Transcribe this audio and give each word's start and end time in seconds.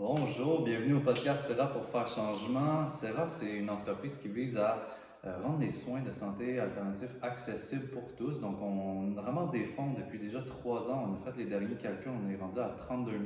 Bonjour, 0.00 0.62
bienvenue 0.62 0.94
au 0.94 1.00
podcast 1.00 1.48
Serra 1.48 1.66
pour 1.72 1.84
faire 1.84 2.06
changement. 2.06 2.86
Serra, 2.86 3.26
c'est 3.26 3.56
une 3.56 3.68
entreprise 3.68 4.16
qui 4.16 4.28
vise 4.28 4.56
à 4.56 4.86
euh, 5.24 5.36
rendre 5.42 5.58
les 5.58 5.72
soins 5.72 6.02
de 6.02 6.12
santé 6.12 6.60
alternatifs 6.60 7.16
accessibles 7.20 7.88
pour 7.88 8.14
tous. 8.14 8.38
Donc, 8.40 8.62
on 8.62 9.20
ramasse 9.20 9.50
des 9.50 9.64
fonds 9.64 9.94
depuis 9.94 10.20
déjà 10.20 10.40
trois 10.42 10.88
ans. 10.88 11.04
On 11.08 11.14
a 11.28 11.32
fait 11.32 11.36
les 11.36 11.46
derniers 11.46 11.74
calculs, 11.74 12.12
on 12.12 12.30
est 12.30 12.36
rendu 12.36 12.60
à 12.60 12.68
32 12.78 13.10
000 13.10 13.22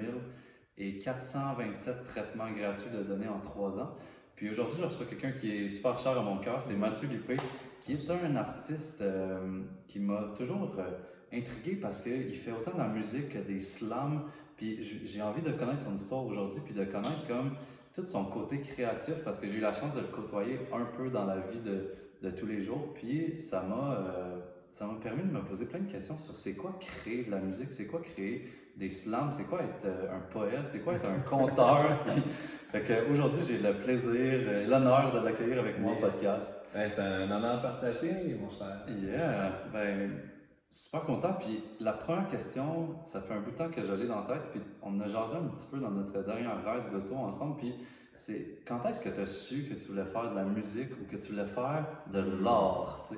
et 0.78 0.96
427 0.96 2.06
traitements 2.06 2.50
gratuits 2.50 2.90
de 2.90 3.02
données 3.02 3.28
en 3.28 3.40
trois 3.40 3.78
ans. 3.78 3.90
Puis 4.34 4.48
aujourd'hui, 4.48 4.78
je 4.78 4.84
reçois 4.86 5.04
quelqu'un 5.04 5.32
qui 5.32 5.54
est 5.54 5.68
super 5.68 5.98
cher 5.98 6.18
à 6.18 6.22
mon 6.22 6.38
cœur, 6.38 6.62
c'est 6.62 6.74
Mathieu 6.74 7.06
Lippé, 7.06 7.36
qui 7.82 7.92
est 7.92 8.10
un 8.10 8.34
artiste 8.34 9.02
euh, 9.02 9.60
qui 9.86 10.00
m'a 10.00 10.32
toujours 10.34 10.74
euh, 10.78 11.36
intrigué 11.36 11.76
parce 11.76 12.00
qu'il 12.00 12.34
fait 12.34 12.52
autant 12.52 12.72
de 12.72 12.78
la 12.78 12.88
musique 12.88 13.28
que 13.28 13.38
des 13.40 13.60
slams. 13.60 14.22
Puis 14.62 15.00
j'ai 15.06 15.20
envie 15.22 15.42
de 15.42 15.50
connaître 15.50 15.82
son 15.82 15.94
histoire 15.94 16.24
aujourd'hui, 16.24 16.60
puis 16.64 16.72
de 16.72 16.84
connaître 16.84 17.26
comme 17.26 17.56
tout 17.92 18.04
son 18.04 18.26
côté 18.26 18.60
créatif 18.60 19.14
parce 19.24 19.40
que 19.40 19.48
j'ai 19.48 19.54
eu 19.54 19.60
la 19.60 19.72
chance 19.72 19.94
de 19.96 20.00
le 20.00 20.06
côtoyer 20.06 20.60
un 20.72 20.84
peu 20.96 21.10
dans 21.10 21.26
la 21.26 21.38
vie 21.38 21.58
de, 21.58 21.92
de 22.22 22.30
tous 22.30 22.46
les 22.46 22.60
jours. 22.60 22.94
Puis 22.94 23.36
ça 23.38 23.62
m'a 23.62 23.94
euh, 23.94 24.38
ça 24.70 24.86
m'a 24.86 24.94
permis 25.02 25.24
de 25.24 25.32
me 25.32 25.42
poser 25.42 25.66
plein 25.66 25.80
de 25.80 25.90
questions 25.90 26.16
sur 26.16 26.36
c'est 26.36 26.54
quoi 26.54 26.78
créer 26.78 27.24
de 27.24 27.32
la 27.32 27.40
musique, 27.40 27.72
c'est 27.72 27.86
quoi 27.86 28.00
créer 28.02 28.48
des 28.76 28.88
slams, 28.88 29.32
c'est 29.32 29.44
quoi 29.44 29.62
être 29.62 29.84
euh, 29.84 30.16
un 30.16 30.20
poète, 30.32 30.68
c'est 30.68 30.78
quoi 30.78 30.94
être 30.94 31.06
un 31.06 31.18
conteur. 31.18 31.98
aujourd'hui, 33.10 33.40
j'ai 33.46 33.58
le 33.58 33.74
plaisir 33.74 34.48
et 34.48 34.66
l'honneur 34.66 35.12
de 35.12 35.24
l'accueillir 35.24 35.58
avec 35.58 35.80
moi 35.80 35.94
au 35.94 35.96
podcast. 35.96 36.70
c'est 36.72 37.00
un 37.00 37.28
honneur 37.28 37.60
partagé, 37.60 38.36
mon 38.40 38.48
cher. 38.48 38.86
Yeah, 38.88 39.52
ben, 39.72 40.31
super 40.72 41.02
content. 41.02 41.34
Puis 41.34 41.62
la 41.80 41.92
première 41.92 42.28
question, 42.28 42.96
ça 43.04 43.20
fait 43.20 43.34
un 43.34 43.40
bout 43.40 43.52
de 43.52 43.56
temps 43.56 43.70
que 43.70 43.82
je 43.82 43.92
l'ai 43.92 44.06
dans 44.06 44.26
la 44.26 44.34
tête, 44.34 44.50
puis 44.50 44.60
on 44.82 44.98
a 45.00 45.06
jasé 45.06 45.36
un 45.36 45.48
petit 45.48 45.66
peu 45.70 45.78
dans 45.78 45.90
notre 45.90 46.24
dernière 46.24 46.56
ride 46.64 46.90
d'auto 46.90 47.14
ensemble, 47.14 47.58
puis 47.58 47.74
c'est 48.14 48.58
quand 48.66 48.84
est-ce 48.86 49.00
que 49.00 49.08
tu 49.08 49.20
as 49.20 49.26
su 49.26 49.64
que 49.64 49.74
tu 49.74 49.88
voulais 49.88 50.04
faire 50.04 50.30
de 50.30 50.36
la 50.36 50.44
musique 50.44 50.90
ou 51.00 51.10
que 51.10 51.16
tu 51.16 51.32
voulais 51.32 51.46
faire 51.46 51.86
de 52.12 52.20
l'art? 52.42 53.08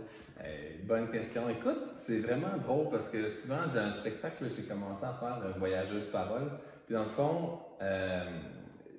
bonne 0.86 1.10
question. 1.10 1.48
Écoute, 1.48 1.94
c'est 1.96 2.20
vraiment 2.20 2.58
drôle 2.62 2.90
parce 2.90 3.08
que 3.08 3.28
souvent 3.28 3.68
j'ai 3.72 3.78
un 3.78 3.92
spectacle, 3.92 4.44
j'ai 4.54 4.64
commencé 4.64 5.04
à 5.04 5.14
faire 5.14 5.58
Voyageuse 5.58 6.06
Parole. 6.06 6.50
Puis 6.84 6.94
dans 6.94 7.04
le 7.04 7.08
fond, 7.08 7.58
euh, 7.80 8.40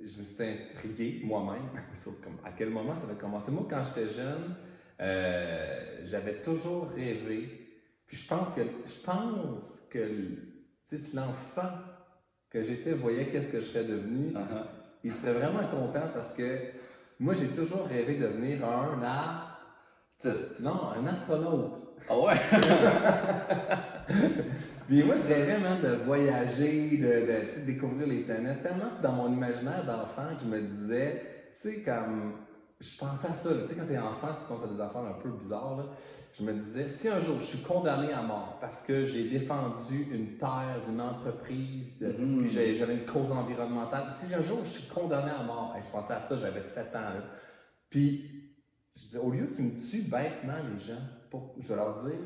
je 0.03 0.17
me 0.17 0.23
suis 0.23 0.43
intrigué 0.43 1.21
moi-même 1.23 1.69
sur 1.93 2.13
à 2.43 2.51
quel 2.51 2.69
moment 2.69 2.95
ça 2.95 3.05
va 3.05 3.13
commencer. 3.13 3.51
Moi, 3.51 3.67
quand 3.69 3.83
j'étais 3.83 4.09
jeune, 4.09 4.55
euh, 5.01 6.01
j'avais 6.05 6.41
toujours 6.41 6.89
rêvé. 6.95 7.64
Puis 8.07 8.17
je 8.17 8.27
pense 8.27 8.51
que 8.51 8.61
je 8.61 9.03
pense 9.03 9.87
que 9.91 10.07
si 10.83 11.15
l'enfant 11.15 11.71
que 12.49 12.61
j'étais 12.63 12.93
voyait 12.93 13.27
qu'est-ce 13.27 13.49
que 13.49 13.59
je 13.59 13.65
serais 13.65 13.83
devenu, 13.83 14.29
uh-huh. 14.29 14.65
il 15.03 15.11
serait 15.11 15.33
vraiment 15.33 15.67
content 15.67 16.07
parce 16.13 16.31
que 16.33 16.59
moi 17.19 17.33
j'ai 17.33 17.47
toujours 17.47 17.87
rêvé 17.87 18.15
de 18.15 18.27
devenir 18.27 18.63
un 18.67 19.01
artiste. 19.01 20.59
Non, 20.59 20.91
un 20.91 21.05
astronaute. 21.07 21.85
Ah 22.09 22.19
ouais? 22.19 22.35
Puis 24.87 25.03
moi, 25.03 25.15
je 25.15 25.27
rêvais 25.27 25.59
même 25.59 25.81
de 25.81 25.95
voyager, 26.03 26.97
de, 26.97 27.61
de 27.61 27.65
découvrir 27.65 28.07
les 28.07 28.21
planètes. 28.21 28.61
Tellement 28.61 28.91
dans 29.01 29.11
mon 29.13 29.33
imaginaire 29.33 29.83
d'enfant 29.85 30.35
que 30.35 30.41
je 30.43 30.47
me 30.47 30.61
disais, 30.61 31.21
tu 31.53 31.59
sais, 31.59 31.81
comme. 31.81 32.33
Je 32.79 32.97
pensais 32.97 33.27
à 33.27 33.33
ça. 33.33 33.49
Tu 33.61 33.69
sais, 33.69 33.75
quand 33.75 33.87
t'es 33.87 33.97
enfant, 33.97 34.35
tu 34.37 34.45
penses 34.45 34.63
à 34.63 34.67
des 34.67 34.79
affaires 34.79 35.01
un 35.01 35.13
peu 35.13 35.29
bizarres. 35.29 35.77
Là. 35.77 35.85
Je 36.37 36.43
me 36.43 36.51
disais, 36.53 36.89
si 36.89 37.07
un 37.07 37.19
jour 37.19 37.39
je 37.39 37.45
suis 37.45 37.61
condamné 37.63 38.11
à 38.11 38.21
mort 38.21 38.57
parce 38.59 38.81
que 38.81 39.05
j'ai 39.05 39.29
défendu 39.29 40.07
une 40.11 40.37
terre 40.37 40.81
d'une 40.85 40.99
entreprise, 40.99 42.01
mm-hmm. 42.01 42.39
puis 42.41 42.75
j'avais 42.75 42.95
une 42.95 43.05
cause 43.05 43.31
environnementale, 43.31 44.11
si 44.11 44.33
un 44.33 44.41
jour 44.41 44.59
je 44.63 44.69
suis 44.69 44.89
condamné 44.89 45.31
à 45.31 45.43
mort, 45.43 45.73
je 45.81 45.91
pensais 45.91 46.13
à 46.13 46.19
ça, 46.19 46.35
j'avais 46.35 46.61
7 46.61 46.93
ans. 46.95 46.99
Là. 46.99 47.23
Puis 47.89 48.51
je 48.95 49.03
disais, 49.03 49.19
au 49.19 49.31
lieu 49.31 49.47
qu'ils 49.55 49.65
me 49.65 49.79
tuent 49.79 50.09
bêtement 50.09 50.57
les 50.73 50.83
gens, 50.83 51.01
je 51.57 51.67
vais 51.67 51.75
leur 51.75 52.03
dire, 52.03 52.19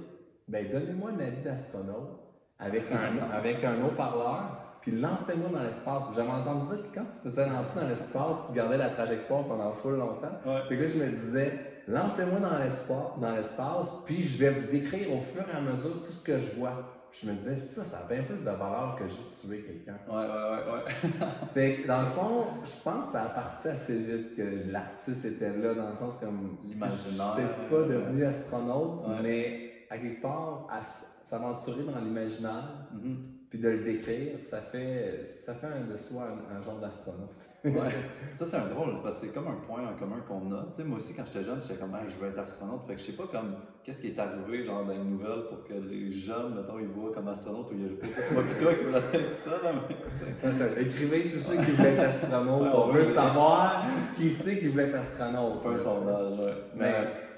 ben 0.47 0.71
donnez-moi 0.71 1.11
une 1.11 1.21
avis 1.21 1.41
d'astronaute 1.41 2.19
avec 2.57 2.91
un, 2.91 3.17
avec 3.31 3.63
un 3.63 3.83
haut-parleur, 3.85 4.79
puis 4.81 4.91
lancez-moi 4.91 5.49
dans 5.49 5.63
l'espace. 5.63 6.03
J'avais 6.15 6.29
entendu 6.29 6.65
dire 6.65 6.91
que 6.91 6.95
quand 6.95 7.05
tu 7.05 7.17
te 7.17 7.29
faisais 7.29 7.47
lancer 7.47 7.79
dans 7.79 7.87
l'espace, 7.87 8.47
tu 8.47 8.55
gardais 8.55 8.77
la 8.77 8.89
trajectoire 8.89 9.45
pendant 9.45 9.71
full 9.73 9.97
longtemps. 9.97 10.31
Ouais. 10.45 10.61
Puis 10.67 10.77
là, 10.79 10.85
je 10.85 10.97
me 10.97 11.09
disais, 11.11 11.68
lancez-moi 11.89 12.39
dans 12.39 12.57
l'espace, 12.57 13.19
dans 13.19 13.33
l'espace, 13.33 14.03
puis 14.05 14.21
je 14.21 14.37
vais 14.37 14.51
vous 14.51 14.71
décrire 14.71 15.11
au 15.11 15.19
fur 15.19 15.43
et 15.51 15.57
à 15.57 15.59
mesure 15.59 16.03
tout 16.03 16.11
ce 16.11 16.23
que 16.23 16.39
je 16.39 16.51
vois. 16.51 16.95
je 17.11 17.27
me 17.27 17.33
disais, 17.35 17.57
ça, 17.57 17.83
ça 17.83 17.99
a 17.99 18.07
bien 18.07 18.23
plus 18.23 18.41
de 18.41 18.49
valeur 18.51 18.95
que 18.97 19.07
juste 19.07 19.35
tuer 19.41 19.61
quelqu'un. 19.61 19.97
Ouais, 20.07 20.15
ouais, 20.15 20.23
ouais, 20.23 20.73
ouais. 20.73 21.27
fait 21.53 21.81
que 21.81 21.87
dans 21.87 22.01
le 22.01 22.07
fond, 22.07 22.45
je 22.63 22.83
pense 22.83 23.07
que 23.07 23.11
ça 23.13 23.23
a 23.23 23.29
parti 23.29 23.67
assez 23.67 23.97
vite 23.97 24.35
que 24.35 24.71
l'artiste 24.71 25.25
était 25.25 25.57
là, 25.57 25.73
dans 25.73 25.89
le 25.89 25.95
sens 25.95 26.17
comme. 26.17 26.57
L'imaginaire. 26.63 27.35
Je 27.35 27.41
n'étais 27.41 27.53
pas 27.69 27.81
devenu 27.87 28.25
astronaute, 28.25 29.01
mais 29.23 29.71
à 29.89 29.97
quelque 29.97 30.21
part, 30.21 30.67
à 30.71 30.83
s'aventurer 30.83 31.83
dans 31.83 31.99
l'imaginaire, 31.99 32.85
mm-hmm. 32.93 33.38
Puis 33.49 33.59
de 33.59 33.69
le 33.69 33.83
décrire, 33.83 34.37
ça 34.41 34.61
fait, 34.61 35.25
ça 35.25 35.55
fait 35.55 35.67
de 35.89 35.97
soi 35.97 36.27
un 36.51 36.61
genre 36.61 36.79
d'astronaute 36.79 37.49
ouais. 37.65 37.71
Ça, 38.37 38.45
c'est 38.45 38.55
un 38.55 38.67
drôle, 38.67 39.01
parce 39.03 39.19
que 39.19 39.27
c'est 39.27 39.33
comme 39.33 39.47
un 39.47 39.59
point 39.67 39.81
en 39.85 39.97
commun 39.97 40.23
qu'on 40.27 40.51
a. 40.53 40.67
Tu 40.71 40.77
sais, 40.77 40.83
moi 40.83 40.97
aussi, 40.97 41.13
quand 41.13 41.23
j'étais 41.25 41.43
jeune, 41.43 41.61
j'étais 41.61 41.79
comme, 41.79 41.95
je 42.07 42.17
veux 42.17 42.29
être 42.29 42.39
astronaute. 42.39 42.85
Fait 42.87 42.93
que 42.93 42.99
je 42.99 43.05
sais 43.05 43.13
pas 43.13 43.27
comme, 43.29 43.55
qu'est-ce 43.83 44.01
qui 44.01 44.07
est 44.07 44.19
arrivé, 44.19 44.63
genre, 44.63 44.85
dans 44.85 44.91
les 44.91 44.99
nouvelles 44.99 45.43
pour 45.49 45.65
que 45.65 45.73
les 45.73 46.11
jeunes, 46.11 46.55
mettons, 46.55 46.79
ils 46.79 46.87
voient 46.87 47.11
comme 47.13 47.27
astronaute 47.27 47.69
ou 47.71 47.73
il 47.73 47.81
y 47.81 47.85
a 47.85 47.89
C'est 48.17 48.35
pas 48.35 48.41
plutôt 48.41 48.71
qui 48.71 48.85
voulait 48.85 49.23
être 49.23 49.31
ça, 49.31 49.51
là, 49.63 49.73
mais. 49.73 50.81
Écrivez 50.81 51.29
tous 51.29 51.39
ceux 51.39 51.57
qui 51.57 51.71
voulaient 51.71 51.93
être 51.93 51.99
astronaute. 51.99 52.73
on, 52.73 52.91
veut 52.91 53.05
savoir 53.05 53.83
qui 54.17 54.29
c'est 54.29 54.59
qui 54.59 54.67
voulait 54.67 54.85
être 54.85 54.95
astronaute. 54.95 55.65
Un 55.65 55.77
sondage, 55.77 56.39
ouais. 56.39 56.53
Mais. 56.75 57.28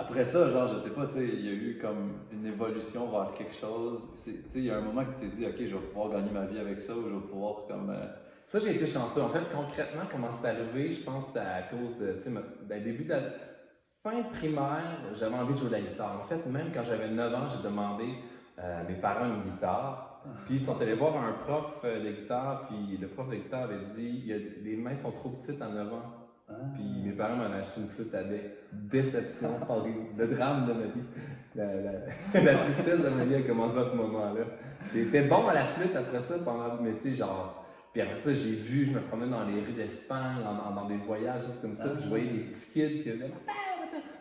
Après 0.00 0.24
ça, 0.24 0.48
genre, 0.48 0.68
je 0.68 0.78
sais 0.78 0.90
pas, 0.90 1.06
tu 1.06 1.14
sais, 1.14 1.24
il 1.24 1.44
y 1.44 1.48
a 1.48 1.52
eu 1.52 1.78
comme 1.82 2.20
une 2.30 2.46
évolution 2.46 3.10
vers 3.10 3.34
quelque 3.34 3.52
chose. 3.54 4.06
Tu 4.14 4.30
sais, 4.30 4.58
il 4.60 4.66
y 4.66 4.70
a 4.70 4.76
un 4.76 4.80
moment 4.80 5.04
que 5.04 5.12
tu 5.12 5.22
t'es 5.22 5.26
dit, 5.26 5.44
OK, 5.44 5.56
je 5.58 5.74
vais 5.74 5.86
pouvoir 5.88 6.10
gagner 6.10 6.30
ma 6.30 6.46
vie 6.46 6.60
avec 6.60 6.78
ça 6.78 6.94
ou 6.94 7.02
je 7.08 7.14
vais 7.14 7.26
pouvoir 7.28 7.66
comme. 7.66 7.90
Euh, 7.90 8.06
ça, 8.44 8.60
j'ai 8.60 8.76
été 8.76 8.86
chanceux. 8.86 9.22
En 9.22 9.28
fait, 9.28 9.42
concrètement, 9.52 10.02
comment 10.08 10.30
c'est 10.30 10.48
arrivé, 10.48 10.92
je 10.92 11.02
pense 11.02 11.24
que 11.24 11.28
c'était 11.32 11.46
à 11.46 11.62
cause 11.62 11.98
de, 11.98 12.12
tu 12.12 12.20
sais, 12.20 12.30
ben, 12.30 12.82
début 12.84 13.06
de 13.06 13.14
fin 14.04 14.18
de 14.18 14.28
primaire, 14.28 15.00
j'avais 15.14 15.34
envie 15.34 15.54
de 15.54 15.58
jouer 15.58 15.68
de 15.68 15.74
la 15.74 15.80
guitare. 15.80 16.20
En 16.20 16.28
fait, 16.28 16.46
même 16.46 16.70
quand 16.72 16.84
j'avais 16.84 17.08
9 17.08 17.34
ans, 17.34 17.48
j'ai 17.48 17.68
demandé 17.68 18.06
euh, 18.60 18.80
à 18.80 18.84
mes 18.84 19.00
parents 19.00 19.26
une 19.26 19.42
guitare. 19.42 20.22
Puis 20.46 20.56
ils 20.56 20.60
sont 20.60 20.80
allés 20.80 20.94
voir 20.94 21.16
un 21.16 21.32
prof 21.32 21.80
euh, 21.84 22.04
de 22.04 22.10
guitare, 22.10 22.68
puis 22.68 22.96
le 22.98 23.08
prof 23.08 23.28
de 23.28 23.34
guitare 23.34 23.62
avait 23.62 23.84
dit 23.96 24.32
les 24.62 24.76
mains 24.76 24.94
sont 24.94 25.10
trop 25.10 25.30
petites 25.30 25.60
à 25.60 25.68
9 25.68 25.92
ans. 25.92 26.17
Ah. 26.48 26.54
Puis 26.74 26.84
mes 27.04 27.12
parents 27.12 27.36
m'avaient 27.36 27.58
acheté 27.58 27.80
une 27.80 27.88
flûte 27.88 28.14
avec 28.14 28.58
déception, 28.72 29.50
le 30.16 30.26
drame 30.28 30.66
de 30.66 30.72
ma 30.72 30.86
vie. 30.86 31.04
La, 31.54 32.54
tristesse 32.54 33.02
de 33.02 33.08
ma 33.08 33.24
vie 33.24 33.36
a 33.36 33.42
commencé 33.42 33.78
à 33.78 33.84
ce 33.84 33.96
moment-là. 33.96 34.42
J'étais 34.92 35.22
bon 35.22 35.48
à 35.48 35.54
la 35.54 35.64
flûte 35.64 35.96
après 35.96 36.20
ça 36.20 36.36
pendant, 36.44 36.80
mais 36.80 36.92
tu 36.92 37.00
sais, 37.00 37.14
genre, 37.14 37.64
puis 37.92 38.02
après 38.02 38.16
ça, 38.16 38.32
j'ai 38.32 38.52
vu, 38.52 38.84
je 38.84 38.92
me 38.92 39.00
promenais 39.00 39.30
dans 39.30 39.44
les 39.44 39.60
rues 39.60 39.72
d'Espagne, 39.72 40.36
dans, 40.44 40.84
des 40.84 40.98
voyages, 40.98 41.46
juste 41.46 41.62
comme 41.62 41.74
ça, 41.74 41.88
puis 41.88 42.04
je 42.04 42.08
voyais 42.08 42.26
des 42.26 42.38
petits 42.44 42.70
kids 42.72 43.02
qui 43.02 43.10
faisaient 43.10 43.32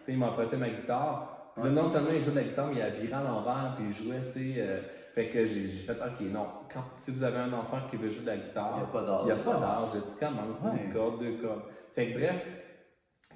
Puis 0.05 0.13
ils 0.13 0.17
m'empruntaient 0.17 0.57
ma 0.57 0.69
guitare. 0.69 1.53
Là, 1.57 1.69
non 1.69 1.85
seulement 1.85 2.09
ils 2.13 2.21
jouaient 2.21 2.31
de 2.31 2.37
la 2.37 2.43
guitare, 2.43 2.67
mais 2.67 2.81
ils 2.81 3.01
viré 3.01 3.13
à 3.13 3.23
l'envers, 3.23 3.75
puis 3.75 3.85
ils 3.89 4.05
jouaient, 4.05 4.23
tu 4.25 4.31
sais. 4.31 4.53
Euh, 4.57 4.81
fait 5.13 5.29
que 5.29 5.45
j'ai 5.45 5.67
fait, 5.67 5.93
OK, 5.93 6.21
non, 6.31 6.45
quand, 6.71 6.83
si 6.95 7.11
vous 7.11 7.23
avez 7.23 7.39
un 7.39 7.51
enfant 7.53 7.77
qui 7.89 7.97
veut 7.97 8.09
jouer 8.09 8.21
de 8.21 8.27
la 8.27 8.37
guitare, 8.37 8.73
il 8.75 8.77
n'y 8.77 8.83
a 8.83 8.87
pas 8.87 9.01
d'âge. 9.01 9.21
Il 9.23 9.25
n'y 9.25 9.31
a 9.31 9.35
pas 9.35 9.59
d'âge. 9.59 9.89
J'ai 9.93 9.99
dit, 10.01 10.15
comment, 10.19 10.41
c'est 10.53 10.83
une 10.83 10.93
corde, 10.93 11.19
deux 11.19 11.37
cordes. 11.41 11.63
Fait 11.97 12.13
que 12.13 12.19
bref, 12.19 12.47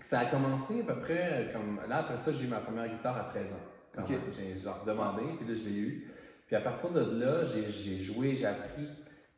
ça 0.02 0.20
a 0.20 0.26
commencé 0.26 0.82
à 0.82 0.94
peu 0.94 1.00
près 1.00 1.50
comme. 1.52 1.80
Là, 1.90 1.98
après 1.98 2.16
ça, 2.16 2.32
j'ai 2.32 2.46
eu 2.46 2.48
ma 2.48 2.60
première 2.60 2.88
guitare 2.88 3.18
à 3.18 3.24
13 3.24 3.54
ans. 3.54 3.58
Quand 3.92 4.04
J'ai 4.06 4.56
genre 4.56 4.84
demandé, 4.86 5.24
puis 5.40 5.48
là, 5.48 5.56
je 5.56 5.68
l'ai 5.68 5.76
eu. 5.76 6.12
Puis 6.46 6.56
à 6.56 6.62
partir 6.62 6.92
de 6.92 7.00
là, 7.20 7.44
j'ai 7.44 7.98
joué, 7.98 8.36
j'ai 8.36 8.46
appris. 8.46 8.88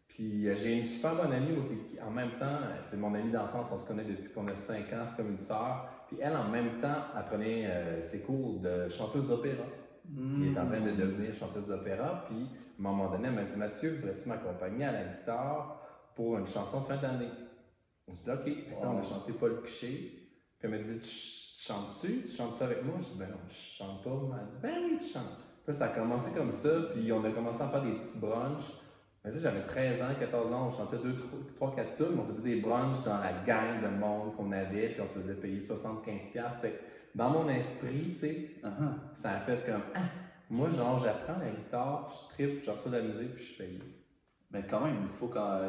Puis 0.09 0.49
euh, 0.49 0.57
j'ai 0.57 0.77
une 0.77 0.83
super 0.83 1.15
bonne 1.15 1.31
amie, 1.31 1.55
qui, 1.87 2.01
en 2.01 2.11
même 2.11 2.31
temps, 2.31 2.45
euh, 2.47 2.75
c'est 2.81 2.97
mon 2.97 3.15
amie 3.15 3.31
d'enfance, 3.31 3.69
on 3.71 3.77
se 3.77 3.87
connaît 3.87 4.03
depuis 4.03 4.29
qu'on 4.29 4.45
a 4.47 4.55
5 4.55 4.91
ans, 4.91 5.05
c'est 5.05 5.15
comme 5.15 5.31
une 5.31 5.39
sœur. 5.39 5.87
Puis 6.09 6.17
elle, 6.21 6.35
en 6.35 6.49
même 6.49 6.81
temps, 6.81 7.05
apprenait 7.15 7.65
euh, 7.67 8.01
ses 8.01 8.23
cours 8.23 8.59
de 8.59 8.89
chanteuse 8.89 9.29
d'opéra. 9.29 9.63
Mmh. 10.09 10.43
Elle 10.43 10.53
est 10.53 10.59
en 10.59 10.67
train 10.67 10.81
de 10.81 10.91
devenir 10.91 11.33
chanteuse 11.33 11.65
d'opéra. 11.65 12.25
Puis 12.27 12.35
à 12.35 12.89
un 12.89 12.91
moment 12.91 13.09
donné, 13.09 13.29
elle 13.29 13.35
m'a 13.35 13.43
dit 13.43 13.55
Mathieu, 13.55 13.95
voudrais-tu 14.01 14.27
m'accompagner 14.27 14.83
à 14.83 14.91
la 14.91 15.03
guitare 15.05 15.79
pour 16.13 16.37
une 16.37 16.45
chanson 16.45 16.81
de 16.81 16.87
fin 16.87 16.97
d'année 16.97 17.31
On 18.07 18.15
s'est 18.15 18.31
dit 18.31 18.37
OK. 18.37 18.43
Puis 18.43 18.75
on 18.81 18.97
a 18.97 19.01
chanté 19.01 19.33
Paul 19.33 19.61
Piché. 19.61 20.29
Puis 20.59 20.59
elle 20.61 20.71
m'a 20.71 20.77
dit 20.77 20.99
Tu 20.99 21.63
chantes-tu? 21.63 22.23
Tu 22.23 22.35
chantes-tu 22.35 22.63
avec 22.63 22.83
moi? 22.83 22.95
Je 22.99 23.09
dis 23.09 23.17
Ben 23.17 23.29
non, 23.29 23.37
je 23.49 23.55
chante 23.55 24.03
pas. 24.03 24.11
Elle 24.11 24.29
m'a 24.29 24.43
dit 24.43 24.57
Ben 24.61 24.75
oui, 24.83 24.97
tu 24.99 25.07
chantes. 25.07 25.37
Puis 25.65 25.73
ça 25.73 25.85
a 25.85 25.89
commencé 25.89 26.31
comme 26.31 26.51
ça. 26.51 26.69
Puis 26.93 27.11
on 27.11 27.23
a 27.23 27.31
commencé 27.31 27.61
à 27.61 27.69
faire 27.69 27.81
des 27.81 27.93
petits 27.93 28.19
brunchs. 28.19 28.71
J'avais 29.25 29.61
13 29.61 30.01
ans, 30.01 30.15
14 30.19 30.51
ans, 30.51 30.67
on 30.67 30.71
chantait 30.71 30.97
2, 30.97 31.15
3, 31.55 31.75
4 31.75 31.95
tunes, 31.95 32.19
on 32.19 32.25
faisait 32.25 32.55
des 32.55 32.55
brunchs 32.59 33.01
dans 33.05 33.19
la 33.19 33.31
gang 33.45 33.81
de 33.81 33.87
monde 33.87 34.35
qu'on 34.35 34.51
avait, 34.51 34.89
puis 34.89 35.01
on 35.01 35.05
se 35.05 35.19
faisait 35.19 35.35
payer 35.35 35.59
75$. 35.59 36.51
Fait 36.59 36.77
dans 37.15 37.29
mon 37.29 37.47
esprit, 37.47 38.09
tu 38.09 38.15
sais, 38.15 38.49
uh-huh. 38.63 39.15
ça 39.15 39.31
a 39.31 39.39
fait 39.39 39.65
comme, 39.65 39.83
ah, 39.95 39.99
moi, 40.49 40.69
genre, 40.69 40.97
j'apprends 40.97 41.37
la 41.39 41.51
guitare, 41.51 42.09
je 42.09 42.33
tripe, 42.33 42.63
je 42.65 42.71
reçois 42.71 42.91
de 42.91 42.97
la 42.97 43.03
musique, 43.03 43.35
puis 43.35 43.43
je 43.43 43.49
suis 43.51 43.63
payé. 43.63 43.79
Mais 44.51 44.63
quand 44.69 44.81
même, 44.81 45.07
il 45.09 45.15
faut, 45.15 45.27
quand, 45.27 45.61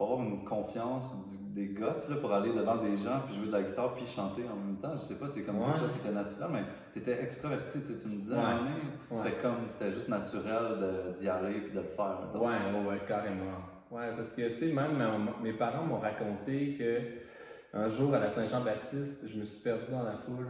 faut 0.00 0.12
avoir 0.12 0.22
une 0.26 0.44
confiance 0.44 1.12
des 1.52 1.66
guts 1.66 1.82
là, 1.82 2.16
pour 2.22 2.32
aller 2.32 2.54
devant 2.54 2.78
des 2.78 2.96
gens, 2.96 3.20
puis 3.26 3.34
jouer 3.34 3.48
de 3.48 3.52
la 3.52 3.62
guitare, 3.62 3.92
puis 3.92 4.06
chanter 4.06 4.44
en 4.48 4.56
même 4.56 4.78
temps. 4.78 4.94
Je 4.94 5.00
sais 5.00 5.18
pas, 5.18 5.28
c'est 5.28 5.42
comme 5.42 5.58
quelque 5.58 5.78
chose 5.78 5.92
qui 5.92 5.98
était 5.98 6.14
naturel, 6.14 6.48
mais 6.50 6.62
tu 6.94 7.00
étais 7.00 7.22
extraverti, 7.22 7.82
tu 7.82 8.08
me 8.08 8.14
disais 8.14 8.34
ouais. 8.34 9.22
Fait 9.22 9.42
comme 9.42 9.68
c'était 9.68 9.90
juste 9.90 10.08
naturel 10.08 11.14
d'y 11.18 11.28
aller 11.28 11.60
puis 11.60 11.72
de 11.72 11.80
le 11.80 11.86
faire. 11.88 12.30
Ouais, 12.34 12.40
ouais, 12.40 12.88
ouais, 12.88 13.00
carrément. 13.06 13.58
Ouais, 13.90 14.14
parce 14.16 14.32
que, 14.32 14.48
tu 14.48 14.54
sais, 14.54 14.72
même 14.72 14.98
mes 15.42 15.52
parents 15.52 15.84
m'ont 15.84 15.98
raconté 15.98 16.76
que 16.78 17.76
un 17.76 17.86
jour 17.86 18.14
à 18.14 18.20
la 18.20 18.30
Saint-Jean-Baptiste, 18.30 19.28
je 19.28 19.38
me 19.38 19.44
suis 19.44 19.62
perdu 19.62 19.90
dans 19.90 20.02
la 20.02 20.16
foule, 20.16 20.48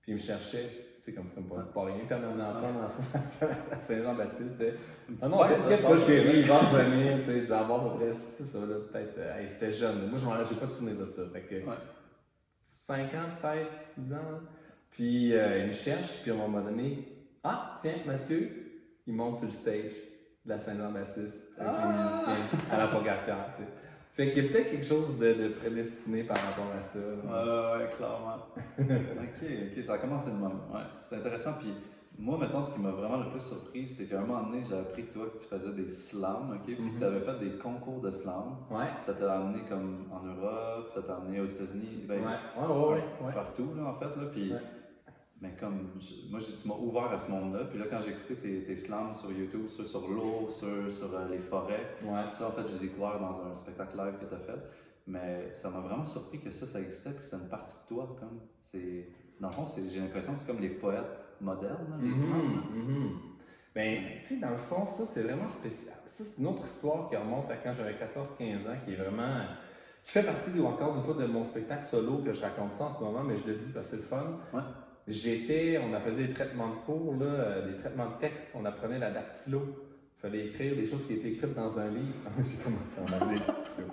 puis 0.00 0.12
ils 0.12 0.14
me 0.14 0.20
cherchaient 0.20 0.83
sais, 1.04 1.12
comme 1.12 1.26
c'est 1.26 1.34
comme 1.34 1.48
pas, 1.48 1.62
pas 1.62 1.84
rien 1.84 2.04
perdre 2.06 2.28
un 2.28 2.40
enfant 2.40 2.72
dans 2.72 3.18
la 3.70 3.78
Saint-Jean-Baptiste. 3.78 4.64
Ah 5.20 5.28
non, 5.28 5.38
t'inquiète 5.38 5.82
pas, 5.82 5.98
chérie, 5.98 6.38
il 6.40 6.46
va 6.46 6.58
revenir, 6.58 7.18
tu 7.18 7.24
sais, 7.24 7.40
je 7.40 7.46
vais 7.46 7.54
avoir 7.54 7.86
à 7.86 7.90
peu 7.90 7.98
près, 7.98 8.12
c'est 8.12 8.44
ça, 8.44 8.60
là, 8.60 8.76
peut-être, 8.90 9.18
euh, 9.18 9.46
j'étais 9.48 9.70
jeune. 9.70 10.08
Moi, 10.08 10.18
je 10.18 10.48
j'ai 10.48 10.60
pas 10.60 10.66
de 10.66 10.70
souvenir 10.70 10.96
de 10.96 11.10
ça. 11.10 11.22
Fait 11.32 11.42
que, 11.42 11.56
5 12.62 13.14
ans 13.14 13.28
peut-être, 13.40 13.72
6 13.72 14.14
ans. 14.14 14.40
Puis, 14.90 15.34
euh, 15.34 15.58
il 15.58 15.66
me 15.68 15.72
cherche, 15.72 16.22
puis 16.22 16.30
à 16.30 16.34
un 16.34 16.38
moment 16.38 16.62
donné, 16.62 17.26
ah, 17.42 17.74
tiens, 17.78 17.96
Mathieu, 18.06 18.50
il 19.06 19.14
monte 19.14 19.36
sur 19.36 19.46
le 19.46 19.52
stage 19.52 19.92
de 20.44 20.48
la 20.48 20.58
Saint-Jean-Baptiste 20.58 21.42
avec 21.58 21.72
les 21.72 21.80
ah! 21.82 22.02
musiciens 22.02 22.58
à 22.70 22.78
la 22.78 22.88
Pogatière, 22.88 23.54
tu 23.56 23.62
sais. 23.62 23.83
Fait 24.14 24.30
qu'il 24.30 24.44
y 24.44 24.46
a 24.46 24.50
peut-être 24.50 24.70
quelque 24.70 24.86
chose 24.86 25.18
de, 25.18 25.48
prédestiné 25.48 26.22
par 26.22 26.36
rapport 26.36 26.72
à 26.78 26.82
ça. 26.84 27.00
Ouais, 27.00 27.84
ouais, 27.84 27.90
clairement. 27.96 28.36
ok, 28.78 29.76
ok, 29.76 29.84
ça 29.84 29.94
a 29.94 29.98
commencé 29.98 30.30
de 30.30 30.36
même. 30.36 30.60
Ouais, 30.72 30.82
c'est 31.02 31.16
intéressant. 31.16 31.54
Puis 31.58 31.74
moi, 32.16 32.38
maintenant, 32.38 32.62
ce 32.62 32.72
qui 32.72 32.80
m'a 32.80 32.92
vraiment 32.92 33.16
le 33.16 33.30
plus 33.30 33.40
surpris, 33.40 33.88
c'est 33.88 34.04
qu'à 34.04 34.20
un 34.20 34.24
moment 34.24 34.44
donné, 34.44 34.62
j'ai 34.62 34.76
appris 34.76 35.02
de 35.02 35.08
toi 35.08 35.26
que 35.26 35.38
tu 35.38 35.48
faisais 35.48 35.72
des 35.72 35.90
slams, 35.90 36.52
ok? 36.54 36.64
Puis 36.64 36.76
que 36.76 36.82
mhm. 36.82 36.98
tu 36.98 37.04
avais 37.04 37.20
fait 37.20 37.38
des 37.40 37.58
concours 37.58 38.00
de 38.00 38.10
slam. 38.12 38.56
Ouais. 38.70 38.86
Ça 39.00 39.14
t'a 39.14 39.34
amené 39.34 39.64
comme 39.68 40.06
en 40.12 40.24
Europe, 40.24 40.88
ça 40.90 41.02
t'a 41.02 41.16
amené 41.16 41.40
aux 41.40 41.46
États-Unis, 41.46 42.04
ben, 42.06 42.20
ouais. 42.20 42.68
Ouais, 42.68 43.02
ouais, 43.20 43.32
partout, 43.34 43.70
là, 43.76 43.86
en 43.86 43.94
fait. 43.94 44.04
Là. 44.04 44.26
Puis 44.30 44.52
mais 45.40 45.54
comme, 45.58 45.90
moi, 46.30 46.40
tu 46.40 46.68
m'as 46.68 46.74
ouvert 46.74 47.12
à 47.12 47.18
ce 47.18 47.30
monde-là. 47.30 47.64
Puis 47.64 47.78
là, 47.78 47.86
quand 47.90 48.00
j'ai 48.00 48.12
écouté 48.12 48.36
tes, 48.36 48.64
tes, 48.64 48.76
slams 48.76 49.12
sur 49.14 49.30
YouTube, 49.32 49.68
sur, 49.68 49.86
sur 49.86 50.08
l'eau, 50.08 50.48
sur, 50.48 50.90
sur 50.90 51.14
euh, 51.14 51.28
les 51.28 51.38
forêts, 51.38 51.96
ça, 52.32 52.48
en 52.48 52.52
fait, 52.52 52.66
j'ai 52.68 52.78
découvert 52.78 53.20
dans 53.20 53.44
un 53.44 53.54
spectacle 53.54 53.96
live 53.96 54.14
que 54.20 54.26
tu 54.26 54.34
as 54.34 54.38
fait. 54.38 54.60
Mais 55.06 55.52
ça 55.52 55.68
m'a 55.68 55.80
vraiment 55.80 56.04
surpris 56.04 56.40
que 56.40 56.50
ça, 56.50 56.66
ça 56.66 56.80
existait, 56.80 57.10
puis 57.10 57.18
que 57.18 57.24
c'était 57.24 57.42
une 57.42 57.48
partie 57.48 57.76
de 57.76 57.94
toi. 57.94 58.16
Comme, 58.18 58.40
c'est, 58.60 59.08
dans 59.40 59.48
le 59.48 59.54
fond, 59.54 59.64
j'ai 59.66 60.00
l'impression 60.00 60.32
que 60.34 60.40
c'est 60.40 60.46
comme 60.46 60.60
les 60.60 60.70
poètes 60.70 61.04
modernes, 61.40 61.98
les 62.00 62.10
mm-hmm, 62.10 62.16
slams. 62.16 62.62
Mm-hmm. 62.74 63.34
Ben, 63.74 64.02
tu 64.20 64.24
sais, 64.24 64.36
dans 64.38 64.50
le 64.50 64.56
fond, 64.56 64.86
ça, 64.86 65.04
c'est 65.04 65.22
vraiment 65.22 65.48
spécial. 65.48 65.96
Ça, 66.06 66.24
c'est 66.24 66.38
une 66.38 66.46
autre 66.46 66.64
histoire 66.64 67.08
qui 67.08 67.16
remonte 67.16 67.50
à 67.50 67.56
quand 67.56 67.72
j'avais 67.72 67.94
14-15 67.94 68.70
ans, 68.70 68.76
qui 68.84 68.92
est 68.92 68.96
vraiment. 68.96 69.42
qui 70.02 70.12
fait 70.12 70.22
partie, 70.22 70.58
encore 70.60 70.94
une 70.94 71.02
fois, 71.02 71.14
de 71.14 71.26
mon 71.26 71.42
spectacle 71.42 71.82
solo 71.82 72.22
que 72.22 72.32
je 72.32 72.40
raconte 72.40 72.72
ça 72.72 72.84
en 72.84 72.90
ce 72.90 73.02
moment, 73.02 73.24
mais 73.24 73.36
je 73.36 73.46
le 73.46 73.56
dis 73.56 73.70
parce 73.72 73.90
que 73.90 73.96
c'est 73.96 74.02
le 74.02 74.08
fun. 74.08 74.38
Ouais. 74.52 74.62
J'étais, 75.06 75.78
on 75.78 75.92
a 75.92 76.00
fait 76.00 76.12
des 76.12 76.30
traitements 76.30 76.68
de 76.68 76.76
cours, 76.86 77.14
là, 77.20 77.26
euh, 77.26 77.70
des 77.70 77.76
traitements 77.76 78.06
de 78.06 78.20
texte, 78.20 78.52
on 78.54 78.64
apprenait 78.64 78.98
la 78.98 79.10
dactylo. 79.10 79.60
Il 80.16 80.20
fallait 80.20 80.46
écrire 80.46 80.74
des 80.76 80.86
choses 80.86 81.06
qui 81.06 81.14
étaient 81.14 81.32
écrites 81.32 81.54
dans 81.54 81.78
un 81.78 81.88
livre. 81.88 82.14
J'ai 82.38 82.56
commencé 82.56 82.98
à 82.98 83.02
en 83.02 83.12
avoir 83.12 83.28
des 83.28 83.38
dactylos. 83.38 83.92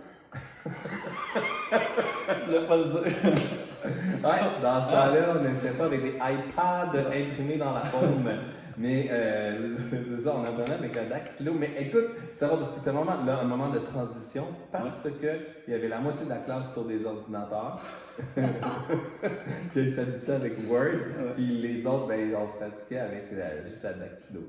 Je 2.47 2.65
pas 2.65 2.77
le 2.77 2.85
dire. 2.85 3.01
ouais, 3.03 4.61
dans 4.61 4.81
ce 4.81 4.87
temps-là, 4.87 5.35
on 5.35 5.43
n'essayait 5.43 5.73
pas 5.73 5.85
avec 5.85 6.01
des 6.01 6.13
iPads 6.15 6.93
imprimés 6.93 7.57
dans 7.57 7.73
la 7.73 7.81
paume. 7.81 8.29
Mais 8.77 9.07
euh, 9.11 9.75
c'est 10.09 10.23
ça, 10.23 10.35
on 10.35 10.43
apprenait 10.43 10.75
avec 10.75 10.95
la 10.95 11.05
dactylo. 11.05 11.53
Mais 11.53 11.71
écoute, 11.79 12.09
c'était 12.31 12.47
drôle 12.47 12.59
parce 12.59 12.71
que 12.71 12.79
c'était 12.79 12.91
vraiment 12.91 13.23
là, 13.23 13.39
un 13.39 13.45
moment 13.45 13.69
de 13.69 13.79
transition 13.79 14.47
parce 14.71 15.03
qu'il 15.03 15.73
y 15.73 15.73
avait 15.73 15.87
la 15.87 15.99
moitié 15.99 16.25
de 16.25 16.29
la 16.29 16.37
classe 16.37 16.73
sur 16.73 16.85
des 16.85 17.05
ordinateurs. 17.05 17.81
puis 18.35 19.81
ils 19.81 19.89
s'habituaient 19.89 20.33
avec 20.33 20.53
Word. 20.69 21.33
Puis 21.35 21.45
les 21.45 21.85
autres, 21.85 22.07
ben, 22.07 22.35
on 22.35 22.47
se 22.47 22.53
pratiquait 22.53 22.99
avec 22.99 23.25
juste 23.65 23.83
la 23.83 23.93
dactylo. 23.93 24.41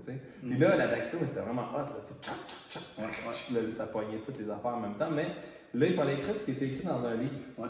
Puis 0.42 0.58
là, 0.58 0.76
la 0.76 0.88
dactylo, 0.88 1.24
c'était 1.24 1.40
vraiment 1.40 1.69
hot. 1.74 1.78
Là, 1.78 2.00
tu 2.00 2.78
sais, 2.78 3.52
là, 3.52 3.70
ça 3.70 3.86
poignait 3.86 4.19
toutes 4.19 4.38
les 4.38 4.50
affaires 4.50 4.74
en 4.74 4.80
même 4.80 4.96
temps. 4.96 5.10
Mais 5.10 5.28
là, 5.74 5.86
il 5.86 5.94
fallait 5.94 6.14
écrire 6.14 6.36
ce 6.36 6.44
qui 6.44 6.52
était 6.52 6.66
écrit 6.66 6.86
dans 6.86 7.04
un 7.04 7.14
livre. 7.14 7.34
Ouais. 7.58 7.69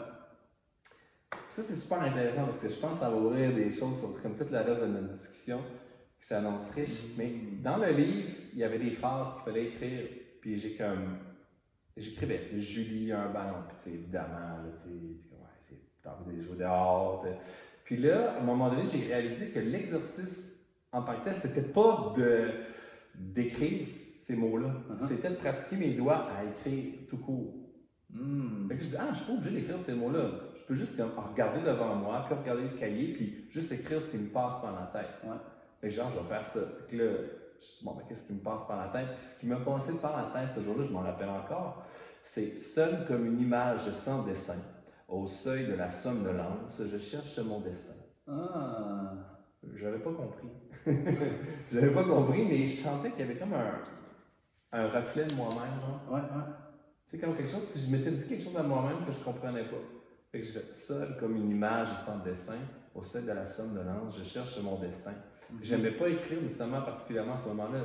Ça, 1.49 1.61
c'est 1.61 1.75
super 1.75 2.01
intéressant 2.01 2.45
parce 2.45 2.61
que 2.61 2.69
je 2.69 2.75
pense 2.75 2.93
que 2.93 3.05
ça 3.05 3.09
va 3.09 3.15
ouvrir 3.15 3.53
des 3.53 3.71
choses 3.71 3.99
sur 3.99 4.21
comme 4.21 4.35
toute 4.35 4.49
la 4.49 4.63
reste 4.63 4.81
de 4.81 4.87
notre 4.87 5.09
discussion 5.09 5.59
qui 6.23 6.29
s'annonce 6.29 6.71
riche. 6.71 7.03
Mais 7.17 7.33
dans 7.61 7.75
le 7.75 7.91
livre, 7.91 8.29
il 8.53 8.59
y 8.59 8.63
avait 8.63 8.79
des 8.79 8.91
phrases 8.91 9.33
qu'il 9.33 9.43
fallait 9.43 9.65
écrire. 9.65 10.07
Puis 10.39 10.57
j'ai 10.57 10.75
comme. 10.75 11.17
J'écrivais, 11.97 12.43
tu 12.43 12.55
sais, 12.55 12.61
Julie 12.61 13.11
a 13.11 13.23
un 13.23 13.29
ballon. 13.29 13.57
Puis 13.67 13.75
tu 13.77 13.83
sais, 13.83 13.89
évidemment, 13.91 14.57
tu 14.75 14.89
sais, 15.59 15.75
t'as 16.01 16.15
envie 16.15 16.37
de 16.37 16.41
jouer 16.41 16.57
dehors. 16.57 17.23
Puis 17.83 17.97
là, 17.97 18.31
à 18.31 18.39
un 18.39 18.43
moment 18.43 18.69
donné, 18.69 18.83
j'ai 18.91 19.05
réalisé 19.05 19.49
que 19.49 19.59
l'exercice 19.59 20.59
en 20.91 21.03
tant 21.03 21.19
que 21.19 21.25
tel, 21.25 21.33
c'était 21.33 21.61
pas 21.61 22.13
de 22.15 22.51
d'écrire 23.13 23.85
ces 23.85 24.35
mots-là. 24.35 24.69
Uh-huh. 24.89 25.07
C'était 25.07 25.29
de 25.29 25.35
pratiquer 25.35 25.75
mes 25.75 25.91
doigts 25.91 26.27
à 26.31 26.45
écrire 26.45 26.93
tout 27.07 27.17
court. 27.17 27.53
Mm. 28.09 28.67
Fait 28.69 28.77
que 28.77 28.83
je 28.83 28.89
dis, 28.89 28.95
ah, 28.97 29.09
je 29.11 29.17
suis 29.17 29.25
pas 29.25 29.33
obligé 29.33 29.51
d'écrire 29.51 29.79
ces 29.79 29.93
mots-là. 29.93 30.31
Je 30.55 30.63
peux 30.63 30.73
juste 30.73 30.97
comme 30.97 31.11
regarder 31.15 31.61
devant 31.61 31.95
moi, 31.95 32.23
puis 32.25 32.35
regarder 32.35 32.63
le 32.63 32.69
cahier, 32.69 33.13
puis 33.13 33.45
juste 33.49 33.71
écrire 33.71 34.01
ce 34.01 34.07
qui 34.07 34.17
me 34.17 34.29
passe 34.29 34.61
par 34.61 34.73
la 34.73 34.87
tête. 34.87 35.11
Ouais. 35.23 35.37
Fait 35.83 35.89
genre, 35.89 36.09
je 36.09 36.17
vais 36.17 36.25
faire 36.25 36.45
ça. 36.45 36.61
Fait 36.61 36.95
que 36.95 37.03
là, 37.03 37.11
je 37.59 37.67
dis, 37.67 37.83
bon, 37.83 37.93
ben, 37.93 38.03
qu'est-ce 38.07 38.23
qui 38.23 38.31
me 38.31 38.39
passe 38.39 38.65
par 38.65 38.77
la 38.77 38.87
tête? 38.87 39.15
Puis 39.15 39.21
ce 39.21 39.37
qui 39.37 39.47
m'a 39.47 39.57
passé 39.57 39.91
par 39.97 40.15
la 40.15 40.31
tête 40.31 40.49
ce 40.49 40.61
jour-là, 40.61 40.81
je 40.81 40.89
m'en 40.89 41.01
rappelle 41.01 41.27
encore, 41.27 41.83
c'est 42.23 42.57
seul 42.57 43.05
comme 43.05 43.25
une 43.25 43.37
image 43.37 43.91
sans 43.91 44.23
dessin, 44.23 44.55
au 45.09 45.27
seuil 45.27 45.67
de 45.67 45.73
la 45.73 45.89
somnolence, 45.89 46.81
je 46.85 46.97
cherche 46.97 47.37
mon 47.39 47.59
destin. 47.59 47.95
Ah! 48.29 49.11
J'avais 49.75 49.99
pas 49.99 50.13
compris. 50.13 50.47
J'avais 51.69 51.91
pas 51.91 52.05
compris, 52.05 52.45
mais 52.45 52.65
je 52.65 52.81
sentais 52.81 53.11
qu'il 53.11 53.19
y 53.19 53.23
avait 53.23 53.37
comme 53.37 53.53
un, 53.53 53.81
un 54.71 54.87
reflet 54.87 55.25
de 55.25 55.33
moi-même, 55.33 55.81
genre. 55.81 56.13
Ouais, 56.13 56.21
ouais. 56.21 56.53
C'est 57.05 57.19
comme 57.19 57.35
quelque 57.35 57.51
chose, 57.51 57.63
si 57.63 57.85
je 57.85 57.91
m'étais 57.91 58.11
dit 58.11 58.25
quelque 58.25 58.43
chose 58.43 58.55
à 58.55 58.63
moi-même 58.63 59.05
que 59.05 59.11
je 59.11 59.19
comprenais 59.19 59.65
pas. 59.65 59.83
Fait 60.31 60.39
que 60.39 60.45
je 60.45 60.53
fais 60.53 60.73
seul 60.73 61.17
comme 61.19 61.35
une 61.35 61.49
image 61.49 61.93
sans 61.95 62.19
dessin, 62.19 62.59
au 62.95 63.03
seuil 63.03 63.25
de 63.25 63.33
la 63.33 63.45
somnolence, 63.45 64.17
je 64.17 64.23
cherche 64.23 64.57
mon 64.61 64.79
destin. 64.79 65.13
J'aimais 65.61 65.91
pas 65.91 66.09
écrire 66.09 66.41
nécessairement 66.41 66.81
particulièrement 66.81 67.33
à 67.33 67.37
ce 67.37 67.47
moment-là. 67.49 67.79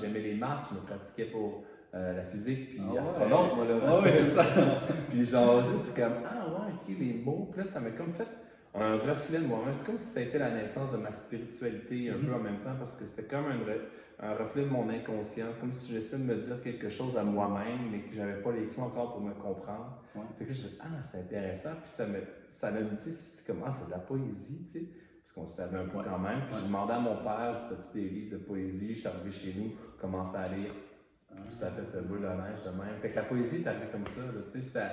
J'aimais 0.00 0.20
les 0.20 0.34
maths, 0.34 0.66
je 0.70 0.76
me 0.76 0.80
pratiquais 0.80 1.26
pour 1.26 1.64
euh, 1.94 2.16
la 2.16 2.24
physique, 2.24 2.70
puis 2.70 2.80
ah 2.96 3.02
astronaute, 3.02 3.56
moi, 3.56 3.64
là. 3.64 3.80
Ah 3.86 4.00
oui, 4.02 4.10
c'est 4.12 4.30
ça. 4.30 4.44
puis 5.10 5.24
genre, 5.24 5.62
c'est 5.64 6.00
comme, 6.00 6.12
ah 6.24 6.46
ouais, 6.46 6.72
ok, 6.74 6.96
les 6.98 7.14
mots. 7.14 7.48
Puis 7.50 7.60
là, 7.60 7.66
ça 7.66 7.80
m'a 7.80 7.90
comme 7.90 8.12
fait 8.12 8.28
un 8.74 8.96
reflet 8.96 9.40
de 9.40 9.46
moi-même. 9.46 9.74
C'est 9.74 9.86
comme 9.86 9.98
si 9.98 10.06
ça 10.06 10.20
a 10.20 10.22
été 10.22 10.38
la 10.38 10.50
naissance 10.52 10.92
de 10.92 10.98
ma 10.98 11.10
spiritualité 11.10 12.10
un 12.10 12.14
peu 12.14 12.26
mm-hmm. 12.26 12.34
en 12.34 12.38
même 12.38 12.58
temps, 12.60 12.76
parce 12.78 12.94
que 12.94 13.04
c'était 13.04 13.24
comme 13.24 13.46
un, 13.46 14.24
un, 14.24 14.34
reflet 14.34 14.62
de 14.62 14.68
mon 14.68 14.88
inconscient, 14.88 15.46
comme 15.60 15.72
si 15.72 15.92
j'essayais 15.92 16.22
de 16.22 16.28
me 16.28 16.36
dire 16.36 16.62
quelque 16.62 16.88
chose 16.90 17.16
à 17.16 17.24
moi-même, 17.24 17.90
mais 17.90 18.02
que 18.02 18.14
j'avais 18.14 18.40
pas 18.40 18.52
les 18.52 18.66
clés 18.66 18.82
encore 18.82 19.14
pour 19.14 19.22
me 19.22 19.34
comprendre. 19.34 20.00
Fait 20.38 20.44
que 20.44 20.52
je 20.52 20.62
ah, 20.80 20.86
c'est 21.02 21.18
intéressant, 21.18 21.70
puis 21.82 21.90
ça 21.90 22.06
me, 22.06 22.18
ça 22.48 22.70
me 22.70 22.82
dit, 22.82 23.10
c'est 23.10 23.46
comment, 23.46 23.66
ah, 23.66 23.72
c'est 23.72 23.86
de 23.86 23.90
la 23.90 23.98
poésie, 23.98 24.64
tu 24.64 24.78
sais 24.78 24.84
qu'on 25.40 25.46
savait 25.46 25.78
un 25.78 25.86
peu 25.86 26.02
quand 26.02 26.18
même. 26.18 26.42
Puis 26.46 26.56
j'ai 26.56 26.66
demandé 26.66 26.92
à 26.92 26.98
mon 26.98 27.16
père 27.16 27.56
si 27.56 27.82
c'était 27.82 28.00
des 28.00 28.08
livres 28.08 28.38
de 28.38 28.44
poésie? 28.44 28.94
Je 28.94 29.00
suis 29.00 29.08
arrivé 29.08 29.30
chez 29.30 29.54
nous, 29.56 29.72
commencé 29.98 30.36
à 30.36 30.48
lire. 30.48 30.72
Puis 31.34 31.54
ça 31.54 31.68
a 31.68 31.70
fait 31.70 32.02
boule 32.02 32.22
de 32.22 32.26
neige 32.26 32.62
de 32.64 32.70
même. 32.70 33.00
Fait 33.00 33.10
que 33.10 33.16
la 33.16 33.22
poésie 33.22 33.62
est 33.62 33.66
arrivée 33.66 33.88
comme 33.90 34.06
ça. 34.06 34.22
Tu 34.52 34.60
sais, 34.60 34.68
ça 34.68 34.92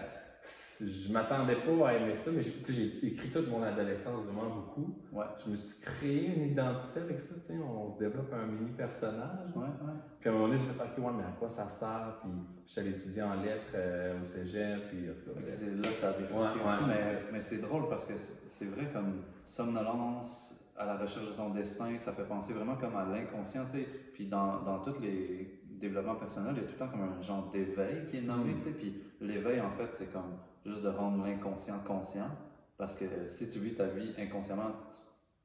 je 0.80 1.12
m'attendais 1.12 1.56
pas 1.56 1.90
à 1.90 1.94
aimer 1.94 2.14
ça, 2.14 2.32
mais 2.32 2.42
j'ai 2.42 3.08
écrit 3.08 3.30
toute 3.30 3.50
mon 3.50 3.64
adolescence 3.64 4.24
vraiment 4.24 4.50
beaucoup. 4.50 4.96
Ouais. 5.12 5.26
Je 5.44 5.50
me 5.50 5.56
suis 5.56 5.82
créé 5.82 6.36
une 6.36 6.52
identité 6.52 7.00
avec 7.00 7.20
ça, 7.20 7.36
tu 7.36 7.42
sais, 7.42 7.54
on 7.58 7.88
se 7.88 7.98
développe 7.98 8.32
un 8.34 8.46
mini 8.46 8.72
personnage. 8.72 9.50
Ouais, 9.56 9.64
ouais. 9.64 9.94
Puis 10.20 10.30
à 10.30 10.32
un 10.32 10.36
moment 10.36 10.48
donné, 10.48 10.60
je 10.60 10.66
me 10.66 10.74
suis 10.74 10.96
dit, 10.96 11.02
ouais, 11.02 11.14
mais 11.18 11.24
à 11.24 11.36
quoi 11.38 11.50
ça 11.50 11.68
sert? 11.68 12.20
Puis 12.22 12.32
je 12.66 12.72
suis 12.72 12.82
allé 12.82 12.90
étudier 12.92 13.24
en 13.24 13.36
lettres 13.42 13.72
euh, 13.76 14.22
au 14.22 14.24
cégep, 14.24 14.88
puis 14.90 15.10
C'est 15.48 15.76
là 15.76 15.90
que 15.90 15.98
ça 15.98 16.10
a 16.10 16.14
bifurqué 16.14 16.60
aussi, 16.60 16.84
mais, 16.88 17.20
mais 17.34 17.40
c'est 17.40 17.62
drôle 17.62 17.90
parce 17.90 18.06
que 18.06 18.14
c'est 18.16 18.66
vrai 18.66 18.90
comme 18.94 19.24
somnolence 19.44 20.68
à 20.78 20.86
la 20.86 20.98
recherche 20.98 21.28
de 21.28 21.34
ton 21.34 21.50
destin, 21.50 21.98
ça 21.98 22.12
fait 22.12 22.24
penser 22.24 22.54
vraiment 22.54 22.76
comme 22.76 22.96
à 22.96 23.06
l'inconscient, 23.06 23.66
tu 23.66 23.72
sais. 23.72 23.88
Puis 24.14 24.28
dans, 24.28 24.62
dans 24.62 24.80
tous 24.80 25.00
les 25.02 25.60
développements 25.80 26.16
personnels, 26.16 26.54
il 26.56 26.62
y 26.62 26.66
a 26.66 26.68
tout 26.68 26.74
le 26.74 26.78
temps 26.78 26.90
comme 26.90 27.02
un 27.02 27.22
genre 27.22 27.50
d'éveil 27.52 28.06
qui 28.10 28.18
est 28.18 28.22
nommé, 28.22 28.54
mm. 28.54 28.58
tu 28.58 28.64
sais. 28.64 28.72
Puis 28.72 29.02
l'éveil, 29.22 29.62
en 29.62 29.72
fait, 29.72 29.92
c'est 29.92 30.12
comme 30.12 30.38
juste 30.66 30.84
de 30.84 30.90
rendre 30.90 31.26
l'inconscient 31.26 31.80
conscient. 31.80 32.30
Parce 32.78 32.96
que 32.96 33.06
si 33.28 33.50
tu 33.50 33.60
vis 33.60 33.74
ta 33.74 33.88
vie 33.88 34.14
inconsciemment, 34.18 34.72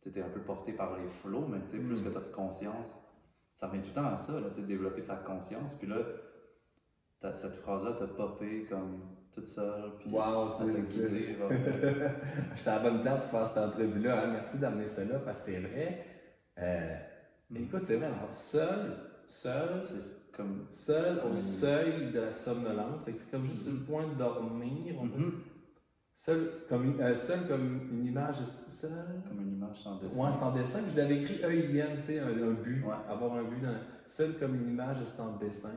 tu 0.03 0.11
étais 0.11 0.21
un 0.21 0.29
peu 0.29 0.41
porté 0.41 0.73
par 0.73 0.99
les 0.99 1.09
flots, 1.09 1.47
mais 1.49 1.61
tu 1.63 1.77
sais, 1.77 1.79
plus 1.79 2.01
mm. 2.01 2.05
que 2.05 2.11
tu 2.11 2.17
as 2.17 2.21
de 2.21 2.33
conscience, 2.33 3.01
ça 3.55 3.69
revient 3.69 3.81
tout 3.81 3.89
le 3.89 3.95
temps 3.95 4.07
à 4.07 4.17
ça, 4.17 4.35
là, 4.35 4.51
de 4.51 4.61
développer 4.63 5.01
sa 5.01 5.17
conscience. 5.17 5.75
Puis 5.75 5.87
là, 5.87 5.97
cette 7.33 7.55
phrase-là 7.55 7.93
t'a 7.93 8.09
popé 8.09 8.67
comme 8.69 9.01
toute 9.33 9.49
seule. 9.49 9.93
Puis 9.99 10.11
wow, 10.11 10.51
tu 10.51 10.73
sais, 10.73 11.37
J'étais 12.57 12.69
à 12.69 12.83
la 12.83 12.91
bonne 12.91 13.03
place 13.03 13.25
pour 13.25 13.39
faire 13.39 13.47
cette 13.47 13.59
entrevue-là. 13.59 14.25
Hein. 14.25 14.33
Merci 14.33 14.59
d'amener 14.59 14.89
ça 14.89 15.05
là, 15.05 15.21
parce 15.21 15.41
que 15.41 15.53
c'est 15.53 15.61
vrai. 15.61 16.05
Euh, 16.59 16.97
mm. 17.51 17.57
Écoute, 17.57 17.85
c'est 17.85 17.97
vrai, 17.97 18.11
seul, 18.31 18.97
seul, 19.27 19.83
comme. 20.37 20.67
Seul 20.71 21.21
au 21.31 21.37
seuil 21.37 22.13
de 22.13 22.21
la 22.21 22.33
somnolence. 22.33 23.03
c'est 23.05 23.31
comme 23.31 23.45
juste 23.45 23.71
le 23.71 23.79
point 23.81 24.07
de 24.09 24.15
dormir. 24.15 24.95
Mm-hmm. 24.95 25.33
Seul 26.15 26.51
comme, 26.69 26.85
une, 26.85 27.01
euh, 27.01 27.15
seul 27.15 27.47
comme 27.49 27.89
une 27.91 28.07
image. 28.07 28.43
Seul? 28.45 29.23
Comme 29.29 29.41
une 29.41 29.55
image 29.55 29.83
sans 29.83 29.97
dessin. 29.99 30.25
Ouais, 30.25 30.33
sans 30.33 30.53
dessin. 30.53 30.81
je 30.89 30.97
l'avais 30.97 31.21
écrit 31.21 31.41
E-I-N, 31.43 31.97
tu 31.97 32.03
sais, 32.03 32.21
un, 32.21 32.53
but. 32.53 32.85
Avoir 33.09 33.35
un 33.35 33.45
but. 33.45 33.61
Dans, 33.63 33.77
seul 34.07 34.39
comme 34.39 34.55
une 34.55 34.69
image 34.71 35.05
sans 35.05 35.37
dessin. 35.39 35.75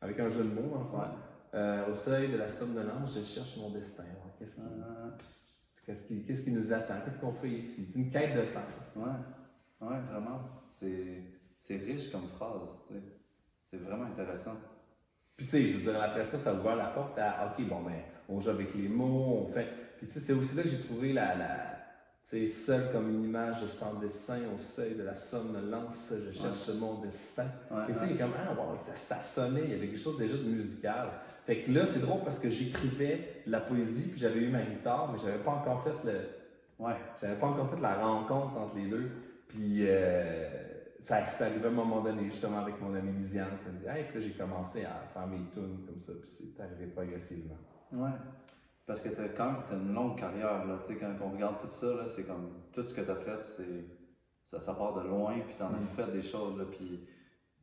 Avec 0.00 0.20
un 0.20 0.28
jeu 0.28 0.44
de 0.44 0.50
mots, 0.50 0.76
enfin. 0.76 1.12
Euh, 1.54 1.90
au 1.90 1.94
seuil 1.94 2.30
de 2.30 2.36
la 2.36 2.48
somnolence, 2.48 3.18
je 3.18 3.24
cherche 3.24 3.56
mon 3.56 3.70
destin. 3.70 4.04
Qu'est-ce 4.38 4.56
qui, 4.56 4.62
qu'est-ce 5.86 6.02
qui, 6.02 6.22
qu'est-ce 6.24 6.42
qui, 6.42 6.52
nous 6.52 6.72
attend? 6.72 7.00
Qu'est-ce 7.04 7.18
qu'on 7.18 7.32
fait 7.32 7.50
ici? 7.50 7.86
C'est 7.88 7.98
une 7.98 8.10
quête 8.10 8.38
de 8.38 8.44
sens. 8.44 8.94
Ouais, 8.96 9.88
ouais 9.88 10.00
vraiment. 10.10 10.40
C'est, 10.70 11.24
c'est 11.58 11.76
riche 11.76 12.12
comme 12.12 12.28
phrase. 12.28 12.92
C'est 13.70 13.76
vraiment 13.78 14.04
intéressant. 14.04 14.56
Puis 15.36 15.46
tu 15.46 15.52
sais, 15.52 15.66
je 15.66 15.76
veux 15.76 15.92
dire, 15.92 16.02
après 16.02 16.24
ça, 16.24 16.38
ça 16.38 16.54
ouvre 16.54 16.74
la 16.74 16.86
porte 16.86 17.18
à 17.18 17.46
OK, 17.46 17.68
bon, 17.68 17.82
ben, 17.82 18.00
on 18.28 18.40
joue 18.40 18.50
avec 18.50 18.74
les 18.74 18.88
mots, 18.88 19.44
on 19.46 19.52
fait. 19.52 19.68
Puis 19.98 20.06
tu 20.06 20.12
sais, 20.14 20.20
c'est 20.20 20.32
aussi 20.32 20.56
là 20.56 20.62
que 20.62 20.68
j'ai 20.68 20.80
trouvé 20.80 21.12
la. 21.12 21.36
la 21.36 21.74
tu 22.24 22.46
sais, 22.46 22.46
seul 22.46 22.92
comme 22.92 23.08
une 23.08 23.24
image 23.24 23.66
sans 23.66 23.98
dessin 24.00 24.38
au 24.54 24.58
seuil 24.58 24.94
de 24.94 25.02
la 25.02 25.14
somnolence, 25.14 26.12
je 26.26 26.38
cherche 26.38 26.68
mon 26.68 27.00
destin. 27.00 27.46
Et 27.88 27.92
tu 27.92 27.98
sais, 27.98 28.14
comme, 28.16 28.32
ah, 28.36 28.54
wow, 28.54 28.76
ça, 28.94 29.22
sonnait, 29.22 29.62
il 29.64 29.70
y 29.70 29.74
avait 29.74 29.88
quelque 29.88 30.00
chose 30.00 30.18
déjà 30.18 30.36
de 30.36 30.42
musical. 30.42 31.08
Fait 31.46 31.62
que 31.62 31.70
là, 31.70 31.86
c'est 31.86 32.00
drôle 32.00 32.22
parce 32.24 32.38
que 32.38 32.50
j'écrivais 32.50 33.42
de 33.46 33.50
la 33.50 33.60
poésie, 33.60 34.08
puis 34.08 34.18
j'avais 34.18 34.40
eu 34.40 34.48
ma 34.48 34.62
guitare, 34.62 35.10
mais 35.12 35.18
j'avais 35.18 35.42
pas 35.42 35.52
encore 35.52 35.82
fait 35.82 36.04
le. 36.04 36.20
Ouais. 36.78 36.96
J'avais 37.20 37.36
pas 37.36 37.46
encore 37.46 37.70
fait 37.70 37.80
la 37.80 37.94
rencontre 37.96 38.56
entre 38.56 38.76
les 38.76 38.88
deux. 38.88 39.10
Puis. 39.46 39.84
Euh, 39.86 40.67
ça 40.98 41.24
s'est 41.24 41.44
arrivé 41.44 41.64
à 41.64 41.68
un 41.68 41.72
moment 41.72 42.00
donné, 42.00 42.24
justement, 42.24 42.58
avec 42.58 42.80
mon 42.80 42.94
ami 42.94 43.12
Lisiane, 43.12 43.58
qui 43.58 43.66
m'a 43.66 43.70
dit 43.70 43.86
Hey, 43.86 44.04
puis 44.04 44.14
là, 44.18 44.26
j'ai 44.26 44.32
commencé 44.32 44.84
à 44.84 45.06
faire 45.12 45.26
mes 45.26 45.48
tunes 45.52 45.84
comme 45.86 45.98
ça, 45.98 46.12
puis 46.12 46.26
c'est 46.26 46.60
arrivé 46.60 46.86
progressivement. 46.86 47.58
Ouais. 47.92 48.10
Parce 48.86 49.02
que 49.02 49.08
as, 49.08 49.28
quand 49.28 49.62
as 49.70 49.74
une 49.74 49.92
longue 49.92 50.18
carrière, 50.18 50.64
là, 50.66 50.78
tu 50.80 50.92
sais, 50.92 50.98
quand 50.98 51.14
on 51.22 51.30
regarde 51.30 51.60
tout 51.60 51.70
ça, 51.70 52.06
c'est 52.06 52.24
comme 52.24 52.50
tout 52.72 52.82
ce 52.82 52.94
que 52.94 53.02
tu 53.02 53.10
as 53.10 53.16
fait, 53.16 53.44
c'est 53.44 53.84
ça, 54.42 54.60
ça 54.60 54.74
part 54.74 54.94
de 54.94 55.06
loin, 55.06 55.38
puis 55.46 55.54
tu 55.56 55.62
en 55.62 55.74
as 55.74 55.78
mm. 55.78 55.82
fait 55.82 56.12
des 56.12 56.22
choses, 56.22 56.58
là, 56.58 56.64
puis 56.70 57.06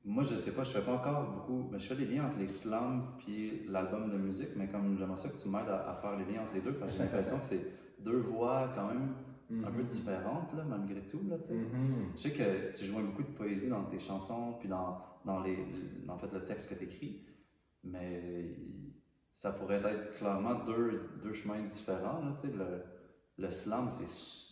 moi, 0.06 0.24
je 0.24 0.36
sais 0.36 0.52
pas, 0.52 0.64
je 0.64 0.72
fais 0.72 0.84
pas 0.84 0.94
encore 0.94 1.32
beaucoup, 1.32 1.68
mais 1.72 1.80
je 1.80 1.88
fais 1.88 1.96
des 1.96 2.06
liens 2.06 2.26
entre 2.26 2.38
les 2.38 2.48
slams 2.48 3.16
puis 3.18 3.66
l'album 3.68 4.12
de 4.12 4.18
musique, 4.18 4.50
mais 4.56 4.68
comme 4.68 4.96
j'aimerais 5.00 5.18
ça 5.18 5.30
que 5.30 5.38
tu 5.38 5.50
m'aides 5.50 5.68
à, 5.68 5.90
à, 5.90 5.96
faire 5.96 6.16
les 6.16 6.26
liens 6.26 6.44
entre 6.44 6.54
les 6.54 6.62
deux, 6.62 6.74
parce 6.74 6.94
que 6.94 7.00
j'ai 7.00 7.04
l'impression 7.06 7.40
que 7.40 7.46
c'est 7.46 7.66
deux 8.00 8.20
voix 8.20 8.72
quand 8.76 8.88
même 8.88 9.16
un 9.52 9.72
peu 9.72 9.82
mhm. 9.82 9.88
différente, 9.88 10.54
là, 10.54 10.64
malgré 10.64 11.02
tout. 11.02 11.22
Là, 11.30 11.38
mhm. 11.38 12.12
Je 12.16 12.22
sais 12.22 12.32
que 12.32 12.76
tu 12.76 12.86
joues 12.86 13.00
beaucoup 13.00 13.24
de 13.24 13.36
poésie 13.36 13.70
dans 13.70 13.84
tes 13.84 14.00
chansons, 14.00 14.54
puis 14.60 14.68
dans, 14.68 14.98
dans, 15.24 15.40
les, 15.42 15.58
en 16.08 16.18
fait, 16.18 16.34
le 16.34 16.46
texte 16.46 16.70
que 16.70 16.76
tu 16.76 16.86
écris, 16.86 17.26
mais 17.84 18.58
ça 19.34 19.52
pourrait 19.52 19.82
être 19.84 20.18
clairement 20.18 20.64
deux, 20.66 21.10
deux 21.24 21.34
chemins 21.34 21.62
différents. 21.62 22.22
Là, 22.22 22.36
le, 22.44 22.84
le 23.38 23.52
slam, 23.52 23.90
c'est. 23.92 24.46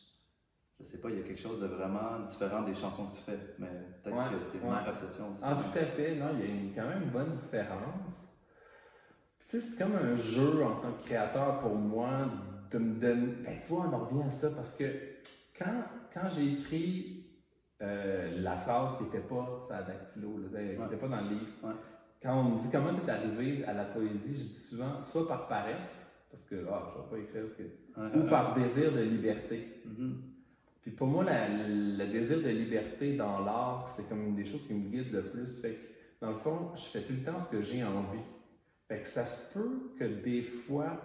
Je 0.79 0.85
sais 0.85 0.99
pas, 0.99 1.09
il 1.09 1.17
y 1.17 1.19
a 1.19 1.23
quelque 1.23 1.39
chose 1.39 1.61
de 1.61 1.67
vraiment 1.67 2.19
différent 2.27 2.63
des 2.63 2.73
chansons 2.73 3.07
que 3.07 3.15
tu 3.15 3.21
fais, 3.21 3.39
mais 3.57 3.69
peut-être 4.03 4.39
que 4.39 4.43
c'est 4.43 4.63
ma 4.63 4.83
perception 4.83 5.31
aussi. 5.31 5.41
Ah, 5.45 5.55
tout 5.55 5.77
à 5.77 5.85
fait. 5.85 6.15
Non, 6.15 6.31
il 6.33 6.39
y 6.39 6.43
a 6.43 6.53
une, 6.53 6.73
quand 6.73 6.87
même 6.87 7.03
une 7.03 7.11
bonne 7.11 7.31
différence. 7.31 8.33
tu 9.39 9.47
sais, 9.47 9.59
c'est 9.61 9.77
comme 9.77 9.95
un 9.95 10.15
jeu 10.15 10.63
en 10.63 10.81
tant 10.81 10.91
que 10.91 11.03
créateur 11.03 11.59
pour 11.59 11.75
moi 11.75 12.27
de 12.73 12.79
me 12.79 12.99
donner. 12.99 13.33
Ben, 13.43 13.57
tu 13.59 13.67
vois, 13.67 13.87
on 13.87 13.93
en 13.93 14.05
revient 14.05 14.27
à 14.27 14.31
ça 14.31 14.49
parce 14.51 14.71
que 14.75 14.85
quand, 15.57 15.83
quand 16.13 16.27
j'ai 16.29 16.53
écrit 16.53 17.25
euh, 17.81 18.41
la 18.41 18.57
phrase 18.57 18.97
qui 18.97 19.03
n'était 19.03 19.19
pas 19.19 19.59
ça 19.61 19.83
dactylo, 19.83 20.39
qui 20.51 20.81
n'était 20.81 20.97
pas 20.97 21.07
dans 21.07 21.21
le 21.21 21.29
livre, 21.29 21.47
quand 22.21 22.39
on 22.39 22.43
me 22.51 22.59
dit 22.59 22.69
comment 22.71 22.93
tu 22.93 23.05
es 23.05 23.09
arrivé 23.09 23.65
à 23.65 23.73
la 23.73 23.85
poésie, 23.85 24.35
je 24.35 24.43
dis 24.43 24.67
souvent 24.67 25.01
soit 25.01 25.27
par 25.27 25.47
paresse, 25.47 26.05
parce 26.31 26.45
que 26.45 26.55
ah, 26.71 26.91
je 26.93 26.97
ne 26.97 27.03
vais 27.03 27.09
pas 27.09 27.29
écrire 27.29 27.47
ce 27.47 27.55
que. 27.55 28.17
ou 28.17 28.29
par 28.29 28.53
désir 28.53 28.91
de 28.91 29.01
liberté. 29.01 29.81
Mm-hmm. 29.87 30.13
Puis 30.81 30.91
pour 30.91 31.07
moi, 31.07 31.23
le 31.25 32.05
désir 32.07 32.41
de 32.41 32.49
liberté 32.49 33.15
dans 33.15 33.39
l'art, 33.39 33.87
c'est 33.87 34.09
comme 34.09 34.21
une 34.25 34.35
des 34.35 34.43
choses 34.43 34.67
qui 34.67 34.73
me 34.73 34.89
guide 34.89 35.13
le 35.13 35.23
plus. 35.23 35.61
Fait 35.61 35.71
que, 35.71 36.25
dans 36.25 36.31
le 36.31 36.35
fond, 36.35 36.71
je 36.75 36.81
fais 36.81 37.01
tout 37.01 37.13
le 37.13 37.23
temps 37.23 37.39
ce 37.39 37.49
que 37.49 37.61
j'ai 37.61 37.83
envie. 37.83 38.19
Fait 38.89 38.99
que 38.99 39.07
ça 39.07 39.25
se 39.25 39.53
peut 39.53 39.93
que 39.97 40.03
des 40.03 40.41
fois, 40.41 41.01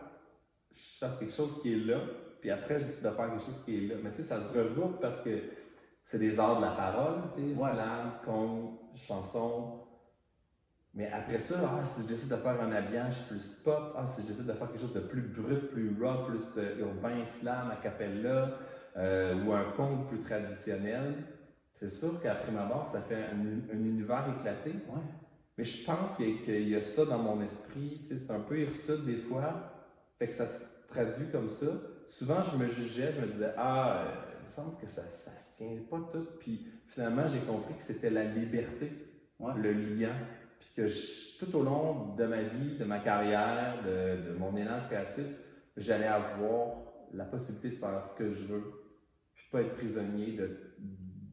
je 0.78 0.98
fasse 0.98 1.16
quelque 1.16 1.34
chose 1.34 1.60
qui 1.60 1.72
est 1.72 1.84
là, 1.84 2.00
puis 2.40 2.50
après, 2.50 2.78
j'essaie 2.78 3.02
de 3.02 3.10
faire 3.10 3.30
quelque 3.30 3.44
chose 3.44 3.60
qui 3.64 3.76
est 3.76 3.88
là. 3.88 3.94
Mais 4.02 4.10
tu 4.10 4.16
sais, 4.16 4.22
ça 4.22 4.40
se 4.40 4.56
regroupe 4.56 5.00
parce 5.00 5.18
que 5.18 5.30
c'est 6.04 6.18
des 6.18 6.38
arts 6.38 6.56
de 6.56 6.62
la 6.62 6.70
parole, 6.70 7.22
tu 7.34 7.54
sais, 7.54 7.56
slam, 7.56 8.12
conte, 8.24 8.80
chanson. 8.94 9.80
Mais 10.94 11.10
après 11.12 11.38
ça, 11.38 11.56
ah, 11.64 11.84
si 11.84 12.06
j'essaie 12.08 12.28
de 12.28 12.40
faire 12.40 12.60
un 12.60 12.72
habillage 12.72 13.26
plus 13.28 13.62
pop, 13.62 13.94
ah, 13.96 14.06
si 14.06 14.26
j'essaie 14.26 14.44
de 14.44 14.52
faire 14.52 14.68
quelque 14.68 14.80
chose 14.80 14.94
de 14.94 15.00
plus 15.00 15.22
brut, 15.22 15.70
plus 15.70 15.96
raw, 16.00 16.24
plus 16.24 16.56
euh, 16.56 16.80
urbain, 16.80 17.24
slam, 17.24 17.70
a 17.70 17.76
cappella, 17.76 18.58
euh, 18.96 19.44
ou 19.44 19.52
un 19.52 19.64
conte 19.76 20.08
plus 20.08 20.18
traditionnel, 20.20 21.14
c'est 21.74 21.88
sûr 21.90 22.20
qu'après 22.20 22.50
ma 22.50 22.64
barre, 22.64 22.88
ça 22.88 23.02
fait 23.02 23.26
un, 23.26 23.76
univers 23.76 24.34
éclaté. 24.36 24.74
Mais 25.56 25.64
je 25.64 25.84
pense 25.84 26.16
qu'il 26.16 26.68
y, 26.68 26.74
a 26.74 26.80
ça 26.80 27.04
dans 27.04 27.18
mon 27.18 27.40
esprit, 27.42 28.00
tu 28.00 28.06
sais, 28.06 28.16
c'est 28.16 28.32
un 28.32 28.40
peu 28.40 28.58
hirsute 28.58 29.04
des 29.04 29.18
fois. 29.18 29.77
Fait 30.18 30.28
que 30.28 30.34
ça 30.34 30.46
se 30.46 30.64
traduit 30.88 31.26
comme 31.30 31.48
ça. 31.48 31.66
Souvent, 32.08 32.42
je 32.42 32.56
me 32.56 32.66
jugeais, 32.66 33.12
je 33.14 33.20
me 33.20 33.26
disais, 33.26 33.52
ah, 33.56 34.02
euh, 34.02 34.34
il 34.38 34.42
me 34.42 34.48
semble 34.48 34.76
que 34.78 34.88
ça 34.88 35.02
ne 35.06 35.10
se 35.12 35.56
tient 35.56 35.76
pas 35.88 36.00
tout. 36.12 36.26
Puis 36.40 36.66
finalement, 36.86 37.26
j'ai 37.28 37.40
compris 37.40 37.74
que 37.74 37.82
c'était 37.82 38.10
la 38.10 38.24
liberté, 38.24 38.92
le 39.40 39.72
lien. 39.72 40.14
Puis 40.58 40.70
que 40.74 41.38
tout 41.38 41.56
au 41.56 41.62
long 41.62 42.14
de 42.16 42.24
ma 42.24 42.42
vie, 42.42 42.76
de 42.76 42.84
ma 42.84 42.98
carrière, 42.98 43.82
de, 43.84 44.36
mon 44.36 44.56
élan 44.56 44.80
créatif, 44.86 45.26
j'allais 45.76 46.06
avoir 46.06 46.78
la 47.12 47.24
possibilité 47.24 47.70
de 47.70 47.76
faire 47.76 48.02
ce 48.02 48.14
que 48.16 48.32
je 48.32 48.46
veux. 48.46 48.64
Puis 49.34 49.46
pas 49.52 49.60
être 49.60 49.74
prisonnier 49.74 50.32
de, 50.32 50.58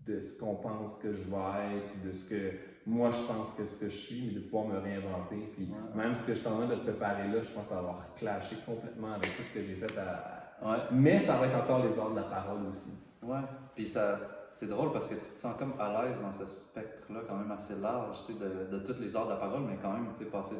de 0.05 0.21
ce 0.21 0.37
qu'on 0.37 0.55
pense 0.55 0.97
que 0.97 1.11
je 1.11 1.23
vais 1.23 1.77
être, 1.77 2.05
de 2.05 2.11
ce 2.11 2.29
que 2.29 2.51
moi 2.85 3.09
je 3.11 3.21
pense 3.23 3.53
que 3.53 3.65
ce 3.65 3.77
que 3.77 3.89
je 3.89 3.97
suis, 3.97 4.27
mais 4.27 4.33
de 4.33 4.39
pouvoir 4.41 4.67
me 4.67 4.79
réinventer. 4.79 5.49
Puis 5.53 5.69
même 5.95 6.13
ce 6.13 6.23
que 6.23 6.33
je 6.33 6.39
suis 6.39 6.47
en 6.47 6.57
train 6.57 6.67
de 6.67 6.75
préparer 6.75 7.27
là, 7.27 7.41
je 7.41 7.49
pense 7.49 7.71
avoir 7.71 8.13
clashé 8.15 8.55
complètement 8.65 9.13
avec 9.13 9.35
tout 9.35 9.43
ce 9.43 9.53
que 9.53 9.63
j'ai 9.65 9.75
fait 9.75 9.97
à. 9.97 10.89
Mais 10.91 11.19
ça 11.19 11.37
va 11.37 11.47
être 11.47 11.57
encore 11.57 11.83
les 11.83 11.97
ordres 11.99 12.15
de 12.15 12.21
la 12.21 12.27
parole 12.27 12.65
aussi. 12.69 12.91
Ouais. 13.21 13.41
Puis 13.75 13.85
ça. 13.87 14.19
C'est 14.57 14.67
drôle 14.67 14.93
parce 14.93 15.09
que 15.09 15.15
tu 15.15 15.19
te 15.19 15.25
sens 15.25 15.53
comme 15.59 15.73
à 15.77 16.05
l'aise 16.05 16.15
dans 16.21 16.31
ce 16.31 16.45
spectre-là, 16.45 17.23
quand 17.27 17.35
même 17.35 17.51
assez 17.51 17.75
large, 17.75 18.15
tu 18.25 18.31
sais, 18.31 18.39
de, 18.39 18.71
de 18.71 18.79
toutes 18.85 19.01
les 19.01 19.13
ordres 19.13 19.27
de 19.27 19.33
la 19.33 19.39
parole, 19.41 19.63
mais 19.67 19.77
quand 19.81 19.91
même, 19.91 20.07
tu 20.17 20.23
sais, 20.23 20.29
passer 20.29 20.55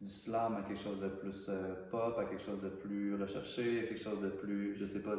du 0.00 0.06
slam 0.06 0.56
à 0.56 0.60
quelque 0.60 0.80
chose 0.80 1.00
de 1.00 1.08
plus 1.08 1.46
euh, 1.48 1.74
pop, 1.90 2.18
à 2.18 2.24
quelque 2.24 2.42
chose 2.42 2.60
de 2.60 2.68
plus 2.68 3.14
recherché, 3.20 3.84
à 3.84 3.86
quelque 3.88 4.02
chose 4.02 4.20
de 4.20 4.28
plus, 4.28 4.76
je 4.76 4.84
sais 4.84 5.00
pas, 5.00 5.14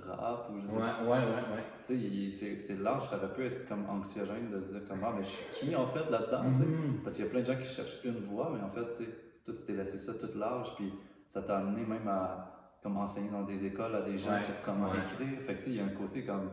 rap 0.00 0.50
ou 0.50 0.60
je 0.60 0.68
sais 0.68 0.74
ouais, 0.74 0.80
pas. 0.80 1.02
Ouais, 1.04 1.18
ouais, 1.18 1.56
ouais. 1.56 1.62
Tu 1.84 2.32
sais, 2.32 2.56
c'est 2.56 2.78
large, 2.80 3.08
ça 3.08 3.16
aurait 3.16 3.32
pu 3.32 3.46
être 3.46 3.68
comme 3.68 3.88
anxiogène 3.88 4.50
de 4.50 4.60
se 4.60 4.72
dire 4.72 4.84
comme, 4.88 5.00
ah, 5.04 5.12
mais 5.16 5.22
je 5.22 5.28
suis 5.28 5.68
qui 5.68 5.76
en 5.76 5.86
fait 5.86 6.08
là-dedans, 6.10 6.44
mm-hmm. 6.44 7.02
Parce 7.02 7.16
qu'il 7.16 7.24
y 7.24 7.28
a 7.28 7.30
plein 7.30 7.40
de 7.40 7.46
gens 7.46 7.56
qui 7.56 7.64
cherchent 7.64 8.04
une 8.04 8.20
voix, 8.24 8.50
mais 8.54 8.62
en 8.62 8.70
fait, 8.70 8.86
tu 8.96 9.04
sais, 9.04 9.10
toi, 9.44 9.54
tu 9.54 9.62
t'es 9.64 9.72
laissé 9.72 9.98
ça 9.98 10.14
toute 10.14 10.34
large, 10.36 10.74
puis 10.76 10.92
ça 11.28 11.42
t'a 11.42 11.58
amené 11.58 11.84
même 11.84 12.06
à 12.08 12.52
comme 12.82 12.96
enseigner 12.96 13.30
dans 13.30 13.42
des 13.42 13.64
écoles 13.64 13.94
à 13.94 14.02
des 14.02 14.18
gens 14.18 14.40
sur 14.40 14.60
comment 14.64 14.88
écrire. 14.88 15.40
Fait 15.40 15.54
que, 15.54 15.58
tu 15.58 15.64
sais, 15.64 15.70
il 15.70 15.76
y 15.76 15.80
a 15.80 15.84
un 15.84 15.88
côté 15.88 16.24
comme 16.24 16.50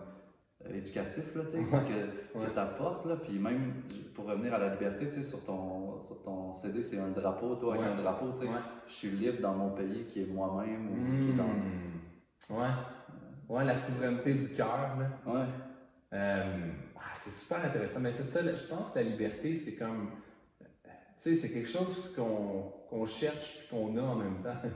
euh, 0.66 0.76
éducatif, 0.76 1.36
là, 1.36 1.44
tu 1.44 1.52
sais, 1.52 1.60
que, 1.64 2.46
que 2.46 2.50
t'apportes, 2.52 3.06
là, 3.06 3.16
puis 3.16 3.40
même, 3.40 3.82
pour 4.14 4.26
revenir 4.26 4.54
à 4.54 4.60
la 4.60 4.70
liberté, 4.70 5.08
tu 5.08 5.16
sais, 5.16 5.24
sur 5.24 5.44
ton, 5.44 6.04
sur 6.04 6.22
ton 6.22 6.54
CD, 6.54 6.84
c'est 6.84 7.00
un 7.00 7.10
drapeau, 7.10 7.56
toi, 7.56 7.76
avec 7.76 7.88
un 7.88 7.96
drapeau, 7.96 8.32
tu 8.32 8.46
sais, 8.46 8.52
je 8.88 8.94
suis 8.94 9.10
libre 9.12 9.42
dans 9.42 9.54
mon 9.54 9.72
pays 9.72 10.06
qui 10.06 10.22
est 10.22 10.28
moi-même, 10.28 10.90
ou 10.92 11.24
qui 11.24 11.30
est 11.32 11.34
dans... 11.34 11.48
Mm. 11.48 12.62
Ouais. 12.62 12.74
Ouais, 13.50 13.66
la 13.66 13.76
souveraineté 13.76 14.36
du 14.36 14.50
cœur. 14.50 14.96
Ouais. 15.26 15.46
Euh, 16.14 16.72
ah, 16.96 17.02
c'est 17.16 17.32
super 17.32 17.66
intéressant. 17.66 18.00
Mais 18.00 18.12
c'est 18.12 18.24
ça, 18.24 18.42
je 18.42 18.64
pense 18.68 18.92
que 18.92 19.00
la 19.00 19.04
liberté, 19.04 19.56
c'est 19.56 19.76
comme. 19.76 20.12
Tu 20.62 20.68
sais, 21.16 21.36
c'est 21.36 21.50
quelque 21.50 21.68
chose 21.68 22.16
qu'on 22.16 23.06
cherche 23.06 23.60
et 23.60 23.70
qu'on 23.70 23.98
a 23.98 24.02
en 24.02 24.16
même 24.16 24.42
temps. 24.44 24.56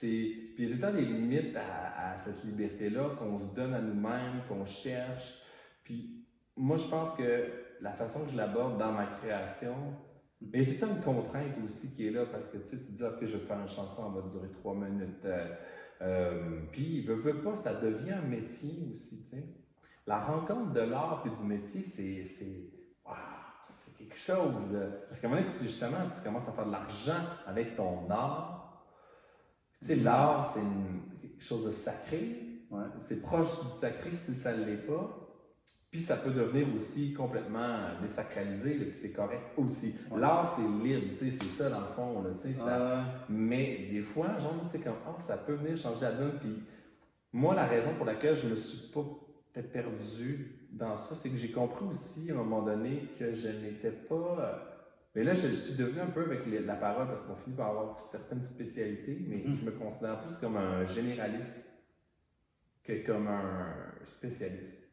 Puis 0.00 0.54
il 0.58 0.64
y 0.64 0.66
a 0.66 0.70
tout 0.70 0.74
le 0.74 0.80
temps 0.80 0.92
des 0.92 1.04
limites 1.04 1.56
à, 1.56 2.16
cette 2.16 2.44
liberté-là 2.44 3.16
qu'on 3.18 3.38
se 3.38 3.54
donne 3.54 3.74
à 3.74 3.80
nous-mêmes, 3.80 4.42
qu'on 4.48 4.64
cherche. 4.64 5.34
Puis 5.82 6.26
moi, 6.56 6.76
je 6.76 6.86
pense 6.86 7.12
que 7.16 7.46
la 7.80 7.92
façon 7.92 8.24
que 8.24 8.30
je 8.30 8.36
l'aborde 8.36 8.78
dans 8.78 8.92
ma 8.92 9.06
création, 9.06 9.74
mais 10.40 10.62
il 10.62 10.68
y 10.68 10.76
a 10.76 10.78
tout 10.78 10.86
le 10.86 10.86
temps 10.86 10.96
une 10.96 11.02
contrainte 11.02 11.56
aussi 11.64 11.90
qui 11.92 12.06
est 12.06 12.10
là 12.10 12.26
parce 12.26 12.46
que 12.46 12.58
tu 12.58 12.66
sais, 12.66 12.78
tu 12.78 12.92
dis, 12.92 13.02
OK, 13.02 13.18
je 13.22 13.36
vais 13.36 13.44
faire 13.44 13.58
une 13.58 13.68
chanson, 13.68 14.12
elle 14.14 14.22
va 14.22 14.28
durer 14.28 14.50
trois 14.52 14.74
minutes. 14.74 15.24
Euh, 15.24 15.48
euh, 16.02 16.60
puis, 16.72 17.02
veut, 17.04 17.14
veut 17.14 17.40
pas, 17.40 17.54
ça 17.54 17.74
devient 17.74 18.12
un 18.12 18.22
métier 18.22 18.88
aussi, 18.92 19.22
tu 19.22 19.36
sais. 19.36 19.44
La 20.06 20.18
rencontre 20.18 20.72
de 20.72 20.80
l'art 20.80 21.22
et 21.26 21.30
du 21.30 21.42
métier, 21.44 21.84
c'est, 21.84 22.24
c'est, 22.24 22.70
c'est 23.68 23.96
quelque 23.96 24.16
chose. 24.16 24.76
Parce 25.06 25.20
qu'à 25.20 25.26
un 25.26 25.30
moment 25.30 25.42
donné, 25.42 25.52
justement, 25.62 26.08
tu 26.12 26.22
commences 26.22 26.48
à 26.48 26.52
faire 26.52 26.66
de 26.66 26.72
l'argent 26.72 27.20
avec 27.46 27.76
ton 27.76 28.10
art. 28.10 28.84
Tu 29.80 29.86
sais, 29.86 29.96
l'art, 29.96 30.44
c'est 30.44 30.60
une, 30.60 31.02
quelque 31.20 31.42
chose 31.42 31.66
de 31.66 31.70
sacré. 31.70 32.64
Ouais. 32.70 32.84
C'est 33.00 33.20
proche 33.20 33.62
du 33.62 33.70
sacré 33.70 34.12
si 34.12 34.34
ça 34.34 34.56
ne 34.56 34.64
l'est 34.64 34.86
pas. 34.86 35.29
Puis 35.90 36.00
ça 36.00 36.16
peut 36.16 36.30
devenir 36.30 36.72
aussi 36.74 37.12
complètement 37.12 37.78
désacralisé, 38.00 38.74
puis 38.74 38.94
c'est 38.94 39.10
correct 39.10 39.42
aussi. 39.56 39.96
L'art, 40.16 40.46
c'est 40.46 40.62
libre, 40.62 41.08
tu 41.10 41.16
sais, 41.16 41.30
c'est 41.32 41.48
ça 41.48 41.68
dans 41.68 41.80
le 41.80 41.86
fond. 41.96 42.24
Ça... 42.54 43.04
Mais 43.28 43.88
des 43.90 44.02
fois, 44.02 44.38
genre, 44.38 44.60
tu 44.62 44.70
sais, 44.70 44.78
comme, 44.78 44.94
oh, 45.08 45.16
ça 45.18 45.36
peut 45.38 45.54
venir 45.54 45.76
changer 45.76 46.02
la 46.02 46.12
donne. 46.12 46.38
Puis 46.38 46.62
moi, 47.32 47.56
la 47.56 47.66
raison 47.66 47.92
pour 47.94 48.06
laquelle 48.06 48.36
je 48.36 48.46
me 48.46 48.54
suis 48.54 48.88
pas 48.92 49.02
perdu 49.72 50.68
dans 50.70 50.96
ça, 50.96 51.16
c'est 51.16 51.28
que 51.28 51.36
j'ai 51.36 51.50
compris 51.50 51.84
aussi 51.84 52.30
à 52.30 52.34
un 52.34 52.36
moment 52.36 52.62
donné 52.62 53.08
que 53.18 53.34
je 53.34 53.48
n'étais 53.48 53.90
pas. 53.90 54.14
Euh, 54.14 54.58
mais 55.16 55.24
là, 55.24 55.34
je 55.34 55.48
suis 55.48 55.74
devenu 55.74 56.00
un 56.00 56.06
peu 56.06 56.22
avec 56.22 56.42
la 56.46 56.76
parole 56.76 57.08
parce 57.08 57.22
qu'on 57.22 57.34
finit 57.34 57.56
par 57.56 57.70
avoir 57.70 57.98
certaines 57.98 58.44
spécialités, 58.44 59.18
mais 59.26 59.38
mm-hmm. 59.38 59.58
je 59.58 59.64
me 59.64 59.72
considère 59.72 60.20
plus 60.20 60.36
comme 60.38 60.56
un 60.56 60.86
généraliste 60.86 61.58
que 62.84 63.04
comme 63.04 63.26
un 63.26 63.74
spécialiste. 64.04 64.89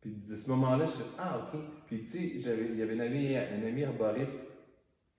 Puis 0.00 0.12
de 0.12 0.34
ce 0.36 0.48
moment-là, 0.50 0.84
je 0.84 0.92
fais 0.92 1.04
Ah, 1.18 1.38
OK. 1.52 1.60
Puis 1.86 2.00
tu 2.02 2.06
sais, 2.06 2.18
il 2.18 2.76
y 2.76 2.82
avait 2.82 2.94
un 2.94 3.00
ami, 3.00 3.36
un 3.36 3.66
ami 3.66 3.82
herboriste, 3.82 4.40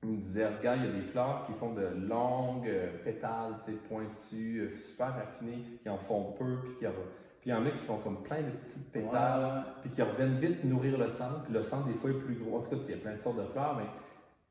il 0.03 0.09
me 0.09 0.17
disait 0.17 0.47
Regarde, 0.47 0.79
il 0.81 0.85
y 0.85 0.89
a 0.89 0.93
des 0.93 1.01
fleurs 1.01 1.43
qui 1.45 1.53
font 1.53 1.73
de 1.73 1.85
longues 2.07 2.67
euh, 2.67 3.03
pétales, 3.03 3.55
tu 3.63 3.71
sais, 3.71 3.77
pointues, 3.77 4.61
euh, 4.61 4.77
super 4.77 5.13
raffinées, 5.13 5.63
qui 5.81 5.89
en 5.89 5.97
font 5.97 6.31
peu, 6.37 6.59
puis 6.63 6.75
qui 6.79 6.85
puis 7.41 7.51
il 7.51 7.53
y 7.53 7.55
en 7.55 7.65
a 7.65 7.71
qui 7.71 7.85
font 7.85 7.97
comme 7.99 8.21
plein 8.21 8.41
de 8.41 8.49
petites 8.49 8.91
pétales, 8.91 9.63
puis 9.81 9.89
qui 9.91 10.01
reviennent 10.01 10.37
vite 10.37 10.63
nourrir 10.65 10.97
le 10.97 11.07
centre, 11.07 11.43
puis 11.43 11.53
le 11.53 11.63
centre, 11.63 11.87
des 11.87 11.93
fois, 11.93 12.09
est 12.09 12.19
plus 12.19 12.35
gros. 12.35 12.57
En 12.57 12.61
tout 12.61 12.69
cas, 12.71 12.75
il 12.83 12.91
y 12.91 12.93
a 12.93 12.97
plein 12.97 13.13
de 13.13 13.17
sortes 13.17 13.37
de 13.37 13.45
fleurs, 13.45 13.77
mais. 13.77 13.87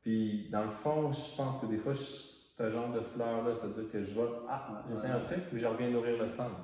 Puis 0.01 0.49
dans 0.51 0.63
le 0.63 0.71
fond, 0.71 1.13
je 1.13 1.37
pense 1.37 1.59
que 1.59 1.67
des 1.67 1.77
fois, 1.77 1.93
ce 1.93 2.71
genre 2.71 2.91
de 2.91 3.01
fleurs-là, 3.01 3.55
c'est-à-dire 3.55 3.91
que 3.93 4.03
je 4.03 4.15
vais. 4.15 4.29
Ah, 4.49 4.83
j'essaie 4.89 5.09
un 5.09 5.21
truc, 5.21 5.51
puis 5.51 5.61
je 5.61 5.67
reviens 5.67 5.91
nourrir 5.91 6.19
le 6.19 6.29
centre. 6.29 6.57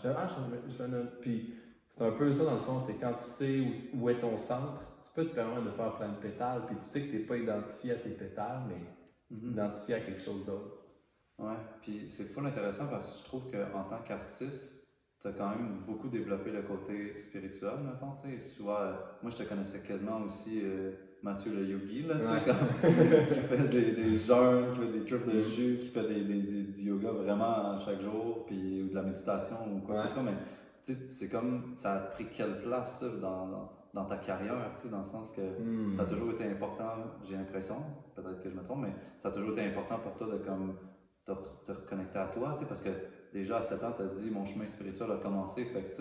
Je, 0.00 0.08
ah, 0.08 0.26
je, 0.28 0.72
je, 0.72 0.84
puis 1.20 1.52
c'est 1.94 2.04
un 2.04 2.12
peu 2.12 2.32
ça, 2.32 2.44
dans 2.46 2.54
le 2.54 2.60
fond, 2.60 2.78
c'est 2.78 2.94
quand 2.94 3.12
tu 3.12 3.24
sais 3.24 3.60
où, 3.92 4.08
est 4.08 4.18
ton 4.18 4.38
centre, 4.38 4.80
tu 5.02 5.10
peux 5.14 5.26
te 5.26 5.34
permettre 5.34 5.64
de 5.64 5.70
faire 5.72 5.94
plein 5.96 6.08
de 6.08 6.16
pétales, 6.16 6.62
puis 6.66 6.76
tu 6.76 6.84
sais 6.84 7.02
que 7.02 7.10
tu 7.10 7.18
n'es 7.18 7.24
pas 7.24 7.36
identifié 7.36 7.92
à 7.92 7.96
tes 7.96 8.08
pétales, 8.08 8.62
mais 8.66 9.36
mm-hmm. 9.36 9.50
identifié 9.52 9.96
à 9.96 10.00
quelque 10.00 10.20
chose 10.20 10.46
d'autre. 10.46 10.78
Ouais, 11.38 11.56
puis 11.82 12.08
c'est 12.08 12.24
fou 12.24 12.40
intéressant 12.40 12.86
parce 12.86 13.10
que 13.10 13.18
je 13.18 13.24
trouve 13.24 13.42
qu'en 13.50 13.84
tant 13.84 14.02
qu'artiste, 14.02 14.88
tu 15.20 15.28
as 15.28 15.32
quand 15.32 15.50
même 15.50 15.82
beaucoup 15.86 16.08
développé 16.08 16.50
le 16.50 16.62
côté 16.62 17.18
spirituel, 17.18 17.80
mettons, 17.84 18.14
tu 18.22 18.38
sais. 18.38 18.40
Soit, 18.40 19.18
moi, 19.22 19.30
je 19.30 19.44
te 19.44 19.48
connaissais 19.48 19.80
quasiment 19.80 20.22
aussi, 20.22 20.62
euh, 20.64 20.92
Mathieu 21.22 21.52
le 21.52 21.66
yogi, 21.66 22.04
là, 22.04 22.14
tu 22.18 22.24
sais, 22.24 22.42
comme, 22.46 22.68
qui 23.28 23.40
fait 23.40 23.68
des, 23.68 23.92
des 23.92 24.16
jeûnes, 24.16 24.70
qui 24.72 24.78
fait 24.78 24.98
des 24.98 25.04
cures 25.04 25.26
de 25.26 25.40
jus, 25.42 25.78
qui 25.82 25.88
fait 25.88 26.08
des, 26.08 26.24
des, 26.24 26.62
du 26.62 26.82
yoga 26.84 27.10
vraiment 27.10 27.78
chaque 27.78 28.00
jour, 28.00 28.46
puis, 28.46 28.82
ou 28.82 28.88
de 28.88 28.94
la 28.94 29.02
méditation 29.02 29.56
ou 29.76 29.80
quoi 29.80 29.96
que 29.96 30.08
ce 30.08 30.14
soit, 30.14 30.22
mais 30.22 30.32
c'est 30.82 31.28
comme, 31.28 31.74
ça 31.74 31.94
a 31.94 31.98
pris 31.98 32.26
quelle 32.28 32.60
place 32.62 33.02
dans, 33.20 33.70
dans, 33.94 34.04
ta 34.04 34.16
carrière, 34.16 34.74
dans 34.90 34.98
le 34.98 35.04
sens 35.04 35.32
que 35.32 35.40
hmm. 35.40 35.94
ça 35.94 36.02
a 36.02 36.06
toujours 36.06 36.32
été 36.32 36.44
important, 36.44 36.94
j'ai 37.22 37.36
l'impression, 37.36 37.76
peut-être 38.14 38.42
que 38.42 38.50
je 38.50 38.54
me 38.54 38.62
trompe, 38.62 38.82
mais 38.82 38.94
ça 39.18 39.28
a 39.28 39.32
toujours 39.32 39.52
été 39.52 39.64
important 39.64 39.98
pour 39.98 40.14
toi 40.14 40.26
de 40.26 40.38
comme, 40.38 40.76
te, 41.24 41.32
te 41.64 41.72
reconnecter 41.72 42.18
à 42.18 42.26
toi, 42.26 42.54
parce 42.68 42.80
que 42.80 42.90
déjà 43.32 43.58
à 43.58 43.62
7 43.62 43.84
ans, 43.84 43.92
tu 43.96 44.02
as 44.02 44.06
dit 44.06 44.30
mon 44.30 44.44
chemin 44.44 44.66
spirituel 44.66 45.10
a 45.12 45.16
commencé, 45.16 45.64
fait 45.66 45.84
que 45.84 45.94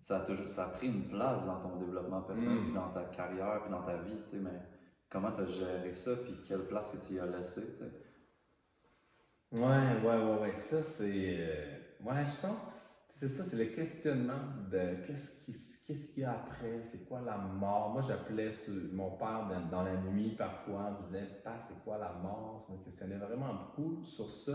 ça 0.00 0.22
a, 0.22 0.46
ça 0.46 0.64
a 0.64 0.68
pris 0.68 0.88
une 0.88 1.08
place 1.08 1.46
dans 1.46 1.60
ton 1.60 1.76
développement 1.76 2.22
personnel, 2.22 2.58
hmm. 2.58 2.64
puis 2.64 2.74
dans 2.74 2.90
ta 2.90 3.04
carrière, 3.04 3.62
puis 3.62 3.70
dans 3.70 3.82
ta 3.82 3.96
vie, 3.98 4.18
mais 4.32 4.60
comment 5.08 5.30
tu 5.32 5.42
as 5.42 5.46
géré 5.46 5.92
ça, 5.92 6.16
puis 6.16 6.34
quelle 6.46 6.66
place 6.66 6.90
que 6.90 7.06
tu 7.06 7.14
y 7.14 7.20
as 7.20 7.26
laissé, 7.26 7.62
Ouais, 9.50 9.60
ouais, 9.60 10.04
ouais, 10.04 10.40
ouais, 10.40 10.52
ça 10.52 10.82
c'est. 10.82 11.38
Euh, 11.38 11.78
ouais, 12.04 12.22
je 12.26 12.46
pense 12.46 12.64
que 12.66 12.97
c'est 13.18 13.26
ça, 13.26 13.42
c'est 13.42 13.56
le 13.56 13.64
questionnement 13.64 14.38
de 14.70 14.94
qu'est-ce 15.04 16.12
qu'il 16.12 16.22
y 16.22 16.24
a 16.24 16.34
après, 16.34 16.84
c'est 16.84 17.04
quoi 17.08 17.20
la 17.20 17.36
mort? 17.36 17.90
Moi, 17.90 18.00
j'appelais 18.00 18.50
mon 18.92 19.10
père 19.16 19.48
dans, 19.72 19.82
la 19.82 19.96
nuit 19.96 20.36
parfois, 20.36 20.92
me 20.92 21.06
disait, 21.06 21.26
pas 21.42 21.58
c'est 21.58 21.82
quoi 21.82 21.98
la 21.98 22.12
mort? 22.12 22.64
Je 22.68 22.74
me 22.74 22.84
questionnais 22.84 23.16
vraiment 23.16 23.54
beaucoup 23.54 24.04
sur 24.04 24.30
ça. 24.30 24.52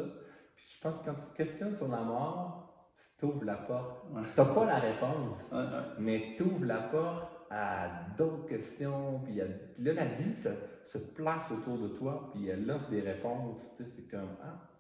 Puis 0.55 0.77
je 0.77 0.81
pense 0.81 0.99
que 0.99 1.05
quand 1.05 1.15
tu 1.15 1.27
te 1.29 1.35
questionnes 1.35 1.73
sur 1.73 1.89
la 1.89 2.03
mort, 2.03 2.89
tu 3.19 3.25
ouvres 3.25 3.43
la 3.43 3.57
porte. 3.57 4.05
Tu 4.33 4.39
n'as 4.41 4.45
pas 4.45 4.65
la 4.65 4.79
réponse, 4.79 5.53
mais 5.99 6.33
tu 6.37 6.43
ouvres 6.43 6.63
la 6.63 6.83
porte 6.83 7.33
à 7.49 7.89
d'autres 8.17 8.45
questions. 8.45 9.19
Puis, 9.25 9.35
là, 9.35 9.93
la 9.93 10.05
vie 10.05 10.33
se, 10.33 10.47
se, 10.85 10.99
place 10.99 11.51
autour 11.51 11.79
de 11.79 11.89
toi, 11.89 12.29
puis 12.33 12.47
elle 12.47 12.71
offre 12.71 12.89
des 12.89 13.01
réponses. 13.01 13.73
Tu 13.75 13.83
sais, 13.83 13.89
c'est 13.89 14.07
comme, 14.09 14.37
ah, 14.41 14.72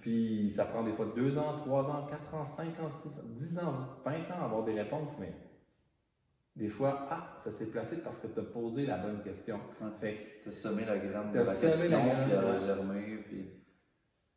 puis 0.00 0.50
ça 0.50 0.64
prend 0.64 0.82
des 0.82 0.92
fois 0.92 1.06
2 1.14 1.38
ans, 1.38 1.56
3 1.56 1.90
ans, 1.90 2.06
4 2.06 2.34
ans, 2.34 2.44
5 2.44 2.80
ans, 2.80 2.88
6 2.88 3.18
ans, 3.18 3.22
10 3.26 3.58
ans, 3.58 3.88
20 4.04 4.12
ans 4.12 4.42
à 4.42 4.44
avoir 4.44 4.64
des 4.64 4.74
réponses, 4.74 5.18
mais 5.18 5.32
des 6.56 6.68
fois, 6.68 7.08
ah, 7.10 7.34
ça 7.38 7.50
s'est 7.50 7.70
placé 7.70 8.02
parce 8.02 8.18
que 8.18 8.28
tu 8.28 8.38
as 8.38 8.44
posé 8.44 8.86
la 8.86 8.98
bonne 8.98 9.22
question. 9.22 9.58
fait 10.00 10.14
que 10.14 10.42
tu 10.44 10.48
as 10.50 10.52
semé 10.52 10.84
la 10.84 10.98
graine 10.98 11.32
de 11.32 11.38
la 11.38 11.44
question, 11.44 11.68
la 11.70 11.88
graine, 11.88 12.24
puis 12.24 12.32
elle 12.32 12.44
a 12.44 12.58
germé. 12.58 13.24
Puis... 13.26 13.50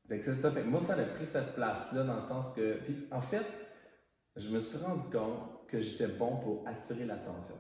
Fait 0.08 0.20
que 0.20 0.26
c'est 0.26 0.34
ça. 0.34 0.50
Fait 0.50 0.62
que 0.62 0.68
moi, 0.68 0.80
ça 0.80 0.94
a 0.94 1.04
pris 1.04 1.28
cette 1.28 1.54
place-là 1.54 2.04
dans 2.04 2.16
le 2.16 2.22
sens 2.22 2.54
que. 2.54 2.80
Puis 2.84 3.08
en 3.12 3.22
fait, 3.22 3.46
je 4.36 4.50
me 4.50 4.58
suis 4.58 4.80
rendu 4.80 5.08
compte 5.12 5.68
que 5.68 5.80
j'étais 5.80 6.08
bon 6.08 6.38
pour 6.38 6.68
attirer 6.68 7.06
l'attention. 7.06 7.56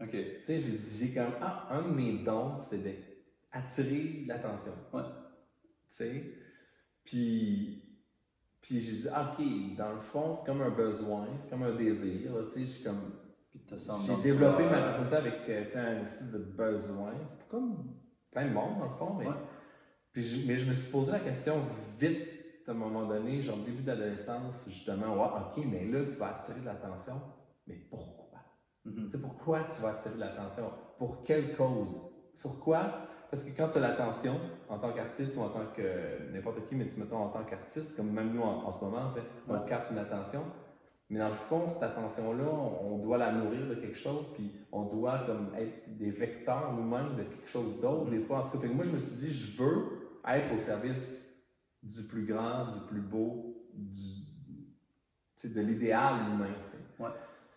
OK. 0.00 0.10
Tu 0.10 0.42
sais, 0.42 0.58
j'ai 0.58 0.78
dit, 0.78 0.98
j'ai 0.98 1.14
comme, 1.14 1.34
ah, 1.42 1.68
un 1.70 1.82
de 1.82 1.94
mes 1.94 2.24
dons, 2.24 2.60
c'est 2.62 2.82
d'attirer 2.82 4.24
l'attention. 4.26 4.72
Ouais. 4.94 5.02
Tu 5.02 5.96
sais, 5.96 6.24
puis, 7.04 7.82
puis 8.60 8.80
j'ai 8.80 8.96
dit, 8.96 9.08
OK, 9.08 9.76
dans 9.76 9.92
le 9.92 10.00
fond, 10.00 10.32
c'est 10.34 10.46
comme 10.46 10.62
un 10.62 10.70
besoin, 10.70 11.26
c'est 11.38 11.50
comme 11.50 11.62
un 11.62 11.74
désir. 11.74 12.30
Tu 12.52 12.66
sais, 12.66 12.82
comme. 12.82 13.12
J'ai 14.06 14.16
développé 14.22 14.64
ma 14.64 14.82
personnalité 14.82 15.54
avec 15.56 15.76
euh, 15.76 15.96
une 15.96 16.02
espèce 16.02 16.32
de 16.32 16.38
besoin. 16.38 17.12
C'est 17.26 17.48
comme 17.48 17.94
plein 18.30 18.48
de 18.48 18.52
monde, 18.52 18.78
dans 18.78 18.86
le 18.86 18.90
fond. 18.90 19.14
Mais, 19.14 19.26
puis 20.12 20.22
je, 20.24 20.46
mais 20.46 20.56
je 20.56 20.66
me 20.66 20.72
suis 20.72 20.90
posé 20.90 21.12
la 21.12 21.20
question 21.20 21.62
vite 21.98 22.28
à 22.66 22.72
un 22.72 22.74
moment 22.74 23.06
donné, 23.06 23.42
genre 23.42 23.58
début 23.58 23.82
d'adolescence, 23.82 24.64
justement, 24.68 25.14
ouais, 25.14 25.40
OK, 25.40 25.64
mais 25.66 25.84
là, 25.86 26.04
tu 26.04 26.16
vas 26.18 26.28
attirer 26.28 26.60
de 26.60 26.64
l'attention. 26.64 27.20
Mais 27.66 27.74
pourquoi? 27.90 28.40
Tu 28.82 29.10
sais, 29.10 29.18
pourquoi 29.18 29.64
tu 29.64 29.80
vas 29.82 29.90
attirer 29.90 30.14
de 30.14 30.20
l'attention? 30.20 30.70
Pour 30.98 31.22
quelle 31.22 31.54
cause? 31.56 32.00
Sur 32.34 32.60
quoi? 32.60 33.06
Parce 33.30 33.42
que 33.42 33.50
quand 33.56 33.68
tu 33.68 33.78
as 33.78 33.80
l'attention, 33.80 34.38
en 34.68 34.78
tant 34.78 34.92
qu'artiste 34.92 35.36
ou 35.36 35.40
en 35.40 35.48
tant 35.48 35.66
que 35.74 36.32
n'importe 36.32 36.66
qui, 36.68 36.74
mais 36.74 36.86
tu 36.86 36.98
mettons 37.00 37.18
en 37.18 37.28
tant 37.28 37.44
qu'artiste, 37.44 37.96
comme 37.96 38.10
même 38.10 38.32
nous 38.32 38.42
en, 38.42 38.70
ce 38.70 38.84
moment, 38.84 39.08
on 39.48 39.60
capte 39.60 39.90
une 39.90 39.98
attention. 39.98 40.42
Mais 41.10 41.18
dans 41.18 41.28
le 41.28 41.34
fond, 41.34 41.68
cette 41.68 41.82
attention-là, 41.82 42.44
on, 42.44 42.98
doit 42.98 43.18
la 43.18 43.32
nourrir 43.32 43.68
de 43.68 43.74
quelque 43.74 43.96
chose, 43.96 44.32
puis 44.34 44.52
on 44.72 44.84
doit 44.84 45.20
comme 45.26 45.54
être 45.56 45.96
des 45.98 46.10
vecteurs 46.10 46.72
nous-mêmes 46.72 47.16
de 47.16 47.24
quelque 47.24 47.48
chose 47.48 47.80
d'autre, 47.80 48.10
des 48.10 48.20
fois. 48.20 48.40
En 48.40 48.44
tout 48.44 48.58
cas, 48.58 48.68
moi, 48.68 48.84
je 48.84 48.92
me 48.92 48.98
suis 48.98 49.16
dit, 49.16 49.32
je 49.32 49.62
veux 49.62 49.84
être 50.26 50.52
au 50.52 50.56
service 50.56 51.30
du 51.82 52.04
plus 52.04 52.24
grand, 52.24 52.66
du 52.66 52.80
plus 52.88 53.02
beau, 53.02 53.68
du, 53.74 54.24
de 55.44 55.60
l'idéal 55.60 56.14
humain. 56.32 56.54
Ouais. 56.98 57.10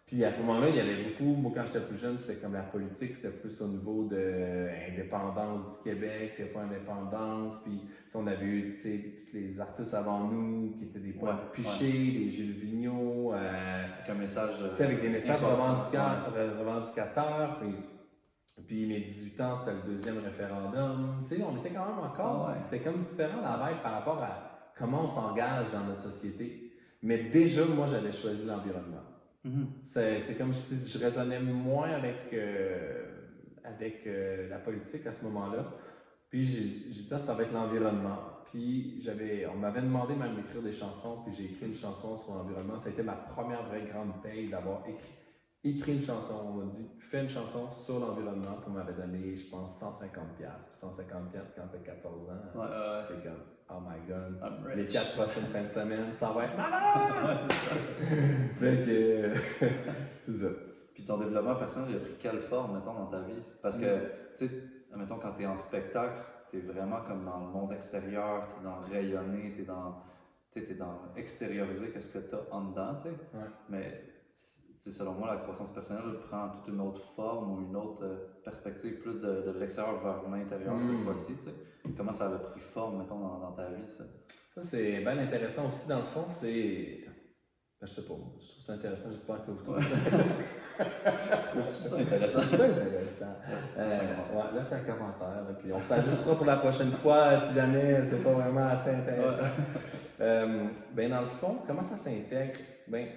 Puis 0.07 0.23
à 0.23 0.31
ce 0.31 0.41
moment-là, 0.41 0.69
il 0.69 0.75
y 0.77 0.79
avait 0.79 1.03
beaucoup, 1.03 1.35
moi 1.35 1.51
quand 1.53 1.65
j'étais 1.65 1.81
plus 1.81 1.97
jeune, 1.97 2.17
c'était 2.17 2.35
comme 2.35 2.53
la 2.53 2.61
politique, 2.61 3.13
c'était 3.13 3.35
plus 3.35 3.61
au 3.61 3.67
niveau 3.67 4.05
de 4.05 4.69
l'indépendance 4.87 5.77
du 5.77 5.83
Québec, 5.83 6.41
pas 6.53 6.61
indépendance. 6.61 7.61
Puis 7.65 7.81
on 8.15 8.25
avait 8.25 8.45
eu 8.45 8.77
tous 8.77 9.33
les 9.33 9.59
artistes 9.59 9.93
avant 9.93 10.29
nous 10.29 10.71
qui 10.71 10.85
étaient 10.85 10.99
des 10.99 11.11
poètes 11.11 11.51
pichés, 11.51 12.11
des 12.11 12.29
Gilles 12.29 12.53
Vigneault. 12.53 13.33
Euh, 13.33 13.83
avec 13.83 14.09
un 14.09 14.13
message. 14.13 14.63
avec 14.79 15.01
des 15.01 15.09
messages 15.09 15.43
revendicateurs. 15.43 16.33
revendicateurs 16.57 17.59
puis, 17.59 17.75
puis 18.65 18.87
mes 18.87 19.01
18 19.01 19.41
ans, 19.41 19.55
c'était 19.55 19.73
le 19.73 19.91
deuxième 19.91 20.19
référendum. 20.19 21.21
sais, 21.25 21.37
on 21.43 21.57
était 21.57 21.73
quand 21.73 21.85
même 21.85 21.99
encore. 21.99 22.49
Ah 22.55 22.59
c'était 22.59 22.79
comme 22.79 23.01
différent 23.01 23.41
la 23.41 23.57
veille 23.57 23.81
par 23.83 23.91
rapport 23.91 24.23
à 24.23 24.71
comment 24.77 25.03
on 25.03 25.07
s'engage 25.09 25.73
dans 25.73 25.83
notre 25.83 25.99
société. 25.99 26.71
Mais 27.03 27.25
déjà, 27.25 27.65
moi, 27.65 27.87
j'avais 27.87 28.13
choisi 28.13 28.45
l'environnement. 28.45 29.03
Mhm. 29.43 29.67
C'est 29.83 30.37
comme 30.37 30.53
si 30.53 30.89
je 30.89 30.97
raisonnais 30.97 31.39
moins 31.39 31.89
avec, 31.89 32.33
euh, 32.33 33.05
avec 33.63 34.05
euh, 34.05 34.49
la 34.49 34.59
politique 34.59 35.05
à 35.05 35.13
ce 35.13 35.23
moment-là. 35.25 35.73
Puis 36.29 36.43
j'ai 36.43 36.89
dit, 36.89 37.05
ça, 37.07 37.17
ça 37.17 37.33
va 37.33 37.43
être 37.43 37.53
l'environnement. 37.53 38.17
Puis 38.45 39.01
j'avais, 39.01 39.45
on 39.45 39.55
m'avait 39.55 39.81
demandé 39.81 40.15
même 40.15 40.35
d'écrire 40.35 40.61
des 40.61 40.73
chansons, 40.73 41.21
puis 41.23 41.33
j'ai 41.33 41.45
écrit 41.45 41.67
une 41.67 41.75
chanson 41.75 42.15
sur 42.15 42.33
l'environnement. 42.33 42.77
Ça 42.77 42.89
a 42.89 42.91
été 42.91 43.03
ma 43.03 43.13
première 43.13 43.63
vraie 43.63 43.83
grande 43.83 44.21
paye 44.21 44.49
d'avoir 44.49 44.83
écrit, 44.87 45.13
écrit 45.63 45.93
une 45.93 46.01
chanson. 46.01 46.33
On 46.47 46.53
m'a 46.53 46.65
dit, 46.65 46.89
fais 46.99 47.21
une 47.21 47.29
chanson 47.29 47.69
sur 47.71 47.99
l'environnement, 47.99 48.57
puis 48.61 48.69
on 48.69 48.71
m'avait 48.71 48.93
donné, 48.93 49.35
je 49.35 49.49
pense, 49.49 49.81
150$. 49.81 50.01
150$ 50.73 51.53
quand 51.55 51.67
t'as 51.71 51.77
14 51.77 52.29
ans. 52.29 52.59
Ouais, 52.59 53.21
comme, 53.23 53.56
oh 53.69 53.79
my 53.79 53.99
god, 54.07 54.75
les 54.75 54.87
quatre 54.87 55.13
prochaines 55.13 55.45
fins 55.45 55.63
de 55.63 55.67
semaine, 55.67 56.13
ça 56.13 56.31
va 56.31 56.45
être 56.45 56.55
c'est 57.37 57.53
ça. 57.53 57.75
c'est 60.25 60.33
ça. 60.33 60.47
Puis 60.93 61.05
ton 61.05 61.17
développement 61.17 61.55
personnel, 61.55 61.91
il 61.91 61.95
a 61.97 61.99
pris 61.99 62.15
quelle 62.19 62.39
forme, 62.39 62.75
mettons, 62.75 62.93
dans 62.93 63.05
ta 63.05 63.21
vie? 63.21 63.43
Parce 63.61 63.77
que, 63.77 63.85
mm. 63.85 64.09
tu 64.37 64.47
sais, 64.47 64.63
mettons, 64.95 65.19
quand 65.19 65.33
tu 65.33 65.43
es 65.43 65.45
en 65.45 65.57
spectacle, 65.57 66.19
tu 66.49 66.57
es 66.57 66.61
vraiment 66.61 67.01
comme 67.01 67.23
dans 67.23 67.39
le 67.39 67.51
monde 67.51 67.71
extérieur, 67.73 68.47
tu 68.49 68.61
es 68.61 68.63
dans 68.63 68.79
rayonner, 68.79 69.53
tu 69.55 69.61
es 69.61 69.65
dans, 69.65 70.03
es 70.55 70.73
dans 70.73 70.99
extérioriser 71.15 71.91
qu'est-ce 71.91 72.09
que 72.09 72.19
tu 72.19 72.33
as 72.33 72.53
en 72.53 72.69
dedans, 72.71 72.95
tu 72.95 73.03
sais. 73.03 73.09
Ouais. 73.09 73.45
Mais 73.69 74.03
selon 74.79 75.13
moi, 75.13 75.33
la 75.33 75.41
croissance 75.41 75.71
personnelle 75.71 76.19
prend 76.19 76.49
toute 76.49 76.67
une 76.73 76.81
autre 76.81 77.01
forme 77.15 77.51
ou 77.51 77.67
une 77.67 77.75
autre 77.75 78.03
euh, 78.03 78.27
perspective, 78.43 78.99
plus 78.99 79.19
de, 79.19 79.41
de 79.41 79.59
l'extérieur 79.59 80.01
vers 80.01 80.29
l'intérieur 80.29 80.75
cette 80.81 80.91
hmm. 80.91 81.03
fois-ci. 81.03 81.35
Comment 81.95 82.13
ça 82.13 82.27
a 82.27 82.37
pris 82.37 82.59
forme, 82.59 82.99
mettons, 82.99 83.19
dans, 83.19 83.39
dans 83.39 83.51
ta 83.51 83.69
vie, 83.69 83.87
ça? 83.87 84.03
Ça, 84.55 84.61
c'est 84.63 84.99
bien 85.01 85.17
intéressant 85.17 85.67
aussi, 85.67 85.87
dans 85.87 85.99
le 85.99 86.03
fond, 86.03 86.25
c'est. 86.27 87.01
Ben, 87.79 87.85
je 87.85 87.93
sais 87.93 88.01
pas, 88.07 88.15
je 88.39 88.47
trouve 88.47 88.63
ça 88.63 88.73
intéressant, 88.73 89.09
j'espère 89.11 89.45
que 89.45 89.51
vous 89.51 89.63
trouvez 89.63 89.83
ça. 89.83 89.95
Trouves-tu 91.49 91.71
ça 91.71 91.95
intéressant? 91.97 92.47
Ça 92.47 92.63
intéressant. 92.65 93.35
Euh, 93.77 93.89
ouais, 94.33 94.55
là, 94.55 94.61
c'est 94.61 94.75
un 94.75 94.79
commentaire, 94.79 95.45
puis 95.59 95.71
on 95.71 95.79
s'ajustera 95.79 96.35
pour 96.35 96.45
la 96.47 96.57
prochaine 96.57 96.91
fois 96.91 97.37
si 97.37 97.53
jamais 97.53 98.01
c'est 98.01 98.23
pas 98.23 98.31
vraiment 98.31 98.67
assez 98.67 98.89
intéressant. 98.89 99.45
Euh, 100.19 100.69
ben, 100.95 101.11
dans 101.11 101.21
le 101.21 101.27
fond, 101.27 101.59
comment 101.67 101.83
ça 101.83 101.95
s'intègre? 101.95 102.59
Ben, 102.87 103.07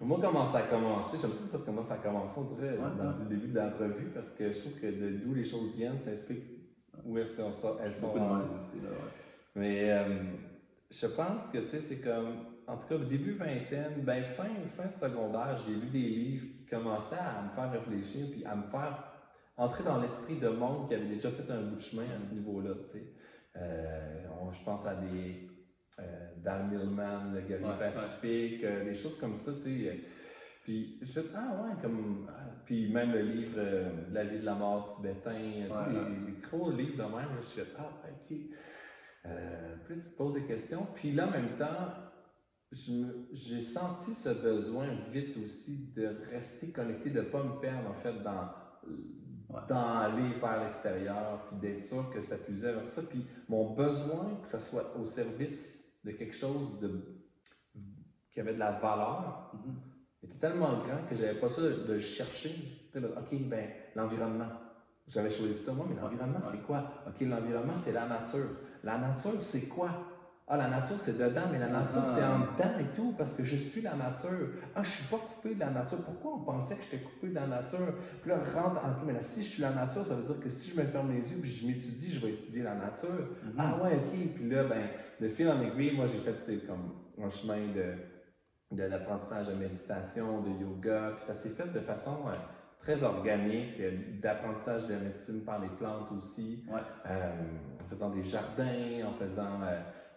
moi, 0.00 0.18
comment 0.20 0.44
ça 0.44 0.58
a 0.58 0.62
commencé, 0.62 1.16
j'aime 1.20 1.32
ça 1.32 1.46
dire 1.46 1.64
comment 1.64 1.82
ça 1.82 1.94
a 1.94 1.98
commencé, 1.98 2.34
on 2.36 2.42
dirait, 2.42 2.76
dans 2.76 3.16
le 3.16 3.26
début 3.26 3.48
de 3.48 3.58
l'entrevue, 3.58 4.10
parce 4.12 4.30
que 4.30 4.50
je 4.50 4.58
trouve 4.58 4.72
que 4.80 4.90
d'où 5.24 5.34
les 5.34 5.44
choses 5.44 5.72
viennent, 5.76 5.98
ça 6.00 6.10
explique 6.10 6.42
où 7.04 7.18
est-ce 7.18 7.36
qu'elles 7.36 7.52
sont 7.94 8.12
rendues? 8.12 8.42
Aussi, 8.56 8.80
là, 8.82 8.90
Mais 9.54 9.90
euh, 9.90 10.24
je 10.90 11.06
pense 11.06 11.48
que, 11.48 11.58
tu 11.58 11.66
sais, 11.66 11.80
c'est 11.80 12.00
comme, 12.00 12.46
en 12.66 12.76
tout 12.76 12.86
cas, 12.86 12.98
début 12.98 13.32
vingtaine, 13.32 14.02
ben 14.02 14.24
fin, 14.24 14.48
fin 14.76 14.86
de 14.86 14.92
secondaire, 14.92 15.56
j'ai 15.66 15.74
lu 15.74 15.88
des 15.88 15.98
livres 15.98 16.46
qui 16.58 16.64
commençaient 16.64 17.16
à 17.16 17.42
me 17.42 17.50
faire 17.50 17.70
réfléchir, 17.72 18.26
puis 18.30 18.44
à 18.44 18.54
me 18.54 18.64
faire 18.64 19.04
entrer 19.56 19.84
dans 19.84 20.00
l'esprit 20.00 20.36
de 20.36 20.48
monde 20.48 20.88
qui 20.88 20.94
avait 20.94 21.06
déjà 21.06 21.30
fait 21.30 21.50
un 21.50 21.62
bout 21.62 21.76
de 21.76 21.80
chemin 21.80 22.06
à 22.16 22.20
ce 22.20 22.32
niveau-là, 22.32 22.74
tu 22.82 22.98
sais. 22.98 23.04
Euh, 23.56 24.24
je 24.50 24.64
pense 24.64 24.86
à 24.86 24.94
des 24.94 25.48
euh, 26.00 26.02
Dan 26.42 26.68
Millman, 26.70 27.32
le 27.32 27.40
guerrier 27.42 27.78
pacifique, 27.78 28.64
euh, 28.64 28.84
des 28.84 28.94
choses 28.94 29.18
comme 29.18 29.34
ça, 29.34 29.52
tu 29.52 29.60
sais. 29.60 30.00
Puis 30.64 30.98
je 31.02 31.06
suis 31.06 31.20
ah 31.34 31.62
ouais, 31.62 31.74
comme. 31.80 32.28
Puis 32.64 32.90
même 32.92 33.12
le 33.12 33.22
livre 33.22 33.54
euh, 33.56 33.90
La 34.12 34.24
vie 34.24 34.38
de 34.38 34.44
la 34.44 34.54
mort 34.54 34.94
tibétain, 34.94 35.32
tu 35.34 35.68
sais, 35.68 35.90
des, 35.90 36.32
des, 36.32 36.40
gros 36.40 36.70
livres 36.70 36.96
de 36.96 37.14
même, 37.14 37.28
je 37.42 37.46
suis 37.48 37.62
ah, 37.78 37.90
ok. 38.04 38.36
Euh, 39.26 39.76
puis 39.84 39.96
tu 39.96 40.10
te 40.10 40.16
poses 40.16 40.34
des 40.34 40.44
questions. 40.44 40.86
Puis 40.94 41.12
là, 41.12 41.28
en 41.28 41.30
même 41.30 41.56
temps, 41.56 41.88
j'ai 42.72 43.60
senti 43.60 44.14
ce 44.14 44.30
besoin 44.30 44.88
vite 45.10 45.36
aussi 45.38 45.92
de 45.94 46.16
rester 46.30 46.70
connecté, 46.72 47.10
de 47.10 47.20
ne 47.20 47.26
pas 47.26 47.42
me 47.42 47.60
perdre 47.60 47.88
en 47.88 47.94
fait 47.94 48.22
dans, 48.22 48.48
dans 49.68 49.98
aller 49.98 50.34
vers 50.40 50.64
l'extérieur, 50.64 51.46
puis 51.46 51.56
d'être 51.58 51.82
sûr 51.82 52.10
que 52.10 52.20
ça 52.20 52.36
puisait 52.38 52.72
vers 52.72 52.88
ça. 52.88 53.02
Puis 53.02 53.24
mon 53.48 53.74
besoin 53.74 54.36
que 54.42 54.48
ça 54.48 54.58
soit 54.58 54.96
au 54.96 55.04
service 55.04 55.84
de 56.04 56.10
quelque 56.10 56.34
chose 56.34 56.80
de, 56.80 57.24
qui 58.30 58.40
avait 58.40 58.54
de 58.54 58.58
la 58.58 58.72
valeur 58.72 59.52
mm-hmm. 59.54 59.93
Était 60.24 60.38
tellement 60.38 60.78
grand 60.78 61.06
que 61.08 61.14
j'avais 61.14 61.38
pas 61.38 61.48
ça 61.48 61.62
de, 61.62 61.92
le 61.92 62.00
chercher. 62.00 62.54
OK, 62.96 63.48
ben 63.48 63.68
l'environnement. 63.96 64.48
J'avais 65.06 65.30
choisi 65.30 65.54
ça 65.54 65.72
moi, 65.72 65.86
mais 65.88 66.00
l'environnement, 66.00 66.40
c'est 66.42 66.62
quoi? 66.62 66.90
OK, 67.06 67.20
l'environnement, 67.20 67.76
c'est 67.76 67.92
la 67.92 68.06
nature. 68.06 68.48
La 68.82 68.98
nature, 68.98 69.40
c'est 69.40 69.68
quoi? 69.68 69.90
Ah, 70.46 70.58
la 70.58 70.68
nature, 70.68 70.98
c'est 70.98 71.16
dedans, 71.16 71.44
mais 71.50 71.58
la 71.58 71.68
nature, 71.68 72.04
c'est 72.04 72.22
en 72.22 72.42
ah. 72.42 72.48
dedans 72.52 72.78
et 72.78 72.94
tout, 72.94 73.14
parce 73.16 73.32
que 73.32 73.44
je 73.44 73.56
suis 73.56 73.80
la 73.80 73.94
nature. 73.94 74.50
Ah, 74.74 74.82
je 74.82 74.90
suis 74.90 75.04
pas 75.04 75.16
coupé 75.16 75.54
de 75.54 75.60
la 75.60 75.70
nature. 75.70 75.98
Pourquoi 76.04 76.34
on 76.34 76.40
pensait 76.40 76.76
que 76.76 76.82
j'étais 76.82 77.02
coupé 77.02 77.28
de 77.28 77.34
la 77.34 77.46
nature? 77.46 77.94
Puis 78.20 78.30
là, 78.30 78.38
rentre 78.54 78.84
en 78.84 79.04
mais 79.06 79.14
là, 79.14 79.22
si 79.22 79.42
je 79.42 79.48
suis 79.48 79.62
la 79.62 79.70
nature, 79.70 80.04
ça 80.04 80.14
veut 80.14 80.24
dire 80.24 80.40
que 80.40 80.50
si 80.50 80.70
je 80.70 80.80
me 80.80 80.86
ferme 80.86 81.12
les 81.12 81.30
yeux 81.30 81.38
puis 81.40 81.50
je 81.50 81.66
m'étudie, 81.66 82.12
je 82.12 82.26
vais 82.26 82.32
étudier 82.32 82.62
la 82.62 82.74
nature. 82.74 83.08
Mm-hmm. 83.08 83.54
Ah 83.56 83.78
ouais, 83.82 83.96
ok. 83.96 84.34
Puis 84.34 84.50
là, 84.50 84.64
ben, 84.64 84.88
de 85.18 85.28
fil 85.28 85.48
en 85.48 85.60
aiguille, 85.60 85.96
moi, 85.96 86.04
j'ai 86.06 86.18
fait, 86.18 86.66
comme 86.66 86.92
un 87.24 87.30
chemin 87.30 87.68
de, 87.74 87.94
de 88.74 88.84
l'apprentissage 88.84 89.48
de 89.48 89.54
méditation, 89.54 90.40
de 90.42 90.50
yoga, 90.50 91.12
puis 91.16 91.24
ça 91.26 91.34
s'est 91.34 91.50
fait 91.50 91.72
de 91.72 91.80
façon 91.80 92.28
euh, 92.28 92.34
très 92.80 93.02
organique, 93.04 93.80
euh, 93.80 93.92
d'apprentissage 94.20 94.86
de 94.86 94.94
la 94.94 95.00
médecine 95.00 95.44
par 95.44 95.60
les 95.60 95.68
plantes 95.68 96.10
aussi, 96.16 96.64
euh, 96.70 97.30
en 97.82 97.88
faisant 97.88 98.10
des 98.10 98.22
jardins, 98.22 99.06
en 99.06 99.12
faisant 99.12 99.60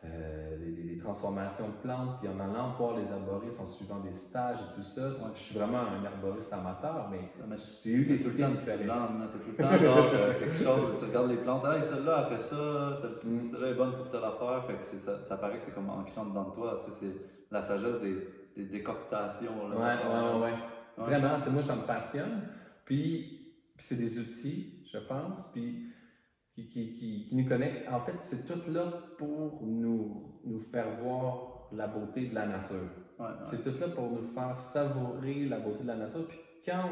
euh, 0.06 0.58
des, 0.60 0.98
transformations 0.98 1.68
de 1.70 1.88
plantes, 1.88 2.20
puis 2.20 2.28
en 2.28 2.40
allant 2.40 2.72
voir 2.72 2.98
les 2.98 3.10
arboristes, 3.12 3.62
en 3.62 3.66
suivant 3.66 4.00
des 4.00 4.12
stages 4.12 4.58
et 4.58 4.76
tout 4.76 4.82
ça. 4.82 5.10
Je 5.34 5.40
suis 5.40 5.58
vraiment 5.58 5.80
un 5.80 6.04
arboriste 6.04 6.52
amateur, 6.52 7.10
mais 7.10 7.30
j'ai 7.58 7.92
eu 7.92 8.06
des 8.06 8.18
tout 8.22 8.32
le 8.32 8.44
temps 8.44 8.50
de 8.50 8.56
tu 8.58 8.66
tout 8.66 9.52
le 9.52 9.64
temps 9.64 9.78
genre 9.78 10.10
euh, 10.14 10.40
quelque 10.40 10.56
chose, 10.56 11.00
tu 11.00 11.06
regardes 11.06 11.30
les 11.30 11.38
plantes, 11.38 11.64
hey, 11.66 11.82
celle-là 11.82 12.18
a 12.18 12.24
fait 12.26 12.40
ça, 12.40 12.56
mm. 12.56 13.46
celle-là 13.46 13.68
est 13.70 13.76
bonne 13.76 13.96
pour 13.96 14.10
telle 14.10 14.24
affaire, 14.24 14.66
fait 14.68 14.74
que 14.74 14.84
ça, 14.84 15.24
ça 15.24 15.38
paraît 15.38 15.60
que 15.60 15.64
c'est 15.64 15.74
comme 15.74 15.90
ancré 15.90 16.20
dedans 16.28 16.50
de 16.50 16.56
toi, 16.56 16.78
tu 16.84 16.92
sais, 16.92 16.98
c'est 17.00 17.54
la 17.54 17.62
sagesse 17.62 18.02
des, 18.02 18.28
des 18.58 18.66
décoctations. 18.66 19.70
Là, 19.70 19.76
ouais, 19.76 20.42
ouais, 20.42 20.52
ouais, 20.52 20.58
Vraiment, 20.98 21.38
c'est 21.38 21.52
moi, 21.52 21.62
ça 21.62 21.76
me 21.76 21.84
passionne. 21.84 22.42
Puis, 22.84 23.54
puis 23.76 23.86
c'est 23.86 23.98
des 23.98 24.20
outils, 24.20 24.84
je 24.92 24.98
pense, 24.98 25.52
puis 25.54 25.88
qui, 26.56 26.68
qui, 26.68 27.24
qui, 27.26 27.36
nous 27.36 27.48
connecte. 27.48 27.88
En 27.90 28.00
fait, 28.00 28.16
c'est 28.20 28.46
tout 28.46 28.72
là 28.72 28.92
pour 29.18 29.62
nous, 29.62 30.42
nous 30.44 30.60
faire 30.60 31.00
voir 31.02 31.70
la 31.72 31.88
beauté 31.88 32.28
de 32.28 32.36
la 32.36 32.48
nature. 32.48 32.90
C'est 33.46 33.62
tout 33.62 33.80
là 33.80 33.90
pour 33.90 34.12
nous 34.12 34.24
faire 34.24 34.58
savourer 34.58 35.46
la 35.46 35.60
beauté 35.60 35.84
de 35.84 35.88
la 35.88 35.96
nature. 35.96 36.28
Puis 36.28 36.40
quand 36.66 36.90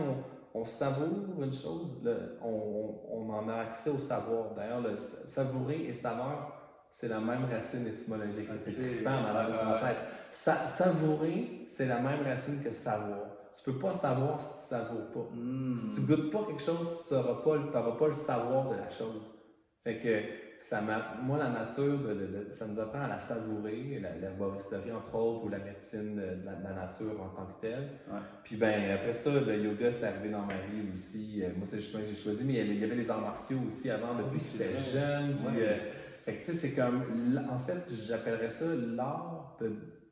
on, 0.53 0.59
on 0.59 0.65
savoure 0.65 1.41
une 1.41 1.53
chose, 1.53 2.01
on, 2.41 3.01
on, 3.11 3.29
en 3.29 3.47
a 3.49 3.55
accès 3.55 3.89
au 3.89 3.99
savoir. 3.99 4.53
D'ailleurs, 4.55 4.81
le 4.81 4.95
savourer 4.95 5.85
et 5.85 5.93
saveur, 5.93 6.64
c'est 6.95 7.09
la 7.09 7.19
même 7.19 7.43
racine 7.51 7.85
étymologique. 7.87 8.47
C'est 8.57 8.71
trippant 8.71 9.21
dans 9.21 9.33
la 9.33 9.43
langue 9.43 9.75
française. 9.75 10.01
savourer, 10.31 11.65
c'est 11.67 11.87
la 11.87 11.99
même 11.99 12.21
racine 12.23 12.63
que 12.63 12.71
savoir. 12.71 13.19
Tu 13.53 13.69
peux 13.69 13.79
pas 13.79 13.91
savoir 13.91 14.39
si 14.39 14.53
tu 14.53 14.59
savoures 14.69 15.11
pas. 15.11 15.29
Hmm. 15.33 15.75
Si 15.77 15.93
tu 15.93 16.07
goûtes 16.07 16.31
pas 16.31 16.45
quelque 16.47 16.61
chose, 16.61 17.05
tu 17.05 17.13
n'auras 17.13 17.43
pas, 17.43 17.91
pas 17.99 18.07
le 18.07 18.13
savoir 18.13 18.69
de 18.69 18.77
la 18.77 18.89
chose. 18.89 19.29
Fait 19.83 19.99
que 19.99 20.21
ça 20.57 20.81
moi, 21.21 21.37
la 21.37 21.49
nature, 21.49 21.99
de, 21.99 22.45
ça 22.47 22.65
nous 22.65 22.79
apprend 22.79 23.01
à 23.01 23.07
la 23.09 23.19
savourer, 23.19 24.01
l'herboristerie 24.21 24.93
entre 24.93 25.15
autres, 25.15 25.45
ou 25.45 25.49
la 25.49 25.59
médecine 25.59 26.15
de, 26.15 26.45
la, 26.45 26.73
nature 26.73 27.21
en 27.21 27.27
tant 27.35 27.45
que 27.45 27.61
telle. 27.61 27.89
Puis 28.45 28.55
ben 28.55 28.91
après 28.91 29.11
ça, 29.11 29.31
le 29.31 29.57
yoga, 29.57 29.91
c'est 29.91 30.05
arrivé 30.05 30.29
dans 30.29 30.45
ma 30.45 30.53
vie 30.53 30.93
aussi. 30.93 31.43
Euh, 31.43 31.49
moi, 31.57 31.65
c'est 31.65 31.75
le 31.75 31.81
chemin 31.81 32.03
que 32.03 32.09
j'ai 32.09 32.15
choisi, 32.15 32.45
mais 32.45 32.53
il 32.53 32.79
y 32.79 32.83
avait 32.85 32.95
les 32.95 33.11
arts 33.11 33.19
martiaux 33.19 33.59
aussi 33.67 33.89
avant, 33.89 34.15
depuis 34.15 34.39
que 34.39 34.45
j'étais 34.45 34.75
jeune. 34.93 35.35
Puis, 35.35 35.61
euh, 35.61 35.75
fait 36.25 36.37
que 36.37 36.39
tu 36.39 36.45
sais, 36.45 36.53
c'est 36.53 36.71
comme, 36.73 37.03
en 37.51 37.59
fait, 37.59 37.87
j'appellerais 38.07 38.49
ça 38.49 38.65
l'art 38.73 39.59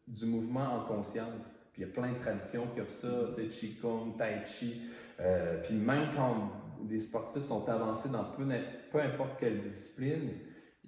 du 0.07 0.25
mouvement 0.27 0.75
en 0.75 0.85
conscience. 0.85 1.55
Puis 1.73 1.81
il 1.81 1.87
y 1.87 1.89
a 1.89 1.91
plein 1.91 2.13
de 2.13 2.19
traditions 2.19 2.67
qui 2.67 2.81
offrent 2.81 2.91
ça, 2.91 3.29
tu 3.35 3.41
sais, 3.41 3.47
Qigong, 3.47 4.15
Tai 4.15 4.45
Chi. 4.45 4.83
Euh, 5.19 5.59
puis 5.63 5.73
même 5.73 6.09
quand 6.15 6.51
des 6.83 6.99
sportifs 6.99 7.41
sont 7.41 7.67
avancés 7.67 8.09
dans 8.09 8.25
peu, 8.25 8.45
peu 8.91 9.01
importe 9.01 9.39
quelle 9.39 9.59
discipline, 9.61 10.29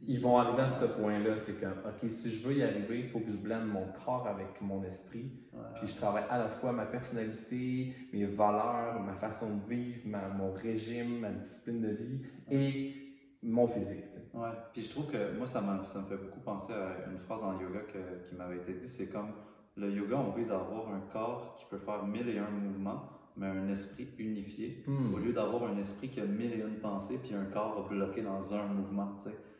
ils 0.07 0.19
vont 0.19 0.37
arriver 0.37 0.61
à 0.61 0.67
ce 0.67 0.85
point-là. 0.85 1.37
C'est 1.37 1.59
comme, 1.59 1.79
OK, 1.85 2.07
si 2.07 2.29
je 2.29 2.47
veux 2.47 2.53
y 2.53 2.61
arriver, 2.61 2.99
il 2.99 3.09
faut 3.09 3.19
que 3.19 3.31
je 3.31 3.37
blende 3.37 3.67
mon 3.67 3.87
corps 4.05 4.27
avec 4.27 4.61
mon 4.61 4.83
esprit. 4.83 5.31
Puis 5.79 5.87
je 5.87 5.95
travaille 5.95 6.25
à 6.29 6.37
la 6.37 6.49
fois 6.49 6.71
ma 6.71 6.85
personnalité, 6.85 7.95
mes 8.13 8.25
valeurs, 8.25 8.99
ma 9.01 9.15
façon 9.15 9.57
de 9.57 9.67
vivre, 9.67 10.01
mon 10.37 10.51
régime, 10.51 11.21
ma 11.21 11.31
discipline 11.31 11.81
de 11.81 11.89
vie 11.89 12.21
et 12.51 12.93
mon 13.41 13.65
physique. 13.65 14.14
Ouais. 14.35 14.51
Puis 14.73 14.83
je 14.83 14.89
trouve 14.89 15.07
que 15.07 15.37
moi, 15.37 15.47
ça, 15.47 15.63
ça 15.87 15.99
me 16.01 16.05
fait 16.05 16.17
beaucoup 16.17 16.41
penser 16.41 16.73
à 16.73 17.09
une 17.09 17.19
phrase 17.19 17.41
en 17.41 17.59
yoga 17.59 17.79
qui 18.27 18.35
m'avait 18.35 18.57
été 18.57 18.73
dit 18.73 18.87
c'est 18.87 19.09
comme 19.09 19.31
le 19.77 19.89
yoga, 19.91 20.17
on 20.17 20.31
vise 20.31 20.51
à 20.51 20.59
avoir 20.59 20.89
un 20.89 21.01
corps 21.11 21.55
qui 21.57 21.65
peut 21.65 21.77
faire 21.77 22.05
mille 22.05 22.29
et 22.29 22.37
un 22.37 22.49
mouvements 22.49 23.09
mais 23.37 23.47
un 23.47 23.67
esprit 23.67 24.07
unifié, 24.17 24.83
hmm. 24.87 25.13
au 25.13 25.17
lieu 25.17 25.33
d'avoir 25.33 25.63
un 25.63 25.77
esprit 25.77 26.09
qui 26.09 26.21
a 26.21 26.25
mille 26.25 26.53
et 26.53 26.59
une 26.59 26.79
pensées, 26.79 27.19
puis 27.21 27.33
un 27.33 27.45
corps 27.45 27.87
bloqué 27.87 28.21
dans 28.21 28.53
un 28.53 28.65
mouvement. 28.67 29.17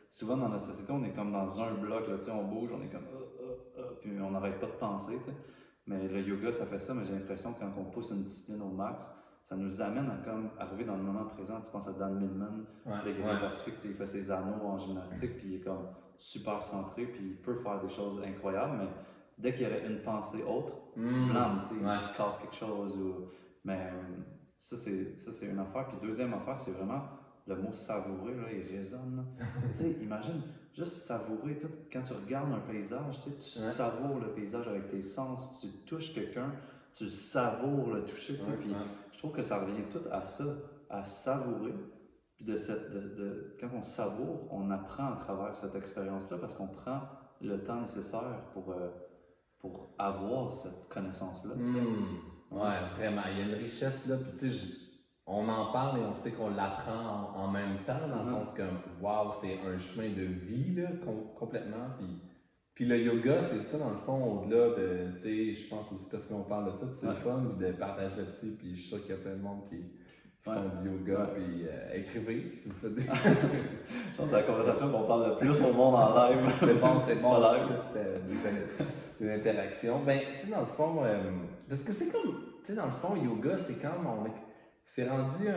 Souvent 0.09 0.37
dans 0.37 0.49
notre 0.49 0.63
société, 0.63 0.93
on 0.93 1.03
est 1.03 1.11
comme 1.11 1.31
dans 1.31 1.61
un 1.61 1.73
bloc, 1.73 2.07
là, 2.07 2.15
on 2.33 2.43
bouge, 2.43 2.69
on 2.73 2.81
est 2.81 2.87
comme 2.87 3.07
euh, 3.07 3.41
euh, 3.41 3.79
euh, 3.79 3.91
puis 3.99 4.11
on 4.21 4.31
n'arrête 4.31 4.59
pas 4.59 4.67
de 4.67 4.71
penser. 4.73 5.17
Mais 5.87 6.07
le 6.07 6.21
yoga, 6.21 6.51
ça 6.51 6.65
fait 6.65 6.79
ça, 6.79 6.93
mais 6.93 7.03
j'ai 7.03 7.13
l'impression 7.13 7.53
que 7.53 7.59
quand 7.59 7.73
on 7.77 7.85
pousse 7.85 8.11
une 8.11 8.23
discipline 8.23 8.61
au 8.61 8.69
max, 8.69 9.11
ça 9.45 9.55
nous 9.55 9.79
amène 9.79 10.09
à 10.09 10.17
comme 10.17 10.49
arriver 10.59 10.85
dans 10.85 10.97
le 10.97 11.03
moment 11.03 11.25
présent. 11.25 11.61
Tu 11.61 11.69
penses 11.69 11.87
à 11.87 11.93
Dan 11.93 12.17
Millman, 12.19 12.65
le 12.85 13.13
guerrier 13.13 13.39
pacifique, 13.39 13.75
il 13.85 13.93
fait 13.93 14.07
ses 14.07 14.31
anneaux 14.31 14.65
en 14.65 14.77
gymnastique, 14.79 15.37
puis 15.37 15.47
il 15.49 15.55
est 15.55 15.63
comme 15.63 15.87
super 16.17 16.63
centré, 16.63 17.05
puis 17.05 17.23
il 17.23 17.35
peut 17.37 17.55
faire 17.55 17.79
des 17.79 17.89
choses 17.89 18.21
incroyables, 18.25 18.77
mais 18.79 18.87
dès 19.37 19.53
qu'il 19.53 19.67
y 19.67 19.69
aurait 19.69 19.85
une 19.87 20.01
pensée 20.01 20.43
autre, 20.43 20.73
mmh. 20.95 21.29
flamme, 21.29 21.61
il 21.71 21.99
se 21.99 22.17
casse 22.17 22.39
quelque 22.39 22.55
chose 22.55 22.97
ou 22.97 23.29
mais 23.65 23.91
euh, 23.91 24.01
ça, 24.57 24.77
c'est 24.77 25.45
une 25.45 25.59
affaire. 25.59 25.87
Puis 25.87 25.97
deuxième 26.01 26.33
affaire, 26.33 26.57
c'est 26.57 26.71
vraiment 26.71 27.03
le 27.47 27.55
mot 27.55 27.71
savourer, 27.71 28.33
là, 28.35 28.47
il 28.51 28.75
résonne. 28.75 29.25
tu 29.71 29.77
sais, 29.77 29.91
imagine, 30.01 30.41
juste 30.73 30.93
savourer, 30.93 31.57
quand 31.91 32.01
tu 32.03 32.13
regardes 32.13 32.51
un 32.53 32.59
paysage, 32.59 33.19
tu 33.19 33.31
savoures 33.39 34.19
le 34.19 34.33
paysage 34.33 34.67
avec 34.67 34.87
tes 34.87 35.01
sens, 35.01 35.59
tu 35.61 35.67
touches 35.85 36.13
quelqu'un, 36.13 36.51
tu 36.95 37.09
savoures 37.09 37.93
le 37.93 38.05
toucher, 38.05 38.39
puis 38.59 38.73
je 39.11 39.17
trouve 39.17 39.33
que 39.33 39.43
ça 39.43 39.59
revient 39.59 39.83
tout 39.91 40.03
à 40.11 40.21
ça, 40.21 40.45
à 40.89 41.03
savourer. 41.03 41.73
Puis 42.37 42.45
de 42.45 42.57
cette, 42.57 42.91
de, 42.91 43.55
quand 43.59 43.69
on 43.73 43.81
savoure, 43.81 44.47
on 44.51 44.69
apprend 44.71 45.13
à 45.13 45.15
travers 45.17 45.55
cette 45.55 45.75
expérience-là 45.75 46.37
parce 46.37 46.53
qu'on 46.53 46.67
prend 46.67 47.01
le 47.41 47.63
temps 47.63 47.79
nécessaire 47.81 48.43
pour, 48.53 48.71
euh, 48.71 48.89
pour 49.59 49.93
avoir 49.97 50.53
cette 50.53 50.89
connaissance-là. 50.89 51.55
Hmm. 51.55 52.17
Ouais, 52.51 52.89
vraiment. 52.97 53.21
Il 53.31 53.37
y 53.37 53.41
a 53.41 53.45
une 53.45 53.53
richesse 53.53 54.07
là. 54.07 54.17
Puis 54.17 54.31
tu 54.37 54.51
sais, 54.51 54.77
on 55.27 55.47
en 55.49 55.71
parle 55.71 55.99
et 55.99 56.03
on 56.03 56.13
sait 56.13 56.31
qu'on 56.31 56.49
l'apprend 56.49 57.33
en, 57.35 57.47
même 57.47 57.83
temps, 57.85 58.07
dans 58.07 58.17
le 58.17 58.21
mm-hmm. 58.21 58.43
sens 58.43 58.51
que, 58.51 58.63
waouh, 59.01 59.31
c'est 59.31 59.59
un 59.59 59.77
chemin 59.77 60.09
de 60.09 60.21
vie 60.21 60.75
là, 60.75 60.89
complètement. 61.35 61.87
Puis, 61.97 62.21
puis 62.75 62.83
le 62.83 62.99
yoga, 62.99 63.41
c'est 63.41 63.61
ça, 63.61 63.77
dans 63.77 63.91
le 63.91 63.95
fond, 63.95 64.21
au-delà 64.21 64.75
de, 64.75 65.11
tu 65.13 65.17
sais, 65.17 65.53
je 65.53 65.69
pense 65.69 65.93
aussi 65.93 66.09
parce 66.11 66.25
qu'on 66.25 66.43
parle 66.43 66.73
de 66.73 66.77
ça, 66.77 66.85
puis 66.85 66.95
c'est 66.95 67.07
le 67.07 67.13
fun, 67.13 67.41
de 67.57 67.71
partager 67.71 68.17
là-dessus. 68.17 68.57
Puis 68.59 68.75
je 68.75 68.81
suis 68.81 68.89
sûr 68.89 69.01
qu'il 69.01 69.11
y 69.11 69.13
a 69.13 69.21
plein 69.21 69.35
de 69.35 69.41
monde 69.41 69.61
qui 69.69 69.77
font 70.41 70.51
du 70.51 70.89
yoga, 70.89 71.31
puis 71.33 71.65
euh, 71.65 71.95
écrivez 71.95 72.43
si 72.43 72.67
vous 72.67 72.75
faites 72.75 72.91
du 72.91 72.99
Je 72.99 73.07
pense 73.07 74.25
que 74.25 74.25
c'est 74.25 74.31
la 74.33 74.43
conversation 74.43 74.91
qu'on 74.91 75.07
parle 75.07 75.29
le 75.29 75.37
plus 75.37 75.61
au 75.61 75.71
monde 75.71 75.95
en 75.95 76.27
live. 76.27 76.37
c'est 76.59 76.73
bon, 76.73 76.99
c'est 76.99 77.21
bon, 77.21 77.41
euh, 77.95 78.17
des, 79.21 79.31
interactions. 79.31 80.01
Ben, 80.05 80.19
tu 80.33 80.41
sais, 80.41 80.51
dans 80.51 80.59
le 80.59 80.65
fond, 80.65 81.01
euh, 81.05 81.31
parce 81.69 81.81
que 81.81 81.93
c'est 81.93 82.11
comme, 82.11 82.41
tu 82.59 82.65
sais, 82.65 82.75
dans 82.75 82.85
le 82.85 82.91
fond, 82.91 83.15
yoga, 83.15 83.57
c'est 83.57 83.81
comme, 83.81 84.05
on 84.05 84.25
c'est 84.83 85.07
rendu 85.07 85.47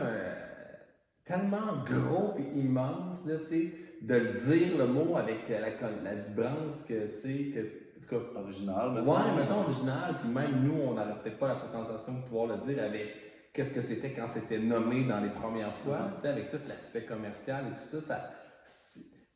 tellement 1.25 1.83
gros 1.85 2.33
et 2.39 2.59
immense, 2.59 3.25
là, 3.25 3.35
tu 3.39 3.43
sais, 3.43 3.73
de 4.01 4.15
le 4.15 4.33
dire, 4.33 4.77
le 4.77 4.87
mot, 4.87 5.17
avec 5.17 5.49
la, 5.49 5.59
la 5.59 6.15
vibrance 6.15 6.83
que, 6.83 7.07
tu 7.07 7.15
sais, 7.15 7.51
que 7.53 7.89
original, 8.35 8.91
mettons. 8.91 9.11
Ouais, 9.11 9.35
mettons 9.35 9.61
original, 9.61 10.15
puis 10.19 10.29
même 10.29 10.63
nous, 10.63 10.81
on 10.81 10.93
n'aurait 10.93 11.19
peut-être 11.21 11.37
pas 11.37 11.47
la 11.47 11.55
prétention 11.55 12.13
de 12.13 12.23
pouvoir 12.23 12.47
le 12.47 12.57
dire 12.57 12.83
avec 12.83 13.51
qu'est-ce 13.53 13.73
que 13.73 13.81
c'était 13.81 14.11
quand 14.11 14.27
c'était 14.27 14.59
nommé 14.59 15.03
dans 15.03 15.19
les 15.19 15.29
premières 15.29 15.75
fois, 15.75 16.11
tu 16.15 16.21
sais, 16.21 16.29
avec 16.29 16.49
tout 16.49 16.59
l'aspect 16.67 17.03
commercial 17.03 17.65
et 17.67 17.75
tout 17.75 17.83
ça, 17.83 18.01
ça 18.01 18.29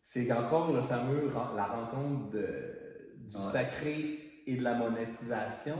c'est 0.01 0.31
encore 0.31 0.73
le 0.73 0.81
fameux, 0.81 1.31
la 1.55 1.65
rencontre 1.65 2.31
de, 2.31 3.19
du 3.25 3.33
sacré 3.33 4.19
et 4.45 4.57
de 4.57 4.63
la 4.63 4.75
monétisation, 4.75 5.75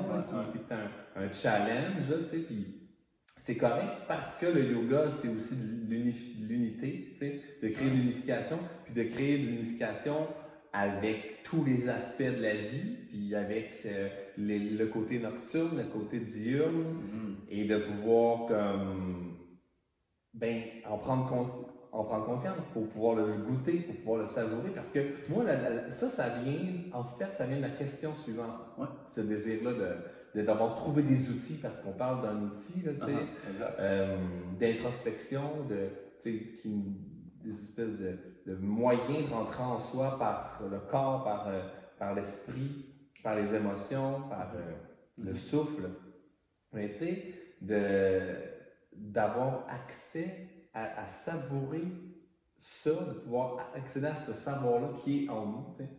qui 0.52 0.58
était 0.60 0.74
un, 0.74 1.22
un 1.22 1.32
challenge, 1.32 2.04
tu 2.20 2.26
sais, 2.26 2.38
puis 2.40 2.83
c'est 3.44 3.58
correct 3.58 4.04
parce 4.08 4.38
que 4.38 4.46
le 4.46 4.72
yoga, 4.72 5.12
c'est 5.12 5.28
aussi 5.28 5.56
l'unité, 5.90 7.14
de 7.62 7.68
créer 7.68 7.90
l'unification, 7.90 8.58
puis 8.86 8.94
de 8.94 9.04
créer 9.04 9.38
l'unification 9.38 10.28
avec 10.72 11.44
tous 11.44 11.62
les 11.66 11.90
aspects 11.90 12.22
de 12.22 12.42
la 12.42 12.56
vie, 12.56 12.96
puis 13.10 13.36
avec 13.36 13.82
euh, 13.86 14.08
le 14.38 14.86
côté 14.86 15.20
nocturne, 15.20 15.76
le 15.76 15.84
côté 15.84 16.22
diurne, 16.22 16.84
mm-hmm. 16.84 17.36
et 17.50 17.66
de 17.66 17.80
pouvoir 17.80 18.46
comme, 18.46 19.36
ben, 20.34 20.62
en 20.90 20.98
prendre, 20.98 21.70
en 21.92 22.04
prendre 22.06 22.26
conscience 22.26 22.66
pour 22.68 22.88
pouvoir 22.88 23.16
le 23.16 23.26
goûter, 23.44 23.82
pour 23.82 23.96
pouvoir 23.98 24.20
le 24.20 24.26
savourer. 24.26 24.70
Parce 24.74 24.88
que 24.88 25.00
moi, 25.28 25.44
ça, 25.90 26.08
ça 26.08 26.30
vient, 26.30 26.76
en 26.94 27.04
fait, 27.04 27.34
ça 27.34 27.46
vient 27.46 27.58
de 27.58 27.64
la 27.64 27.72
question 27.72 28.14
suivante. 28.14 28.56
Ce 29.14 29.20
désir-là 29.20 29.74
de, 29.74 29.98
d'avoir 30.36 30.76
trouvé 30.76 31.04
des 31.04 31.30
outils, 31.30 31.60
parce 31.62 31.78
qu'on 31.78 31.92
parle 31.92 32.22
d'un 32.24 32.42
outil, 32.42 32.82
là, 32.84 32.92
uh-huh, 32.94 33.66
euh, 33.80 34.18
d'introspection, 34.60 35.66
de, 35.70 35.90
qui, 36.20 36.98
des 37.44 37.52
espèces 37.52 38.00
de 38.00 38.18
de 38.46 38.56
moyens 38.56 39.30
de 39.30 39.34
rentrer 39.34 39.64
en 39.64 39.80
soi 39.80 40.18
par 40.18 40.62
le 40.70 40.80
corps, 40.80 41.24
par, 41.24 41.48
euh, 41.48 41.64
par 41.98 42.14
l'esprit, 42.14 42.86
par 43.24 43.36
les 43.36 43.56
émotions, 43.56 44.24
par 44.30 44.52
euh, 44.56 44.74
le 45.18 45.36
souffle. 45.36 45.90
Mais 46.74 46.90
tu 46.90 46.96
sais, 46.96 47.34
d'avoir 48.92 49.66
accès 49.70 50.50
à, 50.74 51.06
savourer 51.06 51.84
ça, 52.58 52.90
de 52.90 53.14
pouvoir 53.20 53.72
accéder 53.76 54.08
à 54.08 54.16
ce 54.16 54.34
savoir-là 54.34 54.90
qui 55.04 55.26
est 55.26 55.30
en 55.30 55.46
nous, 55.46 55.76
tu 55.78 55.84
sais, 55.84 55.90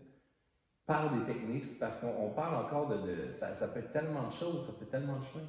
par 0.86 1.10
des 1.12 1.24
techniques, 1.24 1.66
parce 1.80 1.96
qu'on 1.96 2.30
parle 2.30 2.64
encore 2.64 2.88
de, 2.88 3.26
de 3.26 3.30
ça, 3.30 3.54
ça, 3.54 3.68
peut 3.68 3.80
être 3.80 3.92
tellement 3.92 4.26
de 4.26 4.32
choses, 4.32 4.66
ça 4.66 4.72
peut 4.72 4.84
être 4.84 4.90
tellement 4.90 5.18
de 5.18 5.24
chemins. 5.24 5.46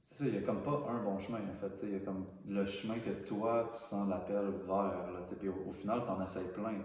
C'est 0.00 0.14
ça, 0.14 0.24
il 0.26 0.32
n'y 0.32 0.38
a 0.38 0.42
comme 0.42 0.62
pas 0.62 0.86
un 0.88 1.02
bon 1.02 1.18
chemin, 1.18 1.40
en 1.40 1.60
fait. 1.60 1.80
Il 1.82 1.92
y 1.92 1.96
a 1.96 2.00
comme 2.00 2.26
le 2.46 2.64
chemin 2.64 2.98
que 3.00 3.10
toi, 3.26 3.70
tu 3.72 3.80
sens 3.80 4.08
l'appel 4.08 4.52
vers. 4.66 5.10
Là, 5.12 5.20
puis 5.38 5.48
au, 5.48 5.72
final, 5.72 6.02
tu 6.04 6.10
en 6.10 6.24
essayes 6.24 6.48
plein. 6.54 6.80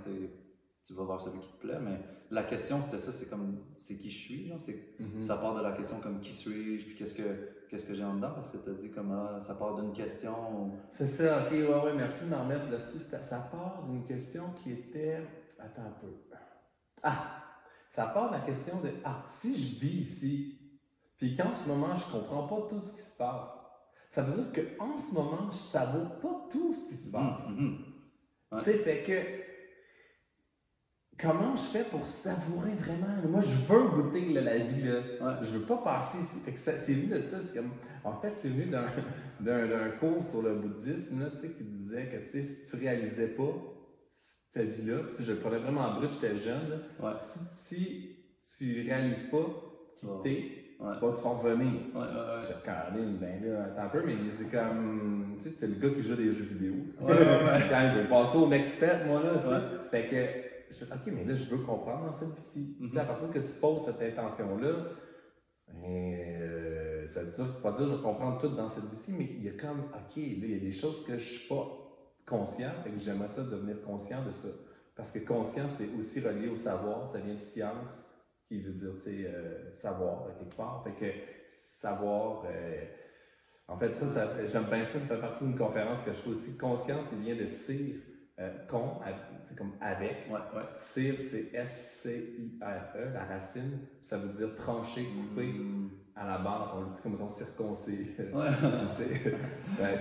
Tu 0.83 0.93
vas 0.93 1.03
voir 1.03 1.21
celui 1.21 1.39
qui 1.39 1.47
te 1.47 1.57
plaît, 1.57 1.79
mais 1.79 1.99
la 2.31 2.43
question, 2.43 2.81
c'était 2.81 2.97
ça, 2.97 3.11
c'est 3.11 3.29
comme, 3.29 3.59
c'est 3.77 3.95
qui 3.97 4.09
je 4.09 4.17
suis, 4.17 4.47
genre, 4.47 4.59
c'est, 4.59 4.73
mm-hmm. 4.99 5.23
ça 5.23 5.35
part 5.35 5.53
de 5.53 5.61
la 5.61 5.73
question 5.73 5.99
comme 5.99 6.19
qui 6.19 6.33
suis-je, 6.33 6.87
puis 6.87 6.95
qu'est-ce 6.95 7.13
que, 7.13 7.67
qu'est-ce 7.69 7.85
que 7.85 7.93
j'ai 7.93 8.03
en 8.03 8.15
dedans, 8.15 8.31
parce 8.33 8.49
que 8.49 8.57
tu 8.57 8.71
as 8.71 8.73
dit 8.73 8.89
comme, 8.89 9.11
ah, 9.11 9.39
ça 9.41 9.53
part 9.53 9.75
d'une 9.75 9.93
question. 9.93 10.71
C'est 10.89 11.05
ça, 11.05 11.43
ok, 11.43 11.51
ouais, 11.51 11.67
ouais, 11.67 11.93
merci 11.95 12.25
de 12.25 12.31
m'en 12.31 12.43
mettre 12.45 12.67
là-dessus. 12.71 12.97
Ça 12.97 13.47
part 13.51 13.83
d'une 13.85 14.03
question 14.05 14.45
qui 14.63 14.71
était, 14.71 15.21
attends 15.59 15.83
un 15.83 16.01
peu. 16.01 16.07
Ah, 17.03 17.50
ça 17.91 18.05
part 18.05 18.29
de 18.29 18.35
la 18.35 18.39
question 18.39 18.79
de, 18.79 18.89
ah, 19.03 19.21
si 19.27 19.53
je 19.53 19.77
vis 19.77 19.97
ici, 19.97 20.57
puis 21.17 21.35
qu'en 21.35 21.53
ce 21.53 21.67
moment, 21.67 21.93
je 21.93 22.09
comprends 22.09 22.47
pas 22.47 22.67
tout 22.69 22.79
ce 22.79 22.93
qui 22.93 23.01
se 23.01 23.17
passe. 23.17 23.59
Ça 24.09 24.21
veut 24.21 24.41
dire 24.41 24.77
qu'en 24.77 24.97
ce 24.97 25.13
moment, 25.13 25.51
je 25.51 25.57
savoure 25.57 26.17
pas 26.21 26.47
tout 26.49 26.73
ce 26.73 26.87
qui 26.87 26.95
se 26.95 27.11
passe. 27.11 27.49
Mm, 27.49 27.65
mm. 27.65 27.77
Tu 28.59 28.63
sais, 28.63 28.77
fait 28.77 29.03
que 29.03 31.21
comment 31.21 31.53
je 31.57 31.63
fais 31.63 31.83
pour 31.83 32.05
savourer 32.05 32.73
vraiment? 32.75 33.27
Moi, 33.27 33.41
je 33.41 33.73
veux 33.73 33.87
goûter 33.89 34.29
la 34.29 34.57
vie. 34.57 34.83
Là. 34.83 35.39
Je 35.41 35.57
veux 35.57 35.65
pas 35.65 35.77
passer 35.77 36.19
ici. 36.19 36.39
Fait 36.45 36.53
que 36.53 36.59
c'est 36.59 36.93
venu 36.93 37.07
de 37.07 37.23
ça. 37.23 37.37
Comme, 37.53 37.71
en 38.05 38.15
fait, 38.21 38.33
c'est 38.33 38.49
venu 38.49 38.71
d'un 39.41 39.89
cours 39.99 40.23
sur 40.23 40.41
le 40.41 40.55
bouddhisme 40.55 41.23
là, 41.23 41.29
qui 41.29 41.63
disait 41.65 42.07
que 42.07 42.25
si 42.25 42.61
tu 42.63 42.75
réalisais 42.77 43.27
pas 43.27 43.53
cette 44.51 44.69
vie-là, 44.75 44.99
si 45.13 45.23
je 45.23 45.31
le 45.31 45.39
prenais 45.39 45.57
vraiment 45.57 45.93
brut, 45.95 46.11
j'étais 46.11 46.35
jeune, 46.37 46.81
si, 47.19 48.17
si 48.41 48.73
tu 48.73 48.87
réalises 48.87 49.23
pas 49.23 49.45
qui 49.95 50.05
t'es, 50.23 50.61
Ouais. 50.81 50.99
Pas 50.99 51.11
de 51.11 51.15
son 51.15 51.37
revenir. 51.37 51.73
Ouais, 51.93 52.01
ouais, 52.01 52.41
J'ai 52.41 52.55
Caroline, 52.63 53.17
ben 53.17 53.39
là, 53.43 53.65
attends 53.65 53.83
un 53.83 53.89
peu, 53.89 54.03
mais 54.03 54.15
c'est 54.31 54.49
comme. 54.49 55.35
Tu 55.37 55.49
sais, 55.49 55.55
c'est 55.55 55.67
le 55.67 55.75
gars 55.75 55.93
qui 55.93 56.01
joue 56.01 56.15
des 56.15 56.33
jeux 56.33 56.43
vidéo. 56.45 56.73
Ouais, 56.99 57.13
ouais, 57.13 57.63
Tiens, 57.67 57.87
je 57.87 57.99
vais 57.99 58.09
passer 58.09 58.37
au 58.37 58.47
next 58.47 58.73
step, 58.77 59.05
moi, 59.05 59.21
là, 59.21 59.37
tu 59.37 59.47
sais. 59.47 59.59
Fait 59.91 60.07
que, 60.07 60.73
je 60.73 60.85
fais, 60.85 60.91
OK, 60.91 61.13
mais 61.13 61.23
là, 61.23 61.35
je 61.35 61.45
veux 61.45 61.59
comprendre 61.59 62.07
dans 62.07 62.13
cette 62.13 62.29
vie-ci. 62.29 62.77
Mm 62.79 62.87
-hmm. 62.87 62.99
À 62.99 63.05
partir 63.05 63.31
que 63.31 63.39
tu 63.39 63.53
poses 63.61 63.81
cette 63.85 64.01
intention-là, 64.01 64.73
euh, 65.85 67.07
ça 67.07 67.23
veut 67.23 67.31
dire, 67.31 67.61
pas 67.61 67.71
dire 67.71 67.87
je 67.87 67.95
vais 67.95 68.01
comprendre 68.01 68.39
tout 68.39 68.55
dans 68.55 68.67
cette 68.67 68.89
vie-ci, 68.89 69.13
mais 69.13 69.29
il 69.37 69.43
y 69.43 69.49
a 69.49 69.51
comme, 69.51 69.81
OK, 69.81 70.15
là, 70.15 70.45
il 70.47 70.51
y 70.51 70.55
a 70.55 70.59
des 70.59 70.71
choses 70.71 71.05
que 71.05 71.15
je 71.15 71.29
suis 71.33 71.47
pas 71.47 71.80
conscient, 72.25 72.71
et 72.85 72.91
que 72.91 72.99
j'aimerais 72.99 73.29
ça 73.29 73.43
devenir 73.43 73.81
conscient 73.81 74.23
de 74.25 74.31
ça. 74.31 74.49
Parce 74.95 75.11
que 75.11 75.19
conscience, 75.19 75.71
c'est 75.71 75.89
aussi 75.97 76.19
relié 76.19 76.47
au 76.47 76.55
savoir, 76.55 77.07
ça 77.07 77.19
vient 77.19 77.33
de 77.33 77.39
science 77.39 78.05
qui 78.47 78.61
veut 78.61 78.73
dire, 78.73 78.91
euh, 79.07 79.71
savoir 79.71 80.27
quelque 80.37 80.55
part. 80.55 80.83
Fait 80.83 80.93
que 80.93 81.17
savoir, 81.47 82.43
euh, 82.45 82.85
en 83.67 83.77
fait, 83.77 83.95
ça, 83.95 84.07
ça 84.07 84.45
j'aime 84.45 84.65
bien 84.65 84.83
ça, 84.83 84.99
ça 84.99 85.05
fait 85.05 85.21
partie 85.21 85.45
d'une 85.45 85.57
conférence 85.57 86.01
que 86.01 86.13
je 86.13 86.19
trouve 86.19 86.33
aussi. 86.33 86.57
Conscience, 86.57 87.09
il 87.13 87.19
vient 87.19 87.35
de 87.35 87.45
cire, 87.45 87.95
euh, 88.41 88.65
con, 88.67 88.99
c'est 89.43 89.57
comme 89.57 89.73
avec. 89.79 90.27
Ouais, 90.29 90.39
ouais. 90.55 90.65
Cire, 90.75 91.15
c'est 91.19 91.53
S-C-I-R-E, 91.53 93.13
la 93.13 93.25
racine, 93.25 93.79
ça 94.01 94.17
veut 94.17 94.29
dire 94.29 94.55
trancher, 94.55 95.05
couper. 95.05 95.53
Mm. 95.53 95.89
À 96.13 96.27
la 96.27 96.37
base, 96.39 96.69
on 96.75 96.81
le 96.81 96.89
dit 96.89 97.01
comme 97.01 97.17
ton 97.17 97.29
circoncis, 97.29 98.09
ouais. 98.19 98.49
tu 98.79 98.85
sais, 98.85 99.35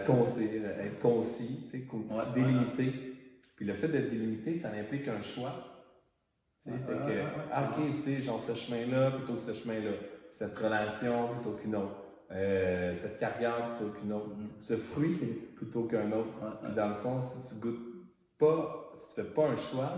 concire, 0.04 0.66
être 0.80 0.98
concis, 0.98 1.64
tu 1.70 1.78
sais, 1.78 1.86
délimité. 2.34 2.92
Puis 3.54 3.64
le 3.64 3.74
fait 3.74 3.88
d'être 3.88 4.10
délimité, 4.10 4.54
ça 4.54 4.72
implique 4.72 5.06
un 5.06 5.22
choix 5.22 5.70
fait 6.64 6.72
que, 6.72 7.22
ah, 7.52 7.70
ok, 7.70 7.96
tu 7.96 8.02
sais, 8.02 8.20
genre 8.20 8.40
ce 8.40 8.54
chemin-là 8.54 9.12
plutôt 9.12 9.34
que 9.34 9.40
ce 9.40 9.52
chemin-là, 9.52 9.92
cette 10.30 10.56
relation 10.56 11.28
plutôt 11.34 11.56
qu'une 11.56 11.74
autre, 11.74 11.96
euh, 12.32 12.94
cette 12.94 13.18
carrière 13.18 13.76
plutôt 13.76 13.92
qu'une 13.92 14.12
autre, 14.12 14.28
mm-hmm. 14.28 14.60
ce 14.60 14.76
fruit 14.76 15.16
plutôt 15.56 15.84
qu'un 15.84 16.12
autre. 16.12 16.60
Puis 16.62 16.74
dans 16.74 16.88
le 16.88 16.94
fond, 16.94 17.18
si 17.20 17.48
tu 17.48 17.60
goûtes 17.60 17.89
pas, 18.40 18.90
si 18.96 19.08
tu 19.08 19.22
fais 19.22 19.28
pas 19.28 19.46
un 19.46 19.56
choix, 19.56 19.90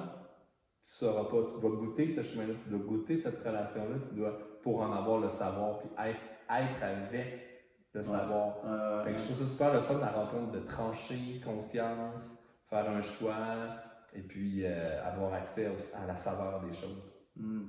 tu 0.82 0.90
sauras 0.90 1.24
pas. 1.24 1.46
Tu 1.48 1.60
dois 1.60 1.70
goûter 1.70 2.06
ce 2.06 2.22
chemin-là, 2.22 2.54
tu 2.62 2.68
dois 2.68 2.80
goûter 2.80 3.16
cette 3.16 3.42
relation-là, 3.42 3.96
tu 4.06 4.14
dois, 4.16 4.36
pour 4.62 4.82
en 4.82 4.92
avoir 4.92 5.20
le 5.20 5.28
savoir, 5.28 5.78
puis 5.78 5.88
être, 5.98 6.20
être 6.50 6.82
avec 6.82 7.48
le 7.94 8.02
savoir. 8.02 8.56
Fait 9.04 9.12
que 9.12 9.18
je 9.18 9.24
trouve 9.24 9.36
ça 9.36 9.44
super 9.44 9.72
le 9.72 9.80
fun, 9.80 9.98
la 9.98 10.10
rencontre 10.10 10.50
de 10.50 10.60
trancher, 10.60 11.40
conscience, 11.44 12.38
faire 12.68 12.90
un 12.90 13.00
choix, 13.00 13.78
et 14.14 14.22
puis 14.22 14.64
euh, 14.64 15.04
avoir 15.04 15.32
accès 15.34 15.66
à 15.94 16.06
la 16.06 16.16
saveur 16.16 16.60
des 16.60 16.72
choses. 16.72 17.16
Hmm. 17.36 17.66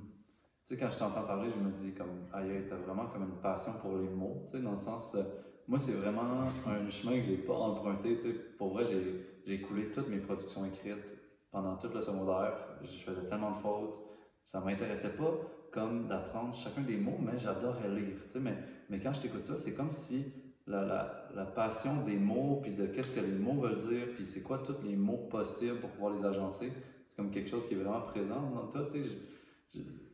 Tu 0.66 0.74
sais, 0.74 0.76
quand 0.76 0.90
je 0.90 0.98
t'entends 0.98 1.24
parler, 1.24 1.50
je 1.50 1.56
me 1.56 1.70
dis 1.72 1.92
comme, 1.94 2.26
aïe, 2.32 2.66
t'as 2.68 2.76
vraiment 2.76 3.06
comme 3.06 3.24
une 3.24 3.40
passion 3.40 3.72
pour 3.80 3.96
les 3.98 4.08
mots, 4.08 4.42
tu 4.46 4.52
sais, 4.52 4.62
dans 4.62 4.72
le 4.72 4.76
sens, 4.78 5.14
euh, 5.14 5.22
moi, 5.68 5.78
c'est 5.78 5.92
vraiment 5.92 6.42
un 6.66 6.88
chemin 6.88 7.16
que 7.16 7.22
j'ai 7.22 7.36
pas 7.36 7.54
emprunté, 7.54 8.16
tu 8.16 8.22
sais, 8.22 8.38
pour 8.58 8.72
vrai, 8.74 8.84
j'ai 8.84 9.33
coulé 9.62 9.90
toutes 9.90 10.08
mes 10.08 10.18
productions 10.18 10.64
écrites 10.64 11.04
pendant 11.50 11.76
tout 11.76 11.88
le 11.94 12.02
secondaire, 12.02 12.52
je 12.82 12.88
faisais 12.88 13.28
tellement 13.28 13.52
de 13.52 13.56
fautes, 13.56 13.94
ça 14.44 14.60
m'intéressait 14.60 15.16
pas 15.16 15.32
comme 15.70 16.08
d'apprendre 16.08 16.54
chacun 16.54 16.82
des 16.82 16.96
mots, 16.96 17.18
mais 17.20 17.38
j'adorais 17.38 17.88
lire, 17.88 18.16
mais, 18.40 18.56
mais 18.90 19.00
quand 19.00 19.12
je 19.12 19.22
t'écoute 19.22 19.44
toi, 19.44 19.56
c'est 19.56 19.74
comme 19.74 19.90
si 19.90 20.24
la, 20.66 21.52
passion 21.54 22.04
des 22.04 22.16
mots, 22.16 22.60
puis 22.62 22.72
de 22.72 22.86
qu'est-ce 22.86 23.12
que 23.12 23.20
les 23.20 23.32
mots 23.32 23.60
veulent 23.60 23.78
dire, 23.78 24.06
puis 24.14 24.26
c'est 24.26 24.42
quoi 24.42 24.58
tous 24.58 24.82
les 24.84 24.96
mots 24.96 25.28
possibles 25.30 25.78
pour 25.80 25.90
pouvoir 25.90 26.14
les 26.14 26.24
agencer. 26.24 26.72
C'est 27.08 27.16
comme 27.16 27.30
quelque 27.30 27.50
chose 27.50 27.66
qui 27.68 27.74
est 27.74 27.76
vraiment 27.76 28.00
présent 28.00 28.50
dans 28.54 28.66
toi. 28.68 28.86
Tu 28.92 29.02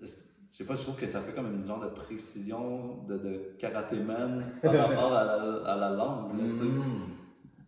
sais, 0.06 0.28
sais 0.52 0.64
pas, 0.64 0.74
je 0.74 0.82
trouve 0.82 0.96
que 0.96 1.06
ça 1.06 1.20
fait 1.20 1.32
comme 1.32 1.54
une 1.54 1.64
genre 1.64 1.80
de 1.80 1.88
précision 1.88 3.04
de, 3.08 3.16
de 3.16 3.56
karatéman 3.58 4.44
par 4.62 4.74
rapport 4.74 5.12
à 5.12 5.76
la, 5.76 5.90
langue. 5.90 6.34
Mm. 6.34 7.19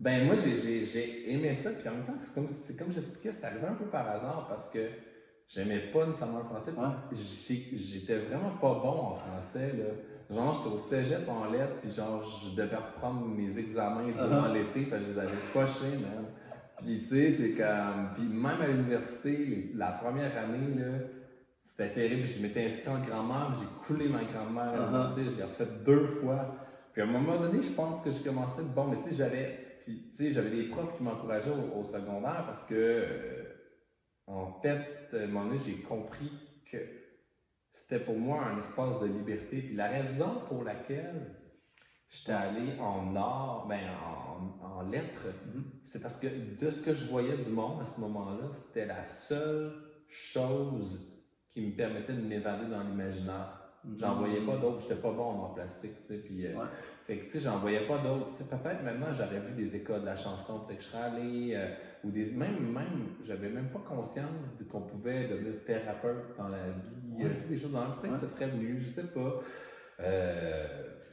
Ben 0.02 0.26
moi, 0.26 0.34
j'ai 0.34 1.32
aimé 1.32 1.54
ça, 1.54 1.70
puis 1.70 1.88
en 1.88 1.92
même 1.92 2.04
temps, 2.04 2.14
c'est 2.18 2.34
comme, 2.34 2.48
comme 2.76 2.92
j'expliquais, 2.92 3.30
c'est 3.30 3.44
arrivé 3.44 3.64
un 3.68 3.74
peu 3.74 3.84
par 3.84 4.08
hasard 4.10 4.46
parce 4.48 4.68
que 4.68 4.80
j'aimais 5.46 5.78
pas 5.92 6.04
nécessairement 6.06 6.40
le 6.40 6.44
français. 6.44 6.72
J'étais 7.12 8.18
vraiment 8.18 8.50
pas 8.60 8.80
bon 8.82 8.98
en 8.98 9.14
français. 9.14 9.72
Là. 9.78 10.34
Genre, 10.34 10.54
j'étais 10.54 10.74
au 10.74 10.78
cégep 10.78 11.28
en 11.28 11.52
lettres, 11.52 11.76
puis 11.80 11.92
genre, 11.92 12.24
je 12.24 12.56
devais 12.60 12.74
reprendre 12.74 13.28
mes 13.28 13.56
examens 13.56 14.10
durant 14.10 14.48
uh-huh. 14.48 14.52
l'été, 14.52 14.86
parce 14.86 15.02
que 15.04 15.08
je 15.08 15.12
les 15.14 15.18
avais 15.20 15.36
pochés, 15.52 15.96
man. 15.98 16.24
Puis 16.78 16.98
tu 16.98 17.04
sais, 17.04 17.30
c'est 17.30 17.52
comme. 17.52 18.10
Puis 18.16 18.24
même 18.24 18.60
à 18.60 18.66
l'université, 18.66 19.70
la 19.76 19.92
première 19.92 20.36
année, 20.36 20.80
là, 20.80 20.98
c'était 21.62 21.90
terrible. 21.90 22.24
Je 22.26 22.42
m'étais 22.42 22.64
inscrit 22.64 22.88
en 22.88 22.98
grand-mère, 22.98 23.54
j'ai 23.54 23.86
coulé 23.86 24.08
ma 24.08 24.24
grand-mère 24.24 24.64
à 24.64 24.76
uh-huh. 24.76 24.86
l'université, 24.86 25.20
je 25.26 25.36
l'ai 25.36 25.44
refait 25.44 25.68
deux 25.84 26.08
fois. 26.08 26.56
Puis 26.92 27.02
à 27.02 27.04
un 27.04 27.08
moment 27.08 27.38
donné, 27.38 27.62
je 27.62 27.70
pense 27.70 28.02
que 28.02 28.10
j'ai 28.10 28.24
commencé 28.24 28.62
à 28.62 28.62
être 28.64 28.74
bon, 28.74 28.86
mais 28.88 28.96
tu 28.96 29.04
sais, 29.04 29.14
j'avais. 29.14 29.68
Puis, 29.84 30.08
tu 30.10 30.16
sais, 30.16 30.32
j'avais 30.32 30.50
des 30.50 30.68
profs 30.68 30.96
qui 30.96 31.02
m'encourageaient 31.02 31.50
au, 31.50 31.82
secondaire 31.84 32.44
parce 32.46 32.62
que, 32.64 32.74
euh, 32.74 33.44
en 34.26 34.52
fait, 34.60 35.08
à 35.12 35.16
un 35.16 35.26
moment 35.26 35.46
donné, 35.46 35.58
j'ai 35.58 35.82
compris 35.82 36.30
que 36.70 36.78
c'était 37.72 38.00
pour 38.00 38.18
moi 38.18 38.44
un 38.44 38.58
espace 38.58 39.00
de 39.00 39.06
liberté. 39.06 39.62
Puis 39.62 39.74
la 39.74 39.88
raison 39.88 40.42
pour 40.48 40.62
laquelle 40.62 41.34
j'étais 42.08 42.32
allé 42.32 42.78
en 42.78 43.16
art, 43.16 43.66
ben, 43.68 43.90
en, 44.04 44.64
en 44.64 44.82
lettres, 44.82 45.28
mm-hmm. 45.28 45.62
c'est 45.82 46.00
parce 46.00 46.18
que 46.18 46.28
de 46.28 46.70
ce 46.70 46.80
que 46.80 46.92
je 46.92 47.06
voyais 47.06 47.36
du 47.36 47.50
monde 47.50 47.82
à 47.82 47.86
ce 47.86 48.00
moment-là, 48.00 48.50
c'était 48.54 48.86
la 48.86 49.04
seule 49.04 49.72
chose 50.08 51.12
qui 51.50 51.60
me 51.60 51.76
permettait 51.76 52.14
de 52.14 52.22
m'évader 52.22 52.66
dans 52.66 52.82
l'imaginaire. 52.82 53.61
J'en 53.98 54.14
voyais 54.14 54.40
pas 54.40 54.56
d'autres, 54.58 54.80
j'étais 54.80 55.00
pas 55.00 55.10
bon 55.10 55.24
en 55.24 55.48
plastique, 55.50 56.00
tu 56.02 56.06
sais, 56.06 56.18
puis... 56.18 56.46
Euh, 56.46 56.54
fait 57.04 57.16
que, 57.16 57.24
tu 57.24 57.30
sais, 57.30 57.40
j'en 57.40 57.58
voyais 57.58 57.84
pas 57.86 57.98
d'autres. 57.98 58.30
Tu 58.30 58.36
sais, 58.36 58.44
peut-être 58.44 58.82
maintenant, 58.84 59.12
j'aurais 59.12 59.40
vu 59.40 59.54
des 59.54 59.74
écoles 59.74 60.02
de 60.02 60.06
la 60.06 60.14
chanson, 60.14 60.60
peut-être 60.60 60.78
que 60.78 60.84
je 60.84 60.88
serais 60.88 61.02
allé... 61.02 61.54
Euh, 61.56 61.74
ou 62.04 62.10
des... 62.10 62.32
Même, 62.32 62.72
même, 62.72 63.16
j'avais 63.24 63.48
même 63.48 63.70
pas 63.70 63.80
conscience 63.80 64.52
qu'on 64.70 64.82
pouvait 64.82 65.26
devenir 65.26 65.64
thérapeute 65.64 66.36
dans 66.38 66.48
la 66.48 66.68
vie. 66.68 67.24
Euh, 67.24 67.34
tu 67.34 67.40
sais, 67.40 67.48
des 67.48 67.56
choses 67.56 67.72
dans 67.72 67.88
le 67.88 68.00
Peut-être 68.00 68.12
que 68.12 68.18
ça 68.18 68.28
serait 68.28 68.48
venu, 68.48 68.80
je 68.80 68.88
sais 68.88 69.08
pas. 69.08 69.40
Euh, 70.00 70.66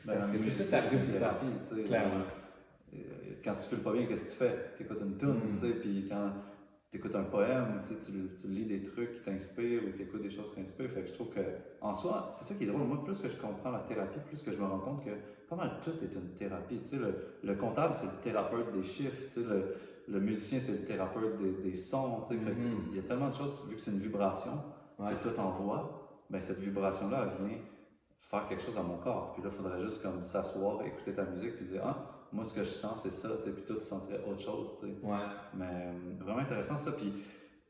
ben, 0.06 0.14
parce 0.14 0.28
que 0.28 0.38
tout 0.38 0.50
ça, 0.52 0.64
ça 0.64 0.82
thérapie, 0.82 1.46
tu 1.68 1.76
sais. 1.76 1.84
Clairement. 1.84 2.24
Quand 3.44 3.56
tu 3.56 3.68
fais 3.68 3.82
pas 3.82 3.94
bien, 3.94 4.06
qu'est-ce 4.06 4.38
que 4.38 4.44
tu 4.44 4.50
fais? 4.50 4.72
Tu 4.78 4.84
écoutes 4.84 5.02
une 5.02 5.18
tune, 5.18 5.30
mm. 5.30 5.50
tu 5.50 5.56
sais, 5.56 5.74
puis 5.74 6.08
quand 6.10 6.32
tu 6.92 6.98
écoutes 6.98 7.16
un 7.16 7.24
poème, 7.24 7.82
tu, 7.88 7.94
tu, 8.36 8.48
lis 8.48 8.66
des 8.66 8.82
trucs 8.82 9.14
qui 9.14 9.22
t'inspirent 9.22 9.84
ou 9.88 9.92
tu 9.92 10.04
écoutes 10.04 10.24
des 10.24 10.30
choses 10.30 10.54
qui 10.54 10.62
t'inspirent. 10.62 10.90
Fait 10.90 11.02
que 11.02 11.08
je 11.08 11.14
trouve 11.14 11.30
que, 11.30 11.42
en 11.82 11.94
soi, 11.94 12.28
c'est 12.32 12.46
ça 12.46 12.56
qui 12.56 12.64
est 12.64 12.68
drôle. 12.68 12.82
Moi, 12.82 13.04
plus 13.04 13.20
que 13.20 13.28
je 13.28 13.38
comprends 13.38 13.72
la 13.72 13.80
thérapie, 13.80 14.20
plus 14.26 14.42
que 14.42 14.52
je 14.52 14.60
me 14.60 14.66
rends 14.66 14.80
compte 14.80 15.06
que 15.06 15.12
pas 15.48 15.56
mal 15.56 15.80
tout 15.84 15.94
est 16.04 16.14
une 16.14 16.34
thérapie. 16.34 16.80
Tu 16.80 16.88
sais, 16.88 16.96
le, 16.98 17.14
le 17.44 17.56
comptable, 17.56 17.94
c'est 17.94 18.08
le 18.08 18.22
thérapeute 18.24 18.74
des 18.74 18.84
chiffres. 18.84 19.28
Tu 19.34 19.42
sais, 19.42 19.48
le, 19.48 19.76
le 20.08 20.20
musicien, 20.20 20.60
c'est 20.60 20.72
le 20.72 20.86
thérapeute 20.86 21.38
des, 21.38 21.70
des 21.70 21.76
sons. 21.76 22.24
Tu 22.28 22.36
sais, 22.36 22.42
mm-hmm. 22.42 22.90
Il 22.90 22.96
y 22.96 23.00
a 23.00 23.04
tellement 23.04 23.30
de 23.30 23.36
choses, 23.36 23.68
vu 23.70 23.76
que 23.76 23.82
c'est 23.82 23.92
une 23.92 24.00
vibration 24.00 24.54
que 24.98 25.24
toi 25.24 25.32
t'envoies, 25.34 26.24
ben 26.30 26.42
cette 26.42 26.60
vibration-là, 26.60 27.28
elle 27.32 27.48
vient 27.48 27.58
faire 28.20 28.48
quelque 28.48 28.62
chose 28.62 28.78
à 28.78 28.84
mon 28.84 28.98
corps. 28.98 29.34
Puis 29.34 29.44
là, 29.44 29.50
il 29.52 29.56
faudrait 29.56 29.82
juste 29.82 30.02
comme 30.02 30.26
s'asseoir, 30.26 30.86
écouter 30.86 31.14
ta 31.14 31.24
musique, 31.24 31.56
puis 31.56 31.66
dire 31.66 31.82
Ah, 31.86 32.19
moi, 32.32 32.46
ce 32.46 32.54
que 32.54 32.64
je 32.64 32.70
sens, 32.70 33.02
c'est 33.04 33.12
ça, 33.12 33.30
puis 33.44 33.64
toi, 33.64 33.76
tu 33.78 33.86
sentirais 33.86 34.22
autre 34.28 34.42
chose. 34.42 34.70
Ouais. 34.84 35.18
Mais 35.56 35.66
euh, 35.66 36.24
vraiment 36.24 36.40
intéressant 36.40 36.78
ça. 36.78 36.92
Puis 36.92 37.14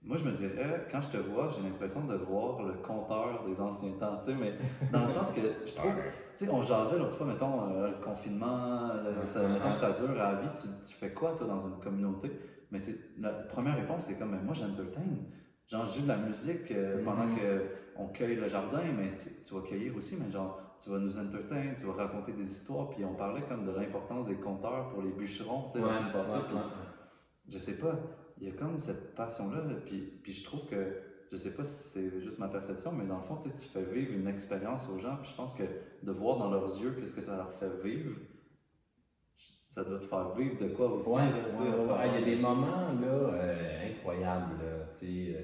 moi, 0.02 0.18
je 0.18 0.24
me 0.24 0.32
dirais, 0.32 0.88
quand 0.92 1.02
je 1.02 1.10
te 1.10 1.18
vois, 1.18 1.50
j'ai 1.50 1.62
l'impression 1.62 2.06
de 2.06 2.16
voir 2.16 2.64
le 2.64 2.74
compteur 2.74 3.44
des 3.46 3.60
anciens 3.60 3.92
temps, 4.00 4.18
tu 4.20 4.32
sais, 4.32 4.38
mais 4.38 4.54
dans 4.92 5.02
le 5.02 5.08
sens 5.08 5.32
que 5.32 5.42
je 5.66 5.76
trouve, 5.76 5.94
tu 6.38 6.46
sais, 6.46 6.52
on 6.52 6.62
jasait 6.62 6.98
l'autre 6.98 7.16
fois, 7.16 7.28
mettons, 7.28 7.70
euh, 7.70 7.90
le 7.90 8.04
confinement, 8.04 8.92
ça, 9.26 9.48
mettons 9.48 9.74
que 9.74 9.78
ça 9.78 9.92
dure 9.92 10.12
à 10.12 10.34
la 10.34 10.42
vie, 10.42 10.50
tu, 10.86 10.94
fais 10.94 11.14
quoi, 11.14 11.34
toi, 11.36 11.48
dans 11.48 11.60
une 11.60 11.80
communauté? 11.80 12.32
Mais 12.72 12.82
la 13.20 13.32
première 13.32 13.76
réponse, 13.76 14.04
c'est 14.04 14.16
comme, 14.16 14.32
mais 14.32 14.42
moi, 14.42 14.54
j'entertain. 14.54 15.02
Genre, 15.68 15.86
je 15.86 16.00
joue 16.00 16.04
de 16.04 16.08
la 16.08 16.18
musique 16.18 16.72
euh, 16.72 17.04
pendant 17.04 17.26
mm-hmm. 17.26 17.96
qu'on 17.96 18.08
cueille 18.08 18.36
le 18.36 18.48
jardin, 18.48 18.82
mais 18.98 19.14
tu, 19.16 19.54
vas 19.54 19.62
cueillir 19.62 19.96
aussi, 19.96 20.18
mais 20.20 20.32
genre, 20.32 20.60
tu 20.82 20.90
vas 20.90 21.00
nous 21.00 21.18
entertain, 21.18 21.74
tu 21.78 21.86
vas 21.86 21.94
raconter 21.94 22.32
des 22.34 22.50
histoires, 22.50 22.90
puis 22.90 23.04
on 23.04 23.16
parlait 23.16 23.44
comme 23.48 23.66
de 23.66 23.72
l'importance 23.72 24.28
des 24.28 24.36
compteurs 24.36 24.90
pour 24.90 25.02
les 25.02 25.12
bûcherons, 25.12 25.70
tu 25.72 25.80
sais, 25.80 25.84
ouais, 25.84 25.92
puis 27.44 27.52
je 27.54 27.58
sais 27.58 27.78
pas, 27.78 27.96
il 28.40 28.48
y 28.48 28.52
a 28.52 28.54
comme 28.54 28.80
cette 28.80 29.16
passion-là, 29.16 29.62
puis, 29.86 30.00
puis 30.24 30.32
je 30.32 30.44
trouve 30.44 30.66
que, 30.68 30.98
je 31.32 31.36
sais 31.36 31.54
pas 31.54 31.64
si 31.64 31.90
c'est 31.90 32.22
juste 32.22 32.40
ma 32.40 32.48
perception, 32.48 32.92
mais 32.92 33.06
dans 33.06 33.18
le 33.18 33.24
fond, 33.24 33.38
tu 33.38 33.50
fais 33.50 33.84
vivre 33.84 34.14
une 34.14 34.28
expérience 34.28 34.90
aux 34.90 35.00
gens, 35.00 35.18
puis 35.22 35.30
je 35.32 35.36
pense 35.36 35.54
que 35.56 35.64
de 36.04 36.12
voir 36.12 36.38
dans 36.38 36.50
leurs 36.50 36.80
yeux 36.82 36.96
qu'est-ce 37.00 37.14
que 37.14 37.22
ça 37.22 37.36
leur 37.36 37.52
fait 37.52 37.72
vivre, 37.84 38.16
ça 39.68 39.84
doit 39.84 40.00
te 40.00 40.06
faire 40.06 40.34
vivre 40.36 40.58
de 40.60 40.70
quoi 40.70 40.92
aussi. 40.92 41.10
Ouais, 41.10 41.22
il 42.08 42.14
y 42.14 42.18
a 42.18 42.22
des 42.22 42.36
moments 42.36 42.94
là, 43.00 43.08
euh, 43.08 43.92
incroyables, 43.92 44.58
là, 44.58 45.04
euh, 45.04 45.42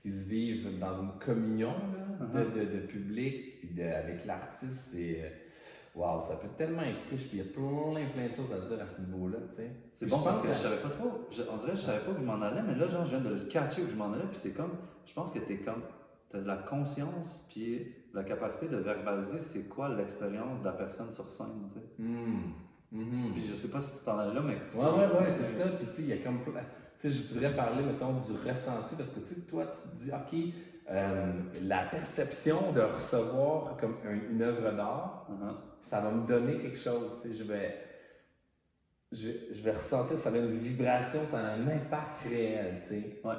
qui 0.00 0.10
se 0.10 0.28
vivent 0.28 0.78
dans 0.78 0.92
une 0.92 1.18
communion 1.18 1.72
là, 1.72 2.26
de, 2.26 2.50
uh-huh. 2.50 2.52
de, 2.52 2.80
de, 2.80 2.86
public, 2.86 3.53
puis 3.66 3.82
avec 3.82 4.24
l'artiste, 4.24 4.92
c'est 4.92 5.20
euh, 5.22 5.28
Wow, 5.94 6.20
ça 6.20 6.36
peut 6.36 6.48
tellement 6.56 6.82
être 6.82 7.08
riche, 7.08 7.28
puis 7.28 7.38
il 7.38 7.38
y 7.38 7.40
a 7.40 7.52
plein, 7.52 8.10
plein 8.10 8.28
de 8.28 8.34
choses 8.34 8.52
à 8.52 8.58
dire 8.66 8.82
à 8.82 8.86
ce 8.88 9.00
niveau-là, 9.00 9.38
tu 9.48 9.56
sais. 9.56 9.70
C'est 9.92 10.10
bon 10.10 10.22
parce 10.22 10.42
que, 10.42 10.48
je 10.48 10.54
savais 10.54 10.78
pas 10.78 10.88
trop, 10.88 11.08
on 11.52 11.56
dirait 11.56 11.70
que 11.70 11.76
je 11.76 11.82
savais 11.82 12.00
pas 12.00 12.10
que 12.10 12.18
je 12.18 12.24
m'en 12.24 12.42
allais, 12.42 12.62
mais 12.66 12.74
là, 12.74 12.88
genre, 12.88 13.04
je 13.04 13.10
viens 13.10 13.20
de 13.20 13.32
le 13.32 13.40
catcher 13.44 13.82
où 13.82 13.88
je 13.88 13.94
m'en 13.94 14.12
allais, 14.12 14.24
puis 14.24 14.36
c'est 14.36 14.50
comme, 14.50 14.72
je 15.06 15.12
pense 15.12 15.30
que 15.30 15.38
t'es 15.38 15.58
comme, 15.58 15.82
t'as 16.30 16.40
de 16.40 16.46
la 16.48 16.56
conscience, 16.56 17.46
puis 17.48 17.94
la 18.12 18.24
capacité 18.24 18.66
de 18.66 18.78
verbaliser 18.78 19.38
c'est 19.38 19.68
quoi 19.68 19.88
l'expérience 19.88 20.60
de 20.60 20.64
la 20.64 20.72
personne 20.72 21.12
sur 21.12 21.28
scène, 21.28 21.70
tu 21.72 21.78
sais. 21.78 22.08
Mm. 22.08 23.32
Puis 23.32 23.48
je 23.48 23.54
sais 23.54 23.68
pas 23.68 23.80
si 23.80 23.98
tu 23.98 24.04
t'en 24.04 24.18
allais 24.18 24.34
là, 24.34 24.40
mais. 24.40 24.56
Ouais, 24.76 24.90
ouais, 24.90 25.20
ouais, 25.20 25.28
c'est 25.28 25.44
ça, 25.44 25.68
puis 25.68 25.86
tu 25.86 25.92
sais, 25.92 26.02
il 26.02 26.08
y 26.08 26.12
a 26.12 26.16
comme 26.18 26.40
Tu 26.44 26.52
sais, 26.96 27.10
je 27.10 27.32
voudrais 27.32 27.54
parler, 27.54 27.84
mettons, 27.84 28.12
du 28.12 28.48
ressenti, 28.48 28.96
parce 28.96 29.10
que 29.10 29.20
tu 29.20 29.26
sais, 29.26 29.40
toi, 29.42 29.66
tu 29.66 29.88
te 29.90 29.96
dis, 29.96 30.10
OK, 30.10 30.54
euh, 30.90 31.32
la 31.62 31.84
perception 31.84 32.72
de 32.72 32.80
recevoir 32.80 33.76
comme 33.78 33.96
une 34.30 34.42
œuvre 34.42 34.72
d'art, 34.72 35.26
uh-huh. 35.30 35.54
ça 35.80 36.00
va 36.00 36.10
me 36.10 36.26
donner 36.26 36.58
quelque 36.58 36.78
chose. 36.78 37.24
Je 37.24 37.42
vais, 37.44 37.78
je, 39.10 39.28
je, 39.52 39.62
vais 39.62 39.72
ressentir, 39.72 40.18
ça 40.18 40.28
a 40.28 40.36
une 40.36 40.50
vibration, 40.50 41.24
ça 41.24 41.38
a 41.38 41.52
un 41.52 41.66
impact 41.68 42.20
réel. 42.28 42.82
Ouais. 43.24 43.34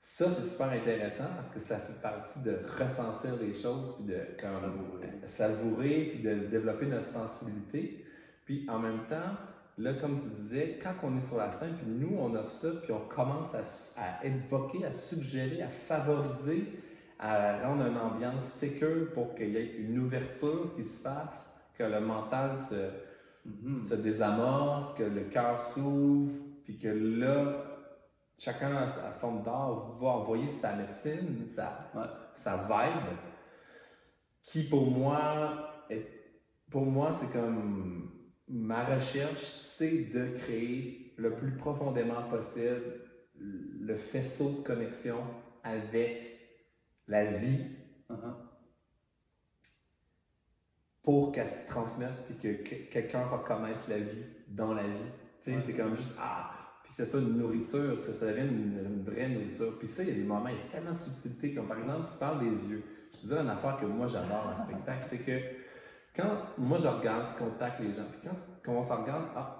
Ça, 0.00 0.28
c'est 0.30 0.42
super 0.42 0.70
intéressant 0.70 1.28
parce 1.36 1.50
que 1.50 1.60
ça 1.60 1.78
fait 1.78 2.00
partie 2.00 2.40
de 2.40 2.58
ressentir 2.78 3.36
les 3.36 3.52
choses, 3.52 3.94
puis 3.96 4.06
de 4.06 4.20
savourer. 4.40 5.08
savourer, 5.26 6.04
puis 6.12 6.22
de 6.22 6.46
développer 6.46 6.86
notre 6.86 7.06
sensibilité. 7.06 8.04
Puis 8.46 8.66
en 8.68 8.78
même 8.78 9.06
temps, 9.08 9.36
Là, 9.80 9.94
comme 9.94 10.20
tu 10.20 10.28
disais, 10.28 10.78
quand 10.82 10.92
on 11.02 11.16
est 11.16 11.22
sur 11.22 11.38
la 11.38 11.50
scène, 11.50 11.74
puis 11.74 11.86
nous, 11.86 12.14
on 12.18 12.34
offre 12.34 12.50
ça, 12.50 12.68
puis 12.82 12.92
on 12.92 13.00
commence 13.08 13.54
à, 13.96 14.26
évoquer, 14.26 14.84
à 14.84 14.92
suggérer, 14.92 15.62
à 15.62 15.70
favoriser, 15.70 16.66
à 17.18 17.66
rendre 17.66 17.86
une 17.86 17.96
ambiance 17.96 18.44
sécure 18.44 19.10
pour 19.14 19.34
qu'il 19.34 19.48
y 19.48 19.56
ait 19.56 19.76
une 19.78 19.98
ouverture 19.98 20.74
qui 20.76 20.84
se 20.84 21.00
fasse, 21.00 21.50
que 21.78 21.82
le 21.82 21.98
mental 21.98 22.58
se, 22.58 22.90
mm-hmm. 23.48 23.84
se 23.84 23.94
désamorce, 23.94 24.92
que 24.92 25.04
le 25.04 25.22
cœur 25.22 25.58
s'ouvre, 25.58 26.34
puis 26.64 26.76
que 26.76 26.88
là, 26.88 27.64
chacun 28.38 28.76
à 28.76 28.86
sa 28.86 29.12
forme 29.12 29.42
d'art 29.42 29.86
va 29.98 30.08
envoyer 30.08 30.46
sa 30.46 30.76
médecine, 30.76 31.46
sa, 31.48 31.90
sa 32.34 32.58
vibe, 32.58 33.16
qui 34.42 34.64
pour 34.64 34.90
moi, 34.90 35.86
est, 35.88 36.06
pour 36.70 36.84
moi, 36.84 37.12
c'est 37.12 37.32
comme 37.32 38.19
ma 38.50 38.84
recherche, 38.84 39.38
c'est 39.38 40.10
de 40.12 40.36
créer 40.36 41.14
le 41.16 41.34
plus 41.34 41.52
profondément 41.56 42.28
possible 42.28 42.82
le 43.38 43.94
faisceau 43.94 44.50
de 44.50 44.66
connexion 44.66 45.18
avec 45.62 46.38
la 47.06 47.24
vie 47.32 47.64
uh-huh. 48.10 48.34
pour 51.02 51.32
qu'elle 51.32 51.48
se 51.48 51.66
transmette 51.68 52.10
et 52.30 52.34
que, 52.34 52.90
quelqu'un 52.90 53.26
reconnaisse 53.26 53.88
la 53.88 53.98
vie 53.98 54.24
dans 54.48 54.74
la 54.74 54.82
vie. 54.82 55.10
Tu 55.42 55.52
sais, 55.52 55.60
c'est 55.60 55.76
comme 55.76 55.94
juste, 55.94 56.16
ah, 56.20 56.50
puis 56.82 56.90
que 56.90 56.96
ce 56.96 57.04
soit 57.04 57.20
une 57.20 57.38
nourriture, 57.38 58.00
que 58.00 58.12
ça 58.12 58.26
devienne 58.26 58.48
une, 58.48 59.02
vraie 59.02 59.28
nourriture. 59.28 59.78
Puis 59.78 59.88
ça, 59.88 60.02
il 60.02 60.10
y 60.10 60.12
a 60.12 60.14
des 60.14 60.24
moments, 60.24 60.48
il 60.48 60.56
y 60.56 60.60
a 60.60 60.70
tellement 60.70 60.92
de 60.92 60.98
subtilité, 60.98 61.54
comme 61.54 61.68
par 61.68 61.78
exemple, 61.78 62.10
tu 62.10 62.18
parles 62.18 62.40
des 62.40 62.66
yeux. 62.66 62.82
Je 63.14 63.20
te 63.22 63.26
dire 63.26 63.40
une 63.40 63.48
affaire 63.48 63.78
que 63.80 63.86
moi 63.86 64.06
j'adore 64.06 64.52
en 64.52 64.56
spectacle, 64.56 65.02
c'est 65.02 65.18
que 65.18 65.40
quand 66.14 66.58
moi 66.58 66.78
je 66.78 66.88
regarde, 66.88 67.28
tu 67.28 67.42
contactes 67.42 67.80
les 67.80 67.92
gens, 67.92 68.04
puis 68.10 68.28
quand, 68.64 68.72
on 68.72 68.82
s'en 68.82 69.02
regarde, 69.02 69.26
ah, 69.36 69.56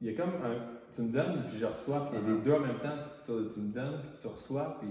il 0.00 0.10
y 0.10 0.14
a 0.14 0.20
comme 0.20 0.34
un. 0.44 0.80
Tu 0.92 1.02
me 1.02 1.12
donnes, 1.12 1.46
puis 1.46 1.58
je 1.58 1.66
reçois, 1.66 2.10
puis 2.10 2.18
il 2.18 2.22
y 2.22 2.24
a 2.24 2.34
les 2.34 2.40
uh-huh. 2.40 2.42
deux 2.42 2.52
en 2.52 2.60
même 2.60 2.80
temps, 2.80 2.96
tu, 3.24 3.32
tu, 3.54 3.60
me 3.60 3.72
donnes, 3.72 4.00
puis 4.02 4.20
tu 4.20 4.26
reçois, 4.26 4.76
puis. 4.80 4.88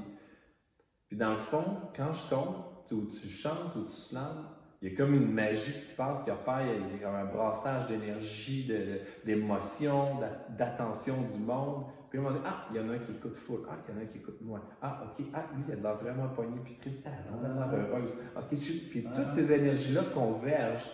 Puis 1.08 1.18
dans 1.18 1.32
le 1.32 1.38
fond, 1.38 1.66
quand 1.94 2.14
je 2.14 2.30
compte, 2.30 2.92
ou 2.92 3.06
tu 3.06 3.28
chantes, 3.28 3.76
ou 3.76 3.84
tu 3.84 3.92
slams, 3.92 4.48
il 4.82 4.90
y 4.90 4.94
a 4.94 4.98
comme 4.98 5.14
une 5.14 5.32
magie 5.32 5.74
qui 5.74 5.88
se 5.88 5.96
passe, 5.96 6.22
qui 6.22 6.32
opère, 6.32 6.62
il 6.64 6.98
y 6.98 7.04
a 7.04 7.06
comme 7.06 7.16
un 7.16 7.26
brassage 7.26 7.86
d'énergie, 7.86 8.72
d'émotion, 9.24 10.20
d'attention 10.58 11.16
du 11.32 11.40
monde. 11.40 11.86
Puis 12.10 12.20
moment 12.20 12.36
donné, 12.36 12.46
ah, 12.48 12.66
il 12.72 12.78
y 12.78 12.80
en 12.80 12.90
a 12.90 12.94
un 12.94 13.00
qui 13.00 13.12
écoute 13.12 13.36
full. 13.36 13.60
Ah, 13.70 13.78
il 13.88 13.94
y 13.94 13.98
en 13.98 14.00
a 14.00 14.04
un 14.04 14.06
qui 14.08 14.18
écoute 14.18 14.42
moins. 14.42 14.62
Ah, 14.82 15.04
ok. 15.06 15.26
Ah, 15.34 15.46
lui, 15.56 15.64
il 15.68 15.74
a 15.74 15.76
de 15.78 15.84
l'air 15.84 15.96
vraiment 15.98 16.28
pogné 16.30 16.60
puis 16.64 16.76
triste. 16.78 17.06
Ah, 17.06 17.10
elle 17.40 17.52
a 17.52 17.68
l'air 17.68 17.90
heureuse. 17.90 18.22
Ok, 18.36 18.58
puis 18.90 19.08
toutes 19.14 19.30
ces 19.30 19.54
énergies-là 19.54 20.06
convergent 20.14 20.90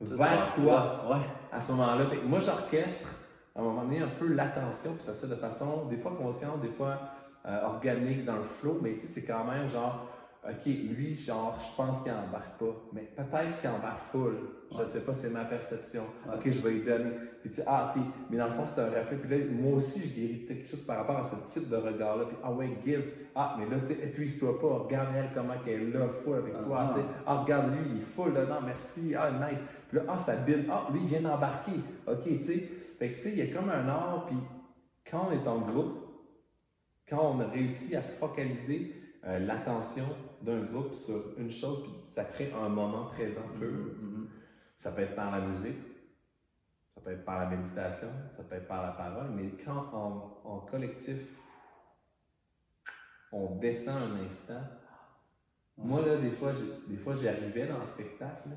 vers 0.00 0.52
toi. 0.54 1.04
Ouais. 1.10 1.26
À 1.50 1.60
ce 1.60 1.72
moment-là. 1.72 2.04
Fait 2.06 2.18
que 2.18 2.26
moi, 2.26 2.40
j'orchestre 2.40 3.08
à 3.54 3.60
un 3.60 3.64
moment 3.64 3.82
donné 3.82 4.00
un 4.00 4.08
peu 4.08 4.28
l'attention, 4.28 4.92
puis 4.92 5.02
ça 5.02 5.14
se 5.14 5.26
fait 5.26 5.34
de 5.34 5.40
façon 5.40 5.86
des 5.86 5.96
fois 5.96 6.14
consciente, 6.16 6.60
des 6.60 6.70
fois 6.70 6.98
euh, 7.46 7.62
organique 7.64 8.24
dans 8.24 8.36
le 8.36 8.42
flow, 8.42 8.78
mais 8.82 8.92
tu 8.92 9.00
sais, 9.00 9.06
c'est 9.06 9.24
quand 9.24 9.44
même 9.44 9.68
genre 9.68 10.06
OK, 10.44 10.66
lui, 10.66 11.16
genre, 11.16 11.58
je 11.60 11.76
pense 11.76 12.00
qu'il 12.00 12.12
embarque 12.12 12.58
pas, 12.58 12.74
mais 12.92 13.10
peut-être 13.16 13.58
qu'il 13.58 13.68
embarque 13.68 14.00
full. 14.00 14.36
Je 14.70 14.84
sais 14.84 15.00
pas, 15.00 15.12
c'est 15.12 15.30
ma 15.30 15.44
perception. 15.44 16.04
OK, 16.32 16.42
je 16.44 16.60
vais 16.60 16.70
lui 16.70 16.84
donner. 16.84 17.10
Puis 17.40 17.50
tu 17.50 17.56
sais, 17.56 17.64
ah, 17.66 17.92
OK, 17.94 18.02
mais 18.30 18.36
dans 18.36 18.46
le 18.46 18.52
fond, 18.52 18.64
c'est 18.64 18.80
un 18.80 18.88
reflet. 18.88 19.16
Puis 19.16 19.30
là, 19.30 19.44
moi 19.50 19.74
aussi, 19.74 20.08
je 20.08 20.14
guéris 20.14 20.44
quelque 20.46 20.68
chose 20.68 20.82
par 20.82 20.98
rapport 20.98 21.18
à 21.18 21.24
ce 21.24 21.34
type 21.46 21.68
de 21.68 21.76
regard-là. 21.76 22.26
Puis, 22.26 22.36
ah 22.42 22.52
ouais, 22.52 22.70
give. 22.84 23.02
Ah, 23.34 23.56
mais 23.58 23.68
là, 23.68 23.80
tu 23.80 23.86
sais, 23.86 23.94
épuise-toi 23.94 24.60
pas. 24.60 24.78
Regarde 24.84 25.08
elle, 25.16 25.30
comment 25.34 25.58
qu'elle 25.64 25.82
est 25.82 25.90
là, 25.90 26.08
full 26.08 26.36
avec 26.36 26.62
toi. 26.62 26.88
Tu 26.92 27.00
sais, 27.00 27.06
ah, 27.26 27.42
regarde 27.42 27.72
lui, 27.72 27.80
il 27.90 27.98
est 27.98 28.04
full 28.04 28.32
dedans, 28.32 28.60
merci. 28.64 29.14
Ah, 29.18 29.30
nice. 29.30 29.64
Puis 29.88 29.98
là, 29.98 30.04
ah, 30.06 30.18
ça 30.18 30.36
bille. 30.36 30.66
Ah, 30.70 30.86
lui, 30.92 31.00
il 31.02 31.08
vient 31.08 31.22
d'embarquer. 31.22 31.80
OK, 32.06 32.22
tu 32.22 32.42
sais. 32.42 32.68
Fait 32.98 33.10
que, 33.10 33.14
tu 33.14 33.20
sais, 33.20 33.32
il 33.32 33.38
y 33.38 33.42
a 33.42 33.54
comme 33.54 33.70
un 33.70 33.88
art. 33.88 34.26
Puis 34.26 34.36
quand 35.10 35.28
on 35.28 35.32
est 35.32 35.48
en 35.48 35.60
groupe, 35.60 35.98
quand 37.08 37.34
on 37.34 37.40
a 37.40 37.46
réussi 37.46 37.96
à 37.96 38.02
focaliser 38.02 38.94
euh, 39.26 39.38
l'attention 39.40 40.04
d'un 40.42 40.62
groupe 40.64 40.94
sur 40.94 41.38
une 41.38 41.50
chose, 41.50 41.82
puis 41.82 41.92
ça 42.06 42.24
crée 42.24 42.52
un 42.52 42.68
moment 42.68 43.06
présent. 43.06 43.46
Mm-hmm, 43.58 43.64
mm-hmm. 43.64 44.26
Ça 44.76 44.92
peut 44.92 45.02
être 45.02 45.14
par 45.14 45.30
la 45.30 45.40
musique, 45.40 45.78
ça 46.94 47.00
peut 47.00 47.10
être 47.10 47.24
par 47.24 47.38
la 47.38 47.46
méditation, 47.56 48.08
ça 48.30 48.44
peut 48.44 48.56
être 48.56 48.68
par 48.68 48.82
la 48.82 48.92
parole, 48.92 49.30
mais 49.34 49.50
quand 49.64 49.90
en, 50.44 50.60
collectif, 50.60 51.40
on 53.32 53.56
descend 53.56 53.96
un 53.96 54.24
instant, 54.24 54.62
moi 55.76 56.04
là, 56.04 56.16
des 56.16 56.30
fois, 56.30 56.52
des 56.88 56.96
fois 56.96 57.14
j'arrivais 57.14 57.66
dans 57.66 57.78
le 57.78 57.84
spectacle, 57.84 58.50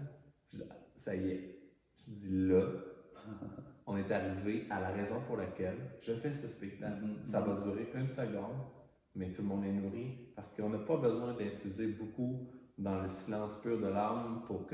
ça 0.96 1.16
y 1.16 1.32
est, 1.32 1.60
je 2.00 2.12
dis 2.12 2.48
là, 2.48 2.64
on 3.88 3.98
est 3.98 4.12
arrivé 4.12 4.68
à 4.70 4.80
la 4.80 4.90
raison 4.90 5.22
pour 5.28 5.38
laquelle 5.38 5.78
je 6.02 6.14
fais 6.14 6.34
ce 6.34 6.48
spectacle. 6.48 7.04
Mm-hmm, 7.04 7.26
ça 7.26 7.42
va 7.42 7.56
durer 7.56 7.92
une 7.96 8.08
seconde, 8.08 8.62
mais 9.16 9.32
tout 9.32 9.42
le 9.42 9.48
monde 9.48 9.66
est 9.66 9.72
nourri 9.72 10.32
parce 10.36 10.54
qu'on 10.54 10.70
n'a 10.70 10.80
pas 10.80 10.98
besoin 10.98 11.34
d'infuser 11.34 11.88
beaucoup 11.88 12.48
dans 12.78 13.02
le 13.02 13.08
silence 13.08 13.58
pur 13.62 13.80
de 13.80 13.88
l'âme 13.88 14.44
pour 14.48 14.68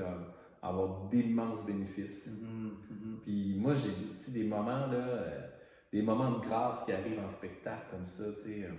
avoir 0.62 1.10
d'immenses 1.10 1.66
bénéfices. 1.66 2.28
Mm-hmm, 2.28 2.70
mm-hmm. 2.70 3.20
Puis 3.24 3.58
moi, 3.60 3.74
j'ai 3.74 4.32
des 4.32 4.44
moments, 4.48 4.88
là, 4.88 4.94
euh, 4.94 5.48
des 5.92 6.02
moments 6.02 6.32
de 6.32 6.40
grâce 6.40 6.84
qui 6.86 6.92
arrivent 6.92 7.20
en 7.20 7.30
spectacle 7.30 7.88
comme 7.92 8.06
ça, 8.06 8.26
tu 8.34 8.42
sais, 8.42 8.64
euh, 8.64 8.74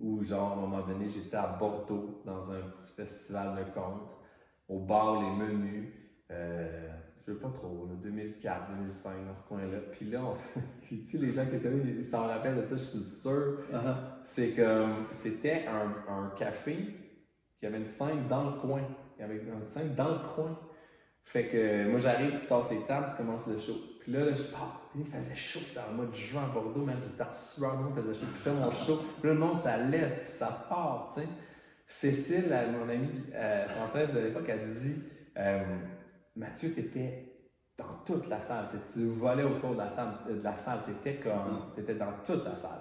où 0.00 0.22
genre, 0.22 0.52
à 0.52 0.54
un 0.54 0.60
moment 0.60 0.86
donné, 0.86 1.06
j'étais 1.06 1.36
à 1.36 1.48
Bordeaux 1.58 2.22
dans 2.24 2.50
un 2.50 2.60
petit 2.60 2.94
festival 2.94 3.64
de 3.64 3.70
contes, 3.72 4.10
au 4.68 4.80
bar 4.80 5.22
Les 5.22 5.30
Menus. 5.30 5.92
Euh, 6.30 6.88
je 7.24 7.32
veux 7.32 7.38
pas 7.38 7.50
trop, 7.50 7.88
2004, 8.02 8.72
2005, 8.78 9.26
dans 9.26 9.34
ce 9.34 9.42
coin-là. 9.44 9.78
Puis 9.92 10.06
là, 10.06 10.22
puis 10.82 11.00
tu 11.00 11.06
sais, 11.06 11.18
les 11.18 11.32
gens 11.32 11.46
qui 11.46 11.56
étaient 11.56 11.70
là, 11.70 11.76
ils 11.84 12.04
s'en 12.04 12.26
rappellent 12.26 12.56
de 12.56 12.62
ça, 12.62 12.76
je 12.76 12.82
suis 12.82 12.98
sûr. 12.98 13.58
Uh-huh. 13.72 13.94
C'est 14.24 14.50
que 14.52 14.86
c'était 15.10 15.66
un, 15.66 15.94
un, 16.12 16.30
café 16.36 16.78
qui 17.58 17.66
avait 17.66 17.78
une 17.78 17.86
scène 17.86 18.26
dans 18.28 18.50
le 18.50 18.60
coin. 18.60 18.82
Il 19.16 19.22
y 19.22 19.24
avait 19.24 19.36
une 19.36 19.66
scène 19.66 19.94
dans 19.94 20.08
le 20.08 20.34
coin. 20.34 20.58
Fait 21.24 21.46
que 21.48 21.88
moi, 21.88 22.00
j'arrive, 22.00 22.38
tu 22.38 22.46
tasses 22.46 22.72
les 22.72 22.80
tables, 22.80 23.06
tu 23.10 23.16
commences 23.16 23.46
le 23.46 23.58
show. 23.58 23.76
Puis 24.00 24.12
là, 24.12 24.24
là 24.24 24.32
je 24.32 24.42
pars. 24.44 24.90
Puis 24.90 25.02
il 25.06 25.06
faisait 25.06 25.36
chaud, 25.36 25.60
c'était 25.64 25.80
en 25.80 25.92
mois 25.92 26.06
de 26.06 26.14
juin 26.14 26.44
à 26.44 26.52
Bordeaux, 26.52 26.84
même 26.84 27.00
j'étais 27.00 27.22
en 27.22 27.32
sueur, 27.32 27.76
monde 27.76 27.94
faisait 27.94 28.14
chaud. 28.14 28.26
Puis 28.26 28.36
je 28.36 28.42
fais 28.42 28.52
mon 28.52 28.70
show. 28.70 29.00
Puis 29.20 29.28
là, 29.28 29.34
le 29.34 29.40
monde, 29.40 29.58
ça 29.58 29.76
lève, 29.78 30.18
puis 30.18 30.28
ça 30.28 30.66
part, 30.68 31.06
tu 31.08 31.20
sais. 31.20 31.28
Cécile, 31.86 32.54
mon 32.72 32.88
amie 32.88 33.10
euh, 33.34 33.68
française 33.68 34.14
de 34.14 34.20
l'époque, 34.20 34.48
a 34.48 34.56
dit 34.56 35.02
euh, 35.36 35.62
Mathieu, 36.36 36.70
tu 36.72 36.80
étais 36.80 37.32
dans 37.76 38.04
toute 38.04 38.28
la 38.28 38.40
salle. 38.40 38.68
Tu 38.92 39.06
volais 39.06 39.44
autour 39.44 39.72
de 39.72 39.78
la, 39.78 39.88
table, 39.88 40.38
de 40.38 40.42
la 40.42 40.54
salle. 40.54 40.80
Tu 40.84 40.92
étais, 40.92 41.20
comme, 41.20 41.64
mm. 41.76 41.80
étais 41.80 41.94
dans 41.94 42.12
toute 42.24 42.44
la 42.44 42.54
salle. 42.54 42.80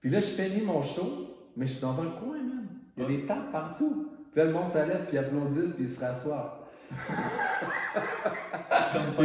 Puis 0.00 0.10
là, 0.10 0.20
je 0.20 0.26
finis 0.26 0.62
mon 0.62 0.82
show, 0.82 1.50
mais 1.56 1.66
je 1.66 1.72
suis 1.72 1.82
dans 1.82 2.00
un 2.00 2.06
coin, 2.06 2.38
même. 2.38 2.68
Il 2.96 3.02
y 3.02 3.06
a 3.06 3.08
des 3.08 3.26
tables 3.26 3.50
partout. 3.50 4.08
Puis 4.32 4.40
là, 4.40 4.46
le 4.46 4.52
monde 4.52 4.66
s'allait, 4.66 5.00
puis 5.08 5.18
applaudissent, 5.18 5.72
puis 5.72 5.84
ils 5.84 5.88
se 5.88 6.00
rassoient. 6.00 6.58
puis 6.90 6.98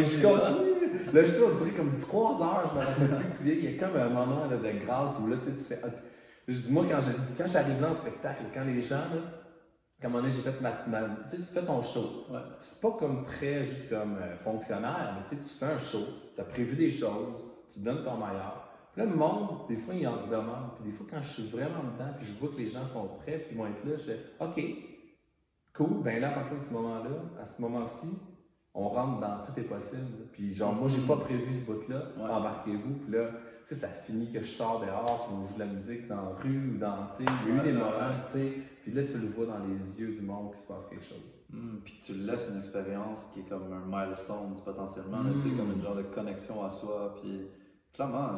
je 0.05 0.21
continue. 0.21 0.77
Là, 1.13 1.25
je 1.25 1.33
suis, 1.33 1.43
on 1.43 1.51
dirait 1.51 1.71
comme 1.71 1.97
trois 1.99 2.41
heures, 2.41 2.69
je 2.69 2.75
me 2.79 2.85
rappelle 2.85 3.09
plus. 3.09 3.29
Puis 3.41 3.59
il 3.63 3.71
y 3.71 3.75
a 3.75 3.79
comme 3.79 3.97
un 3.97 4.09
moment 4.09 4.45
là, 4.45 4.57
de 4.57 4.85
grâce 4.85 5.17
où 5.19 5.27
là, 5.27 5.35
tu 5.37 5.45
sais, 5.45 5.55
tu 5.55 5.63
fais. 5.63 5.81
Je 6.47 6.61
dis, 6.61 6.71
moi, 6.71 6.85
quand 6.89 7.01
j'arrive 7.47 7.81
là 7.81 7.89
en 7.89 7.93
spectacle, 7.93 8.43
quand 8.53 8.63
les 8.63 8.79
gens, 8.81 8.95
là, 8.95 9.21
comme 10.01 10.15
un 10.15 10.29
j'ai 10.29 10.41
fait 10.41 10.61
ma, 10.61 10.71
tu 10.71 11.29
sais, 11.29 11.37
tu 11.37 11.43
fais 11.43 11.65
ton 11.65 11.81
show. 11.81 12.25
C'est 12.59 12.79
pas 12.81 12.91
comme 12.91 13.23
très 13.23 13.63
juste 13.63 13.89
comme 13.89 14.17
euh, 14.17 14.35
fonctionnaire, 14.37 15.15
mais 15.15 15.23
tu 15.23 15.35
sais, 15.35 15.41
tu 15.41 15.57
fais 15.57 15.73
un 15.73 15.79
show, 15.79 16.03
tu 16.35 16.41
as 16.41 16.43
prévu 16.43 16.75
des 16.75 16.91
choses, 16.91 17.33
tu 17.73 17.79
donnes 17.79 18.03
ton 18.03 18.17
meilleur. 18.17 18.69
Puis 18.93 19.03
là, 19.03 19.09
le 19.09 19.15
monde, 19.15 19.67
des 19.67 19.75
fois, 19.75 19.95
il 19.95 20.07
en 20.07 20.27
demande. 20.27 20.75
Puis 20.75 20.91
des 20.91 20.91
fois, 20.91 21.07
quand 21.09 21.21
je 21.21 21.27
suis 21.29 21.47
vraiment 21.47 21.83
dedans, 21.83 22.11
puis 22.17 22.27
je 22.27 22.33
vois 22.39 22.49
que 22.49 22.57
les 22.57 22.69
gens 22.69 22.85
sont 22.85 23.07
prêts, 23.19 23.39
puis 23.39 23.55
ils 23.55 23.57
vont 23.57 23.67
être 23.67 23.83
là, 23.85 23.97
je 23.97 24.03
fais 24.03 24.19
OK, 24.39 24.61
cool, 25.73 26.03
ben 26.03 26.21
là, 26.21 26.29
à 26.29 26.33
partir 26.33 26.55
de 26.55 26.61
ce 26.61 26.73
moment-là, 26.73 27.41
à 27.41 27.45
ce 27.45 27.61
moment-ci, 27.61 28.09
on 28.75 28.89
rentre 28.89 29.19
dans 29.19 29.41
tout 29.43 29.59
est 29.59 29.63
possible. 29.63 30.27
Puis 30.31 30.53
genre, 30.53 30.73
moi, 30.73 30.87
j'ai 30.87 31.01
pas 31.01 31.17
prévu 31.17 31.51
ce 31.53 31.65
bout-là, 31.65 32.03
embarquez-vous. 32.19 32.93
Puis 33.03 33.11
là, 33.11 33.29
tu 33.65 33.73
sais, 33.73 33.75
ça 33.75 33.87
finit 33.87 34.31
que 34.31 34.41
je 34.41 34.45
sors 34.45 34.79
dehors, 34.79 35.27
on 35.33 35.43
joue 35.47 35.55
de 35.55 35.59
la 35.59 35.65
musique 35.65 36.07
dans 36.07 36.21
la 36.21 36.29
rue 36.41 36.75
ou 36.75 36.77
dans, 36.77 37.07
tu 37.07 37.23
sais, 37.23 37.31
il 37.47 37.55
y 37.55 37.57
a 37.57 37.61
eu 37.61 37.65
des 37.65 37.73
moments, 37.73 38.13
tu 38.27 38.33
sais, 38.33 38.53
puis 38.88 38.95
là, 38.95 39.03
tu 39.03 39.17
le 39.17 39.27
vois 39.27 39.47
dans 39.47 39.59
les 39.65 39.99
yeux 39.99 40.13
du 40.13 40.21
monde 40.21 40.51
qu'il 40.51 40.61
se 40.61 40.67
passe 40.67 40.88
quelque 40.88 41.03
chose. 41.03 41.19
Hmm, 41.49 41.79
puis 41.83 41.99
tu 42.01 42.13
laisses 42.13 42.47
une 42.49 42.59
expérience 42.59 43.25
qui 43.33 43.41
est 43.41 43.43
comme 43.43 43.73
un 43.73 43.83
milestone 43.85 44.53
potentiellement, 44.63 45.25
tu 45.33 45.39
sais, 45.39 45.55
comme 45.57 45.73
une 45.73 45.81
genre 45.81 45.97
de 45.97 46.03
connexion 46.03 46.63
à 46.63 46.71
soi. 46.71 47.13
Puis 47.21 47.47
clairement, 47.91 48.33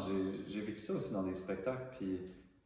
j'ai 0.47 0.62
vécu 0.62 0.80
ça 0.80 0.93
aussi 0.93 1.14
dans 1.14 1.22
des 1.22 1.36
spectacles. 1.36 1.95
Puis 2.00 2.22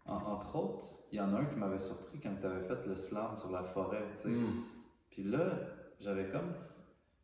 entre 0.05 0.55
autres, 0.55 0.93
il 1.11 1.17
y 1.17 1.19
en 1.19 1.33
a 1.33 1.39
un 1.39 1.45
qui 1.45 1.57
m'avait 1.57 1.77
surpris 1.77 2.21
quand 2.23 2.33
tu 2.39 2.45
avais 2.45 2.63
fait 2.63 2.87
le 2.87 2.95
slam 2.95 3.35
sur 3.35 3.51
la 3.51 3.63
forêt, 3.63 4.05
tu 4.15 4.23
sais. 4.23 4.29
Hmm. 4.29 4.63
Puis 5.09 5.23
là, 5.23 5.51
j'avais 5.99 6.29
comme 6.29 6.53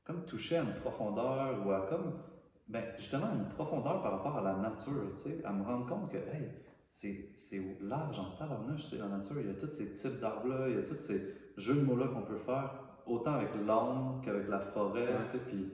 comme 0.03 0.26
toucher 0.26 0.57
à 0.57 0.64
une 0.64 0.74
profondeur 0.74 1.66
ou 1.66 1.72
à 1.72 1.86
comme, 1.88 2.16
ben, 2.68 2.84
justement, 2.97 3.32
une 3.34 3.47
profondeur 3.47 4.01
par 4.01 4.12
rapport 4.12 4.36
à 4.36 4.41
la 4.41 4.55
nature, 4.55 5.10
tu 5.12 5.22
sais, 5.22 5.41
à 5.45 5.53
me 5.53 5.64
rendre 5.64 5.88
compte 5.88 6.12
que, 6.12 6.18
hey, 6.18 6.51
c'est 6.90 7.32
large 7.82 8.20
en 8.20 8.36
tabarnouche, 8.36 8.86
c'est 8.86 8.98
la 8.98 9.08
nature. 9.08 9.40
Il 9.40 9.48
y 9.48 9.52
a 9.52 9.54
tous 9.54 9.70
ces 9.70 9.92
types 9.94 10.20
d'arbres-là, 10.20 10.70
il 10.70 10.76
y 10.76 10.78
a 10.78 10.84
tous 10.84 10.98
ces 10.98 11.36
jeux 11.58 11.76
de 11.76 11.82
mots-là 11.82 12.08
qu'on 12.08 12.24
peut 12.24 12.38
faire, 12.38 12.74
autant 13.06 13.34
avec 13.34 13.50
l'homme 13.66 14.22
qu'avec 14.24 14.48
la 14.48 14.60
forêt, 14.60 15.08
tu 15.26 15.32
sais, 15.32 15.38
puis 15.40 15.74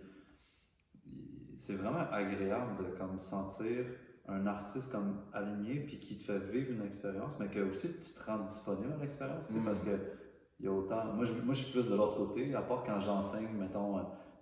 c'est 1.57 1.76
vraiment 1.76 2.09
agréable 2.11 2.84
de 2.84 2.97
comme 2.97 3.20
sentir 3.20 3.86
un 4.28 4.45
artiste 4.47 4.91
comme 4.91 5.22
aligné, 5.34 5.82
puis 5.82 5.99
qui 5.99 6.18
te 6.18 6.24
fait 6.24 6.39
vivre 6.39 6.72
une 6.72 6.86
expérience, 6.86 7.39
mais 7.39 7.47
que 7.47 7.59
aussi 7.59 7.89
tu 7.99 8.11
te 8.13 8.24
rends 8.24 8.39
disponible 8.39 8.93
à 8.93 8.97
l'expérience, 8.97 9.51
mm. 9.51 9.63
parce 9.63 9.82
que 9.82 9.97
il 10.59 10.66
y 10.66 10.70
a 10.70 10.72
autant... 10.72 11.13
Moi 11.13 11.26
je, 11.26 11.34
moi, 11.34 11.53
je 11.53 11.63
suis 11.63 11.72
plus 11.72 11.88
de 11.88 11.95
l'autre 11.95 12.18
côté, 12.18 12.55
à 12.55 12.61
part 12.61 12.84
quand 12.84 12.99
j'enseigne, 12.99 13.49
mettons 13.57 13.99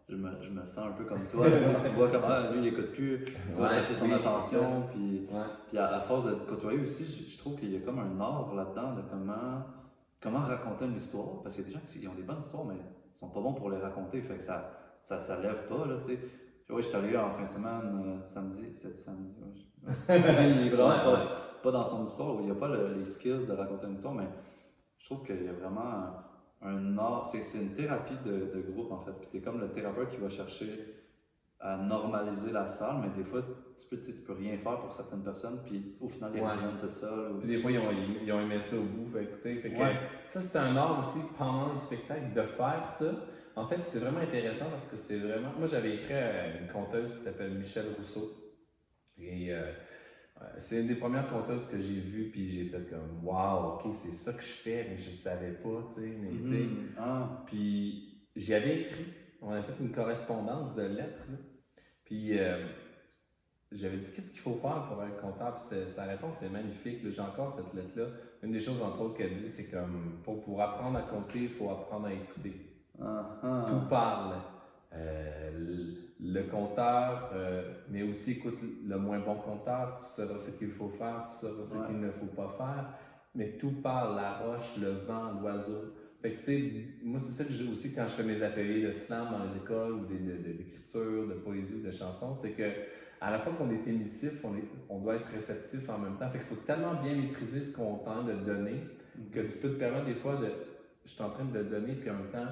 je 0.10 0.16
me, 0.16 0.42
je 0.42 0.50
me, 0.50 0.66
sens 0.66 0.88
un 0.88 0.92
peu 0.92 1.06
comme 1.06 1.24
toi. 1.32 1.46
tu, 1.82 1.90
vois 1.90 2.10
comment 2.10 2.52
lui, 2.52 2.60
il 2.60 2.68
écoute 2.68 2.92
plus, 2.92 3.26
tu 3.26 3.60
vas 3.60 3.70
chercher 3.70 3.94
son 3.94 4.12
attention. 4.12 4.84
Puis, 4.92 5.28
puis 5.68 5.78
à, 5.78 6.00
force 6.02 6.26
de 6.26 6.36
te 6.36 6.50
côtoyer 6.50 6.82
aussi, 6.82 7.06
je, 7.06 7.38
trouve 7.38 7.56
qu'il 7.56 7.72
y 7.72 7.78
a 7.78 7.80
comme 7.80 8.00
un 8.00 8.20
art 8.20 8.54
là-dedans 8.54 8.96
de 8.96 9.02
comment, 9.10 9.64
comment 10.22 10.42
raconter 10.42 10.86
une 10.86 10.98
histoire. 10.98 11.42
Parce 11.42 11.56
qu'il 11.56 11.64
y 11.64 11.68
a 11.68 11.70
des 11.70 11.74
gens 11.76 11.86
qui 11.86 12.08
ont 12.08 12.16
des 12.16 12.24
bonnes 12.24 12.40
histoires, 12.40 12.66
mais 12.66 12.76
ils 12.76 13.18
sont 13.18 13.30
pas 13.30 13.42
bons 13.42 13.54
pour 13.54 13.70
les 13.70 13.78
raconter. 13.78 14.22
Fait 14.22 14.38
que 14.38 14.44
ça 14.44 14.80
ça, 15.04 15.20
ça 15.20 15.40
lève 15.40 15.68
pas. 15.68 15.86
Là, 15.86 15.98
tu 15.98 16.16
sais. 16.16 16.20
Oui, 16.70 16.82
je 16.82 16.88
suis 16.88 16.96
arrivé 16.96 17.18
en 17.18 17.30
fin 17.30 17.44
de 17.44 17.50
semaine, 17.50 18.04
euh, 18.06 18.28
samedi, 18.28 18.74
c'était 18.74 18.98
samedi? 18.98 19.70
il 20.10 20.68
est 20.68 20.70
vraiment 20.70 21.28
pas, 21.62 21.72
dans 21.72 21.84
son 21.84 22.04
histoire, 22.06 22.38
il 22.40 22.46
n'y 22.46 22.52
a 22.52 22.56
pas 22.56 22.70
les 22.76 23.06
skills 23.06 23.46
de 23.46 23.52
raconter 23.52 23.88
une 23.88 23.94
histoire, 23.94 24.14
mais 24.14 24.28
je 24.98 25.06
trouve 25.06 25.24
qu'il 25.24 25.44
y 25.44 25.50
a 25.50 25.54
vraiment 25.54 26.14
un 26.64 26.98
art, 26.98 27.26
c'est 27.26 27.58
une 27.58 27.74
thérapie 27.74 28.18
de, 28.26 28.52
de, 28.54 28.62
groupe 28.72 28.92
en 28.92 29.00
fait. 29.00 29.12
Puis 29.20 29.28
tu 29.32 29.38
es 29.38 29.42
comme 29.42 29.60
le 29.60 29.70
thérapeute 29.70 30.10
qui 30.10 30.18
va 30.18 30.30
chercher 30.30 31.04
à 31.60 31.78
normaliser 31.78 32.52
la 32.52 32.68
salle, 32.68 32.98
mais 33.02 33.10
des 33.16 33.24
fois, 33.24 33.42
tu 33.78 33.88
peux, 33.88 34.02
tu 34.02 34.12
peux 34.12 34.34
rien 34.34 34.58
faire 34.58 34.80
pour 34.80 34.92
certaines 34.92 35.24
personnes, 35.24 35.62
puis 35.66 35.96
au 36.02 36.10
final, 36.10 36.32
ils 36.36 36.42
reviennent 36.42 36.78
tout 36.80 36.92
seuls. 36.92 37.40
Puis 37.40 37.48
des 37.48 37.60
fois, 37.60 37.72
ils 37.72 37.80
ont, 37.80 37.92
ils 38.22 38.32
ont, 38.34 38.42
aimé 38.42 38.60
ça 38.60 38.76
au 38.76 38.82
bout. 38.82 39.10
Fait, 39.12 39.56
fait 39.56 39.72
que, 39.72 39.80
ça, 40.28 40.42
c'est 40.42 40.58
un 40.58 40.76
art 40.76 41.00
aussi 41.00 41.20
pendant 41.38 41.70
le 41.70 41.76
spectacle 41.80 42.34
de 42.34 42.42
faire 42.42 42.84
ça. 42.86 43.12
En 43.56 43.66
fait, 43.66 43.78
c'est 43.84 44.00
vraiment 44.00 44.20
intéressant 44.20 44.66
parce 44.70 44.88
que 44.88 44.98
c'est 44.98 45.20
vraiment. 45.20 45.54
Moi, 45.58 45.68
j'avais 45.68 45.96
écrit 45.96 46.16
une 46.60 46.68
conteuse 46.68 47.16
qui 47.16 47.22
s'appelle 47.22 47.54
Michel 47.54 47.86
Rousseau. 47.98 48.32
Et 49.18 49.54
euh, 49.54 49.72
c'est 50.58 50.82
une 50.82 50.88
des 50.88 50.96
premières 50.96 51.30
conteuses 51.30 51.68
que 51.68 51.80
j'ai 51.80 52.00
vues, 52.00 52.30
puis 52.32 52.48
j'ai 52.48 52.66
fait 52.66 52.90
comme, 52.90 53.24
waouh, 53.24 53.76
ok, 53.76 53.94
c'est 53.94 54.12
ça 54.12 54.34
que 54.34 54.42
je 54.42 54.48
fais, 54.48 54.88
mais 54.90 54.98
je 54.98 55.10
savais 55.10 55.52
pas, 55.52 55.88
tu 55.88 56.02
sais, 56.02 56.18
mais 56.20 56.30
tu 56.30 56.48
sais. 56.48 56.54
Mm-hmm. 56.54 56.98
Ah. 56.98 57.44
Puis 57.46 58.28
j'avais 58.36 58.82
écrit, 58.82 59.06
on 59.42 59.52
a 59.52 59.62
fait 59.62 59.74
une 59.80 59.92
correspondance 59.92 60.76
de 60.76 60.84
lettres, 60.84 61.28
puis 62.06 62.38
euh, 62.38 62.66
j'avais 63.72 63.98
dit 63.98 64.12
qu'est-ce 64.12 64.32
qu'il 64.32 64.40
faut 64.40 64.56
faire 64.56 64.86
pour 64.88 65.04
être 65.04 65.20
comptable? 65.20 65.58
sa 65.60 66.04
réponse 66.04 66.44
est 66.44 66.50
magnifique. 66.50 67.00
J'ai 67.10 67.22
encore 67.22 67.50
cette 67.50 67.74
lettre-là. 67.74 68.08
Une 68.44 68.52
des 68.52 68.60
choses, 68.60 68.82
entre 68.82 69.02
autres, 69.02 69.18
qu'elle 69.18 69.32
dit, 69.32 69.50
c'est 69.50 69.70
comme 69.70 70.20
pour, 70.24 70.42
pour 70.42 70.62
apprendre 70.62 70.98
à 70.98 71.02
compter, 71.04 71.44
il 71.44 71.50
faut 71.50 71.70
apprendre 71.70 72.08
à 72.08 72.14
écouter. 72.14 72.54
Uh-huh. 73.00 73.66
Tout 73.66 73.90
parle. 73.90 74.36
Euh, 74.96 75.44
le 76.20 76.44
compteur, 76.44 77.32
euh, 77.34 77.74
mais 77.90 78.04
aussi 78.04 78.34
écoute 78.34 78.58
le 78.88 78.98
moins 78.98 79.20
bon 79.20 79.36
compteur, 79.36 79.94
tu 79.96 80.04
sauras 80.04 80.40
ce 80.40 80.52
qu'il 80.52 80.72
faut 80.72 80.90
faire, 80.90 81.22
tu 81.24 81.46
sauras 81.46 81.66
ce 81.66 81.86
qu'il 81.88 82.00
ne 82.00 82.12
faut 82.12 82.28
pas 82.28 82.56
faire. 82.58 82.94
Mais 83.36 83.58
tout 83.58 83.72
parle, 83.82 84.16
la 84.16 84.38
roche, 84.38 84.78
le 84.80 84.92
vent, 85.06 85.34
l'oiseau. 85.42 85.94
Fait 86.22 86.32
que, 86.32 86.38
tu 86.38 86.44
sais, 86.44 86.72
moi, 87.04 87.20
c'est 87.20 87.32
ça 87.32 87.44
que 87.44 87.52
j'ai 87.52 87.70
aussi 87.70 87.94
quand 87.94 88.08
je 88.08 88.14
fais 88.14 88.24
mes 88.24 88.42
ateliers 88.42 88.86
de 88.86 88.92
slam 88.92 89.28
dans 89.32 89.44
les 89.44 89.58
écoles 89.58 89.94
ou 89.94 90.06
d'écriture, 90.06 91.28
de, 91.28 91.34
de, 91.34 91.40
poésie 91.40 91.76
ou 91.76 91.86
de 91.86 91.92
chansons, 91.92 92.34
c'est 92.36 92.52
que 92.52 92.72
à 93.20 93.32
la 93.32 93.40
fois 93.40 93.54
qu'on 93.54 93.70
est 93.70 93.86
émissif, 93.88 94.44
on, 94.46 94.56
est, 94.56 94.64
on 94.90 95.00
doit 95.00 95.16
être 95.16 95.28
réceptif 95.28 95.90
en 95.90 95.98
même 95.98 96.16
temps. 96.18 96.30
Fait 96.30 96.38
qu'il 96.38 96.48
faut 96.48 96.64
tellement 96.66 96.94
bien 97.02 97.16
maîtriser 97.16 97.60
ce 97.60 97.76
qu'on 97.76 97.96
tente 97.96 98.28
de 98.28 98.34
donner 98.34 98.82
que 99.32 99.40
tu 99.42 99.58
peux 99.60 99.70
te 99.70 99.80
permettre 99.80 100.06
des 100.06 100.16
fois 100.16 100.38
de. 100.38 100.50
Je 101.06 101.12
suis 101.12 101.22
en 101.22 101.30
train 101.30 101.44
de 101.44 101.64
donner, 101.64 101.96
puis 101.96 102.10
en 102.10 102.16
même 102.16 102.30
temps, 102.32 102.48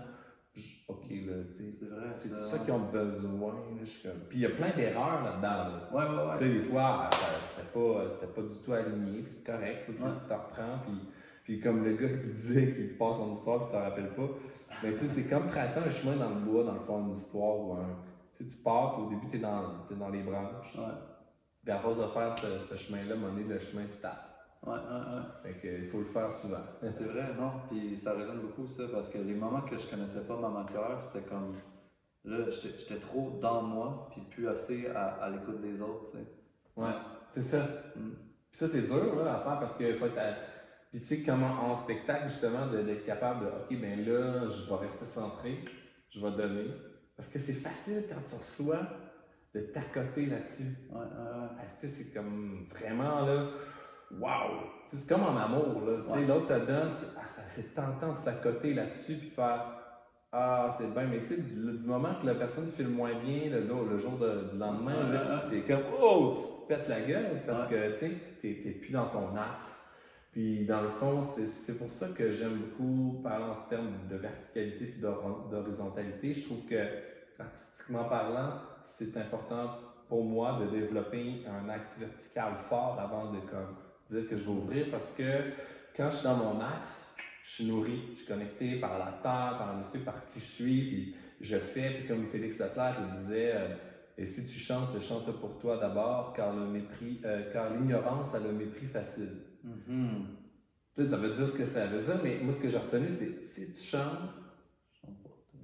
OK, 0.88 1.06
là, 1.10 1.34
c'est 1.54 1.86
vrai. 1.86 2.10
C'est 2.12 2.38
ça 2.38 2.60
qu'ils 2.60 2.74
ont 2.74 2.89
besoin. 2.91 3.56
Puis 4.30 4.39
il 4.39 4.41
y 4.41 4.45
a 4.45 4.49
plein 4.49 4.72
d'erreurs 4.72 5.24
là-dedans. 5.24 5.80
Ouais, 5.93 6.04
ouais, 6.04 6.28
ouais. 6.28 6.34
Tu 6.34 6.39
sais, 6.39 6.49
des 6.49 6.64
fois, 6.64 7.10
ah, 7.10 7.10
c'était 7.41 7.68
pas, 7.72 8.41
pas 8.41 8.41
du 8.41 8.60
tout 8.60 8.74
aligné, 8.74 9.22
puis 9.22 9.34
c'est 9.34 9.45
correct. 9.45 9.86
Tu 9.88 9.93
te 9.95 10.04
reprends, 10.04 10.80
puis, 10.84 10.99
puis 11.43 11.60
comme 11.60 11.84
le 11.84 11.93
gars 11.93 12.10
qui 12.10 12.16
disait 12.18 12.74
qu'il 12.74 12.97
passe 12.97 13.20
en 13.20 13.32
histoire, 13.32 13.60
puis 13.60 13.68
tu 13.68 13.72
t'en 13.74 13.84
rappelles 13.84 14.14
pas. 14.14 14.30
Mais 14.84 14.91
tu 14.91 14.99
sais, 14.99 15.08
c'est 15.08 15.30
comme 15.30 15.47
tracer 15.47 15.80
un 15.80 15.89
chemin 15.89 16.16
dans 16.16 16.30
le 16.30 16.41
bois, 16.41 16.64
dans 16.64 16.74
le 16.74 16.80
fond 16.80 17.04
d'une 17.04 17.14
histoire 17.14 17.60
ou 17.60 17.74
un 17.74 17.97
tu 18.47 18.58
pars, 18.64 18.95
puis 18.95 19.04
au 19.04 19.10
début, 19.10 19.28
tu 19.28 19.36
es, 19.36 19.39
es, 19.39 19.95
dans 19.95 20.10
les 20.10 20.24
branches. 20.24 20.76
Ouais. 20.76 20.93
Puis 21.64 21.72
à 21.72 21.80
force 21.80 21.99
de 21.99 22.08
faire 22.08 22.34
ce, 22.34 22.58
ce 22.58 22.76
chemin-là, 22.76 23.16
mon 23.16 23.34
le 23.36 23.60
chemin 23.60 23.88
se 23.88 24.02
tape. 24.02 24.31
Ouais, 24.64 24.74
ouais, 24.74 24.78
ouais. 24.78 25.24
Fait 25.41 25.59
que, 25.59 25.68
il 25.84 25.88
faut 25.88 25.99
le 25.99 26.05
faire 26.05 26.32
souvent. 26.32 26.62
C'est 26.82 27.05
vrai, 27.05 27.34
non? 27.36 27.51
Puis 27.70 27.97
ça 27.97 28.14
résonne 28.14 28.41
beaucoup, 28.41 28.68
ça, 28.68 28.84
parce 28.91 29.09
que 29.09 29.18
les 29.18 29.34
moments 29.34 29.62
que 29.62 29.78
je 29.78 29.88
connaissais 29.88 30.22
pas 30.22 30.38
ma 30.38 30.49
matière, 30.49 30.99
c'était 31.03 31.28
comme. 31.28 31.55
Là, 32.24 32.45
j'étais 32.49 32.99
trop 32.99 33.39
dans 33.41 33.64
moi, 33.64 34.07
puis 34.12 34.22
plus 34.30 34.47
assez 34.47 34.88
à, 34.88 35.16
à 35.16 35.30
l'écoute 35.32 35.59
des 35.59 35.82
autres, 35.82 36.12
tu 36.12 36.18
sais. 36.18 36.26
Ouais, 36.76 36.93
c'est 37.30 37.41
ça. 37.41 37.68
Mm. 37.95 38.12
Puis 38.51 38.57
ça, 38.59 38.68
c'est 38.68 38.82
dur 38.84 39.16
là, 39.16 39.36
à 39.36 39.39
faire 39.39 39.59
parce 39.59 39.76
que 39.76 39.93
faut 39.95 40.05
être. 40.05 40.41
Puis 40.91 40.99
tu 40.99 41.05
sais, 41.05 41.24
comment 41.24 41.47
en 41.47 41.74
spectacle, 41.74 42.28
justement, 42.28 42.68
d'être 42.68 43.05
capable 43.05 43.45
de, 43.45 43.47
OK, 43.47 43.82
ben 43.82 44.05
là, 44.05 44.45
je 44.47 44.70
vais 44.70 44.76
rester 44.76 45.05
centré, 45.05 45.64
je 46.09 46.20
vais 46.20 46.32
donner. 46.32 46.68
Parce 47.16 47.30
que 47.30 47.39
c'est 47.39 47.53
facile 47.53 48.03
quand 48.09 48.22
tu 48.22 48.36
reçois 48.36 48.82
de 49.53 49.62
t'accoter 49.62 50.26
là-dessus. 50.26 50.76
Ouais, 50.91 50.99
ouais, 50.99 51.03
ouais. 51.03 51.68
c'est 51.68 52.14
comme 52.14 52.68
vraiment 52.70 53.22
là, 53.26 53.51
waouh! 54.20 54.68
C'est 54.91 55.07
comme 55.07 55.24
en 55.24 55.38
amour, 55.38 55.82
là. 55.86 56.03
sais 56.05 56.26
L'autre 56.26 56.47
te 56.47 56.66
donne, 56.66 56.89
ah, 57.18 57.24
c'est 57.26 57.74
tentant 57.74 58.12
de 58.12 58.18
s'accoter 58.18 58.74
là-dessus 58.74 59.16
puis 59.16 59.30
de 59.30 59.34
faire 59.34 59.66
Ah, 60.32 60.68
c'est 60.70 60.93
bien, 60.93 61.05
mais 61.07 61.20
tu 61.20 61.28
sais, 61.28 61.38
du 61.38 61.88
moment 61.88 62.16
que 62.22 62.26
la 62.26 62.36
personne 62.36 62.68
file 62.68 62.89
moins 62.89 63.14
bien, 63.20 63.49
le, 63.49 63.62
le 63.62 63.97
jour 63.97 64.18
de, 64.18 64.57
lendemain, 64.57 65.41
t'es 65.49 65.62
comme 65.62 65.84
Oh, 66.01 66.36
tu 66.36 66.43
te 66.43 66.68
pètes 66.68 66.89
la 66.89 67.01
gueule 67.01 67.41
parce 67.45 67.68
que 67.68 67.91
tu 67.91 67.95
sais, 67.95 68.12
t'es 68.41 68.78
plus 68.82 68.91
dans 68.91 69.07
ton 69.07 69.36
axe. 69.36 69.82
Puis 70.32 70.66
dans 70.66 70.82
le 70.82 70.88
fond, 70.88 71.22
c'est 71.22 71.78
pour 71.78 71.89
ça 71.89 72.07
que 72.09 72.32
j'aime 72.32 72.57
beaucoup 72.57 73.22
parler 73.22 73.45
en 73.45 73.68
termes 73.70 73.91
de 74.09 74.16
verticalité 74.16 74.86
puis 74.86 75.01
d'horizontalité. 75.01 76.34
Je 76.34 76.45
trouve 76.45 76.66
que 76.66 76.78
artistiquement 77.39 78.05
parlant, 78.05 78.53
c'est 78.84 79.16
important 79.18 79.78
pour 80.07 80.24
moi 80.24 80.59
de 80.62 80.68
développer 80.68 81.43
un 81.47 81.70
axe 81.70 81.99
vertical 81.99 82.55
fort 82.57 82.97
avant 82.99 83.32
de 83.32 83.39
comme, 83.39 83.76
dire 84.16 84.30
que 84.30 84.38
je 84.38 84.43
vais 84.43 84.51
ouvrir 84.51 84.86
parce 84.91 85.12
que 85.12 85.24
quand 85.95 86.09
je 86.09 86.18
suis 86.18 86.24
dans 86.24 86.38
mon 86.38 86.59
axe, 86.59 87.05
je 87.43 87.49
suis 87.49 87.66
nourri, 87.66 88.01
je 88.12 88.18
suis 88.18 88.28
connecté 88.28 88.80
par 88.80 88.97
la 88.97 89.12
terre, 89.22 89.55
par 89.57 89.76
l'esprit, 89.78 89.99
par 89.99 90.26
qui 90.28 90.39
je 90.39 90.45
suis, 90.45 90.82
puis 90.88 91.16
je 91.41 91.57
fais, 91.57 91.91
puis 91.91 92.07
comme 92.07 92.28
Félix 92.28 92.59
Leclerc 92.59 92.97
il 93.07 93.18
disait, 93.18 93.51
euh, 93.53 93.76
et 94.18 94.26
si 94.26 94.45
tu 94.45 94.53
chantes, 94.53 94.99
chante 94.99 95.32
pour 95.39 95.57
toi 95.57 95.78
d'abord, 95.78 96.34
car 96.34 96.55
le 96.55 96.66
mépris, 96.66 97.20
euh, 97.26 97.51
car 97.51 97.72
l'ignorance 97.74 98.36
a 98.36 98.39
le 98.39 98.51
mépris 98.51 98.86
facile. 98.86 99.38
Mm-hmm. 99.66 101.09
Ça 101.09 101.18
veut 101.18 101.30
dire 101.30 101.47
ce 101.47 101.57
que 101.57 101.66
ça 101.66 101.88
veut 101.88 101.99
dire, 101.99 102.20
mais 102.24 102.39
moi 102.41 102.51
ce 102.51 102.59
que 102.59 102.70
j'ai 102.70 102.78
retenu, 102.78 103.09
c'est 103.09 103.43
si 103.43 103.74
tu 103.74 103.82
chantes, 103.82 104.30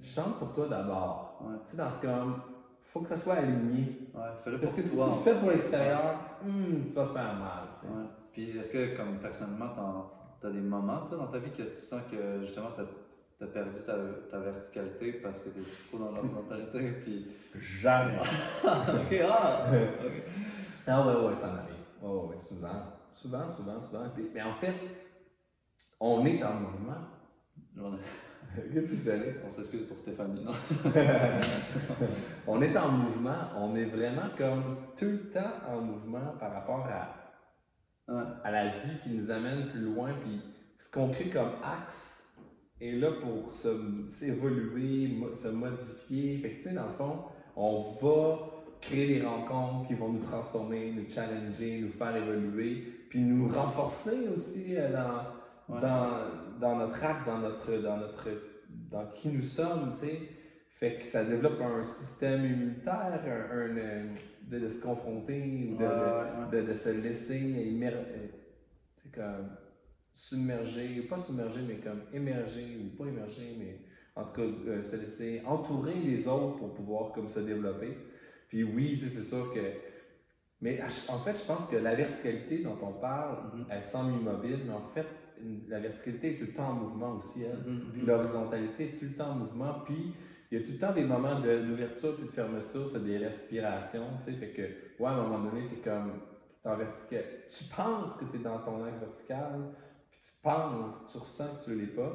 chante 0.00 0.38
pour 0.38 0.52
toi 0.52 0.68
d'abord. 0.68 1.42
Tu 1.64 1.70
sais, 1.70 1.76
dans 1.76 1.90
ce 1.90 2.00
cas, 2.02 2.24
il 2.26 2.90
faut 2.90 3.00
que 3.00 3.08
ça 3.08 3.16
soit 3.16 3.34
aligné. 3.34 4.10
Ouais, 4.14 4.58
Parce 4.60 4.72
que 4.72 4.82
si 4.82 4.90
tu 4.90 4.96
le 4.96 5.12
fais 5.22 5.38
pour 5.38 5.50
l'extérieur, 5.50 6.38
hmm, 6.42 6.82
tu 6.84 6.92
vas 6.92 7.06
faire 7.06 7.34
mal. 7.34 7.68
Tu 7.74 7.82
sais. 7.82 7.86
Puis 8.32 8.56
est-ce 8.56 8.72
que, 8.72 8.96
comme 8.96 9.18
personnellement, 9.18 10.10
tu 10.40 10.46
as 10.46 10.50
des 10.50 10.60
moments 10.60 11.04
toi, 11.06 11.18
dans 11.18 11.26
ta 11.26 11.38
vie 11.38 11.50
que 11.50 11.62
tu 11.62 11.76
sens 11.76 12.02
que 12.10 12.40
justement 12.40 12.68
tu 12.74 13.44
as, 13.44 13.46
perdu 13.46 13.80
ta, 13.86 13.94
ta, 14.28 14.38
verticalité 14.40 15.12
parce 15.12 15.42
que 15.42 15.50
tu 15.50 15.60
es 15.60 15.88
trop 15.88 15.98
dans 15.98 16.12
l'horizontalité? 16.12 16.90
Puis... 17.04 17.26
Jamais. 17.60 18.18
ok, 18.64 19.24
ah! 19.28 19.66
Ah 20.86 21.06
ouais, 21.06 21.26
ouais, 21.26 21.34
ça 21.34 21.48
m'arrive. 21.48 21.74
Oh, 22.02 22.28
ouais, 22.30 22.36
souvent. 22.36 22.82
Souvent, 23.08 23.48
souvent, 23.48 23.80
souvent. 23.80 24.04
Mais 24.34 24.42
en 24.42 24.54
fait, 24.54 24.74
on 26.00 26.24
est 26.24 26.42
en 26.42 26.54
mouvement. 26.54 27.98
Qu'est-ce 28.72 28.88
qu'il 28.88 29.00
fallait? 29.00 29.36
On 29.44 29.50
s'excuse 29.50 29.86
pour 29.86 29.98
Stéphanie, 29.98 30.42
non? 30.44 30.52
on 32.46 32.62
est 32.62 32.76
en 32.76 32.88
mouvement, 32.88 33.36
on 33.56 33.74
est 33.76 33.84
vraiment 33.86 34.30
comme 34.36 34.76
tout 34.96 35.04
le 35.04 35.30
temps 35.30 35.52
en 35.68 35.80
mouvement 35.80 36.34
par 36.38 36.52
rapport 36.52 36.86
à, 36.86 37.17
à 38.08 38.50
la 38.50 38.68
vie 38.68 38.98
qui 39.02 39.10
nous 39.10 39.30
amène 39.30 39.66
plus 39.68 39.80
loin. 39.80 40.10
Puis 40.20 40.40
ce 40.78 40.90
qu'on 40.90 41.08
crée 41.08 41.28
comme 41.28 41.52
axe 41.62 42.24
est 42.80 42.92
là 42.92 43.12
pour 43.20 43.52
s'évoluer, 43.54 45.16
se, 45.34 45.48
modifier. 45.48 46.38
Fait 46.38 46.50
que, 46.50 46.56
tu 46.56 46.62
sais, 46.62 46.72
dans 46.72 46.86
le 46.86 46.92
fond, 46.92 47.24
on 47.56 47.80
va 48.00 48.38
créer 48.80 49.06
des 49.06 49.26
rencontres 49.26 49.88
qui 49.88 49.94
vont 49.94 50.12
nous 50.12 50.22
transformer, 50.22 50.92
nous 50.92 51.08
challenger, 51.08 51.80
nous 51.80 51.90
faire 51.90 52.14
évoluer, 52.14 52.84
puis 53.10 53.20
nous 53.20 53.48
renforcer 53.48 54.28
aussi 54.28 54.76
euh, 54.76 54.92
dans 54.92 55.38
dans, 55.68 56.58
dans, 56.60 56.76
notre 56.76 57.04
axe, 57.04 57.26
dans 57.26 57.38
notre, 57.38 57.76
dans 57.76 57.98
notre, 57.98 58.28
dans 58.90 59.06
qui 59.06 59.28
nous 59.28 59.42
sommes, 59.42 59.92
tu 59.92 60.06
sais. 60.06 60.20
Fait 60.70 60.94
que 60.94 61.02
ça 61.02 61.24
développe 61.24 61.60
un 61.60 61.82
système 61.82 62.44
immunitaire, 62.44 63.20
un, 63.24 63.76
euh, 63.76 64.04
de, 64.48 64.68
se 64.68 64.80
confronter 64.80 65.68
ou 65.70 65.76
de, 65.76 66.56
de, 66.56 66.66
de, 66.66 66.72
se 66.72 66.90
laisser 66.90 67.36
émerger, 67.36 67.98
euh, 68.16 69.10
comme 69.14 69.50
submerger, 70.12 71.02
pas 71.02 71.18
submerger, 71.18 71.60
mais 71.66 71.76
comme 71.76 72.02
émerger, 72.12 72.78
ou 72.80 72.96
pas 72.96 73.08
émerger, 73.08 73.56
mais 73.58 73.80
en 74.16 74.24
tout 74.24 74.32
cas 74.32 74.42
euh, 74.42 74.82
se 74.82 74.96
laisser 74.96 75.42
entourer 75.46 75.94
les 75.94 76.26
autres 76.26 76.56
pour 76.56 76.74
pouvoir 76.74 77.12
comme 77.12 77.28
se 77.28 77.40
développer. 77.40 77.96
Puis 78.48 78.64
oui, 78.64 78.98
c'est 78.98 79.22
sûr 79.22 79.52
que 79.52 79.60
mais 80.60 80.80
en 81.08 81.18
fait, 81.20 81.38
je 81.38 81.44
pense 81.44 81.66
que 81.66 81.76
la 81.76 81.94
verticalité 81.94 82.58
dont 82.58 82.76
on 82.82 82.92
parle, 82.92 83.36
mm-hmm. 83.36 83.64
elle 83.70 83.82
semble 83.82 84.20
immobile, 84.20 84.58
mais 84.66 84.72
en 84.72 84.80
fait, 84.80 85.06
la 85.68 85.78
verticalité 85.78 86.32
est 86.32 86.38
tout 86.38 86.46
le 86.46 86.52
temps 86.52 86.70
en 86.70 86.74
mouvement 86.74 87.12
aussi. 87.12 87.44
Hein? 87.44 87.58
Mm-hmm. 87.64 88.04
l'horizontalité 88.04 88.84
est 88.86 88.98
tout 88.98 89.04
le 89.04 89.14
temps 89.14 89.30
en 89.30 89.36
mouvement. 89.36 89.74
Puis 89.86 90.14
il 90.50 90.58
y 90.58 90.62
a 90.62 90.66
tout 90.66 90.72
le 90.72 90.78
temps 90.78 90.92
des 90.92 91.04
moments 91.04 91.40
d'ouverture 91.40 92.16
puis 92.16 92.26
de 92.26 92.30
fermeture, 92.30 92.86
c'est 92.86 93.04
des 93.04 93.18
respirations. 93.18 94.06
Tu 94.18 94.32
sais, 94.32 94.32
fait 94.32 94.50
que, 94.50 94.62
ouais, 95.02 95.08
à 95.08 95.12
un 95.12 95.22
moment 95.22 95.50
donné, 95.50 95.68
tu 95.68 95.76
es 95.76 95.78
comme 95.80 96.12
en 96.64 96.76
vertical. 96.76 97.24
Tu 97.48 97.64
penses 97.64 98.14
que 98.14 98.24
tu 98.24 98.36
es 98.36 98.40
dans 98.40 98.58
ton 98.58 98.84
axe 98.84 98.98
vertical, 98.98 99.74
puis 100.10 100.20
tu 100.22 100.32
penses, 100.42 101.06
tu 101.10 101.18
ressens 101.18 101.56
que 101.56 101.64
tu 101.64 101.70
ne 101.70 101.76
l'es 101.76 101.86
pas, 101.86 102.12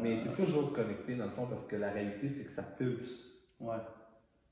mais 0.00 0.20
tu 0.20 0.28
es 0.28 0.32
toujours 0.32 0.72
connecté 0.72 1.14
dans 1.14 1.26
le 1.26 1.30
fond 1.30 1.46
parce 1.46 1.64
que 1.64 1.76
la 1.76 1.90
réalité, 1.90 2.28
c'est 2.28 2.44
que 2.44 2.50
ça 2.50 2.62
pulse. 2.62 3.24
Ouais. 3.60 3.76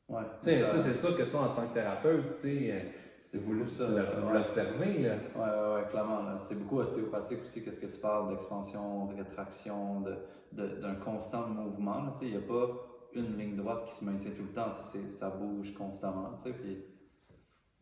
Ouais. 0.08 0.22
Tu 0.42 0.50
sais, 0.50 0.62
ça, 0.62 0.78
c'est 0.78 0.92
sûr 0.92 1.16
que 1.16 1.22
toi, 1.24 1.50
en 1.50 1.54
tant 1.54 1.66
que 1.68 1.74
thérapeute, 1.74 2.36
tu 2.36 2.42
sais, 2.42 2.72
euh, 2.72 2.80
c'est 3.18 3.38
voulu 3.38 3.66
ça. 3.66 3.86
Vous 3.86 4.32
l'observez, 4.32 4.98
là. 4.98 5.16
Oui, 5.34 5.80
ouais, 5.80 5.88
clairement. 5.88 6.38
C'est 6.40 6.58
beaucoup 6.58 6.78
ostéopathique 6.78 7.40
aussi, 7.42 7.64
qu'est-ce 7.64 7.80
que 7.80 7.86
tu 7.86 7.98
parles 7.98 8.28
d'expansion, 8.28 9.06
rétraction, 9.06 10.02
d'un 10.02 10.14
de, 10.52 11.04
constant 11.04 11.48
mouvement. 11.48 12.12
Il 12.20 12.30
n'y 12.30 12.36
a 12.36 12.40
pas 12.40 12.68
une 13.14 13.38
ligne 13.38 13.56
droite 13.56 13.84
qui 13.86 13.94
se 13.94 14.04
maintient 14.04 14.30
tout 14.30 14.42
le 14.42 14.52
temps. 14.52 14.72
Ça 15.12 15.30
bouge 15.30 15.74
constamment. 15.74 16.34
Puis... 16.42 16.84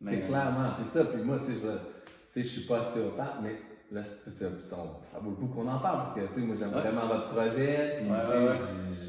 C'est 0.01 0.21
clairement. 0.21 0.73
Puis 0.77 0.85
ça, 0.85 1.05
puis 1.05 1.21
moi, 1.21 1.39
tu 1.39 1.53
sais, 1.53 1.67
je 2.33 2.39
ne 2.39 2.43
suis 2.43 2.61
pas 2.61 2.81
ostéopathe, 2.81 3.35
mais 3.41 3.55
là, 3.91 4.01
ça, 4.03 4.47
ça, 4.59 5.19
vaut 5.21 5.29
le 5.29 5.35
coup 5.35 5.47
qu'on 5.47 5.67
en 5.67 5.79
parle 5.79 5.99
parce 5.99 6.13
que, 6.13 6.27
tu 6.27 6.33
sais, 6.33 6.41
moi, 6.41 6.55
j'aime 6.57 6.71
vraiment 6.71 7.07
votre 7.07 7.29
projet. 7.29 7.99
Puis, 7.99 8.09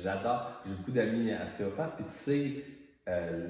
j'adore. 0.03 0.63
J'ai 0.67 0.75
beaucoup 0.75 0.93
d'amis 0.93 1.33
ostéopathes. 1.35 1.97
Puis, 1.97 2.05
c'est 2.07 2.65
euh, 3.09 3.49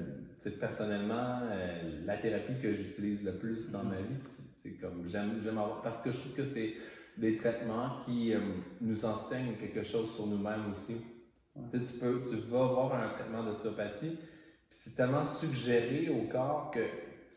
personnellement, 0.59 1.39
euh, 1.43 2.01
la 2.05 2.17
thérapie 2.17 2.59
que 2.61 2.73
j'utilise 2.73 3.23
le 3.23 3.33
plus 3.33 3.71
dans 3.71 3.83
ma 3.83 3.97
vie, 3.97 4.19
c'est 4.21 4.73
comme 4.73 5.07
j'aime, 5.07 5.39
j'aime 5.41 5.57
avoir, 5.57 5.81
parce 5.81 6.01
que 6.01 6.11
je 6.11 6.17
trouve 6.17 6.33
que 6.33 6.43
c'est 6.43 6.73
des 7.17 7.35
traitements 7.35 8.01
qui 8.05 8.33
euh, 8.33 8.39
nous 8.81 9.05
enseignent 9.05 9.55
quelque 9.55 9.83
chose 9.83 10.13
sur 10.13 10.27
nous-mêmes 10.27 10.71
aussi. 10.71 10.97
Tu, 11.71 11.79
peux, 11.99 12.19
tu 12.19 12.35
vas 12.49 12.63
avoir 12.63 12.93
un 12.93 13.09
traitement 13.09 13.43
d'ostéopathie, 13.43 14.17
c'est 14.69 14.93
tellement 14.95 15.23
suggéré 15.23 16.09
au 16.09 16.29
corps 16.29 16.69
que 16.71 16.81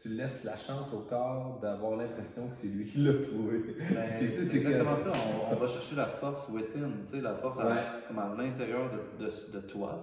tu 0.01 0.09
laisses 0.11 0.45
la 0.45 0.57
chance 0.57 0.93
au 0.93 1.01
corps 1.01 1.59
d'avoir 1.61 1.97
l'impression 1.97 2.49
que 2.49 2.55
c'est 2.55 2.69
lui 2.69 2.85
qui 2.85 2.99
l'a 2.99 3.15
trouvé. 3.15 3.77
Ben, 3.95 4.21
c'est 4.31 4.57
exactement 4.57 4.97
ça. 4.97 5.13
On, 5.51 5.55
va 5.55 5.67
chercher 5.67 5.97
la 5.97 6.07
force 6.07 6.49
within, 6.49 6.91
la 7.21 7.35
force 7.35 7.59
à, 7.61 8.03
comme 8.07 8.19
à 8.19 8.35
l'intérieur 8.37 8.91
de, 8.91 9.25
de, 9.25 9.31
de, 9.53 9.61
toi, 9.67 10.01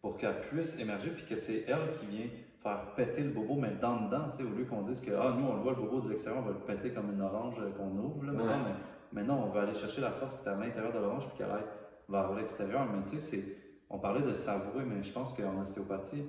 pour 0.00 0.16
qu'elle 0.16 0.40
puisse 0.40 0.78
émerger, 0.78 1.10
puis 1.10 1.24
que 1.24 1.36
c'est 1.36 1.64
elle 1.66 1.92
qui 1.98 2.06
vient 2.06 2.26
faire 2.62 2.94
péter 2.96 3.22
le 3.22 3.30
bobo, 3.30 3.54
mais 3.54 3.72
dans 3.80 4.02
dedans, 4.02 4.28
au 4.40 4.56
lieu 4.58 4.64
qu'on 4.64 4.82
dise 4.82 5.00
que 5.00 5.10
ah, 5.12 5.34
nous, 5.38 5.46
on 5.46 5.56
le 5.56 5.62
voit 5.62 5.72
le 5.72 5.82
bobo 5.82 6.00
de 6.00 6.10
l'extérieur, 6.10 6.42
on 6.42 6.46
va 6.46 6.52
le 6.52 6.74
péter 6.74 6.90
comme 6.90 7.12
une 7.12 7.22
orange 7.22 7.56
qu'on 7.76 7.96
ouvre. 7.98 8.24
Là, 8.24 8.32
mais, 8.32 9.20
maintenant, 9.20 9.44
on 9.46 9.50
va 9.50 9.62
aller 9.62 9.74
chercher 9.74 10.00
la 10.00 10.10
force 10.10 10.36
qui 10.36 10.46
est 10.46 10.50
à 10.50 10.54
l'intérieur 10.54 10.92
de 10.92 10.98
l'orange, 10.98 11.28
puis 11.28 11.38
qu'elle 11.38 11.50
aille 11.50 11.64
vers 12.08 12.32
l'extérieur. 12.34 12.86
Mais 12.92 13.02
tu 13.02 13.20
sais, 13.20 13.56
on 13.90 13.98
parlait 13.98 14.22
de 14.22 14.34
savourer, 14.34 14.84
mais 14.84 15.02
je 15.02 15.12
pense 15.12 15.32
qu'en 15.32 15.60
ostéopathie, 15.60 16.24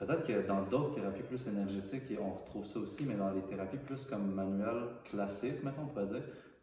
Peut-être 0.00 0.26
que 0.26 0.46
dans 0.46 0.62
d'autres 0.62 0.94
thérapies 0.94 1.22
plus 1.22 1.46
énergétiques, 1.46 2.04
on 2.18 2.30
retrouve 2.30 2.64
ça 2.64 2.78
aussi, 2.78 3.04
mais 3.04 3.16
dans 3.16 3.30
les 3.32 3.42
thérapies 3.42 3.76
plus 3.76 4.06
comme 4.06 4.32
manuel 4.32 4.84
classique, 5.04 5.62
maintenant 5.62 5.82
on 5.84 5.86
pourrait 5.88 6.06
dire, 6.06 6.22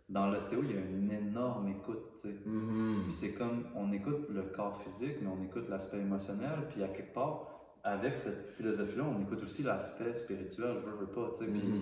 dans 0.10 0.26
l'ostéo, 0.32 0.62
il 0.64 0.72
y 0.72 0.74
a 0.76 0.82
une 0.82 1.12
énorme 1.12 1.68
écoute. 1.68 2.26
Mm-hmm. 2.26 3.12
C'est 3.12 3.34
comme 3.34 3.66
on 3.76 3.92
écoute 3.94 4.28
le 4.32 4.42
corps 4.42 4.82
physique, 4.82 5.18
mais 5.22 5.28
on 5.28 5.44
écoute 5.44 5.70
l'aspect 5.70 6.00
émotionnel, 6.00 6.68
puis 6.72 6.82
à 6.82 6.88
quelque 6.88 7.14
part, 7.14 7.76
avec 7.84 8.18
cette 8.18 8.50
philosophie-là, 8.50 9.04
on 9.04 9.22
écoute 9.22 9.44
aussi 9.44 9.62
l'aspect 9.62 10.16
spirituel, 10.16 10.78
veux, 10.84 11.06
veux 11.06 11.12
pas. 11.12 11.30
Mm-hmm. 11.40 11.82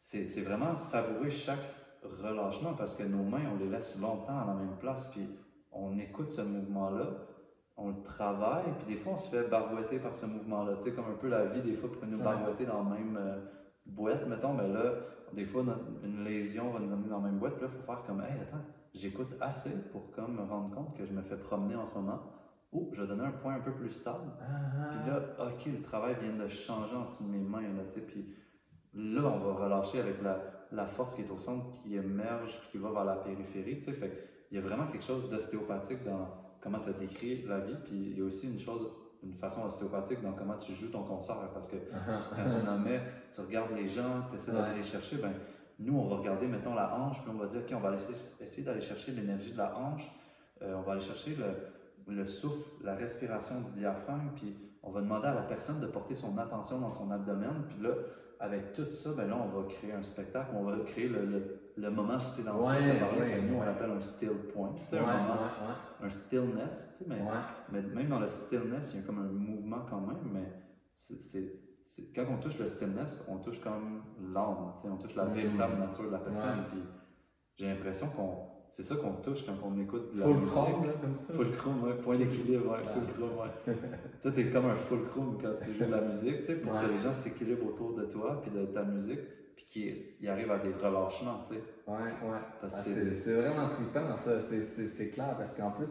C'est 0.00 0.40
vraiment 0.40 0.78
savourer 0.78 1.30
chaque 1.30 1.74
relâchement 2.22 2.72
parce 2.72 2.94
que 2.94 3.02
nos 3.02 3.22
mains, 3.22 3.50
on 3.54 3.62
les 3.62 3.68
laisse 3.68 4.00
longtemps 4.00 4.40
à 4.40 4.46
la 4.46 4.54
même 4.54 4.78
place, 4.80 5.08
puis 5.08 5.28
on 5.74 5.98
écoute 5.98 6.30
ce 6.30 6.42
mouvement-là 6.42 7.10
on 7.76 7.88
le 7.88 8.02
travaille, 8.02 8.72
puis 8.78 8.94
des 8.94 9.00
fois, 9.00 9.14
on 9.14 9.16
se 9.16 9.28
fait 9.28 9.48
barouetter 9.48 9.98
par 9.98 10.14
ce 10.14 10.26
mouvement-là. 10.26 10.76
Tu 10.76 10.84
sais, 10.84 10.92
comme 10.92 11.06
un 11.06 11.16
peu 11.16 11.28
la 11.28 11.46
vie, 11.46 11.60
des 11.60 11.74
fois, 11.74 11.90
pour 11.90 12.06
nous 12.06 12.18
barouetter 12.18 12.66
dans 12.66 12.84
la 12.84 12.96
même 12.96 13.16
euh, 13.16 13.40
boîte, 13.84 14.26
mettons, 14.28 14.54
mais 14.54 14.68
là, 14.68 14.92
des 15.32 15.44
fois, 15.44 15.64
une 16.04 16.22
lésion 16.22 16.70
va 16.70 16.78
nous 16.78 16.92
amener 16.92 17.08
dans 17.08 17.20
la 17.20 17.28
même 17.30 17.38
boîte, 17.38 17.54
puis 17.54 17.64
là, 17.64 17.70
il 17.72 17.80
faut 17.80 17.84
faire 17.84 18.02
comme, 18.04 18.20
hey, 18.20 18.40
attends, 18.40 18.64
j'écoute 18.92 19.34
assez 19.40 19.70
pour 19.90 20.12
comme 20.12 20.36
me 20.36 20.42
rendre 20.42 20.72
compte 20.72 20.96
que 20.96 21.04
je 21.04 21.12
me 21.12 21.22
fais 21.22 21.36
promener 21.36 21.74
en 21.74 21.86
ce 21.86 21.94
moment. 21.94 22.22
Ou 22.72 22.90
je 22.92 23.02
vais 23.02 23.08
donner 23.08 23.24
un 23.24 23.30
point 23.30 23.54
un 23.54 23.60
peu 23.60 23.72
plus 23.72 23.88
stable. 23.88 24.32
Ah. 24.40 24.90
Puis 24.90 25.10
là, 25.10 25.20
OK, 25.46 25.66
le 25.66 25.82
travail 25.82 26.16
vient 26.20 26.44
de 26.44 26.48
changer 26.48 26.96
en 26.96 27.04
dessous 27.04 27.24
de 27.24 27.28
mes 27.28 27.38
mains, 27.38 27.62
là, 27.62 27.84
tu 27.84 27.90
sais, 27.90 28.00
puis 28.00 28.34
là, 28.94 29.22
on 29.24 29.38
va 29.38 29.64
relâcher 29.64 30.00
avec 30.00 30.22
la, 30.22 30.40
la, 30.72 30.86
force 30.86 31.14
qui 31.14 31.22
est 31.22 31.30
au 31.30 31.38
centre, 31.38 31.70
qui 31.70 31.96
émerge, 31.96 32.60
puis 32.60 32.70
qui 32.72 32.78
va 32.78 32.90
vers 32.90 33.04
la 33.04 33.16
périphérie, 33.16 33.78
tu 33.78 33.82
sais, 33.82 33.92
fait 33.92 34.33
il 34.50 34.56
y 34.56 34.58
a 34.58 34.62
vraiment 34.62 34.86
quelque 34.86 35.04
chose 35.04 35.28
d'ostéopathique 35.30 36.04
dans 36.04 36.28
comment 36.60 36.78
tu 36.80 36.90
as 36.90 36.92
décrit 36.92 37.42
la 37.42 37.60
vie, 37.60 37.76
puis 37.84 37.94
il 37.94 38.18
y 38.18 38.22
a 38.22 38.24
aussi 38.24 38.48
une 38.48 38.58
chose, 38.58 38.90
une 39.22 39.34
façon 39.34 39.62
ostéopathique 39.64 40.22
dans 40.22 40.32
comment 40.32 40.56
tu 40.56 40.72
joues 40.72 40.90
ton 40.90 41.02
concert, 41.02 41.50
parce 41.52 41.68
que 41.68 41.76
uh-huh. 41.76 42.36
quand 42.36 42.46
tu 42.46 42.68
en 42.68 42.78
mets, 42.78 43.02
tu 43.32 43.40
regardes 43.40 43.72
les 43.72 43.86
gens, 43.86 44.22
tu 44.30 44.36
essaies 44.36 44.52
d'aller 44.52 44.76
les 44.76 44.82
chercher, 44.82 45.16
ben 45.18 45.32
nous, 45.78 45.98
on 45.98 46.08
va 46.08 46.16
regarder, 46.16 46.46
mettons, 46.46 46.74
la 46.74 46.94
hanche, 46.94 47.20
puis 47.22 47.30
on 47.34 47.38
va 47.38 47.46
dire, 47.46 47.60
OK, 47.60 47.74
on 47.76 47.80
va 47.80 47.94
essayer 47.94 48.62
d'aller 48.62 48.80
chercher 48.80 49.12
l'énergie 49.12 49.52
de 49.52 49.58
la 49.58 49.76
hanche, 49.76 50.10
euh, 50.62 50.74
on 50.76 50.82
va 50.82 50.92
aller 50.92 51.00
chercher 51.00 51.36
le, 51.36 52.14
le, 52.14 52.26
souffle, 52.26 52.70
la 52.82 52.94
respiration 52.94 53.60
du 53.60 53.72
diaphragme, 53.72 54.30
puis 54.36 54.56
on 54.82 54.90
va 54.90 55.00
demander 55.00 55.26
à 55.26 55.34
la 55.34 55.42
personne 55.42 55.80
de 55.80 55.86
porter 55.86 56.14
son 56.14 56.38
attention 56.38 56.78
dans 56.78 56.92
son 56.92 57.10
abdomen, 57.10 57.64
puis 57.68 57.82
là, 57.82 57.90
avec 58.40 58.72
tout 58.72 58.88
ça, 58.90 59.12
ben 59.16 59.28
là, 59.28 59.36
on 59.36 59.48
va 59.48 59.66
créer 59.68 59.92
un 59.92 60.02
spectacle, 60.02 60.50
on 60.54 60.64
va 60.64 60.78
créer 60.84 61.08
le, 61.08 61.24
le, 61.24 61.60
moment 61.76 62.20
silencieux 62.20 62.70
ouais, 62.70 63.34
que 63.34 63.40
nous, 63.40 63.56
on 63.56 63.62
appelle 63.62 63.90
un 63.90 64.00
still 64.00 64.36
point, 64.52 64.74
un, 64.92 65.00
moment, 65.00 65.36
un 66.00 66.10
stillness, 66.10 67.02
mais, 67.06 67.20
mais, 67.70 67.82
même 67.82 68.08
dans 68.08 68.20
le 68.20 68.28
stillness, 68.28 68.92
il 68.92 69.00
y 69.00 69.02
a 69.02 69.06
comme 69.06 69.18
un 69.18 69.32
mouvement 69.32 69.84
quand 69.88 70.00
même, 70.00 70.18
mais 70.32 70.52
c'est 70.94 72.12
quand 72.14 72.24
on 72.30 72.38
touche 72.38 72.58
le 72.58 72.66
stillness, 72.66 73.24
on 73.28 73.38
touche 73.38 73.60
comme 73.60 74.02
l'âme, 74.32 74.72
on 74.84 74.96
touche 74.96 75.14
la 75.14 75.26
véritable 75.26 75.78
nature 75.78 76.04
de 76.04 76.10
la 76.10 76.18
personne, 76.18 76.64
puis 76.70 76.80
j'ai 77.56 77.68
l'impression 77.68 78.08
qu'on 78.08 78.54
c'est 78.74 78.82
ça 78.82 78.96
qu'on 78.96 79.12
touche 79.12 79.46
quand 79.46 79.54
on 79.62 79.78
écoute 79.78 80.10
la 80.16 80.24
full 80.24 80.34
musique. 80.34 80.50
Chrome, 80.50 80.86
là, 80.86 80.92
comme 81.00 81.14
ça. 81.14 81.32
Full 81.32 81.52
chrome, 81.52 81.84
ouais, 81.84 81.94
point 81.94 82.18
d'équilibre, 82.18 82.72
ouais, 82.72 82.82
full 82.92 83.06
chrome, 83.14 83.38
ouais. 83.38 83.76
toi, 84.20 84.32
t'es 84.32 84.50
comme 84.50 84.66
un 84.66 84.74
full 84.74 85.04
chrome 85.04 85.38
quand 85.40 85.52
tu 85.64 85.72
joues 85.72 85.84
de 85.84 85.92
la 85.92 86.00
musique, 86.00 86.40
tu 86.40 86.46
sais, 86.46 86.56
pour 86.56 86.72
que 86.80 86.86
les 86.86 86.98
gens 86.98 87.12
s'équilibrent 87.12 87.68
autour 87.68 87.94
de 87.94 88.04
toi, 88.06 88.42
puis 88.42 88.50
de 88.50 88.66
ta 88.66 88.82
musique, 88.82 89.20
puis 89.56 89.64
qu'ils 90.18 90.28
arrivent 90.28 90.50
à 90.50 90.58
des 90.58 90.72
relâchements, 90.72 91.42
tu 91.46 91.54
sais. 91.54 91.62
Ouais, 91.86 91.96
ouais. 91.96 92.38
Ah, 92.62 92.68
c'est 92.68 93.34
vraiment 93.34 93.68
trippant, 93.68 94.14
ça, 94.16 94.40
c'est 94.40 95.10
clair, 95.10 95.34
parce 95.36 95.54
qu'en 95.54 95.70
plus, 95.70 95.90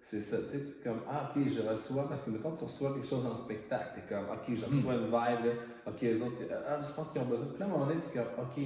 c'est 0.00 0.20
ça, 0.20 0.38
tu 0.42 0.48
sais, 0.48 0.76
comme, 0.82 1.00
ah, 1.08 1.32
ok, 1.34 1.42
je 1.48 1.62
reçois, 1.62 2.08
parce 2.08 2.22
que 2.22 2.30
mettons, 2.30 2.52
tu 2.52 2.64
reçois 2.64 2.92
quelque 2.94 3.08
chose 3.08 3.24
en 3.26 3.34
spectacle, 3.34 3.94
t'es 3.94 4.14
comme, 4.14 4.24
ok, 4.24 4.54
je 4.54 4.64
reçois 4.66 4.94
une 4.94 5.06
vibe, 5.06 5.12
là, 5.12 5.52
ok, 5.86 6.00
les 6.02 6.22
autres, 6.22 6.42
ah, 6.68 6.80
je 6.80 6.92
pense 6.92 7.10
qu'ils 7.10 7.20
ont 7.20 7.26
besoin. 7.26 7.48
Puis 7.48 7.58
là, 7.58 7.66
à 7.66 7.68
un 7.68 7.72
moment 7.72 7.86
donné, 7.86 7.98
c'est 7.98 8.12
comme, 8.12 8.28
ok, 8.38 8.62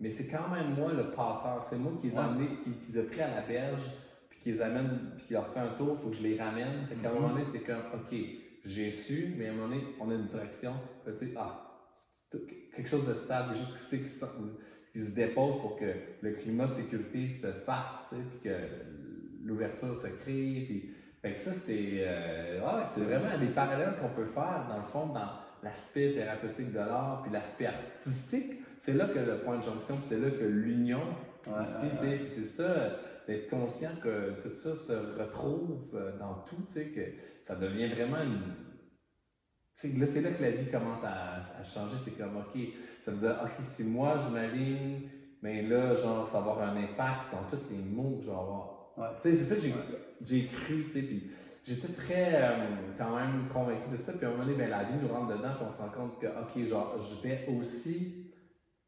mais 0.00 0.10
c'est 0.10 0.26
quand 0.26 0.48
même 0.48 0.74
moi 0.74 0.92
le 0.92 1.10
passeur. 1.10 1.62
C'est 1.62 1.78
moi 1.78 1.92
qui 2.00 2.08
les, 2.08 2.16
ai 2.16 2.20
qui, 2.64 2.70
qui 2.72 2.92
les 2.92 2.98
ai 2.98 3.02
pris 3.04 3.20
à 3.22 3.34
la 3.34 3.42
berge, 3.42 3.90
puis 4.28 4.38
qui 4.40 4.50
les 4.50 4.60
amène, 4.60 5.12
puis 5.16 5.26
qui 5.26 5.32
leur 5.32 5.48
fait 5.48 5.60
un 5.60 5.68
tour, 5.68 5.96
il 5.98 6.02
faut 6.02 6.10
que 6.10 6.16
je 6.16 6.22
les 6.22 6.40
ramène. 6.40 6.86
Fait 6.86 6.96
qu'à 6.96 7.10
un 7.10 7.14
moment 7.14 7.30
donné, 7.30 7.44
c'est 7.44 7.60
comme, 7.60 7.82
OK, 7.94 8.16
j'ai 8.64 8.90
su, 8.90 9.34
mais 9.38 9.48
à 9.48 9.52
un 9.52 9.54
moment 9.54 9.68
donné, 9.68 9.84
on 10.00 10.10
a 10.10 10.14
une 10.14 10.26
direction. 10.26 10.74
tu 11.04 11.16
sais, 11.16 11.32
ah, 11.36 11.65
quelque 12.74 12.88
chose 12.88 13.06
de 13.06 13.14
stable, 13.14 13.54
juste 13.56 13.72
qui 13.74 13.78
sait 13.78 13.98
qui, 14.92 15.00
se 15.00 15.14
dépose 15.14 15.60
pour 15.60 15.76
que 15.76 15.92
le 16.22 16.32
climat 16.32 16.66
de 16.66 16.72
sécurité 16.72 17.28
se 17.28 17.48
fasse, 17.48 18.14
puis 18.14 18.50
que 18.50 18.56
l'ouverture 19.44 19.94
se 19.94 20.08
crée. 20.08 20.64
Puis, 20.66 20.90
fait 21.20 21.34
que 21.34 21.40
ça, 21.40 21.52
c'est 21.52 21.98
euh, 22.06 22.84
c'est 22.84 23.02
vraiment 23.02 23.38
des 23.38 23.48
parallèles 23.48 23.94
qu'on 24.00 24.08
peut 24.08 24.26
faire, 24.26 24.66
dans 24.68 24.78
le 24.78 24.84
fond, 24.84 25.06
dans 25.06 25.28
l'aspect 25.62 26.14
thérapeutique 26.14 26.72
de 26.72 26.78
l'art, 26.78 27.22
puis 27.22 27.32
l'aspect 27.32 27.66
artistique 27.66 28.62
c'est 28.78 28.94
là 28.94 29.06
que 29.06 29.18
le 29.18 29.38
point 29.38 29.58
de 29.58 29.62
jonction, 29.62 29.96
puis 29.96 30.06
c'est 30.06 30.20
là 30.20 30.30
que 30.30 30.44
l'union 30.44 31.02
aussi, 31.60 31.86
puis 32.00 32.26
c'est 32.26 32.42
ça, 32.42 32.98
d'être 33.26 33.48
conscient 33.48 33.90
que 34.02 34.40
tout 34.40 34.54
ça 34.54 34.74
se 34.74 34.92
retrouve 34.92 35.88
euh, 35.94 36.16
dans 36.18 36.34
tout, 36.48 36.62
tu 36.66 36.72
sais, 36.72 36.86
que 36.86 37.00
ça 37.42 37.56
devient 37.56 37.88
vraiment 37.88 38.22
une. 38.22 38.40
Là, 39.84 40.06
c'est 40.06 40.22
là 40.22 40.30
que 40.30 40.42
la 40.42 40.50
vie 40.52 40.70
commence 40.70 41.04
à, 41.04 41.42
changer. 41.62 41.96
C'est 41.98 42.12
comme, 42.12 42.36
OK, 42.38 42.60
ça 43.02 43.10
veut 43.10 43.18
dire, 43.18 43.38
OK, 43.42 43.52
si 43.60 43.84
moi 43.84 44.16
je 44.16 44.32
m'aligne, 44.32 45.08
mais 45.42 45.62
là, 45.62 45.92
genre, 45.94 46.26
ça 46.26 46.40
va 46.40 46.52
avoir 46.52 46.70
un 46.70 46.76
impact 46.76 47.32
dans 47.32 47.44
tous 47.48 47.62
les 47.70 47.82
mots 47.82 48.16
que 48.16 48.22
je 48.22 48.30
vais 48.30 48.36
avoir. 48.36 48.94
C'est 49.20 49.34
ça 49.34 49.56
que 49.56 49.60
j'ai 50.22 50.46
cru, 50.46 50.84
tu 50.84 50.90
sais, 50.90 51.02
puis 51.02 51.30
j'étais 51.62 51.92
très, 51.92 52.42
euh, 52.42 52.56
quand 52.96 53.14
même, 53.16 53.46
convaincu 53.52 53.90
de 53.92 53.98
ça. 53.98 54.14
Puis 54.14 54.24
à 54.24 54.28
un 54.28 54.32
moment 54.32 54.44
donné, 54.44 54.56
ben, 54.56 54.70
la 54.70 54.84
vie 54.84 54.94
nous 55.00 55.08
rentre 55.08 55.36
dedans, 55.36 55.52
puis 55.56 55.66
on 55.66 55.70
se 55.70 55.78
rend 55.82 55.88
compte 55.88 56.18
que, 56.18 56.26
OK, 56.26 56.66
genre, 56.66 56.96
je 56.98 57.28
vais 57.28 57.46
aussi 57.48 58.32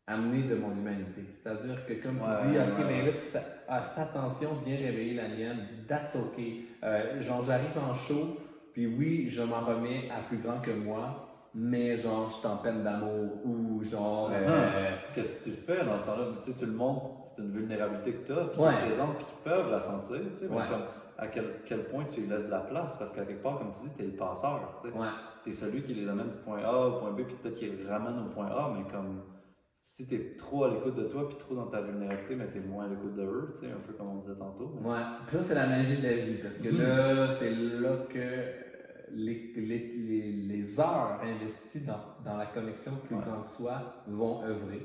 amener 0.06 0.44
de 0.44 0.54
mon 0.54 0.72
humanité. 0.72 1.26
C'est-à-dire 1.32 1.84
que 1.84 1.92
comme 2.02 2.16
tu 2.16 2.50
dis, 2.50 2.58
ok, 2.58 2.86
mais 2.86 3.04
là, 3.04 3.12
ah, 3.68 3.82
sa 3.82 4.02
attention 4.02 4.54
vient 4.64 4.76
réveiller 4.76 5.14
la 5.14 5.28
mienne, 5.28 5.66
that's 5.86 6.16
ok. 6.16 6.42
Euh, 6.82 7.20
genre, 7.20 7.42
j'arrive 7.42 7.76
en 7.78 7.94
show, 7.94 8.38
puis 8.78 8.86
oui, 8.86 9.28
je 9.28 9.42
m'en 9.42 9.62
remets 9.62 10.08
à 10.08 10.20
plus 10.20 10.38
grand 10.38 10.60
que 10.60 10.70
moi, 10.70 11.28
mais 11.52 11.96
genre, 11.96 12.28
je 12.28 12.34
suis 12.34 12.46
en 12.46 12.58
peine 12.58 12.84
d'amour, 12.84 13.44
ou 13.44 13.82
genre. 13.82 14.30
Euh, 14.32 14.90
Qu'est-ce 15.12 15.46
que 15.46 15.50
tu 15.50 15.56
fais 15.56 15.84
dans 15.84 15.98
ce 15.98 16.06
temps-là? 16.06 16.26
Tu, 16.40 16.52
sais, 16.52 16.58
tu 16.60 16.66
le 16.66 16.76
montres, 16.76 17.10
c'est 17.24 17.42
une 17.42 17.50
vulnérabilité 17.50 18.12
que 18.12 18.26
tu 18.26 18.30
as, 18.30 18.44
puis 18.44 18.60
ouais. 18.60 18.68
qu'ils 18.68 18.90
présentent, 18.90 19.16
puis 19.16 19.24
qu'ils 19.24 19.42
peuvent 19.42 19.68
la 19.68 19.80
sentir, 19.80 20.20
tu 20.32 20.38
sais, 20.38 20.46
comme, 20.46 20.84
à 21.18 21.26
quel, 21.26 21.54
quel, 21.64 21.86
point 21.86 22.04
tu 22.04 22.20
lui 22.20 22.28
laisses 22.28 22.44
de 22.44 22.52
la 22.52 22.60
place, 22.60 22.94
parce 22.96 23.12
qu'à 23.12 23.24
quelque 23.24 23.42
part, 23.42 23.58
comme 23.58 23.72
tu 23.72 23.80
dis, 23.80 23.94
tu 23.96 24.04
es 24.04 24.06
le 24.06 24.12
passeur, 24.12 24.78
tu 24.80 24.90
sais. 24.90 24.94
Tu 25.42 25.50
es 25.50 25.52
celui 25.52 25.82
qui 25.82 25.94
les 25.94 26.08
amène 26.08 26.28
du 26.28 26.36
point 26.36 26.62
A 26.62 26.86
au 26.86 27.00
point 27.00 27.10
B, 27.10 27.22
puis 27.22 27.34
peut-être 27.34 27.56
qu'il 27.56 27.76
les 27.76 27.88
ramène 27.88 28.16
au 28.20 28.32
point 28.32 28.46
A, 28.46 28.72
mais 28.76 28.88
comme 28.88 29.22
si 29.82 30.06
tu 30.06 30.14
es 30.14 30.36
trop 30.36 30.62
à 30.62 30.70
l'écoute 30.70 30.94
de 30.94 31.04
toi 31.08 31.26
puis 31.28 31.36
trop 31.36 31.56
dans 31.56 31.66
ta 31.66 31.80
vulnérabilité, 31.80 32.36
mais 32.36 32.46
tu 32.52 32.58
es 32.58 32.60
moins 32.60 32.84
à 32.84 32.88
l'écoute 32.88 33.16
de 33.16 33.22
eux, 33.22 33.50
tu 33.54 33.66
sais, 33.66 33.72
un 33.72 33.80
peu 33.84 33.94
comme 33.94 34.10
on 34.10 34.20
disait 34.20 34.38
tantôt. 34.38 34.78
Ouais, 34.84 35.00
ça, 35.32 35.42
c'est 35.42 35.56
la 35.56 35.66
magie 35.66 35.96
de 35.96 36.06
la 36.06 36.14
vie 36.14 36.36
parce 36.40 36.58
que 36.58 36.68
là, 36.68 37.26
c'est 37.26 37.50
là 37.50 37.96
que 38.08 38.67
les, 39.14 39.52
les, 39.56 40.32
les, 40.32 40.80
heures 40.80 41.20
investies 41.22 41.80
dans, 41.80 42.00
dans, 42.24 42.36
la 42.36 42.46
connexion 42.46 42.92
plus 43.06 43.16
grande 43.16 43.42
que 43.42 43.48
soi 43.48 44.02
vont 44.06 44.42
œuvrer. 44.44 44.82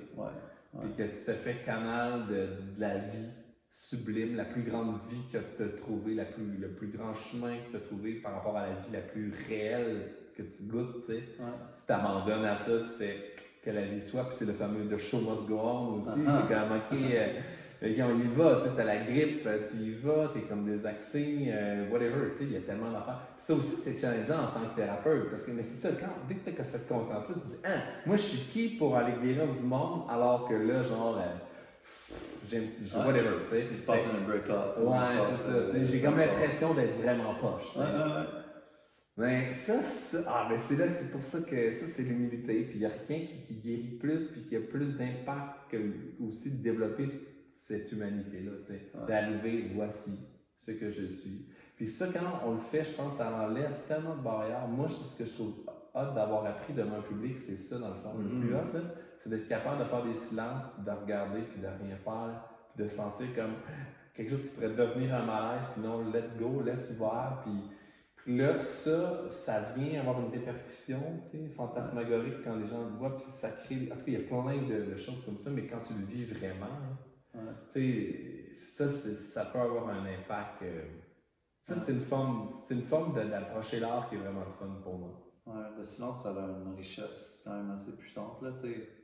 Puis 0.80 0.92
que 0.98 1.04
tu 1.04 1.26
te 1.26 1.34
fais 1.34 1.62
canal 1.64 2.28
de, 2.28 2.36
de, 2.76 2.80
la 2.80 2.98
vie 2.98 3.30
sublime, 3.70 4.36
la 4.36 4.46
plus 4.46 4.64
grande 4.64 4.98
vie 5.10 5.22
que 5.32 5.38
tu 5.38 5.64
as 5.64 5.78
trouvée, 5.78 6.16
la 6.16 6.26
plus, 6.26 6.58
le 6.58 6.70
plus 6.70 6.88
grand 6.88 7.14
chemin 7.14 7.58
que 7.58 7.72
tu 7.72 7.78
as 7.78 7.80
trouvé 7.80 8.14
par 8.16 8.34
rapport 8.34 8.58
à 8.58 8.68
la 8.68 8.74
vie 8.76 8.92
la 8.92 9.02
plus 9.02 9.34
réelle 9.48 10.12
que 10.36 10.44
tu 10.44 10.64
goûtes, 10.64 11.06
tu 11.06 11.86
t'abandonnes 11.88 12.46
à 12.46 12.56
ça, 12.56 12.80
tu 12.80 12.98
fais 12.98 13.34
que 13.64 13.70
la 13.70 13.86
vie 13.86 14.02
soit, 14.02 14.26
puis 14.26 14.36
c'est 14.36 14.46
le 14.46 14.54
fameux 14.54 14.86
de 14.86 14.98
show 14.98 15.20
must 15.22 15.48
go 15.48 15.60
on 15.60 15.96
aussi, 15.96 16.22
ah, 16.28 16.42
c'est 16.42 16.54
comme, 16.54 16.78
ok, 16.78 17.10
euh, 17.84 18.04
on 18.04 18.20
y 18.20 18.28
va, 18.28 18.56
tu 18.56 18.64
sais, 18.64 18.70
t'as 18.78 18.86
la 18.86 18.98
grippe, 18.98 19.46
euh, 19.46 19.60
tu 19.60 19.78
y 19.78 19.92
vas, 19.92 20.32
t'es 20.34 20.42
comme 20.42 20.64
des 20.64 20.86
accès, 20.86 21.36
euh, 21.48 21.90
whatever, 21.90 22.30
tu 22.32 22.38
sais, 22.38 22.44
il 22.46 22.54
y 22.54 22.58
a 22.58 22.62
tellement 22.62 22.92
d'affaires. 22.92 23.28
ça 23.38 23.54
aussi, 23.54 23.76
c'est 23.76 23.98
challengeant 24.00 24.46
en 24.46 24.48
tant 24.48 24.70
que 24.70 24.76
thérapeute, 24.76 25.30
parce 25.30 25.46
que, 25.46 25.52
mais 25.52 25.64
c'est 25.64 25.88
ça, 25.88 25.94
quand, 26.00 26.14
dès 26.28 26.36
que 26.36 26.50
t'as 26.50 26.64
cette 26.64 26.88
conscience-là, 26.88 27.36
tu 27.36 27.48
dis, 27.48 27.58
ah, 27.66 27.82
moi, 28.06 28.16
je 28.16 28.22
suis 28.22 28.38
qui 28.48 28.70
pour 28.78 28.96
aller 28.96 29.14
guérir 29.22 29.54
du 29.54 29.64
monde, 29.64 30.04
alors 30.10 30.48
que 30.48 30.54
là, 30.54 30.82
genre, 30.82 31.22
j'ai 32.50 32.58
un 32.58 33.06
whatever, 33.06 33.44
tu 33.44 33.50
sais. 33.50 33.68
Il 33.70 33.78
se 33.78 33.84
passe 33.84 34.04
un 34.04 34.26
break-up. 34.26 34.78
Ouais, 34.80 34.98
c'est 35.32 35.52
ça, 35.52 35.64
tu 35.66 35.72
sais, 35.72 35.86
j'ai 35.86 36.02
comme 36.02 36.18
l'impression 36.18 36.74
d'être 36.74 37.02
vraiment 37.02 37.36
poche, 37.36 37.78
Ben, 39.18 39.52
ça, 39.52 39.82
ça, 39.82 40.20
ah, 40.28 40.48
ben 40.50 40.58
c'est 40.58 40.78
là, 40.78 40.90
c'est 40.90 41.12
pour 41.12 41.22
ça 41.22 41.40
que 41.42 41.70
ça, 41.70 41.86
c'est 41.86 42.04
l'humilité. 42.04 42.64
Puis 42.64 42.76
il 42.76 42.80
n'y 42.80 42.86
a 42.86 42.92
rien 43.08 43.28
qui, 43.28 43.44
qui, 43.44 43.56
guérit 43.56 43.98
plus, 44.00 44.26
puis 44.32 44.42
qui 44.46 44.56
a 44.56 44.60
plus 44.60 44.98
d'impact 44.98 45.70
que 45.70 45.78
aussi 46.20 46.58
de 46.58 46.64
développer 46.64 47.06
cette 47.54 47.92
humanité-là, 47.92 48.52
tu 48.62 48.74
sais. 48.74 48.92
D'arriver, 49.08 49.72
voici 49.74 50.20
ce 50.58 50.72
que 50.72 50.90
je 50.90 51.06
suis. 51.06 51.48
Puis 51.76 51.88
ça, 51.88 52.08
quand 52.12 52.48
on 52.48 52.54
le 52.54 52.58
fait, 52.58 52.84
je 52.84 52.92
pense 52.92 53.14
que 53.14 53.18
ça 53.20 53.32
enlève 53.32 53.80
tellement 53.88 54.16
de 54.16 54.22
barrières. 54.22 54.68
Moi, 54.68 54.88
ce 54.88 55.16
que 55.16 55.26
je 55.26 55.34
trouve 55.34 55.54
hot 55.94 56.14
d'avoir 56.16 56.46
appris 56.46 56.74
devant 56.74 56.98
un 56.98 57.02
public, 57.02 57.38
c'est 57.38 57.58
ça, 57.58 57.78
dans 57.78 57.90
le 57.90 57.96
fond. 57.96 58.18
Le 58.18 58.28
plus 58.28 58.54
mm-hmm. 58.54 58.78
hot, 58.78 58.88
c'est 59.20 59.30
d'être 59.30 59.48
capable 59.48 59.84
de 59.84 59.86
faire 59.86 60.04
des 60.04 60.14
silences, 60.14 60.70
puis 60.72 60.84
de 60.84 60.92
regarder, 60.92 61.42
puis 61.42 61.62
de 61.62 61.68
rien 61.68 61.96
faire, 61.98 62.50
puis 62.74 62.84
de 62.84 62.90
sentir 62.90 63.28
comme 63.36 63.54
quelque 64.14 64.30
chose 64.30 64.44
qui 64.44 64.50
pourrait 64.50 64.70
devenir 64.70 65.14
un 65.16 65.26
malaise, 65.26 65.68
puis 65.74 65.82
non, 65.82 66.10
let 66.12 66.30
go, 66.40 66.62
laisse 66.62 66.92
ouvert, 66.92 67.44
puis 67.44 68.36
là, 68.36 68.60
ça, 68.62 69.30
ça 69.30 69.74
vient 69.76 70.02
avoir 70.02 70.20
une 70.22 70.32
répercussion, 70.32 71.00
tu 71.24 71.32
sais, 71.32 71.50
fantasmagorique 71.56 72.44
quand 72.44 72.56
les 72.56 72.68
gens 72.68 72.84
le 72.84 72.98
voient, 72.98 73.16
puis 73.16 73.26
ça 73.28 73.50
crée. 73.50 73.90
En 73.92 73.96
tout 73.96 74.06
cas, 74.06 74.12
il 74.12 74.14
y 74.14 74.18
a 74.18 74.28
plein 74.28 74.58
de, 74.62 74.98
choses 74.98 75.24
comme 75.26 75.38
ça, 75.38 75.50
mais 75.52 75.66
quand 75.68 75.80
tu 75.80 75.94
le 75.94 76.06
vis 76.06 76.26
vraiment, 76.26 76.66
hein, 76.66 76.98
ça, 78.54 78.88
ça 78.88 79.46
peut 79.46 79.60
avoir 79.60 79.90
un 79.90 80.06
impact. 80.06 80.62
Euh, 80.64 80.84
ça, 81.62 81.76
c'est 81.76 81.94
une 81.94 82.00
forme, 82.00 82.50
c'est 82.52 82.76
une 82.76 82.84
forme 82.84 83.14
d'approcher 83.14 83.80
l'art 83.80 84.10
qui 84.10 84.16
est 84.16 84.20
vraiment 84.20 84.46
le 84.46 84.52
fun 84.52 84.80
pour 84.84 84.98
moi. 84.98 85.20
Ouais, 85.46 85.78
le 85.78 85.84
silence, 85.84 86.24
ça 86.24 86.30
a 86.30 86.48
une 86.48 86.76
richesse 86.76 87.42
quand 87.44 87.56
même 87.56 87.72
assez 87.72 87.92
puissante, 87.92 88.42
là. 88.42 88.52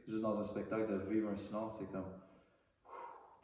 Juste 0.08 0.22
dans 0.22 0.40
un 0.40 0.46
spectacle, 0.46 0.88
de 0.92 0.98
vivre 1.10 1.30
un 1.30 1.38
silence, 1.38 1.78
c'est 1.80 1.92
comme. 1.92 2.06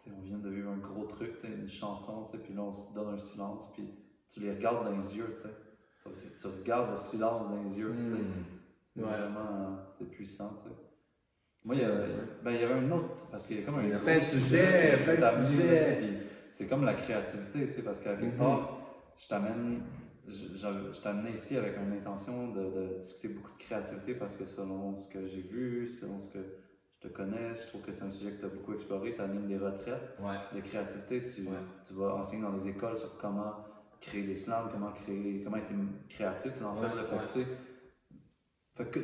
On 0.08 0.22
vient 0.22 0.38
de 0.38 0.50
vivre 0.50 0.70
un 0.70 0.78
gros 0.78 1.06
truc, 1.06 1.36
une 1.44 1.68
chanson, 1.68 2.26
puis 2.44 2.54
là, 2.54 2.62
on 2.62 2.74
se 2.74 2.94
donne 2.94 3.16
un 3.16 3.18
silence, 3.18 3.72
puis 3.74 3.90
tu 4.30 4.40
les 4.40 4.52
regardes 4.52 4.86
dans 4.86 4.96
les 4.96 5.18
yeux, 5.18 5.36
tu 5.36 5.44
sais 5.44 5.56
tu 6.38 6.48
regardes 6.48 6.92
le 6.92 6.98
silence 6.98 7.50
dans 7.50 7.62
les 7.64 7.80
yeux. 7.80 7.94
Hmm. 7.94 9.02
Vraiment, 9.02 9.78
c'est 9.98 10.10
puissant. 10.10 10.56
Moi, 11.66 11.76
il 11.76 11.82
y, 11.82 11.86
ben, 12.43 12.51
il 12.51 12.61
y 12.61 12.63
avait 12.63 12.76
un 12.76 12.91
autre, 12.91 13.28
parce 13.32 13.47
qu'il 13.47 13.59
y 13.59 13.63
a 13.63 13.63
comme 13.63 13.80
un. 13.80 13.84
Il 13.84 13.89
y 13.89 13.93
a 13.93 13.97
plein 13.97 14.18
de 14.18 14.24
sujets, 14.24 14.97
plein 15.03 15.16
de 15.16 15.45
sujets. 15.47 15.99
C'est 16.51 16.68
comme 16.68 16.86
la 16.86 16.93
créativité, 16.93 17.68
tu 17.68 17.74
sais, 17.74 17.82
parce 17.82 17.99
qu'à 17.99 18.16
quelque 18.16 18.36
mm-hmm. 18.36 18.38
part, 18.38 18.78
je 19.18 19.28
t'amène. 19.28 19.82
Je, 20.28 21.01
t'amenais 21.03 21.34
ici 21.34 21.55
avec 21.55 21.76
une 21.78 21.93
intention 21.93 22.49
de, 22.49 22.61
de, 22.61 22.97
discuter 22.97 23.28
beaucoup 23.28 23.51
de 23.51 23.63
créativité 23.63 24.16
parce 24.16 24.36
que 24.36 24.45
selon 24.45 24.97
ce 24.97 25.07
que 25.07 25.28
j'ai 25.28 25.41
vu, 25.41 25.88
selon 25.88 26.20
ce 26.20 26.30
que 26.30 26.39
je 26.39 27.07
te 27.07 27.13
connais, 27.13 27.55
je 27.55 27.68
trouve 27.68 27.82
que 27.82 27.91
c'est 27.91 28.05
un 28.05 28.11
sujet 28.11 28.32
que 28.32 28.39
tu 28.39 28.45
as 28.45 28.49
beaucoup 28.49 28.74
exploré. 28.74 29.13
Tu 29.13 29.22
animes 29.22 29.47
des 29.47 29.57
retraites 29.57 30.18
de 30.55 30.61
créativité. 30.61 31.22
Tu, 31.22 31.47
tu 31.88 31.93
vas 31.93 32.16
enseigner 32.16 32.41
dans 32.41 32.53
les 32.53 32.68
écoles 32.70 32.97
sur 32.97 33.18
comment 33.18 33.53
créer 34.01 34.24
des 34.24 34.36
slams, 34.36 34.70
comment 34.72 34.91
créer, 34.91 35.41
comment 35.43 35.57
être 35.57 35.70
créatif, 36.09 36.53
en 36.63 36.76
fait. 36.76 36.88
Ouais, 36.88 37.05
fait 37.05 37.39
que 37.41 37.45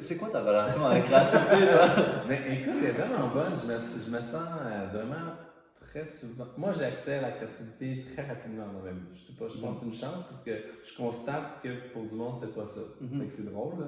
c'est 0.01 0.17
quoi 0.17 0.29
ta 0.29 0.41
relation 0.41 0.85
avec 0.85 1.09
la 1.09 1.23
créativité, 1.23 1.65
là? 1.65 2.23
Mais 2.27 2.41
écoute, 2.49 2.73
elle 2.79 2.89
est 2.89 2.91
vraiment 2.91 3.29
bonne. 3.29 3.55
Je 3.55 3.65
me, 3.65 3.77
je 3.77 4.09
me 4.09 4.19
sens 4.19 4.47
euh, 4.65 4.87
vraiment 4.91 5.33
très 5.79 6.03
souvent. 6.03 6.47
Moi, 6.57 6.73
j'ai 6.73 6.83
accès 6.83 7.15
à 7.15 7.21
la 7.21 7.31
créativité 7.31 8.05
très 8.11 8.27
rapidement 8.27 8.67
dans 8.67 8.81
ma 8.81 8.91
vie. 8.91 8.99
Je 9.15 9.21
sais 9.21 9.33
pas, 9.33 9.47
je 9.47 9.57
pense 9.57 9.75
que 9.75 9.81
c'est 9.81 9.87
une 9.87 9.93
chance 9.93 10.23
parce 10.23 10.43
que 10.43 10.51
je 10.83 10.97
constate 10.97 11.61
que 11.63 11.89
pour 11.93 12.03
du 12.03 12.15
monde, 12.15 12.35
c'est 12.39 12.53
pas 12.53 12.65
ça. 12.65 12.81
Mm 12.99 13.23
c'est 13.29 13.45
drôle, 13.45 13.79
là. 13.79 13.87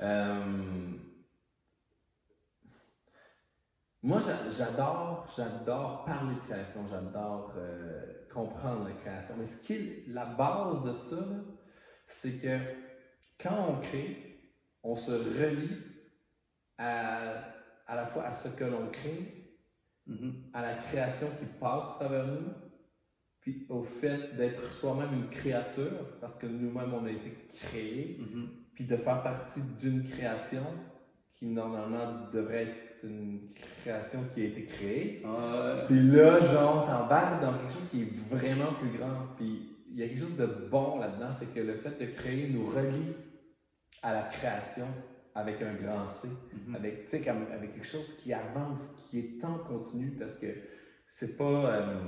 Euh, 0.00 0.92
moi, 4.02 4.18
j'adore, 4.50 5.26
j'adore 5.34 6.04
parler 6.04 6.34
de 6.34 6.40
création, 6.40 6.86
j'adore 6.90 7.54
euh, 7.56 8.02
comprendre 8.32 8.84
la 8.84 8.92
création. 8.92 9.36
Mais 9.38 9.46
ce 9.46 9.56
qui 9.58 9.74
est 9.74 10.04
la 10.08 10.26
base 10.26 10.82
de 10.82 10.98
ça, 10.98 11.24
c'est 12.06 12.38
que 12.38 12.58
quand 13.40 13.66
on 13.68 13.80
crée, 13.80 14.33
on 14.84 14.94
se 14.94 15.12
relie 15.12 15.76
à, 16.78 17.34
à 17.86 17.96
la 17.96 18.06
fois 18.06 18.24
à 18.24 18.32
ce 18.32 18.48
que 18.48 18.64
l'on 18.64 18.88
crée, 18.88 19.56
mm-hmm. 20.08 20.32
à 20.52 20.62
la 20.62 20.74
création 20.74 21.28
qui 21.38 21.46
passe 21.58 21.84
à 21.84 21.94
travers 22.00 22.26
nous, 22.26 22.52
puis 23.40 23.66
au 23.68 23.82
fait 23.82 24.36
d'être 24.36 24.72
soi-même 24.72 25.12
une 25.14 25.28
créature, 25.28 26.18
parce 26.20 26.34
que 26.34 26.46
nous-mêmes, 26.46 26.94
on 26.94 27.04
a 27.06 27.10
été 27.10 27.34
créés, 27.52 28.20
mm-hmm. 28.20 28.46
puis 28.74 28.84
de 28.84 28.96
faire 28.96 29.22
partie 29.22 29.60
d'une 29.78 30.04
création 30.04 30.64
qui 31.34 31.46
normalement 31.46 32.30
devrait 32.32 32.62
être 32.62 33.04
une 33.04 33.48
création 33.82 34.20
qui 34.34 34.42
a 34.42 34.44
été 34.46 34.64
créée. 34.64 35.22
Puis 35.88 36.00
là, 36.00 36.40
genre, 36.40 36.86
t'embarques 36.86 37.42
dans 37.42 37.58
quelque 37.58 37.72
chose 37.72 37.88
qui 37.88 38.02
est 38.02 38.16
vraiment 38.30 38.72
plus 38.80 38.96
grand. 38.96 39.34
Puis 39.36 39.68
il 39.90 39.98
y 39.98 40.02
a 40.02 40.08
quelque 40.08 40.20
chose 40.20 40.36
de 40.36 40.46
bon 40.46 40.98
là-dedans, 40.98 41.32
c'est 41.32 41.52
que 41.52 41.60
le 41.60 41.74
fait 41.74 41.98
de 42.00 42.06
créer 42.06 42.48
nous 42.48 42.66
relie 42.66 43.14
à 44.04 44.12
la 44.12 44.22
création 44.24 44.86
avec 45.34 45.60
un 45.62 45.74
grand 45.74 46.06
C, 46.06 46.28
mm-hmm. 46.28 46.76
avec, 46.76 47.12
avec 47.26 47.72
quelque 47.74 47.86
chose 47.86 48.12
qui 48.18 48.32
avance, 48.32 48.90
qui 49.08 49.18
est 49.18 49.44
en 49.44 49.58
continu, 49.58 50.10
parce 50.12 50.34
que 50.34 50.46
c'est 51.08 51.36
pas. 51.36 51.44
Euh, 51.44 52.00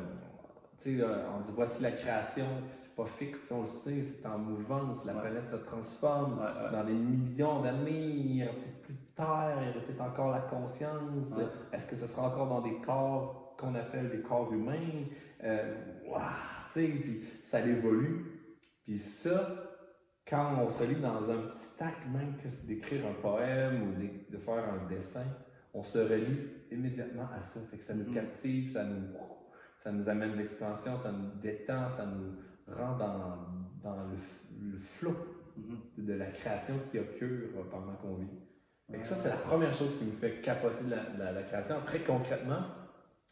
tu 0.78 0.98
sais, 0.98 1.04
on 1.34 1.40
dit 1.40 1.52
voici 1.54 1.82
la 1.82 1.90
création, 1.90 2.46
c'est 2.72 2.94
pas 2.94 3.06
fixe, 3.06 3.50
on 3.50 3.62
le 3.62 3.66
sait, 3.66 4.02
c'est 4.02 4.26
en 4.26 4.36
mouvance, 4.36 5.06
la 5.06 5.14
planète 5.14 5.48
se 5.48 5.56
transforme 5.56 6.38
dans 6.70 6.84
des 6.84 6.92
millions 6.92 7.62
d'années, 7.62 8.08
il 8.08 8.36
y 8.36 8.42
aura 8.44 8.52
peut-être 8.52 8.82
plus 8.82 8.92
de 8.92 9.14
terre, 9.14 9.56
il 9.62 9.68
y 9.68 9.70
aura 9.70 9.86
peut-être 9.86 10.02
encore 10.02 10.30
la 10.30 10.40
conscience. 10.40 11.32
Est-ce 11.72 11.86
que 11.86 11.96
ce 11.96 12.06
sera 12.06 12.28
encore 12.28 12.48
dans 12.48 12.60
des 12.60 12.76
corps 12.82 13.56
qu'on 13.58 13.74
appelle 13.74 14.10
des 14.10 14.20
corps 14.20 14.52
humains? 14.52 15.06
Euh, 15.44 15.74
tu 16.04 16.66
sais, 16.66 16.88
puis 16.88 17.24
ça 17.42 17.60
évolue. 17.60 18.26
Puis 18.84 18.98
ça, 18.98 19.65
quand 20.28 20.58
on 20.60 20.68
se 20.68 20.82
relie 20.82 21.00
dans 21.00 21.30
un 21.30 21.38
petit 21.48 21.82
acte, 21.82 22.06
même 22.12 22.36
que 22.42 22.48
c'est 22.48 22.66
d'écrire 22.66 23.06
un 23.06 23.14
poème 23.14 23.82
ou 23.82 24.32
de, 24.32 24.38
faire 24.38 24.64
un 24.72 24.86
dessin, 24.88 25.24
on 25.72 25.82
se 25.82 25.98
relie 25.98 26.50
immédiatement 26.70 27.28
à 27.36 27.42
ça. 27.42 27.60
Fait 27.70 27.78
que 27.78 27.84
ça 27.84 27.94
nous 27.94 28.10
mm. 28.10 28.14
captive, 28.14 28.72
ça 28.72 28.84
nous 28.84 29.06
ça 29.78 29.92
nous 29.92 30.08
amène 30.08 30.32
de 30.32 30.38
l'expansion, 30.38 30.96
ça 30.96 31.12
nous 31.12 31.40
détend, 31.40 31.88
ça 31.88 32.06
nous 32.06 32.74
rend 32.74 32.96
dans, 32.96 33.36
dans 33.84 33.96
le, 34.08 34.72
le 34.72 34.76
flot 34.78 35.14
mm-hmm. 35.56 36.04
de 36.04 36.12
la 36.14 36.26
création 36.26 36.74
qui 36.90 36.98
occure 36.98 37.50
pendant 37.70 37.94
qu'on 37.94 38.16
vit. 38.16 38.26
Et 38.92 39.04
ça, 39.04 39.14
c'est 39.14 39.28
la 39.28 39.36
première 39.36 39.72
chose 39.72 39.96
qui 39.96 40.04
me 40.04 40.10
fait 40.10 40.40
capoter 40.40 40.84
la, 40.88 41.32
la, 41.32 41.42
création. 41.44 41.76
Après, 41.76 42.00
concrètement, 42.00 42.62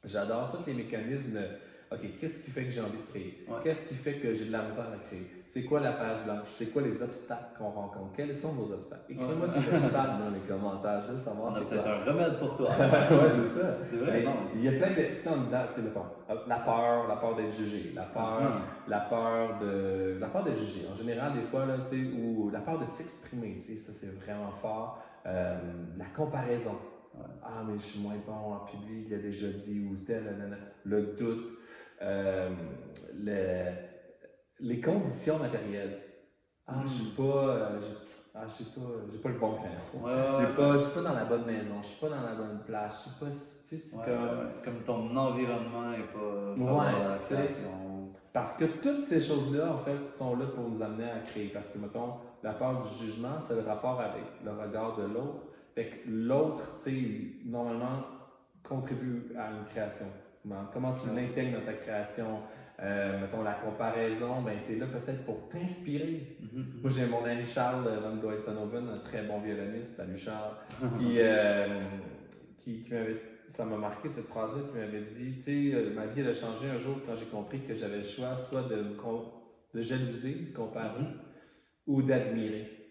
j'adore 0.04 0.50
tous 0.50 0.64
les 0.66 0.74
mécanismes 0.74 1.32
de 1.32 1.48
OK, 1.92 2.00
qu'est-ce 2.18 2.38
qui 2.38 2.50
fait 2.50 2.64
que 2.64 2.70
j'ai 2.70 2.80
envie 2.80 2.98
de 2.98 3.10
créer? 3.10 3.46
Qu'est-ce 3.62 3.88
qui 3.88 3.94
fait 3.94 4.14
que 4.14 4.34
j'ai 4.34 4.46
de 4.46 4.52
la 4.52 4.62
misère 4.62 4.86
à 4.92 4.96
créer? 5.06 5.26
C'est 5.46 5.64
quoi 5.64 5.80
la 5.80 5.92
page 5.92 6.24
blanche? 6.24 6.48
C'est 6.54 6.66
quoi 6.66 6.82
les 6.82 7.02
obstacles 7.02 7.56
qu'on 7.58 7.70
rencontre? 7.70 8.12
Quels 8.16 8.34
sont 8.34 8.52
vos 8.52 8.72
obstacles? 8.72 9.02
Écrivez-moi 9.10 9.48
tes 9.48 9.76
obstacles 9.76 10.18
dans 10.24 10.30
les 10.30 10.40
commentaires, 10.48 11.02
juste 11.02 11.18
savoir 11.18 11.54
c'est 11.54 11.64
quoi. 11.64 11.70
peut-être 11.70 11.86
un 11.86 12.04
remède 12.04 12.38
pour 12.38 12.56
toi. 12.56 12.70
c'est 13.28 13.44
ça. 13.44 13.76
C'est 13.90 13.96
vrai. 13.96 14.24
il 14.54 14.64
y 14.64 14.68
a 14.68 14.72
plein 14.72 14.90
de. 14.90 15.14
Tu 15.14 15.20
sais, 15.20 15.28
en 15.28 15.44
dedans, 15.44 15.64
tu 15.68 15.74
sais, 15.74 15.82
mettons, 15.82 16.06
la 16.46 16.56
peur, 16.56 17.06
la 17.08 17.16
peur 17.16 17.36
d'être 17.36 17.52
jugé, 17.52 17.92
la 17.94 18.04
peur, 18.04 18.40
mm-hmm. 18.40 18.90
la 18.90 19.00
peur 19.00 19.58
de. 19.58 20.16
La 20.18 20.28
peur 20.28 20.42
de 20.42 20.54
juger. 20.54 20.86
En 20.90 20.94
général, 20.94 21.34
des 21.34 21.42
fois, 21.42 21.66
là, 21.66 21.76
tu 21.78 21.96
sais, 21.96 22.16
ou 22.16 22.50
la 22.50 22.60
peur 22.60 22.78
de 22.78 22.86
s'exprimer, 22.86 23.52
tu 23.52 23.58
sais, 23.58 23.76
ça, 23.76 23.92
c'est 23.92 24.14
vraiment 24.14 24.50
fort. 24.50 25.02
Euh, 25.26 25.58
la 25.96 26.06
comparaison. 26.06 26.76
Ah, 27.42 27.62
mais 27.64 27.74
je 27.74 27.82
suis 27.82 28.00
moins 28.00 28.16
bon 28.26 28.54
en 28.54 28.58
public, 28.60 29.06
il 29.08 29.14
a 29.14 29.18
déjà 29.18 29.48
dit, 29.48 29.80
ou 29.80 29.94
tel, 29.96 30.58
le 30.84 31.14
doute. 31.16 31.53
Euh, 32.04 32.50
les 34.60 34.80
conditions 34.80 35.38
matérielles. 35.38 36.00
Ah, 36.66 36.80
je 36.82 36.88
suis 36.88 37.10
pas. 37.10 37.22
Euh, 37.22 37.80
ah, 38.34 38.44
je 38.46 38.52
sais 38.52 38.64
pas, 38.64 38.80
j'ai 39.12 39.18
pas 39.18 39.28
le 39.28 39.38
bon 39.38 39.54
crayon. 39.54 39.74
Ouais, 39.94 40.54
pas, 40.56 40.72
je 40.72 40.78
suis 40.78 40.92
pas 40.92 41.02
dans 41.02 41.12
la 41.12 41.24
bonne 41.24 41.44
maison, 41.44 41.74
je 41.82 41.88
suis 41.88 42.00
pas 42.00 42.08
dans 42.08 42.22
la 42.22 42.34
bonne 42.34 42.60
place, 42.64 43.08
je 43.08 43.24
pas, 43.24 43.30
tu 43.30 43.36
sais, 43.36 43.76
c'est 43.76 43.96
comme. 43.96 44.50
Comme 44.64 44.82
ton 44.82 45.16
environnement 45.16 45.92
est 45.92 46.12
pas. 46.12 46.54
Ouais, 46.56 47.18
tu 47.20 47.26
sais. 47.26 47.60
Parce 48.32 48.54
que 48.54 48.64
toutes 48.64 49.06
ces 49.06 49.20
choses-là, 49.20 49.72
en 49.72 49.78
fait, 49.78 50.10
sont 50.10 50.36
là 50.36 50.46
pour 50.46 50.68
nous 50.68 50.82
amener 50.82 51.08
à 51.08 51.20
créer. 51.20 51.50
Parce 51.50 51.68
que, 51.68 51.78
mettons, 51.78 52.14
la 52.42 52.52
peur 52.52 52.82
du 52.82 53.04
jugement, 53.04 53.38
c'est 53.38 53.54
le 53.54 53.60
rapport 53.60 54.00
avec 54.00 54.24
le 54.44 54.50
regard 54.50 54.96
de 54.96 55.04
l'autre. 55.04 55.44
Fait 55.76 55.86
que 55.86 56.08
l'autre, 56.08 56.74
tu 56.74 56.82
sais, 56.82 57.48
normalement, 57.48 58.02
contribue 58.68 59.32
à 59.38 59.52
une 59.52 59.64
création. 59.64 60.06
Comment 60.72 60.92
tu 60.92 61.08
l'intègres 61.14 61.58
dans 61.58 61.64
ta 61.64 61.72
création? 61.72 62.40
Euh, 62.82 63.20
mettons, 63.20 63.42
la 63.42 63.54
comparaison, 63.54 64.42
ben, 64.42 64.56
c'est 64.58 64.76
là 64.76 64.86
peut-être 64.86 65.24
pour 65.24 65.48
t'inspirer. 65.48 66.36
Mm-hmm. 66.42 66.82
Moi, 66.82 66.90
j'ai 66.90 67.06
mon 67.06 67.24
ami 67.24 67.46
Charles 67.46 67.88
Van 68.02 68.16
Goetzenhoven, 68.16 68.88
un 68.90 68.98
très 68.98 69.22
bon 69.22 69.40
violoniste. 69.40 69.96
Salut 69.96 70.16
Charles. 70.16 70.54
qui, 70.98 71.16
euh, 71.18 71.84
qui, 72.58 72.82
qui 72.82 72.92
m'avait, 72.92 73.22
ça 73.46 73.64
m'a 73.64 73.76
marqué 73.76 74.08
cette 74.08 74.26
phrase-là, 74.26 74.62
qui 74.68 74.76
m'avait 74.76 75.02
dit 75.02 75.36
Tu 75.36 75.42
sais, 75.42 75.74
euh, 75.74 75.94
ma 75.94 76.06
vie 76.06 76.22
a 76.22 76.34
changé 76.34 76.68
un 76.68 76.76
jour 76.76 76.96
quand 77.06 77.14
j'ai 77.14 77.26
compris 77.26 77.60
que 77.60 77.74
j'avais 77.74 77.98
le 77.98 78.02
choix 78.02 78.36
soit 78.36 78.62
de, 78.62 78.84
de 79.72 79.80
jalouser, 79.80 80.34
de 80.50 80.54
comparer, 80.54 81.00
mm-hmm. 81.00 81.86
ou 81.86 82.02
d'admirer. 82.02 82.83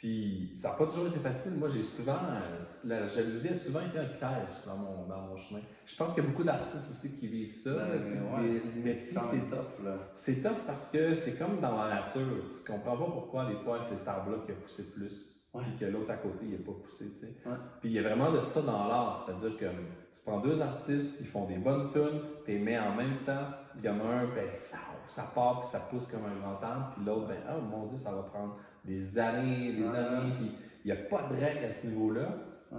Puis 0.00 0.50
ça 0.54 0.70
n'a 0.70 0.74
pas 0.76 0.86
toujours 0.86 1.08
été 1.08 1.18
facile. 1.18 1.52
Moi, 1.58 1.68
j'ai 1.68 1.82
souvent. 1.82 2.14
Euh, 2.14 2.58
la 2.84 3.06
jalousie 3.06 3.48
a 3.48 3.54
souvent 3.54 3.80
été 3.80 3.98
un 3.98 4.06
piège 4.06 4.64
dans 4.64 4.74
mon, 4.74 5.04
dans 5.06 5.20
mon 5.20 5.36
chemin. 5.36 5.60
Je 5.84 5.94
pense 5.94 6.14
qu'il 6.14 6.24
y 6.24 6.26
a 6.26 6.30
beaucoup 6.30 6.42
d'artistes 6.42 6.88
aussi 6.90 7.18
qui 7.18 7.28
vivent 7.28 7.52
ça. 7.52 7.70
Ben, 7.74 8.82
métiers, 8.82 9.18
c'est 9.20 9.50
tough. 9.50 9.84
C'est 10.14 10.42
tough 10.42 10.64
parce 10.66 10.86
que 10.86 11.12
c'est 11.12 11.34
comme 11.34 11.60
dans 11.60 11.76
la 11.84 11.96
nature. 11.96 12.48
Tu 12.50 12.72
comprends 12.72 12.96
pas 12.96 13.12
pourquoi, 13.12 13.44
des 13.44 13.56
fois, 13.56 13.82
c'est 13.82 13.98
cet 13.98 14.08
arbre-là 14.08 14.38
qui 14.46 14.52
a 14.52 14.54
poussé 14.54 14.90
plus. 14.90 15.36
Puis 15.52 15.76
que 15.78 15.84
l'autre 15.84 16.12
à 16.12 16.16
côté, 16.16 16.46
il 16.46 16.52
n'a 16.52 16.64
pas 16.64 16.72
poussé. 16.82 17.10
tu 17.20 17.26
sais. 17.26 17.34
Puis 17.80 17.90
il 17.90 17.92
y 17.92 17.98
a 17.98 18.02
vraiment 18.02 18.32
de 18.32 18.42
ça 18.42 18.62
dans 18.62 18.86
l'art. 18.88 19.14
C'est-à-dire 19.14 19.58
que 19.58 19.66
tu 19.66 20.22
prends 20.24 20.40
deux 20.40 20.62
artistes, 20.62 21.16
ils 21.20 21.26
font 21.26 21.44
des 21.46 21.58
bonnes 21.58 21.90
tunes, 21.90 22.22
tu 22.46 22.52
les 22.52 22.58
mets 22.58 22.78
en 22.78 22.94
même 22.94 23.18
temps. 23.26 23.48
Il 23.76 23.84
y 23.84 23.88
en 23.90 24.00
a 24.00 24.04
un, 24.04 24.34
ben, 24.34 24.48
ça, 24.50 24.78
ça 25.06 25.24
part, 25.34 25.60
puis 25.60 25.68
ça 25.68 25.80
pousse 25.90 26.06
comme 26.06 26.24
un 26.24 26.40
grand 26.40 26.66
arbre. 26.66 26.92
Puis 26.94 27.04
l'autre, 27.04 27.26
ben, 27.26 27.40
oh 27.50 27.60
mon 27.60 27.84
Dieu, 27.84 27.98
ça 27.98 28.12
va 28.12 28.22
prendre 28.22 28.56
des 28.84 29.18
années, 29.18 29.72
des 29.72 29.86
années, 29.86 30.32
puis 30.36 30.52
il 30.84 30.86
n'y 30.86 30.92
a 30.92 31.02
pas 31.04 31.22
de 31.22 31.34
règle 31.34 31.64
à 31.64 31.72
ce 31.72 31.86
niveau-là. 31.86 32.38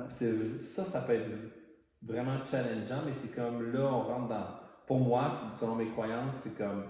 Ça, 0.10 0.86
ça 0.86 1.02
peut 1.02 1.14
être 1.14 1.30
vraiment 2.02 2.44
challengeant, 2.46 3.04
mais 3.06 3.12
c'est 3.12 3.36
comme 3.36 3.72
là, 3.72 3.82
on 3.82 4.02
rentre 4.02 4.28
dans. 4.28 4.46
Pour 4.88 5.00
moi, 5.00 5.30
selon 5.60 5.76
mes 5.76 5.88
croyances, 5.88 6.36
c'est 6.36 6.58
comme 6.58 6.84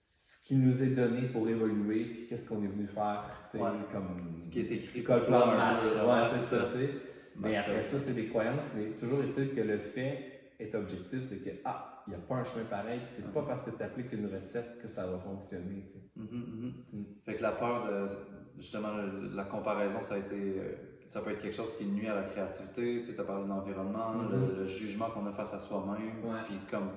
ce 0.00 0.46
qui 0.46 0.56
nous 0.56 0.82
est 0.82 0.94
donné 0.94 1.22
pour 1.28 1.48
évoluer, 1.48 2.04
puis 2.04 2.26
qu'est-ce 2.26 2.44
qu'on 2.44 2.62
est 2.62 2.68
venu 2.68 2.86
faire. 2.86 3.24
Comme, 3.52 4.36
ce 4.38 4.48
qui 4.48 4.60
est 4.60 4.70
écrit 4.70 5.02
comme 5.02 5.22
plan 5.22 5.46
match. 5.46 5.80
Ouais, 5.82 6.22
c'est 6.24 6.40
ça, 6.40 6.64
tu 6.64 6.78
sais. 6.78 6.90
Mais 7.36 7.56
après 7.56 7.82
ça, 7.82 7.98
c'est 7.98 8.14
des 8.14 8.26
croyances, 8.26 8.72
mais 8.76 8.90
toujours 8.98 9.22
est-il 9.22 9.54
que 9.54 9.60
le 9.60 9.78
fait 9.78 10.29
est 10.60 10.74
objectif, 10.74 11.22
c'est 11.22 11.38
que, 11.38 11.50
ah, 11.64 12.04
il 12.06 12.10
n'y 12.10 12.16
a 12.16 12.18
pas 12.18 12.36
un 12.36 12.44
chemin 12.44 12.64
pareil, 12.64 13.00
puis 13.00 13.08
c'est 13.08 13.32
pas 13.32 13.42
parce 13.42 13.62
que 13.62 13.70
tu 13.70 13.82
appliques 13.82 14.12
une 14.12 14.26
recette 14.26 14.78
que 14.80 14.88
ça 14.88 15.06
va 15.06 15.18
fonctionner. 15.18 15.84
Tu 15.86 15.94
sais. 15.94 16.10
Mm-hmm, 16.18 16.32
mm-hmm. 16.32 16.72
Mm. 16.92 17.04
Fait 17.24 17.34
que 17.36 17.42
la 17.42 17.52
peur 17.52 17.86
de 17.86 18.08
justement 18.56 18.92
la 19.34 19.44
comparaison, 19.44 20.02
ça 20.02 20.14
a 20.14 20.18
été 20.18 20.58
euh, 20.58 20.74
ça 21.06 21.20
peut 21.20 21.30
être 21.30 21.42
quelque 21.42 21.54
chose 21.54 21.76
qui 21.76 21.86
nuit 21.86 22.08
à 22.08 22.14
la 22.14 22.22
créativité. 22.22 23.02
Tu 23.02 23.18
as 23.18 23.24
parlé 23.24 23.44
de 23.44 23.48
l'environnement, 23.48 24.14
mm-hmm. 24.14 24.56
le, 24.58 24.66
jugement 24.66 25.10
qu'on 25.10 25.26
a 25.26 25.32
face 25.32 25.52
à 25.54 25.60
soi-même. 25.60 26.22
Puis 26.46 26.58
comme 26.70 26.90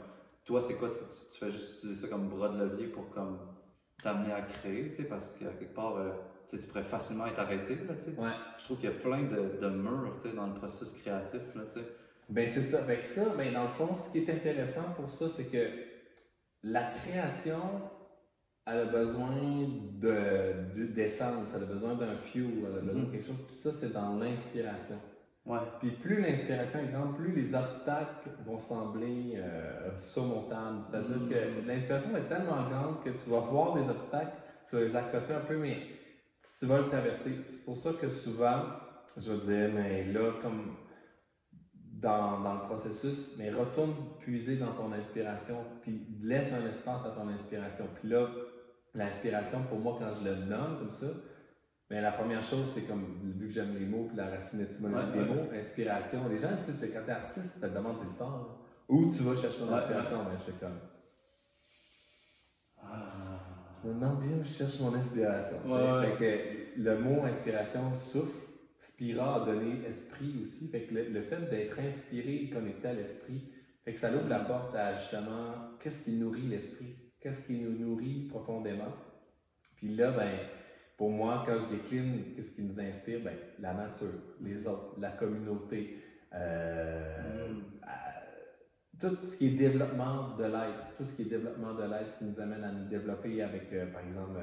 toi, 0.45 0.61
c'est 0.61 0.75
quoi 0.75 0.89
tu, 0.89 1.39
fais 1.39 1.51
juste 1.51 1.77
utiliser 1.77 2.01
ça 2.01 2.07
comme 2.07 2.29
bras 2.29 2.49
de 2.49 2.63
levier 2.63 2.87
pour 2.87 3.09
comme 3.09 3.39
t'amener 4.01 4.33
à 4.33 4.41
créer, 4.41 4.89
tu 4.89 4.97
sais, 4.97 5.03
parce 5.05 5.29
qu'à 5.29 5.53
quelque 5.53 5.73
part, 5.73 5.95
euh, 5.95 6.11
tu 6.49 6.57
pourrais 6.67 6.83
facilement 6.83 7.25
être 7.25 7.39
arrêté. 7.39 7.75
Là, 7.75 7.93
tu 7.95 8.01
sais. 8.01 8.15
Je 8.57 8.63
trouve 8.65 8.77
qu'il 8.77 8.89
y 8.89 8.93
a 8.93 8.95
plein 8.95 9.23
de, 9.23 9.59
de 9.61 9.69
murs 9.69 10.17
tu 10.21 10.29
sais, 10.29 10.35
dans 10.35 10.47
le 10.47 10.53
processus 10.53 10.91
créatif. 11.01 11.39
Là, 11.55 11.63
tu 11.65 11.79
sais. 11.79 11.85
Ben 12.29 12.47
c'est 12.47 12.61
ça. 12.61 12.79
Avec 12.79 13.05
ça, 13.05 13.25
ben 13.37 13.53
dans 13.53 13.63
le 13.63 13.69
fond, 13.69 13.93
ce 13.95 14.11
qui 14.11 14.19
est 14.19 14.29
intéressant 14.29 14.83
pour 14.95 15.09
ça, 15.09 15.29
c'est 15.29 15.45
que 15.45 15.67
la 16.63 16.83
création, 16.83 17.61
elle 18.65 18.79
a 18.79 18.85
besoin 18.85 19.67
de, 19.99 20.85
d'essence, 20.93 21.53
elle 21.55 21.63
a 21.63 21.65
besoin 21.65 21.95
d'un 21.95 22.15
fuel, 22.15 22.51
elle 22.59 22.77
a 22.77 22.81
besoin 22.81 23.01
de 23.01 23.07
mm-hmm. 23.07 23.11
quelque 23.11 23.25
chose. 23.27 23.41
Puis 23.41 23.55
ça, 23.55 23.71
c'est 23.71 23.91
dans 23.91 24.15
l'inspiration. 24.15 24.99
Ouais. 25.45 25.59
Puis 25.79 25.91
plus 25.91 26.21
l'inspiration 26.21 26.79
est 26.79 26.91
grande, 26.93 27.17
plus 27.17 27.33
les 27.33 27.53
obstacles 27.53 28.29
vont 28.45 28.59
sembler 28.59 29.33
euh, 29.35 29.97
surmontables. 29.97 30.81
C'est-à-dire 30.81 31.27
que 31.27 31.33
mm-hmm. 31.35 31.65
l'inspiration 31.67 32.15
est 32.15 32.29
tellement 32.29 32.69
grande 32.69 33.03
que 33.03 33.09
tu 33.09 33.29
vas 33.29 33.39
voir 33.39 33.73
des 33.73 33.89
obstacles, 33.89 34.37
tu 34.67 34.77
vas 34.77 34.81
les 34.83 34.95
accoter 34.95 35.33
un 35.33 35.41
peu, 35.41 35.57
mais 35.57 35.77
tu 36.59 36.65
vas 36.65 36.79
le 36.79 36.87
traverser. 36.87 37.35
C'est 37.49 37.65
pour 37.65 37.75
ça 37.75 37.91
que 37.99 38.07
souvent, 38.07 38.63
je 39.17 39.33
vais 39.33 39.45
dire, 39.45 39.71
mais 39.75 40.05
là, 40.05 40.31
comme 40.41 40.77
dans, 42.03 42.41
dans, 42.41 42.53
le 42.53 42.59
processus, 42.61 43.35
mais 43.37 43.49
retourne 43.49 43.95
puiser 44.19 44.57
dans 44.57 44.73
ton 44.73 44.91
inspiration, 44.91 45.55
puis 45.81 46.05
laisse 46.21 46.53
un 46.53 46.67
espace 46.67 47.05
à 47.05 47.09
ton 47.09 47.27
inspiration. 47.29 47.85
Puis 47.99 48.09
là, 48.09 48.27
l'inspiration, 48.93 49.63
pour 49.63 49.79
moi, 49.79 49.97
quand 49.97 50.11
je 50.11 50.29
le 50.29 50.35
nomme 50.35 50.77
comme 50.77 50.91
ça, 50.91 51.07
mais 51.89 52.01
la 52.01 52.11
première 52.11 52.43
chose, 52.43 52.67
c'est 52.67 52.83
comme, 52.83 53.05
vu 53.37 53.47
que 53.47 53.53
j'aime 53.53 53.73
les 53.77 53.85
mots, 53.85 54.05
puis 54.07 54.17
la 54.17 54.29
racine 54.29 54.61
étymologique 54.61 55.13
des 55.13 55.25
mots, 55.25 55.49
inspiration. 55.53 56.27
Les 56.29 56.37
gens, 56.37 56.49
tu 56.57 56.71
sais, 56.71 56.91
quand 56.91 57.01
t'es 57.05 57.11
artiste, 57.11 57.55
tu 57.55 57.69
te 57.69 57.73
demandes 57.73 57.99
tout 57.99 58.09
le 58.11 58.17
temps, 58.17 58.57
où 58.89 59.09
tu 59.09 59.23
vas 59.23 59.35
chercher 59.35 59.59
ton 59.59 59.73
inspiration, 59.73 60.17
mais 60.29 60.37
je 60.37 60.51
fais 60.51 60.59
comme. 60.59 60.79
Ah. 62.81 63.33
Je 63.83 63.89
me 63.89 63.93
demande 63.93 64.19
bien 64.19 64.37
où 64.37 64.43
je 64.43 64.49
cherche 64.49 64.79
mon 64.79 64.93
inspiration. 64.93 65.57
Fait 66.01 66.17
que 66.17 66.81
le 66.81 66.99
mot 66.99 67.23
inspiration 67.23 67.93
souffle 67.93 68.41
Spira 68.83 69.41
a 69.41 69.45
donné 69.45 69.85
esprit 69.87 70.35
aussi. 70.41 70.67
Fait 70.67 70.81
que 70.81 70.93
le, 70.93 71.21
fait 71.21 71.49
d'être 71.49 71.79
inspiré 71.79 72.35
et 72.35 72.49
connecté 72.49 72.89
à 72.89 72.93
l'esprit, 72.93 73.41
fait 73.85 73.93
que 73.93 73.99
ça 73.99 74.13
ouvre 74.13 74.27
la 74.27 74.39
porte 74.39 74.75
à 74.75 74.93
justement 74.93 75.53
qu'est-ce 75.79 76.03
qui 76.03 76.11
nourrit 76.11 76.47
l'esprit, 76.47 76.93
qu'est-ce 77.21 77.39
qui 77.47 77.53
nous 77.53 77.71
nourrit 77.71 78.27
profondément? 78.27 78.93
Puis 79.77 79.95
là, 79.95 80.11
ben, 80.11 80.37
pour 80.97 81.11
moi, 81.11 81.43
quand 81.45 81.57
je 81.59 81.73
décline, 81.73 82.33
qu'est-ce 82.35 82.55
qui 82.55 82.63
nous 82.63 82.77
inspire? 82.77 83.21
Ben, 83.21 83.37
la 83.59 83.73
nature, 83.73 84.19
les 84.41 84.67
autres, 84.67 84.99
la 84.99 85.11
communauté, 85.11 86.03
euh, 86.33 87.53
mm. 87.53 87.89
tout 88.99 89.17
ce 89.23 89.37
qui 89.37 89.47
est 89.47 89.51
développement 89.51 90.35
de 90.35 90.43
l'être, 90.43 90.97
tout 90.97 91.05
ce 91.05 91.13
qui 91.13 91.21
est 91.21 91.29
développement 91.29 91.73
de 91.73 91.83
l'être, 91.83 92.09
ce 92.09 92.17
qui 92.17 92.25
nous 92.25 92.39
amène 92.41 92.65
à 92.65 92.71
nous 92.73 92.89
développer 92.89 93.41
avec, 93.41 93.71
euh, 93.71 93.85
par 93.93 94.01
exemple, 94.01 94.41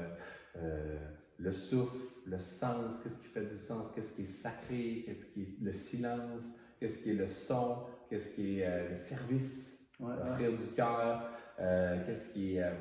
euh, 0.56 0.98
le 1.40 1.52
souffle, 1.52 2.10
le 2.26 2.38
sens, 2.38 3.00
qu'est-ce 3.00 3.18
qui 3.18 3.26
fait 3.26 3.46
du 3.46 3.56
sens, 3.56 3.92
qu'est-ce 3.92 4.12
qui 4.12 4.22
est 4.22 4.26
sacré, 4.26 5.02
qu'est-ce 5.06 5.26
qui 5.26 5.42
est 5.42 5.60
le 5.62 5.72
silence, 5.72 6.52
qu'est-ce 6.78 7.02
qui 7.02 7.10
est 7.10 7.14
le 7.14 7.26
son, 7.26 7.78
qu'est-ce 8.08 8.34
qui 8.34 8.60
est 8.60 8.66
euh, 8.66 8.88
le 8.88 8.94
service, 8.94 9.78
offrir 10.00 10.52
du 10.52 10.66
cœur, 10.74 11.30
euh, 11.58 12.04
qu'est-ce 12.04 12.32
qui 12.32 12.56
est, 12.56 12.62
euh, 12.62 12.72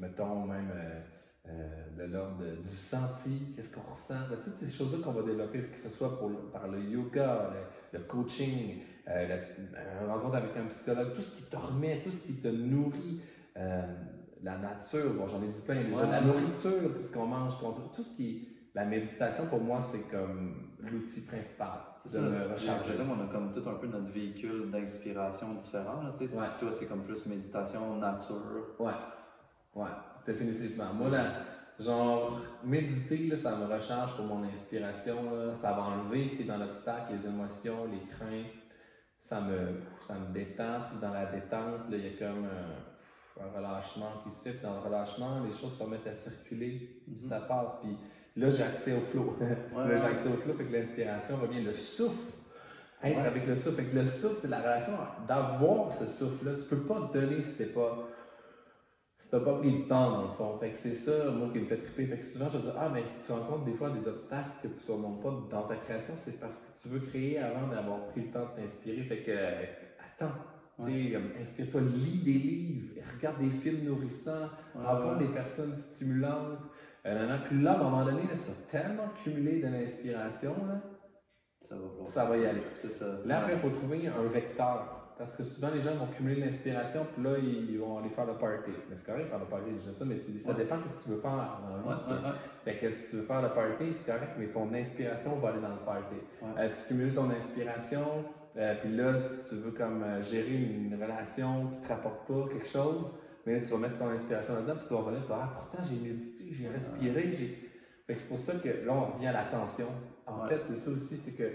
mettons, 0.00 0.46
même 0.46 0.72
de 1.98 2.04
l'ordre 2.04 2.42
du 2.56 2.68
senti, 2.68 3.52
qu'est-ce 3.54 3.72
qu'on 3.72 3.82
ressent, 3.82 4.14
toutes 4.42 4.56
ces 4.56 4.72
choses-là 4.72 5.04
qu'on 5.04 5.12
va 5.12 5.22
développer, 5.22 5.60
que 5.64 5.78
ce 5.78 5.90
soit 5.90 6.18
pour, 6.18 6.50
par 6.50 6.68
le 6.68 6.80
yoga, 6.80 7.52
le, 7.92 7.98
coaching, 8.00 8.80
la 9.06 10.06
rencontre 10.08 10.36
avec 10.36 10.56
un 10.56 10.66
psychologue, 10.68 11.12
tout 11.12 11.20
ce 11.20 11.36
qui 11.36 11.42
te 11.42 11.56
remet, 11.56 12.00
tout 12.02 12.10
ce 12.10 12.22
qui 12.22 12.32
te 12.34 12.48
nourrit 12.48 13.20
la 14.44 14.58
nature, 14.58 15.14
bon, 15.14 15.26
j'en 15.26 15.42
ai 15.42 15.48
dit 15.48 15.62
plein 15.62 15.82
déjà, 15.82 16.06
la 16.06 16.20
nourriture, 16.20 16.94
tout 16.94 17.02
ce 17.02 17.12
qu'on 17.12 17.26
mange, 17.26 17.54
tout 17.92 18.02
ce 18.02 18.14
qui. 18.14 18.48
La 18.74 18.84
méditation, 18.84 19.46
pour 19.46 19.60
moi, 19.60 19.78
c'est 19.78 20.02
comme 20.10 20.72
l'outil 20.80 21.20
principal. 21.22 21.78
C'est 21.96 22.08
ça. 22.08 22.20
Me 22.20 22.52
recharger. 22.52 22.94
on 23.08 23.24
a 23.24 23.32
comme 23.32 23.52
tout 23.52 23.68
un 23.68 23.74
peu 23.74 23.86
notre 23.86 24.10
véhicule 24.10 24.68
d'inspiration 24.70 25.54
différent. 25.54 26.00
tu 26.10 26.26
sais. 26.26 26.30
Toi, 26.58 26.72
c'est 26.72 26.86
comme 26.86 27.04
plus 27.04 27.24
méditation, 27.26 27.96
nature. 27.98 28.74
Ouais. 28.80 28.92
Ouais, 29.76 29.90
définitivement. 30.26 30.92
Moi, 30.94 31.08
là, 31.08 31.24
genre, 31.78 32.40
méditer, 32.64 33.28
là, 33.28 33.36
ça 33.36 33.56
me 33.56 33.72
recharge 33.72 34.16
pour 34.16 34.26
mon 34.26 34.42
inspiration. 34.42 35.36
Là. 35.36 35.54
Ça 35.54 35.72
va 35.72 35.82
enlever 35.82 36.24
ce 36.26 36.34
qui 36.34 36.42
est 36.42 36.46
dans 36.46 36.58
l'obstacle, 36.58 37.12
les 37.12 37.26
émotions, 37.26 37.86
les 37.86 38.06
craintes. 38.08 38.52
Ça 39.20 39.40
me, 39.40 39.80
ça 40.00 40.14
me 40.14 40.34
détend. 40.34 40.80
Puis 40.90 40.98
dans 41.00 41.12
la 41.12 41.26
détente, 41.26 41.82
il 41.90 42.04
y 42.04 42.08
a 42.08 42.18
comme 42.18 42.48
un 43.40 43.56
relâchement 43.56 44.12
qui 44.22 44.30
se 44.30 44.48
fait. 44.48 44.62
dans 44.62 44.74
le 44.74 44.80
relâchement, 44.80 45.42
les 45.44 45.50
choses 45.50 45.76
se 45.76 45.82
remettent 45.82 46.06
à 46.06 46.12
circuler, 46.12 47.00
puis 47.04 47.18
ça 47.18 47.40
passe. 47.40 47.78
Puis 47.82 47.96
là, 48.36 48.50
j'ai 48.50 48.62
accès 48.62 48.96
au 48.96 49.00
flot. 49.00 49.36
là, 49.40 49.96
j'ai 49.96 50.04
accès 50.04 50.28
au 50.28 50.36
flot, 50.36 50.54
fait 50.54 50.64
que 50.64 50.72
l'inspiration 50.72 51.36
revient. 51.36 51.62
Le 51.62 51.72
souffle, 51.72 52.32
être 53.02 53.18
avec 53.18 53.46
le 53.46 53.54
souffle. 53.54 53.82
Fait 53.82 53.90
que 53.90 53.96
le 53.96 54.04
souffle, 54.04 54.38
c'est 54.40 54.48
la 54.48 54.60
relation 54.60 54.92
d'avoir 55.26 55.92
ce 55.92 56.06
souffle-là. 56.06 56.54
Tu 56.54 56.64
peux 56.66 56.82
pas 56.82 57.08
te 57.12 57.18
donner 57.18 57.42
si 57.42 57.54
t'es 57.54 57.66
pas. 57.66 58.08
Si 59.16 59.30
t'as 59.30 59.40
pas 59.40 59.54
pris 59.54 59.70
le 59.70 59.88
temps, 59.88 60.10
dans 60.10 60.22
le 60.22 60.32
fond. 60.34 60.58
Fait 60.58 60.70
que 60.70 60.76
c'est 60.76 60.92
ça, 60.92 61.30
moi, 61.30 61.48
qui 61.50 61.58
me 61.58 61.64
fait 61.64 61.78
triper. 61.78 62.06
Fait 62.06 62.18
que 62.18 62.24
souvent, 62.24 62.46
je 62.46 62.58
dis, 62.58 62.68
ah, 62.76 62.90
mais 62.92 63.06
si 63.06 63.24
tu 63.24 63.32
rencontres 63.32 63.64
des 63.64 63.72
fois 63.72 63.88
des 63.88 64.06
obstacles 64.06 64.50
que 64.62 64.68
tu 64.68 64.76
surmontes 64.76 65.22
pas 65.22 65.32
dans 65.50 65.62
ta 65.62 65.76
création, 65.76 66.12
c'est 66.14 66.38
parce 66.38 66.58
que 66.58 66.78
tu 66.78 66.88
veux 66.88 67.00
créer 67.00 67.38
avant 67.38 67.66
d'avoir 67.68 68.08
pris 68.08 68.22
le 68.22 68.30
temps 68.30 68.44
de 68.54 68.60
t'inspirer. 68.60 69.02
Fait 69.04 69.22
que, 69.22 69.32
attends, 69.32 70.34
Ouais. 70.78 71.16
Inspire-toi, 71.40 71.82
lis 71.82 72.22
des 72.24 72.32
livres, 72.32 72.94
regarde 73.16 73.40
des 73.40 73.50
films 73.50 73.84
nourrissants, 73.84 74.48
rencontre 74.74 75.18
des 75.18 75.28
personnes 75.28 75.72
stimulantes. 75.72 76.58
Euh, 77.06 77.38
puis 77.44 77.62
là, 77.62 77.72
à 77.72 77.80
un 77.80 77.82
moment 77.84 78.04
donné, 78.04 78.22
là, 78.22 78.36
tu 78.36 78.50
as 78.50 78.80
tellement 78.80 79.08
cumulé 79.22 79.60
de 79.60 79.68
l'inspiration, 79.68 80.54
ça 81.60 81.76
va, 81.76 82.04
ça 82.04 82.24
va 82.24 82.36
y 82.36 82.46
aller. 82.46 82.62
Ça. 82.74 83.06
Là, 83.24 83.40
après, 83.40 83.54
il 83.54 83.58
faut 83.58 83.70
trouver 83.70 84.08
un 84.08 84.24
vecteur. 84.24 85.03
Parce 85.16 85.36
que 85.36 85.44
souvent, 85.44 85.70
les 85.70 85.80
gens 85.80 85.94
vont 85.94 86.08
cumuler 86.08 86.40
l'inspiration, 86.40 87.06
puis 87.14 87.22
là, 87.22 87.38
ils 87.38 87.78
vont 87.78 87.98
aller 87.98 88.08
faire 88.08 88.26
le 88.26 88.34
party. 88.34 88.72
Mais 88.90 88.96
c'est 88.96 89.06
correct 89.06 89.28
faire 89.28 89.38
le 89.38 89.44
party, 89.44 89.70
j'aime 89.84 89.94
ça, 89.94 90.04
mais 90.04 90.16
ça 90.16 90.54
dépend 90.54 90.78
de 90.78 90.88
ce 90.88 90.98
que 90.98 91.02
tu 91.04 91.10
veux 91.10 91.20
faire 91.20 91.60
dans 91.62 91.90
la 91.90 91.96
vie. 91.96 92.38
fait 92.64 92.76
que 92.76 92.90
si 92.90 93.10
tu 93.10 93.16
veux 93.18 93.22
faire 93.22 93.42
le 93.42 93.50
party, 93.50 93.92
c'est 93.92 94.06
correct, 94.06 94.32
mais 94.36 94.48
ton 94.48 94.72
inspiration 94.74 95.36
va 95.36 95.50
aller 95.50 95.60
dans 95.60 95.68
le 95.68 95.84
party. 95.84 96.16
Euh, 96.58 96.68
tu 96.68 96.88
cumules 96.88 97.14
ton 97.14 97.30
inspiration, 97.30 98.24
euh, 98.56 98.74
puis 98.80 98.96
là, 98.96 99.16
si 99.16 99.48
tu 99.48 99.54
veux 99.62 99.70
comme 99.70 100.02
euh, 100.02 100.20
gérer 100.20 100.52
une, 100.52 100.94
relation 101.00 101.68
qui 101.68 101.80
te 101.80 101.88
rapporte 101.88 102.26
pas 102.26 102.48
quelque 102.50 102.68
chose, 102.68 103.12
mais 103.46 103.60
tu 103.60 103.68
vas 103.68 103.78
mettre 103.78 103.98
ton 103.98 104.08
inspiration 104.08 104.54
là-dedans, 104.54 104.76
puis 104.76 104.88
tu 104.88 104.94
vas 104.94 105.00
revenir, 105.00 105.22
tu 105.22 105.28
vas 105.28 105.36
dire, 105.36 105.44
ah, 105.48 105.54
pourtant 105.54 105.78
j'ai 105.88 105.96
médité, 105.96 106.44
j'ai 106.50 106.68
respiré, 106.68 107.34
j'ai. 107.36 107.70
Fait 108.06 108.14
que 108.14 108.20
c'est 108.20 108.28
pour 108.28 108.38
ça 108.38 108.54
que 108.54 108.84
là, 108.84 108.92
on 108.92 109.12
revient 109.12 109.28
à 109.28 109.32
l'attention. 109.32 109.88
En 110.26 110.48
fait, 110.48 110.60
c'est 110.64 110.76
ça 110.76 110.90
aussi, 110.90 111.16
c'est 111.16 111.32
que 111.32 111.50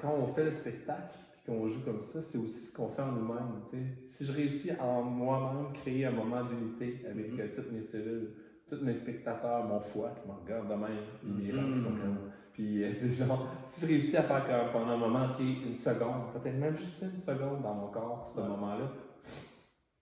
quand 0.00 0.10
on 0.10 0.26
fait 0.26 0.44
le 0.44 0.50
spectacle, 0.50 1.16
qu'on 1.48 1.68
joue 1.68 1.80
comme 1.80 2.02
ça, 2.02 2.20
c'est 2.20 2.38
aussi 2.38 2.66
ce 2.66 2.72
qu'on 2.72 2.88
fait 2.88 3.02
en 3.02 3.12
nous-mêmes. 3.12 3.62
Si 4.06 4.24
je 4.24 4.32
réussis 4.32 4.70
à 4.70 5.00
moi-même 5.00 5.72
créer 5.72 6.04
un 6.04 6.10
moment 6.10 6.44
d'unité 6.44 7.04
avec 7.10 7.32
mm-hmm. 7.32 7.40
euh, 7.40 7.48
toutes 7.54 7.72
mes 7.72 7.80
cellules, 7.80 8.30
tous 8.68 8.82
mes 8.82 8.92
spectateurs, 8.92 9.64
mon 9.64 9.80
foie 9.80 10.10
qui 10.10 10.28
me 10.28 10.34
regarde 10.34 10.68
demain, 10.68 10.90
ils 11.24 11.32
m'iront, 11.32 11.72
ils 11.74 11.80
sont 11.80 11.90
mm. 11.90 12.00
comme. 12.00 12.18
Puis, 12.52 12.84
euh, 12.84 12.92
genre, 12.94 13.48
si 13.68 13.80
tu 13.80 13.86
réussis 13.86 14.16
à 14.16 14.22
faire 14.22 14.46
comme 14.46 14.72
pendant 14.72 14.92
un 14.92 14.96
moment, 14.96 15.26
ok, 15.32 15.40
une 15.40 15.74
seconde, 15.74 16.32
peut-être 16.34 16.58
même 16.58 16.74
juste 16.74 17.02
une 17.02 17.20
seconde 17.20 17.62
dans 17.62 17.74
mon 17.74 17.88
corps, 17.88 18.26
ce 18.26 18.40
moment-là, 18.40 18.90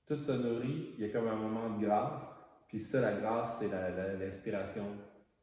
tout 0.06 0.16
se 0.16 0.32
nourrit, 0.32 0.94
il 0.98 1.06
y 1.06 1.08
a 1.08 1.12
comme 1.12 1.28
un 1.28 1.36
moment 1.36 1.76
de 1.76 1.84
grâce. 1.84 2.28
Puis 2.68 2.78
ça, 2.80 3.00
la 3.00 3.12
grâce, 3.12 3.60
c'est 3.60 3.70
l'inspiration 4.18 4.84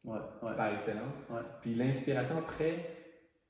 ouais, 0.04 0.20
par 0.42 0.74
excellence. 0.74 1.28
Puis 1.62 1.76
l'inspiration, 1.76 2.38
après, 2.40 3.03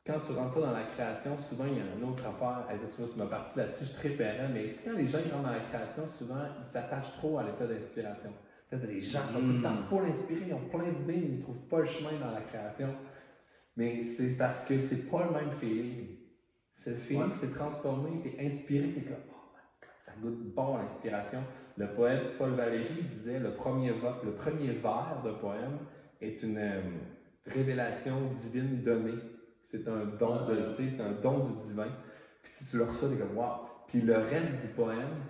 quand 0.06 0.20
tu 0.20 0.34
rentres 0.34 0.54
ça 0.54 0.62
dans 0.62 0.72
la 0.72 0.84
création, 0.84 1.38
souvent 1.38 1.66
il 1.66 1.78
y 1.78 1.80
a 1.80 1.96
une 1.96 2.04
autre 2.04 2.26
affaire. 2.26 2.68
tu 2.70 2.86
vois, 2.98 3.08
c'est 3.08 3.18
ma 3.18 3.26
partie 3.26 3.58
là-dessus, 3.58 3.86
je 3.86 3.90
suis 3.90 4.16
très 4.16 4.50
mais 4.54 4.66
tu 4.66 4.74
sais, 4.74 4.82
quand 4.84 4.98
les 4.98 5.06
gens 5.06 5.20
rentrent 5.20 5.44
dans 5.44 5.52
la 5.52 5.62
création, 5.62 6.06
souvent 6.06 6.44
ils 6.60 6.66
s'attachent 6.66 7.14
trop 7.14 7.40
à 7.40 7.44
l'état 7.44 7.66
d'inspiration. 7.66 8.34
Peut-être 8.70 8.88
des 8.88 9.02
gens 9.02 9.22
qui 9.28 9.34
sont 9.34 9.42
tout 9.42 9.54
le 9.54 9.62
temps 9.62 9.74
hmm. 9.74 9.86
full 9.86 10.06
inspirés, 10.06 10.46
ils 10.48 10.54
ont 10.54 10.68
plein 10.68 10.92
d'idées, 10.92 11.18
mais 11.18 11.28
ils 11.28 11.38
ne 11.38 11.42
trouvent 11.42 11.68
pas 11.68 11.80
le 11.80 11.86
chemin 11.86 12.20
dans 12.20 12.32
la 12.32 12.42
création. 12.42 12.90
Mais 13.78 14.04
c'est 14.04 14.36
parce 14.36 14.66
que 14.66 14.80
c'est 14.80 15.10
pas 15.10 15.26
le 15.26 15.32
même 15.32 15.52
feeling. 15.52 16.18
C'est 16.74 16.92
le 16.92 16.98
feeling 16.98 17.32
c'est 17.34 17.54
transformé, 17.54 18.10
tu 18.22 18.30
es 18.30 18.46
inspiré, 18.46 18.90
tu 18.90 19.00
es 19.00 19.04
comme, 19.04 19.24
oh 19.30 19.52
my 19.54 19.62
god, 19.80 19.90
ça 19.98 20.12
goûte 20.22 20.54
bon 20.54 20.78
l'inspiration. 20.78 21.40
Le 21.78 21.94
poète 21.94 22.38
Paul 22.38 22.52
Valéry 22.52 23.04
disait 23.10 23.40
le 23.40 23.54
premier, 23.54 23.94
le 24.24 24.34
premier 24.36 24.72
vers 24.72 25.22
de 25.24 25.32
poème 25.32 25.80
est 26.20 26.44
une 26.44 26.58
euh, 26.58 26.82
révélation 27.46 28.30
divine 28.32 28.84
donnée. 28.84 29.20
C'est 29.64 29.88
un 29.88 30.06
don 30.20 30.46
de, 30.46 30.70
c'est 30.72 31.02
un 31.02 31.14
don 31.22 31.40
du 31.40 31.54
divin. 31.62 31.88
Puis 32.42 32.52
tu 32.70 32.78
le 32.78 32.84
reçois, 32.84 33.10
tu 33.10 33.16
es 33.16 33.18
comme, 33.18 33.38
wow. 33.38 33.68
Puis 33.88 34.02
le 34.02 34.18
reste 34.18 34.62
du 34.62 34.68
poème, 34.68 35.24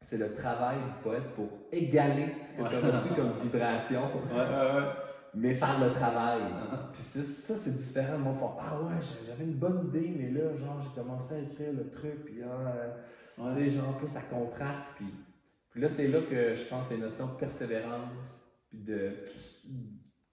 c'est 0.00 0.18
le 0.18 0.32
travail 0.32 0.78
du 0.86 0.94
poète 1.02 1.34
pour 1.34 1.48
égaler 1.72 2.34
ce 2.44 2.52
que 2.52 2.68
tu 2.68 2.74
as 2.74 2.80
reçu 2.80 3.14
comme 3.14 3.32
vibration. 3.42 4.02
mais 5.34 5.54
faire 5.54 5.78
le 5.78 5.92
travail. 5.92 6.42
Puis 6.92 7.02
ça, 7.02 7.54
c'est 7.54 7.76
différent. 7.76 8.18
Moi, 8.18 8.34
font 8.34 8.52
Ah 8.58 8.80
ouais, 8.82 9.00
j'avais 9.26 9.44
une 9.44 9.54
bonne 9.54 9.88
idée, 9.88 10.14
mais 10.18 10.30
là, 10.30 10.54
genre, 10.56 10.82
j'ai 10.82 11.00
commencé 11.00 11.34
à 11.34 11.38
écrire 11.38 11.72
le 11.72 11.88
truc, 11.88 12.24
puis 12.24 12.42
ah, 12.42 13.54
tu 13.56 13.64
sais, 13.64 13.70
genre, 13.70 13.96
plus 13.96 14.08
ça 14.08 14.22
contracte. 14.22 14.96
Puis, 14.96 15.14
puis 15.70 15.80
là, 15.80 15.88
c'est 15.88 16.08
là 16.08 16.20
que 16.22 16.54
je 16.54 16.64
pense 16.64 16.90
les 16.90 16.98
notions 16.98 17.28
de 17.28 17.38
persévérance, 17.38 18.42
puis 18.68 18.78
de. 18.78 19.12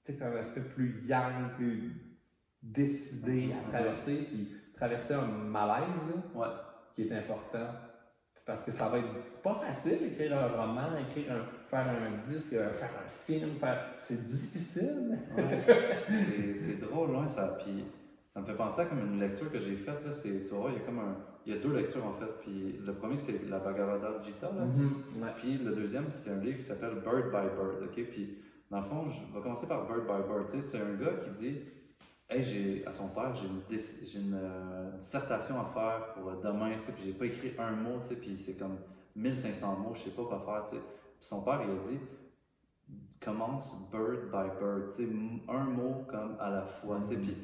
Tu 0.03 0.13
sais, 0.13 0.23
un 0.23 0.35
aspect 0.35 0.61
plus 0.61 1.03
yang, 1.05 1.53
plus 1.55 2.06
décidé 2.71 3.53
à 3.53 3.69
traverser, 3.69 4.27
puis 4.29 4.49
traverser 4.75 5.13
un 5.13 5.25
malaise, 5.25 6.07
qui 6.95 7.03
est 7.03 7.11
important 7.11 7.67
parce 8.47 8.61
que 8.61 8.71
ça 8.71 8.87
va 8.87 8.99
être. 8.99 9.07
C'est 9.25 9.43
pas 9.43 9.55
facile 9.55 9.99
écrire 10.05 10.37
un 10.37 10.47
roman, 10.47 10.87
écrire 11.09 11.33
un, 11.33 11.67
faire 11.69 11.85
un 11.85 12.15
disque, 12.15 12.53
euh, 12.53 12.71
faire 12.71 12.91
un 13.03 13.07
film, 13.07 13.57
faire. 13.59 13.93
C'est 13.99 14.23
difficile. 14.23 15.17
c'est 16.55 16.79
drôle, 16.79 17.13
hein, 17.17 17.27
ça. 17.27 17.57
Puis 17.59 17.83
ça 18.29 18.39
me 18.39 18.45
fait 18.45 18.55
penser 18.55 18.81
à 18.81 18.85
comme 18.85 18.99
une 18.99 19.19
lecture 19.19 19.51
que 19.51 19.59
j'ai 19.59 19.75
faite. 19.75 19.99
Là, 20.05 20.11
tu 20.23 20.55
vois, 20.55 20.71
il 20.71 20.79
y 20.79 20.81
a 20.81 20.85
comme 20.85 20.99
un. 20.99 21.17
Il 21.45 21.53
y 21.53 21.57
a 21.57 21.59
deux 21.59 21.73
lectures 21.73 22.05
en 22.05 22.13
fait. 22.13 22.31
Puis 22.41 22.79
le 22.85 22.93
premier, 22.93 23.17
c'est 23.17 23.47
la 23.49 23.59
Bhagavad 23.59 24.01
Gita. 24.23 24.47
Là. 24.47 24.63
Mm-hmm. 24.65 25.33
Puis 25.37 25.57
le 25.57 25.73
deuxième, 25.73 26.09
c'est 26.09 26.31
un 26.31 26.39
livre 26.39 26.57
qui 26.57 26.63
s'appelle 26.63 26.95
Bird 27.03 27.25
by 27.25 27.53
Bird. 27.53 27.83
OK? 27.83 28.03
Puis 28.11 28.37
dans 28.71 28.77
le 28.77 28.83
fond, 28.83 29.07
je 29.07 29.35
vais 29.35 29.41
commencer 29.43 29.67
par 29.67 29.85
Bird 29.87 30.03
by 30.03 30.25
Bird. 30.27 30.61
C'est 30.61 30.79
un 30.79 30.93
gars 30.93 31.15
qui 31.21 31.29
dit 31.31 31.59
Hey, 32.29 32.41
j'ai, 32.43 32.85
à 32.85 32.91
son 32.91 33.07
père, 33.07 33.33
j'ai 33.33 33.47
une, 34.19 34.33
euh, 34.33 34.91
dissertation 34.97 35.61
à 35.61 35.65
faire 35.65 36.13
pour 36.13 36.29
demain, 36.41 36.75
tu 36.75 36.83
sais, 36.83 36.91
puis 36.91 37.03
j'ai 37.05 37.13
pas 37.13 37.25
écrit 37.25 37.53
un 37.57 37.71
mot, 37.71 37.99
tu 38.01 38.09
sais, 38.09 38.15
puis 38.17 38.37
c'est 38.37 38.57
comme 38.57 38.77
1500 39.15 39.77
mots, 39.77 39.93
je 39.95 40.01
sais 40.01 40.09
pas 40.09 40.25
quoi 40.25 40.43
faire, 40.45 40.63
tu 40.65 40.75
sais. 40.75 40.81
Puis 40.81 41.25
son 41.25 41.41
père, 41.43 41.61
il 41.63 41.71
a 41.71 41.89
dit, 41.89 41.99
commence 43.21 43.77
bird 43.89 44.25
by 44.25 44.59
bird, 44.59 44.89
tu 44.93 45.05
sais, 45.05 45.09
un 45.47 45.63
mot 45.63 46.05
comme 46.09 46.35
à 46.41 46.49
la 46.49 46.63
fois, 46.63 46.99
tu 46.99 47.11
sais, 47.11 47.15
puis 47.15 47.37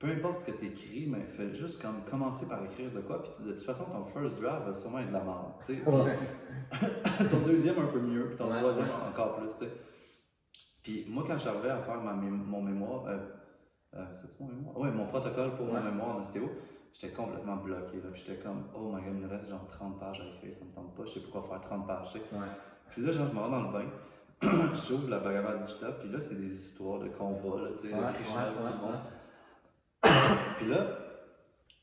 peu 0.00 0.08
importe 0.08 0.40
ce 0.40 0.46
que 0.46 0.58
tu 0.58 0.66
écris, 0.66 1.06
mais 1.08 1.24
fais 1.24 1.54
juste 1.54 1.80
comme 1.80 2.02
commencer 2.10 2.46
par 2.46 2.64
écrire 2.64 2.90
de 2.90 3.02
quoi, 3.02 3.22
puis 3.22 3.30
de 3.44 3.52
toute 3.52 3.62
façon, 3.62 3.84
ton 3.84 4.02
first 4.02 4.40
draft 4.40 4.66
va 4.66 4.74
sûrement 4.74 4.98
être 4.98 5.08
de 5.08 5.12
la 5.12 5.22
merde, 5.22 5.52
tu 5.64 5.76
sais. 5.76 5.84
ton 7.30 7.46
deuxième 7.46 7.78
un 7.78 7.86
peu 7.86 8.00
mieux, 8.00 8.26
puis 8.26 8.36
ton 8.36 8.48
troisième 8.48 8.88
encore 9.08 9.36
plus, 9.36 9.50
tu 9.50 9.66
sais. 9.66 9.70
Puis 10.82 11.06
moi, 11.08 11.24
quand 11.26 11.38
j'arrivais 11.38 11.70
à 11.70 11.78
faire 11.78 12.00
ma, 12.00 12.12
mon 12.12 12.62
mémoire, 12.62 13.06
euh, 13.06 13.18
euh, 13.18 13.18
c'est 14.14 14.40
mon 14.40 14.48
mémoire? 14.48 14.78
Oui, 14.78 14.88
mon 14.90 15.06
protocole 15.06 15.54
pour 15.56 15.66
mon 15.66 15.82
mémoire 15.82 16.16
en 16.16 16.20
ostéo. 16.20 16.50
J'étais 16.92 17.12
complètement 17.12 17.56
bloqué. 17.56 17.96
Là. 17.96 18.08
Puis 18.12 18.24
j'étais 18.26 18.42
comme, 18.42 18.64
oh 18.74 18.90
my 18.92 19.02
god, 19.02 19.14
il 19.14 19.26
me 19.26 19.28
reste 19.28 19.48
genre 19.48 19.66
30 19.68 20.00
pages 20.00 20.20
à 20.20 20.24
écrire, 20.34 20.54
ça 20.54 20.64
me 20.64 20.70
tente 20.70 20.94
pas, 20.94 21.04
je 21.04 21.10
sais 21.10 21.20
pas 21.20 21.28
quoi 21.32 21.42
faire 21.42 21.60
30 21.60 21.86
pages. 21.86 22.12
Tu 22.12 22.18
sais. 22.18 22.24
Puis 22.90 23.02
là, 23.02 23.12
genre, 23.12 23.26
je 23.26 23.32
me 23.32 23.38
rends 23.38 23.50
dans 23.50 23.62
le 23.62 23.72
bain, 23.72 23.86
j'ouvre 24.88 25.10
la 25.10 25.18
Bhagavad 25.18 25.68
Gita, 25.68 25.92
puis 25.92 26.10
là, 26.10 26.20
c'est 26.20 26.40
des 26.40 26.54
histoires 26.54 27.00
de 27.00 27.08
combat, 27.08 27.62
là, 27.62 27.70
tu 27.80 27.88
sais, 27.88 27.94
de 27.94 28.00
tout 28.00 28.32
le 28.32 28.80
monde. 28.80 29.00
puis 30.56 30.68
là, 30.68 30.86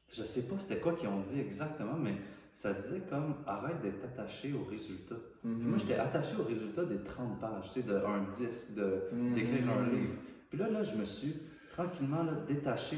je 0.09 0.23
sais 0.23 0.43
pas 0.47 0.55
c'était 0.59 0.79
quoi 0.79 0.93
qu'ils 0.93 1.09
ont 1.09 1.21
dit 1.21 1.39
exactement, 1.39 1.95
mais 1.95 2.15
ça 2.51 2.73
disait 2.73 3.01
comme 3.09 3.35
arrête 3.47 3.81
d'être 3.81 4.03
attaché 4.05 4.53
au 4.53 4.63
résultat. 4.69 5.15
Moi, 5.43 5.75
mm-hmm. 5.75 5.79
j'étais 5.79 5.95
attaché 5.95 6.35
au 6.39 6.43
résultat 6.43 6.85
des 6.85 7.03
30 7.03 7.39
pages, 7.39 7.71
tu 7.71 7.81
sais, 7.81 7.87
d'un 7.87 8.23
disque, 8.29 8.73
d'écrire 8.73 9.69
un 9.69 9.83
mm-hmm. 9.83 9.91
livre. 9.91 10.13
Puis 10.49 10.59
là, 10.59 10.69
là, 10.69 10.83
je 10.83 10.95
me 10.95 11.03
suis 11.03 11.35
tranquillement 11.73 12.23
là, 12.23 12.31
détaché 12.47 12.97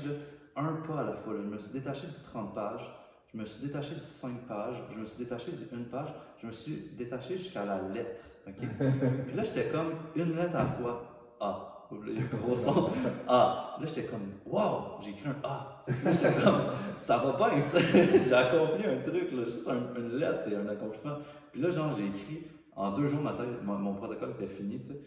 un 0.56 0.74
pas 0.88 1.00
à 1.00 1.04
la 1.04 1.14
fois. 1.14 1.34
Je 1.42 1.50
me 1.50 1.58
suis 1.58 1.74
détaché 1.74 2.08
du 2.08 2.14
30 2.14 2.54
pages, 2.54 2.92
je 3.34 3.38
me 3.38 3.46
suis 3.46 3.66
détaché 3.66 3.96
du 3.96 4.02
5 4.02 4.48
pages, 4.48 4.84
je 4.94 5.00
me 5.00 5.06
suis 5.06 5.18
détaché 5.18 5.52
du 5.52 5.64
1 5.74 5.84
page, 5.90 6.10
je 6.42 6.48
me 6.48 6.52
suis 6.52 6.92
détaché 6.98 7.38
jusqu'à 7.38 7.66
la 7.66 7.82
lettre. 7.82 8.24
Puis 8.46 9.36
là, 9.36 9.44
j'étais 9.44 9.70
comme 9.70 9.94
une 10.16 10.36
lettre 10.36 10.56
à 10.56 10.64
la 10.64 10.66
fois. 10.66 11.12
A. 11.40 11.72
Le 11.92 12.38
gros 12.38 12.56
son? 12.56 12.90
A. 13.28 13.78
Là, 13.80 13.86
j'étais 13.86 14.08
comme, 14.08 14.32
wow, 14.46 15.00
j'ai 15.02 15.12
écrit 15.12 15.30
un 15.30 15.48
A. 15.48 15.82
Là, 16.04 16.12
j'étais 16.12 16.34
comme, 16.42 16.62
ça 16.98 17.18
va 17.18 17.34
pas, 17.34 17.52
j'ai 17.74 18.34
accompli 18.34 18.86
un 18.86 19.02
truc, 19.02 19.32
là, 19.32 19.46
juste 19.46 19.68
une 19.68 20.18
lettre, 20.18 20.40
c'est 20.40 20.56
un 20.56 20.68
accomplissement. 20.68 21.18
Puis 21.52 21.62
là, 21.62 21.70
genre, 21.70 21.92
j'ai 21.92 22.06
écrit, 22.06 22.48
en 22.76 22.92
deux 22.92 23.08
jours, 23.08 23.22
ma 23.22 23.36
mon, 23.64 23.76
mon 23.76 23.94
protocole 23.94 24.32
était 24.32 24.48
fini, 24.48 24.80
tu 24.80 24.88
sais 24.88 25.02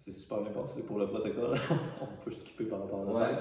c'est 0.00 0.12
super 0.12 0.40
bien 0.40 0.50
passé 0.50 0.82
pour 0.82 0.98
le 0.98 1.06
protocole. 1.06 1.58
on 2.00 2.24
peut 2.24 2.30
skipper 2.30 2.64
par 2.64 2.80
rapport 2.80 3.18
à 3.18 3.32
la 3.32 3.36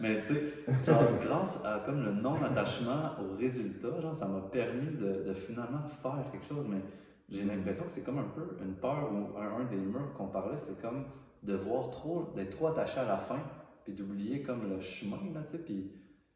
Mais 0.00 0.22
tu 0.22 0.34
sais, 0.34 0.42
genre, 0.86 1.02
grâce 1.20 1.62
à 1.66 1.82
comme 1.84 2.02
le 2.02 2.12
non-attachement 2.12 3.12
au 3.20 3.36
résultat, 3.36 4.00
genre, 4.00 4.14
ça 4.14 4.26
m'a 4.26 4.40
permis 4.40 4.96
de, 4.96 5.34
finalement 5.34 5.82
faire 6.02 6.24
quelque 6.32 6.46
chose. 6.46 6.64
Mais 6.66 6.80
j'ai 7.28 7.44
mm. 7.44 7.48
l'impression 7.48 7.84
que 7.84 7.92
c'est 7.92 8.04
comme 8.04 8.18
un 8.18 8.30
peu 8.34 8.56
une 8.64 8.74
peur 8.76 9.10
ou 9.12 9.38
un, 9.38 9.64
des 9.66 9.76
murs 9.76 10.14
qu'on 10.16 10.28
parlait, 10.28 10.56
c'est 10.56 10.80
comme 10.80 11.04
de 11.42 11.54
voir 11.54 11.90
trop, 11.90 12.32
d'être 12.34 12.56
trop 12.56 12.68
attaché 12.68 13.00
à 13.00 13.06
la 13.06 13.18
fin, 13.18 13.40
puis 13.84 13.92
d'oublier 13.92 14.42
comme 14.42 14.66
le 14.70 14.80
chemin, 14.80 15.18
là, 15.34 15.42
tu 15.42 15.52
sais. 15.52 15.58
Puis 15.58 15.92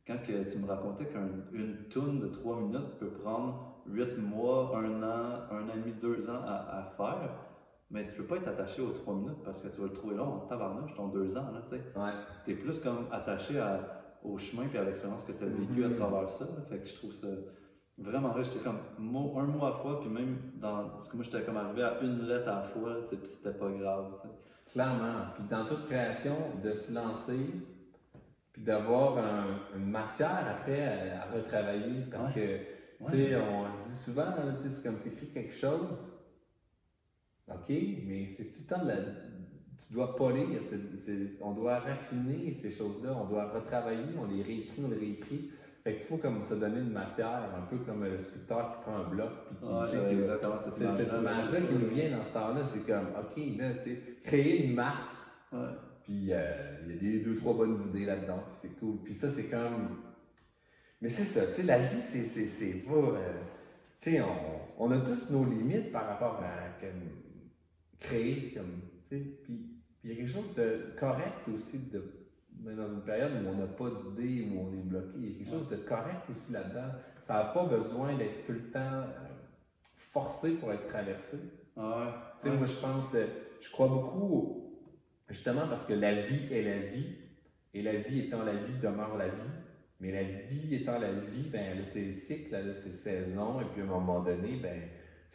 quand 0.07 0.19
que 0.19 0.51
tu 0.51 0.59
me 0.59 0.67
racontais 0.67 1.07
qu'une 1.07 1.77
toune 1.89 2.21
de 2.21 2.27
trois 2.29 2.61
minutes 2.61 2.99
peut 3.01 3.11
prendre 3.11 3.83
huit 3.87 4.19
mois, 4.19 4.77
un 4.77 5.03
an, 5.03 5.41
un 5.51 5.63
an 5.63 5.73
et 5.75 5.79
demi, 5.79 5.93
deux 5.99 6.29
ans 6.29 6.43
à 6.45 6.85
faire, 6.95 7.31
mais 7.93 8.07
tu 8.07 8.17
peux 8.17 8.25
pas 8.25 8.37
être 8.37 8.49
attaché 8.49 8.81
aux 8.81 8.91
trois 8.91 9.15
minutes 9.15 9.43
parce 9.45 9.61
que 9.61 9.69
tu 9.69 9.81
vas 9.81 9.87
le 9.87 9.93
trouver 9.93 10.17
long 10.17 10.25
en 10.25 10.39
tabarnouche, 10.41 10.95
ton 10.95 11.09
deux 11.09 11.37
ans, 11.37 11.53
là, 11.53 11.63
tu 11.69 11.77
sais. 11.77 11.83
Ouais. 11.99 12.13
Tu 12.45 12.53
es 12.53 12.55
plus 12.55 12.79
comme 12.79 13.07
attaché 13.13 13.61
à, 13.61 13.81
au 14.25 14.39
chemin 14.39 14.65
et 14.73 14.79
à 14.79 14.85
l'expérience 14.85 15.23
que 15.25 15.33
tu 15.33 15.45
as 15.45 15.49
vécu 15.49 15.85
à 15.85 15.89
mm-hmm. 15.89 15.97
travers 15.97 16.31
ça. 16.31 16.47
Fait 16.71 16.79
que 16.79 16.89
je 16.89 16.95
trouve 16.95 17.13
ça 17.13 17.29
vraiment 17.99 18.33
riche. 18.33 18.47
J'étais 18.47 18.65
comme 18.65 18.79
un 18.99 19.45
mot 19.45 19.65
à 19.67 19.73
fois, 19.73 20.01
puis 20.01 20.09
même 20.09 20.39
dans. 20.55 20.89
Parce 20.89 21.09
que 21.09 21.17
moi, 21.17 21.25
j'étais 21.25 21.43
comme 21.43 21.59
arrivé 21.59 21.83
à 21.83 22.01
une 22.01 22.27
lettre 22.27 22.49
à 22.49 22.57
la 22.57 22.63
fois, 22.63 22.97
tu 23.03 23.11
sais, 23.11 23.17
puis 23.17 23.29
c'était 23.29 23.57
pas 23.57 23.71
grave, 23.71 24.15
Clairement. 24.73 25.27
Puis 25.35 25.45
dans 25.51 25.67
toute 25.67 25.85
création, 25.85 26.35
de 26.65 26.73
se 26.73 26.95
lancer, 26.95 27.47
puis 28.55 28.63
d'avoir 28.63 29.19
une 29.77 29.85
matière 29.85 30.47
après 30.51 31.13
à, 31.13 31.27
retravailler. 31.31 32.07
Parce 32.11 32.33
que, 32.33 32.57
tu 32.57 33.11
sais, 33.11 33.37
on 33.37 33.65
le 33.65 33.77
dit 33.77 33.95
souvent, 33.95 34.33
c'est 34.55 34.83
comme 34.83 34.99
tu 34.99 35.09
écris 35.09 35.29
quelque 35.29 35.53
chose 35.53 36.22
OK, 37.55 37.75
mais 38.07 38.27
c'est 38.27 38.51
tout 38.51 38.63
le 38.69 38.75
temps 38.75 38.83
de 38.83 38.89
la. 38.89 38.97
Tu 39.79 39.95
dois 39.95 40.15
polir, 40.15 40.47
on 41.41 41.53
doit 41.53 41.81
raffiner 41.81 42.53
ces 42.53 42.71
choses-là, 42.71 43.17
on 43.17 43.27
doit 43.27 43.51
retravailler, 43.51 44.15
on 44.17 44.27
les 44.27 44.43
réécrit, 44.43 44.83
on 44.85 44.89
les 44.89 44.99
réécrit. 44.99 45.51
Fait 45.83 45.95
qu'il 45.95 46.03
faut 46.03 46.19
comme 46.19 46.41
se 46.43 46.55
donner 46.55 46.79
une 46.79 46.93
matière, 46.93 47.51
un 47.57 47.63
peu 47.63 47.79
comme 47.79 48.05
le 48.05 48.17
sculpteur 48.17 48.77
qui 48.77 48.83
prend 48.83 48.97
un 48.99 49.09
bloc 49.09 49.31
puis 49.49 49.57
qui 49.57 49.97
dit 49.97 50.21
exactement 50.21 50.57
c'est 50.57 50.71
cette 50.71 51.13
image-là 51.13 51.61
qui 51.61 51.75
nous 51.75 51.89
vient 51.89 52.17
dans 52.17 52.23
ce 52.23 52.31
temps-là, 52.31 52.65
c'est 52.65 52.87
comme 52.87 53.09
OK, 53.19 53.59
là, 53.59 53.75
tu 53.75 53.81
sais, 53.81 54.03
créer 54.23 54.67
une 54.67 54.75
masse. 54.75 55.33
Puis 56.05 56.33
euh, 56.33 56.79
il 56.87 56.93
y 56.93 56.97
a 56.97 57.01
des 57.01 57.21
deux, 57.21 57.37
trois 57.37 57.55
bonnes 57.55 57.77
idées 57.89 58.05
là-dedans, 58.05 58.43
puis 58.47 58.55
c'est 58.55 58.79
cool. 58.79 58.99
Puis 59.05 59.15
ça, 59.15 59.29
c'est 59.29 59.49
comme. 59.49 59.99
Mais 61.01 61.09
c'est 61.09 61.25
ça, 61.25 61.47
tu 61.47 61.55
sais, 61.55 61.63
la 61.65 61.79
vie, 61.79 62.01
c'est 62.01 62.85
pas. 62.85 62.93
Euh, 62.93 63.33
tu 63.99 64.13
sais, 64.13 64.21
on, 64.21 64.85
on, 64.85 64.91
a 64.93 64.99
tous 64.99 65.31
nos 65.31 65.45
limites 65.45 65.91
par 65.91 66.07
rapport 66.07 66.41
à. 66.43 66.81
Comme, 66.81 67.01
créer, 68.03 68.53
comme, 68.55 68.81
tu 69.09 69.17
sais, 69.17 69.25
puis 69.45 69.69
il 70.05 70.11
y 70.11 70.13
a 70.13 70.17
quelque 70.17 70.31
chose 70.31 70.55
de 70.55 70.95
correct 70.99 71.49
aussi 71.53 71.91
de 71.91 72.23
dans 72.61 72.87
une 72.87 73.03
période 73.03 73.33
où 73.45 73.49
on 73.49 73.57
n'a 73.57 73.67
pas 73.67 73.91
d'idée, 73.91 74.47
où 74.49 74.61
on 74.61 74.73
est 74.73 74.83
bloqué, 74.83 75.15
il 75.19 75.31
y 75.31 75.35
a 75.35 75.39
quelque 75.39 75.51
chose 75.51 75.69
de 75.69 75.77
correct 75.77 76.23
aussi 76.31 76.53
là-dedans. 76.53 76.93
Ça 77.23 77.35
n'a 77.35 77.45
pas 77.47 77.65
besoin 77.65 78.17
d'être 78.17 78.45
tout 78.47 78.53
le 78.53 78.71
temps 78.71 78.79
euh, 78.81 79.07
forcé 79.95 80.53
pour 80.53 80.73
être 80.73 80.87
traversé. 80.87 81.39
Ah 81.77 82.37
tu 82.41 82.49
sais, 82.49 82.57
moi, 82.57 82.67
je 82.67 82.77
pense, 82.77 83.15
euh, 83.15 83.27
je 83.61 83.71
crois 83.71 83.89
beaucoup, 83.89 84.79
justement, 85.29 85.67
parce 85.69 85.87
que 85.87 85.95
la 85.95 86.23
vie 86.23 86.53
est 86.53 86.63
la 86.63 86.79
vie, 86.87 87.17
et 87.75 87.83
la 87.83 87.97
vie 87.97 88.21
étant 88.21 88.45
la 88.45 88.55
vie 88.55 88.79
demeure 88.81 89.17
la 89.17 89.29
vie. 89.29 89.51
Mais 90.01 90.11
la 90.13 90.23
vie 90.23 90.75
étant 90.75 90.99
la 90.99 91.13
vie, 91.13 91.49
ben, 91.49 91.63
elle 91.73 91.81
a 91.81 91.85
ses 91.85 92.13
cycles, 92.13 92.55
elle 92.55 92.71
a 92.71 92.75
ses 92.75 92.91
saisons, 92.91 93.61
et 93.61 93.65
puis 93.73 93.83
à 93.83 93.85
un 93.85 93.89
moment 93.89 94.21
donné, 94.21 94.57
ben, 94.57 94.83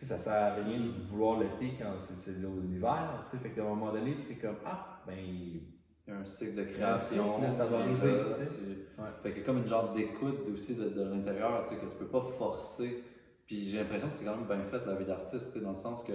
ça 0.06 0.18
sert 0.18 0.34
à 0.34 0.54
rien 0.54 0.80
de 0.80 1.08
vouloir 1.10 1.40
l'été 1.40 1.76
quand 1.80 1.98
c'est 1.98 2.32
l'hiver. 2.38 3.26
Fait 3.42 3.50
qu'à 3.50 3.62
un 3.62 3.66
moment 3.66 3.92
donné, 3.92 4.14
c'est 4.14 4.36
comme 4.36 4.58
Ah, 4.66 5.02
ben. 5.06 5.16
Il 6.10 6.14
y 6.14 6.16
a 6.16 6.20
un 6.20 6.26
cycle 6.26 6.56
de 6.56 6.64
création. 6.64 7.52
ça 7.52 7.66
va 7.66 7.80
arriver. 7.80 8.32
Fait 9.22 9.30
qu'il 9.32 9.40
y 9.40 9.42
a 9.42 9.46
comme 9.46 9.58
une 9.58 9.68
genre 9.68 9.92
d'écoute 9.92 10.40
aussi 10.54 10.76
de, 10.76 10.88
de 10.88 11.04
l'intérieur 11.04 11.64
que 11.64 11.76
tu 11.76 11.98
peux 12.00 12.08
pas 12.08 12.22
forcer. 12.22 13.04
Puis 13.48 13.66
j'ai 13.66 13.80
l'impression 13.80 14.10
que 14.10 14.16
c'est 14.16 14.26
quand 14.26 14.36
même 14.36 14.46
bien 14.46 14.64
fait 14.64 14.86
la 14.86 14.96
vie 14.96 15.06
d'artiste, 15.06 15.58
dans 15.58 15.70
le 15.70 15.76
sens 15.76 16.04
que 16.04 16.14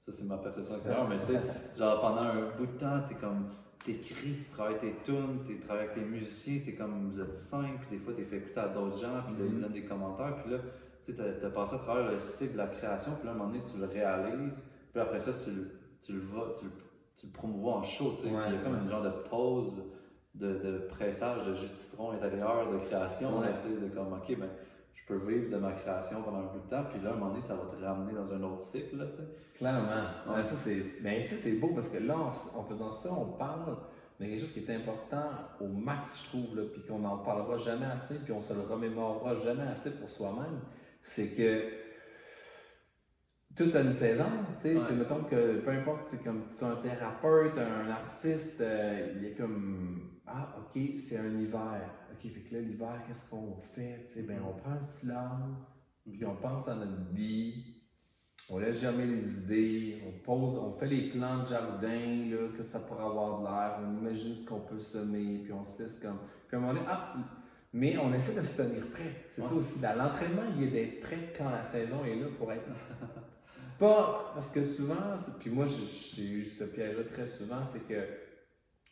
ça 0.00 0.12
c'est 0.12 0.24
ma 0.24 0.36
perception 0.36 0.74
extérieure, 0.74 1.08
mais 1.08 1.18
tu 1.20 1.26
sais, 1.26 1.40
genre 1.78 2.00
pendant 2.00 2.22
un 2.22 2.56
bout 2.56 2.66
de 2.66 2.78
temps, 2.78 3.00
t'es 3.08 3.14
comme 3.14 3.48
t'écris, 3.84 4.36
tu 4.36 4.50
travailles 4.50 4.78
tes 4.78 4.94
tunes, 5.02 5.40
tu 5.46 5.58
travailles 5.60 5.84
avec 5.84 5.94
tes 5.94 6.04
musiciens, 6.04 6.60
t'es 6.64 6.74
comme 6.74 7.08
vous 7.10 7.20
êtes 7.20 7.34
cinq, 7.34 7.80
puis 7.80 7.96
des 7.96 8.04
fois 8.04 8.12
t'es 8.12 8.24
fait 8.24 8.36
écouter 8.36 8.60
à 8.60 8.68
d'autres 8.68 8.98
gens, 8.98 9.22
puis 9.26 9.34
là 9.38 9.44
ils 9.46 9.56
mm-hmm. 9.56 9.60
donnent 9.60 9.72
des 9.72 9.84
commentaires, 9.84 10.36
puis 10.42 10.52
là 10.52 10.58
tu 11.14 11.46
as, 11.46 11.50
passé 11.50 11.74
à 11.74 11.78
travers 11.78 12.10
le 12.10 12.18
cycle 12.18 12.52
de 12.52 12.58
la 12.58 12.66
création, 12.66 13.12
puis 13.16 13.26
là 13.26 13.32
à 13.32 13.34
un 13.34 13.38
moment 13.38 13.50
donné 13.50 13.62
tu 13.64 13.78
le 13.78 13.86
réalises, 13.86 14.64
puis 14.92 15.00
après 15.00 15.20
ça 15.20 15.32
tu, 15.32 15.50
tu 16.04 16.12
le 16.12 16.20
vas, 16.20 16.52
tu, 16.58 16.66
tu 17.16 17.26
le 17.26 17.32
promouvois 17.32 17.74
en 17.74 17.82
show, 17.82 18.12
tu 18.16 18.22
sais, 18.22 18.28
il 18.28 18.54
y 18.54 18.56
a 18.56 18.62
comme 18.62 18.78
une 18.80 18.88
genre 18.88 19.02
de 19.02 19.10
pause 19.28 19.84
de, 20.34 20.58
de, 20.58 20.78
pressage 20.88 21.46
de 21.46 21.54
jus 21.54 21.68
de 21.68 21.76
citron 21.76 22.12
intérieur, 22.12 22.70
de 22.70 22.78
création, 22.78 23.42
tu 23.42 23.68
sais, 23.68 23.80
de 23.80 23.88
comme 23.94 24.12
ok, 24.12 24.38
ben 24.38 24.48
je 24.98 25.14
peux 25.14 25.26
vivre 25.26 25.50
de 25.50 25.56
ma 25.56 25.72
création 25.72 26.22
pendant 26.22 26.38
un 26.38 26.46
bout 26.46 26.58
de 26.58 26.68
temps, 26.68 26.84
puis 26.90 27.00
là, 27.00 27.10
à 27.10 27.12
un 27.12 27.16
moment 27.16 27.30
donné, 27.30 27.40
ça 27.40 27.54
va 27.54 27.64
te 27.64 27.82
ramener 27.82 28.12
dans 28.12 28.32
un 28.32 28.42
autre 28.42 28.60
cycle, 28.60 29.08
tu 29.10 29.16
sais. 29.16 29.28
Clairement. 29.54 30.04
ça, 30.26 30.42
c'est, 30.42 31.02
ben, 31.02 31.22
ça, 31.22 31.36
c'est 31.36 31.58
beau 31.58 31.70
parce 31.74 31.88
que 31.88 31.98
là, 31.98 32.16
en, 32.16 32.32
faisant 32.62 32.90
ça, 32.90 33.10
on 33.12 33.32
parle 33.32 33.76
de 34.20 34.26
quelque 34.26 34.38
chose 34.38 34.52
qui 34.52 34.60
est 34.60 34.74
important 34.74 35.30
au 35.60 35.68
max, 35.68 36.22
je 36.22 36.28
trouve, 36.28 36.56
là, 36.56 36.62
puis 36.72 36.82
qu'on 36.82 36.98
n'en 36.98 37.18
parlera 37.18 37.56
jamais 37.56 37.86
assez, 37.86 38.16
puis 38.16 38.32
on 38.32 38.40
se 38.40 38.52
le 38.52 38.60
remémorera 38.60 39.34
jamais 39.36 39.66
assez 39.66 39.92
pour 39.92 40.08
soi-même. 40.08 40.60
C'est 41.02 41.34
que 41.34 41.78
tout 43.56 43.76
a 43.76 43.80
une 43.80 43.92
saison, 43.92 44.30
tu 44.56 44.62
sais, 44.62 44.76
c'est 44.86 44.94
mettons 44.94 45.24
que 45.24 45.58
peu 45.58 45.70
importe, 45.70 46.06
c'est 46.06 46.22
comme 46.22 46.44
tu 46.48 46.64
es 46.64 46.68
un 46.68 46.76
thérapeute, 46.76 47.58
un 47.58 47.90
artiste, 47.90 48.60
euh, 48.60 49.14
il 49.16 49.24
est 49.24 49.34
comme 49.34 50.20
ah 50.26 50.56
ok, 50.58 50.80
c'est 50.96 51.18
un 51.18 51.36
hiver, 51.36 51.90
ok, 52.12 52.30
fait 52.30 52.40
que 52.40 52.54
là 52.54 52.60
l'hiver, 52.60 53.02
qu'est-ce 53.06 53.28
qu'on 53.28 53.56
fait, 53.74 54.04
tu 54.06 54.12
sais, 54.12 54.22
ben 54.22 54.40
on 54.46 54.56
prend 54.56 54.74
le 54.74 54.80
silence, 54.80 55.58
puis 56.04 56.24
on 56.24 56.36
pense 56.36 56.68
à 56.68 56.76
notre 56.76 57.10
vie, 57.12 57.82
on 58.50 58.58
laisse 58.58 58.80
jamais 58.80 59.06
les 59.06 59.40
idées, 59.40 60.02
on 60.06 60.22
pose, 60.24 60.56
on 60.56 60.72
fait 60.72 60.86
les 60.86 61.10
plans 61.10 61.42
de 61.42 61.46
jardin, 61.46 62.30
là, 62.30 62.48
que 62.56 62.62
ça 62.62 62.80
pourrait 62.80 63.04
avoir 63.04 63.40
de 63.40 63.44
l'air, 63.44 63.78
on 63.82 63.98
imagine 63.98 64.36
ce 64.36 64.44
qu'on 64.44 64.60
peut 64.60 64.78
semer, 64.78 65.40
puis 65.42 65.52
on 65.52 65.64
se 65.64 65.82
laisse 65.82 65.98
comme, 65.98 66.18
puis 66.46 66.56
à 66.56 66.58
un 66.58 66.60
moment 66.60 66.74
donné, 66.74 66.86
ah, 66.88 67.14
mais 67.72 67.96
on 67.98 68.12
essaie 68.14 68.34
de 68.34 68.42
se 68.42 68.56
tenir 68.56 68.86
prêt. 68.90 69.24
C'est 69.28 69.42
ça 69.42 69.54
aussi. 69.54 69.80
L'entraînement, 69.80 70.42
il 70.56 70.64
est 70.64 70.68
d'être 70.68 71.00
prêt 71.00 71.32
quand 71.36 71.50
la 71.50 71.64
saison 71.64 72.04
est 72.04 72.16
là 72.16 72.26
pour 72.38 72.52
être 72.52 72.64
Pas 73.78 74.32
parce 74.34 74.50
que 74.50 74.62
souvent, 74.62 75.14
puis 75.38 75.50
moi 75.50 75.64
j'ai 75.66 76.24
eu 76.24 76.44
ce 76.44 76.64
piège-là 76.64 77.04
très 77.12 77.26
souvent, 77.26 77.64
c'est 77.64 77.86
que 77.86 77.94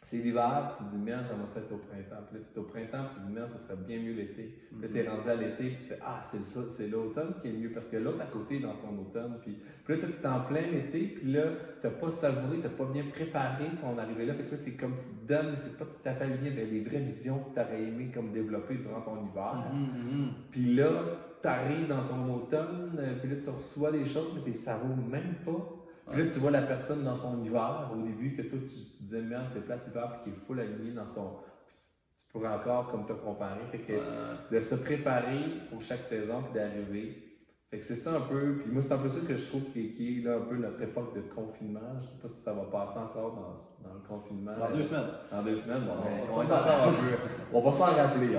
c'est 0.06 0.18
l'hiver, 0.18 0.70
puis 0.70 0.84
tu 0.84 0.84
te 0.84 0.96
dis 0.96 1.02
merde, 1.02 1.26
j'aimerais 1.26 1.48
ça 1.48 1.58
être 1.58 1.72
au 1.72 1.78
printemps. 1.78 2.22
Puis 2.30 2.38
là, 2.38 2.44
tu 2.46 2.56
es 2.56 2.62
au 2.62 2.64
printemps, 2.64 3.06
puis 3.10 3.14
tu 3.16 3.20
te 3.22 3.26
dis 3.26 3.32
merde, 3.32 3.50
ça 3.50 3.58
serait 3.58 3.82
bien 3.88 3.98
mieux 3.98 4.12
l'été. 4.12 4.54
Puis 4.70 4.80
là, 4.80 4.86
tu 4.86 4.98
es 4.98 5.02
mm-hmm. 5.02 5.10
rendu 5.10 5.28
à 5.28 5.34
l'été, 5.34 5.64
puis 5.64 5.78
tu 5.78 5.82
fais 5.82 5.98
ah, 6.00 6.20
c'est 6.22 6.86
l'automne 6.86 7.34
qui 7.42 7.48
est 7.48 7.52
mieux, 7.52 7.72
parce 7.72 7.88
que 7.88 7.96
l'autre 7.96 8.20
à 8.20 8.26
côté 8.26 8.58
est 8.58 8.60
dans 8.60 8.74
son 8.74 8.96
automne. 9.00 9.36
Puis, 9.42 9.58
puis 9.84 9.94
là, 9.96 10.06
tu 10.06 10.12
es 10.12 10.28
en 10.28 10.40
plein 10.42 10.62
été, 10.62 11.08
puis 11.08 11.32
là, 11.32 11.42
tu 11.80 11.88
n'as 11.88 11.92
pas 11.92 12.10
savouré, 12.12 12.58
tu 12.58 12.62
n'as 12.62 12.68
pas 12.68 12.84
bien 12.84 13.02
préparé 13.12 13.64
ton 13.80 13.98
arrivée 13.98 14.26
là. 14.26 14.34
Fait 14.34 14.44
que 14.44 14.52
là, 14.52 14.58
tu 14.62 14.70
es 14.70 14.72
comme 14.74 14.96
tu 14.96 15.06
te 15.06 15.26
donnes, 15.26 15.56
c'est 15.56 15.76
pas 15.76 15.86
tout 15.86 16.08
à 16.08 16.14
fait 16.14 16.28
lié 16.28 16.52
avec 16.52 16.70
des 16.70 16.84
vraies 16.84 17.00
visions 17.00 17.40
que 17.40 17.54
tu 17.54 17.60
aurais 17.60 17.82
aimé 17.82 18.12
comme 18.14 18.30
développer 18.30 18.76
durant 18.76 19.00
ton 19.00 19.16
hiver. 19.26 19.64
Mm-hmm. 19.74 20.28
Puis 20.52 20.74
là, 20.76 21.02
tu 21.42 21.48
arrives 21.48 21.88
dans 21.88 22.04
ton 22.04 22.32
automne, 22.32 22.92
euh, 22.96 23.18
puis 23.20 23.28
là, 23.28 23.34
tu 23.42 23.50
reçois 23.50 23.90
les 23.90 24.06
choses, 24.06 24.30
mais 24.36 24.42
tu 24.42 24.50
ne 24.50 24.54
savoures 24.54 24.96
même 24.96 25.34
pas. 25.44 25.75
Puis 26.10 26.22
là, 26.22 26.30
tu 26.30 26.38
vois 26.38 26.52
la 26.52 26.62
personne 26.62 27.02
dans 27.02 27.16
son 27.16 27.42
hiver, 27.44 27.90
au 27.92 28.00
début, 28.02 28.36
que 28.36 28.42
toi, 28.42 28.58
tu, 28.60 29.02
disais, 29.02 29.22
merde, 29.22 29.46
c'est 29.48 29.64
plate 29.64 29.86
l'hiver, 29.86 30.12
puis 30.12 30.32
qu'il 30.32 30.40
est 30.40 30.44
full 30.44 30.60
aligné 30.60 30.92
dans 30.92 31.06
son. 31.06 31.38
Puis 31.66 31.76
tu, 32.16 32.32
pourrais 32.32 32.54
encore, 32.54 32.88
comme 32.88 33.06
te 33.06 33.12
comparer. 33.12 33.66
Fait 33.72 33.80
que 33.80 34.54
de 34.54 34.60
se 34.60 34.76
préparer 34.76 35.40
pour 35.70 35.82
chaque 35.82 36.04
saison, 36.04 36.42
puis 36.42 36.54
d'arriver. 36.54 37.22
Fait 37.70 37.80
que 37.80 37.84
c'est 37.84 37.96
ça 37.96 38.14
un 38.14 38.20
peu. 38.20 38.58
Puis 38.58 38.70
moi, 38.70 38.80
c'est 38.80 38.94
un 38.94 38.98
peu 38.98 39.08
ça 39.08 39.18
que 39.26 39.34
je 39.34 39.44
trouve 39.46 39.64
qui, 39.72 40.20
est 40.20 40.24
là 40.24 40.36
un 40.36 40.42
peu 40.42 40.56
notre 40.56 40.80
époque 40.82 41.16
de 41.16 41.22
confinement. 41.22 41.80
Je 42.00 42.06
sais 42.06 42.18
pas 42.22 42.28
si 42.28 42.40
ça 42.40 42.52
va 42.52 42.62
passer 42.62 42.98
encore 42.98 43.34
dans, 43.34 43.88
dans 43.88 43.94
le 43.94 44.00
confinement. 44.06 44.56
Dans 44.56 44.70
deux 44.70 44.84
semaines. 44.84 45.10
Dans 45.32 45.42
deux 45.42 45.56
semaines, 45.56 45.82
bon, 45.84 45.94
on, 46.22 46.36
va 46.44 46.60
encore 46.60 46.88
un 46.88 46.92
peu. 46.92 47.16
On 47.52 47.60
va 47.60 47.72
s'en 47.72 47.86
rappeler. 47.86 48.38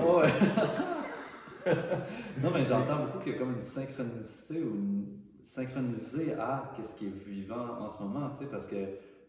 non, 2.42 2.50
mais 2.54 2.64
j'entends 2.64 3.04
beaucoup 3.04 3.18
qu'il 3.18 3.32
y 3.32 3.34
a 3.34 3.38
comme 3.38 3.52
une 3.52 3.60
synchronicité 3.60 4.62
ou 4.62 4.74
une 4.74 5.18
synchroniser 5.42 6.34
à 6.34 6.72
qu'est-ce 6.76 6.94
qui 6.94 7.06
est 7.06 7.24
vivant 7.24 7.78
en 7.80 7.88
ce 7.88 8.02
moment, 8.02 8.30
tu 8.30 8.38
sais, 8.38 8.46
parce 8.46 8.66
que 8.66 8.76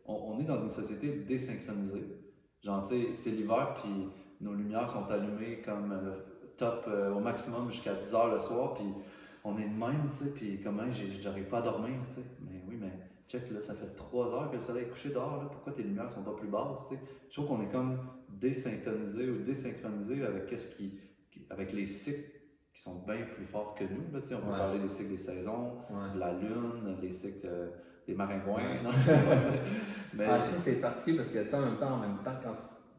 on, 0.05 0.39
est 0.39 0.43
dans 0.43 0.57
une 0.57 0.69
société 0.69 1.11
désynchronisée. 1.27 2.03
Genre, 2.63 2.81
tu 2.81 2.89
sais, 2.89 3.15
c'est 3.15 3.29
l'hiver, 3.29 3.75
puis 3.75 4.09
nos 4.41 4.53
lumières 4.53 4.89
sont 4.89 5.05
allumées 5.09 5.61
comme 5.63 5.91
euh, 5.91 6.15
top 6.57 6.85
euh, 6.87 7.13
au 7.13 7.19
maximum 7.19 7.69
jusqu'à 7.69 7.93
10 7.93 8.15
heures 8.15 8.33
le 8.33 8.39
soir, 8.39 8.73
puis 8.73 8.85
on 9.43 9.57
est 9.57 9.67
de 9.67 9.79
même, 9.79 10.09
tu 10.09 10.23
sais, 10.23 10.31
puis 10.31 10.59
comment 10.61 10.83
j'arrive 11.21 11.45
pas 11.45 11.59
à 11.59 11.61
dormir, 11.61 11.95
tu 12.07 12.15
sais. 12.15 12.23
Mais 12.41 12.63
oui, 12.67 12.77
mais 12.79 12.91
check, 13.27 13.49
là, 13.51 13.61
ça 13.61 13.75
fait 13.75 13.95
3 13.95 14.33
heures 14.33 14.49
que 14.49 14.55
le 14.55 14.61
soleil 14.61 14.85
est 14.85 14.89
couché 14.89 15.09
dehors, 15.09 15.37
là, 15.37 15.49
pourquoi 15.51 15.73
tes 15.73 15.83
lumières 15.83 16.11
sont 16.11 16.23
pas 16.23 16.33
plus 16.33 16.47
basses, 16.47 16.89
tu 16.89 16.95
sais? 16.95 17.01
Je 17.29 17.33
trouve 17.35 17.47
qu'on 17.47 17.61
est 17.61 17.71
comme 17.71 17.99
désynchronisé 18.29 19.29
ou 19.29 19.43
désynchronisé 19.43 20.25
avec 20.25 20.47
qu'est-ce 20.47 20.75
qui, 20.75 20.99
avec 21.49 21.71
les 21.71 21.85
cycles 21.85 22.38
qui 22.73 22.81
sont 22.81 23.03
bien 23.05 23.25
plus 23.35 23.45
forts 23.45 23.75
que 23.75 23.83
nous. 23.83 24.11
Là, 24.13 24.19
on 24.31 24.41
peut 24.41 24.51
parler 24.51 24.79
des 24.79 24.89
cycles 24.89 25.11
des 25.11 25.17
saisons, 25.17 25.77
de 26.13 26.19
la 26.19 26.33
lune, 26.33 26.97
des 27.01 27.11
cycles 27.11 27.47
euh, 27.47 27.69
des 28.07 28.15
maringouins. 28.15 28.81
mais... 30.13 30.25
Ah, 30.25 30.39
ça, 30.39 30.57
c'est 30.57 30.81
particulier 30.81 31.17
parce 31.17 31.31
que, 31.31 31.55
en 31.55 31.61
même 31.61 31.77
temps, 31.77 31.93
en 31.93 31.99
même 31.99 32.17
temps, 32.23 32.35
quand, 32.43 32.55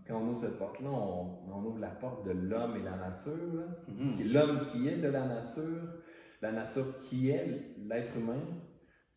quand 0.07 0.21
on 0.21 0.29
ouvre 0.29 0.37
cette 0.37 0.59
porte-là, 0.59 0.89
on, 0.89 1.51
on, 1.53 1.65
ouvre 1.65 1.79
la 1.79 1.89
porte 1.89 2.25
de 2.27 2.33
l'homme 2.33 2.77
et 2.77 2.83
la 2.83 2.97
nature. 2.97 3.65
Mm-hmm. 3.89 4.33
L'homme 4.33 4.61
qui 4.71 4.89
est 4.89 4.99
de 4.99 5.09
la 5.09 5.27
nature, 5.27 5.95
la 6.41 6.53
nature 6.53 7.01
qui 7.03 7.31
est 7.31 7.77
l'être 7.79 8.17
humain, 8.17 8.43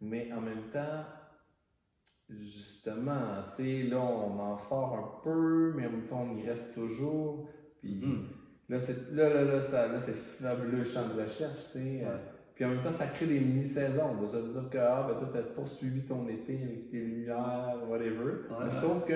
mais 0.01 0.31
en 0.33 0.41
même 0.41 0.69
temps, 0.71 1.05
justement, 2.29 3.43
tu 3.55 3.63
sais, 3.63 3.83
là, 3.83 3.99
on 3.99 4.39
en 4.39 4.55
sort 4.55 4.95
un 4.95 5.21
peu, 5.23 5.73
mais 5.75 5.87
en 5.87 5.91
même 5.91 6.07
temps, 6.07 6.27
on 6.29 6.35
y 6.35 6.47
reste 6.47 6.73
toujours. 6.73 7.49
Puis, 7.79 8.01
mm-hmm. 8.01 8.25
Là, 8.69 8.79
c'est, 8.79 9.11
là, 9.11 9.29
là, 9.29 9.43
là, 9.43 9.59
ça, 9.59 9.87
là, 9.87 9.99
c'est 9.99 10.15
fabuleux 10.15 10.83
champ 10.83 11.07
de 11.07 11.21
recherche, 11.21 11.71
tu 11.73 11.79
sais. 11.79 12.01
Euh, 12.05 12.17
puis 12.55 12.65
en 12.65 12.69
même 12.69 12.81
temps, 12.81 12.91
ça 12.91 13.07
crée 13.07 13.25
des 13.25 13.39
mini-saisons. 13.39 14.27
Ça 14.27 14.39
veut 14.39 14.51
dire 14.51 14.69
que 14.69 14.77
ah, 14.77 15.07
ben, 15.07 15.15
toi, 15.17 15.29
tu 15.31 15.37
as 15.37 15.41
poursuivi 15.41 16.05
ton 16.05 16.27
été 16.27 16.61
avec 16.63 16.89
tes 16.89 16.99
lumières, 16.99 17.77
whatever. 17.87 18.45
Mais 18.63 18.71
sauf 18.71 19.05
que 19.07 19.15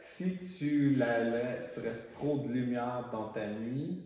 si 0.00 0.36
tu, 0.58 0.96
la, 0.96 1.64
tu 1.72 1.80
restes 1.80 2.12
trop 2.14 2.38
de 2.38 2.48
lumière 2.48 3.08
dans 3.12 3.28
ta 3.28 3.46
nuit, 3.46 4.04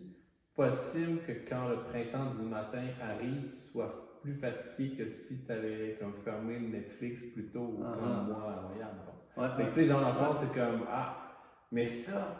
possible 0.55 1.19
que 1.25 1.31
quand 1.49 1.67
le 1.69 1.77
printemps 1.83 2.33
du 2.35 2.43
matin 2.43 2.83
arrive, 3.01 3.49
tu 3.49 3.55
sois 3.55 4.19
plus 4.21 4.35
fatigué 4.35 4.95
que 4.95 5.07
si 5.07 5.45
tu 5.45 5.51
avais 5.51 5.97
comme 5.99 6.13
fermé 6.23 6.59
Netflix 6.59 7.23
plutôt 7.33 7.79
uh-huh. 7.79 7.99
comme 7.99 8.27
moi 8.27 8.53
à 8.57 8.61
Montréal. 8.61 8.91
Ouais, 9.37 9.47
fait 9.55 9.63
que 9.63 9.67
tu 9.67 9.73
sais, 9.73 9.85
genre, 9.85 10.03
en 10.03 10.33
c'est 10.33 10.53
comme 10.53 10.85
Ah, 10.89 11.35
mais 11.71 11.85
ça, 11.85 12.39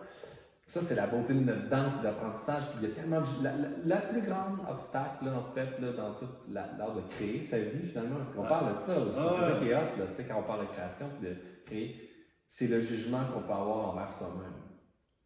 ça, 0.67 0.81
c'est 0.81 0.95
la 0.95 1.07
beauté 1.07 1.33
de 1.33 1.39
notre 1.39 1.69
danse 1.69 1.93
et 1.97 2.03
d'apprentissage. 2.03 2.63
Puis 2.71 2.79
il 2.81 2.89
y 2.89 2.91
a 2.91 2.95
tellement 2.95 3.21
de... 3.21 3.87
la, 3.87 3.97
plus 4.01 4.21
grande 4.21 4.59
obstacle, 4.69 5.23
là, 5.25 5.37
en 5.37 5.53
fait, 5.53 5.79
là, 5.79 5.93
dans 5.93 6.13
toute 6.15 6.49
l'art 6.51 6.93
de 6.93 7.01
créer 7.15 7.41
sa 7.41 7.57
vie, 7.57 7.87
finalement, 7.87 8.17
parce 8.17 8.31
qu'on 8.31 8.43
parle 8.43 8.75
de 8.75 8.79
ça 8.79 8.99
aussi. 8.99 9.17
c'est 9.17 9.39
ça 9.39 9.57
qui 9.59 9.69
est 9.69 9.75
hot, 9.75 9.97
là, 9.97 10.07
tu 10.07 10.13
sais, 10.13 10.25
quand 10.25 10.39
on 10.39 10.43
parle 10.43 10.67
de 10.67 10.73
création 10.73 11.09
puis 11.17 11.29
de 11.29 11.35
créer, 11.65 12.09
c'est 12.49 12.67
le 12.67 12.81
jugement 12.81 13.25
qu'on 13.33 13.41
peut 13.41 13.53
avoir 13.53 13.93
envers 13.93 14.11
soi-même. 14.11 14.53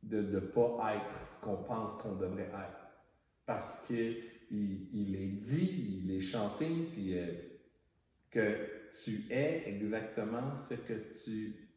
De 0.03 0.21
ne 0.21 0.39
pas 0.39 0.95
être 0.95 1.27
ce 1.27 1.43
qu'on 1.43 1.57
pense 1.57 1.95
qu'on 1.95 2.15
devrait 2.15 2.43
être. 2.43 2.87
Parce 3.47 3.83
qu'il 3.87 4.17
il 4.51 5.15
est 5.15 5.39
dit, 5.39 6.03
il 6.03 6.11
est 6.11 6.21
chanté, 6.21 6.67
puis 6.91 7.17
euh, 7.17 7.25
que 8.29 8.69
tu 9.03 9.25
es 9.31 9.63
exactement 9.65 10.55
ce 10.55 10.75
que 10.75 10.93
tu 11.23 11.70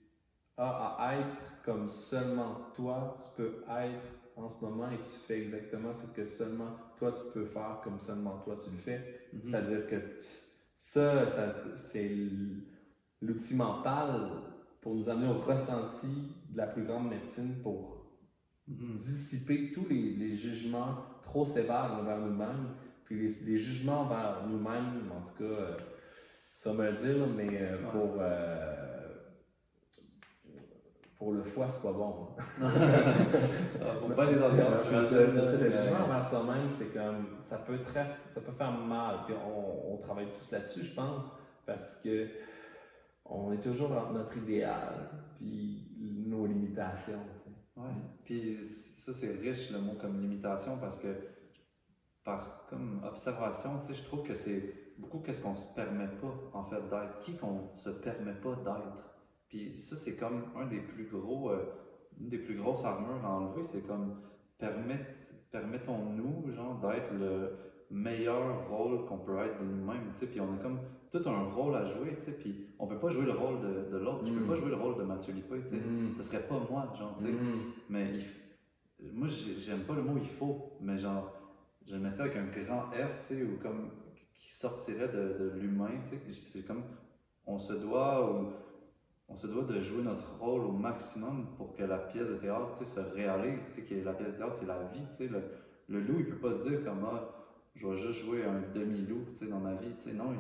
as 0.56 0.96
à 0.98 1.16
être 1.16 1.62
comme 1.64 1.88
seulement 1.88 2.58
toi, 2.74 3.16
tu 3.18 3.42
peux 3.42 3.64
être 3.68 4.24
en 4.36 4.48
ce 4.48 4.64
moment 4.64 4.90
et 4.90 4.98
tu 4.98 5.18
fais 5.26 5.40
exactement 5.40 5.92
ce 5.92 6.06
que 6.08 6.24
seulement 6.24 6.76
toi, 6.98 7.12
tu 7.12 7.22
peux 7.32 7.46
faire 7.46 7.80
comme 7.82 7.98
seulement 7.98 8.38
toi, 8.44 8.56
tu 8.62 8.70
le 8.70 8.76
fais. 8.76 9.28
Mhm. 9.32 9.40
C'est-à-dire 9.44 9.86
que 9.86 9.96
ça, 10.76 11.26
ça 11.28 11.54
c'est 11.74 12.10
l'outil 13.22 13.56
mental 13.56 14.30
pour 14.80 14.94
nous 14.94 15.08
amener 15.08 15.28
au 15.28 15.38
ressenti 15.38 16.34
de 16.50 16.56
la 16.56 16.66
plus 16.66 16.84
grande 16.84 17.08
médecine 17.08 17.56
pour 17.62 18.06
mhm. 18.68 18.94
dissiper 18.94 19.72
tous 19.72 19.86
les, 19.88 20.16
les, 20.16 20.34
jugements 20.34 20.96
trop 21.22 21.44
sévères 21.44 21.96
envers 22.00 22.18
nous-mêmes, 22.18 22.74
puis 23.04 23.28
les, 23.44 23.56
jugements 23.56 24.02
envers 24.02 24.46
nous-mêmes, 24.46 25.10
en 25.10 25.22
tout 25.22 25.38
cas, 25.38 25.44
euh, 25.44 25.76
ça 26.52 26.72
me 26.74 26.92
dire, 26.92 27.26
mais 27.34 27.48
euh, 27.60 27.90
pour... 27.90 28.16
Euh, 28.18 28.93
pour 31.24 31.32
le 31.32 31.42
foie 31.42 31.70
soit 31.70 31.92
bon. 31.92 32.28
pour 34.00 34.14
pas 34.14 34.30
les 34.30 34.42
organes. 34.42 34.74
c'est 35.08 35.58
le 35.58 35.70
jugement 35.70 36.04
envers 36.04 36.22
soi-même, 36.22 36.68
c'est 36.68 36.92
comme 36.92 37.38
ça 37.42 37.56
peut 37.56 37.78
très, 37.78 38.04
ça 38.34 38.42
peut 38.42 38.52
faire 38.52 38.72
mal. 38.72 39.20
Puis 39.24 39.34
on, 39.34 39.94
on 39.94 39.96
travaille 39.96 40.28
tous 40.34 40.52
là-dessus, 40.52 40.82
je 40.82 40.94
pense, 40.94 41.24
parce 41.64 41.94
que 42.02 42.28
on 43.24 43.54
est 43.54 43.60
toujours 43.62 43.88
dans 43.88 44.10
notre 44.12 44.36
idéal, 44.36 45.08
puis 45.36 45.88
nos 45.98 46.44
limitations. 46.44 47.24
Puis 48.26 48.58
ça 48.62 49.14
c'est 49.14 49.32
riche 49.32 49.70
le 49.70 49.80
mot 49.80 49.94
comme 49.98 50.20
limitation 50.20 50.76
parce 50.76 50.98
que 50.98 51.08
par 52.22 52.66
comme 52.68 53.00
observation, 53.02 53.78
tu 53.80 53.86
sais, 53.86 53.94
je 53.94 54.04
trouve 54.04 54.24
que 54.24 54.34
c'est 54.34 54.92
beaucoup 54.98 55.20
qu'est-ce 55.20 55.40
qu'on 55.40 55.56
se 55.56 55.72
permet 55.74 56.08
pas 56.20 56.34
en 56.52 56.64
fait 56.64 56.82
d'être, 56.82 57.18
qui 57.20 57.34
qu'on 57.38 57.74
se 57.74 57.88
permet 57.88 58.34
pas 58.34 58.56
d'être. 58.56 59.13
Puis 59.54 59.78
ça 59.78 59.94
c'est 59.94 60.16
comme 60.16 60.46
un 60.56 60.66
des 60.66 60.80
plus 60.80 61.06
gros, 61.06 61.50
euh, 61.50 61.64
une 62.20 62.28
des 62.28 62.38
plus 62.38 62.56
grosses 62.56 62.84
armures 62.84 63.24
à 63.24 63.36
enlever, 63.36 63.62
c'est 63.62 63.86
comme 63.86 64.16
permettons-nous 64.58 66.50
genre 66.50 66.80
d'être 66.80 67.12
le 67.12 67.52
meilleur 67.88 68.68
rôle 68.68 69.04
qu'on 69.04 69.18
peut 69.18 69.38
être 69.38 69.60
de 69.60 69.64
nous-mêmes, 69.64 70.10
tu 70.12 70.18
sais, 70.18 70.26
puis 70.26 70.40
on 70.40 70.54
a 70.54 70.56
comme 70.56 70.80
tout 71.08 71.22
un 71.26 71.44
rôle 71.44 71.76
à 71.76 71.84
jouer, 71.84 72.16
tu 72.16 72.22
sais, 72.22 72.32
puis 72.32 72.66
on 72.80 72.88
peut 72.88 72.98
pas 72.98 73.10
jouer 73.10 73.26
le 73.26 73.32
rôle 73.32 73.60
de, 73.60 73.92
de 73.92 73.96
l'autre, 73.96 74.24
tu 74.24 74.32
peux 74.32 74.44
pas 74.44 74.54
mm. 74.54 74.56
jouer 74.56 74.70
le 74.70 74.76
rôle 74.76 74.98
de 74.98 75.04
Mathieu 75.04 75.32
Lippé, 75.32 75.60
tu 75.60 75.68
sais, 75.68 75.76
mm. 75.76 76.14
ce 76.16 76.22
serait 76.24 76.48
pas 76.48 76.58
moi, 76.68 76.92
genre, 76.98 77.14
tu 77.16 77.22
sais, 77.22 77.30
mm. 77.30 77.60
mais 77.90 78.10
il, 78.98 79.12
moi 79.12 79.28
j'aime 79.28 79.84
pas 79.84 79.94
le 79.94 80.02
mot 80.02 80.16
il 80.16 80.26
faut, 80.26 80.72
mais 80.80 80.98
genre, 80.98 81.32
je 81.86 81.94
le 81.94 82.00
mettrais 82.00 82.24
avec 82.24 82.36
un 82.36 82.46
grand 82.46 82.90
F, 82.90 83.20
tu 83.20 83.36
sais, 83.36 83.42
ou 83.44 83.56
comme 83.62 83.90
qui 84.34 84.52
sortirait 84.52 85.06
de, 85.06 85.38
de 85.38 85.52
l'humain, 85.60 85.92
tu 86.10 86.32
sais, 86.32 86.42
c'est 86.42 86.66
comme 86.66 86.82
on 87.46 87.58
se 87.58 87.74
doit 87.74 88.32
ou 88.32 88.52
on 89.28 89.36
se 89.36 89.46
doit 89.46 89.64
de 89.64 89.80
jouer 89.80 90.02
notre 90.02 90.38
rôle 90.38 90.62
au 90.62 90.72
maximum 90.72 91.46
pour 91.56 91.74
que 91.74 91.82
la 91.82 91.98
pièce 91.98 92.28
de 92.28 92.36
théâtre 92.36 92.84
se 92.84 93.00
réalise, 93.00 93.70
que 93.74 93.94
la 93.94 94.12
pièce 94.12 94.32
de 94.32 94.36
théâtre 94.36 94.54
c'est 94.54 94.66
la 94.66 94.82
vie, 94.84 95.28
le, 95.28 95.42
le 95.88 96.00
loup 96.00 96.20
il 96.20 96.28
peut 96.28 96.36
pas 96.36 96.54
se 96.54 96.68
dire 96.68 96.84
comme 96.84 97.04
ah, 97.04 97.44
je 97.74 97.88
vais 97.88 97.96
juste 97.96 98.20
jouer 98.20 98.44
un 98.44 98.62
demi-loup 98.72 99.26
dans 99.50 99.58
ma 99.58 99.74
vie. 99.74 99.92
Non, 100.14 100.32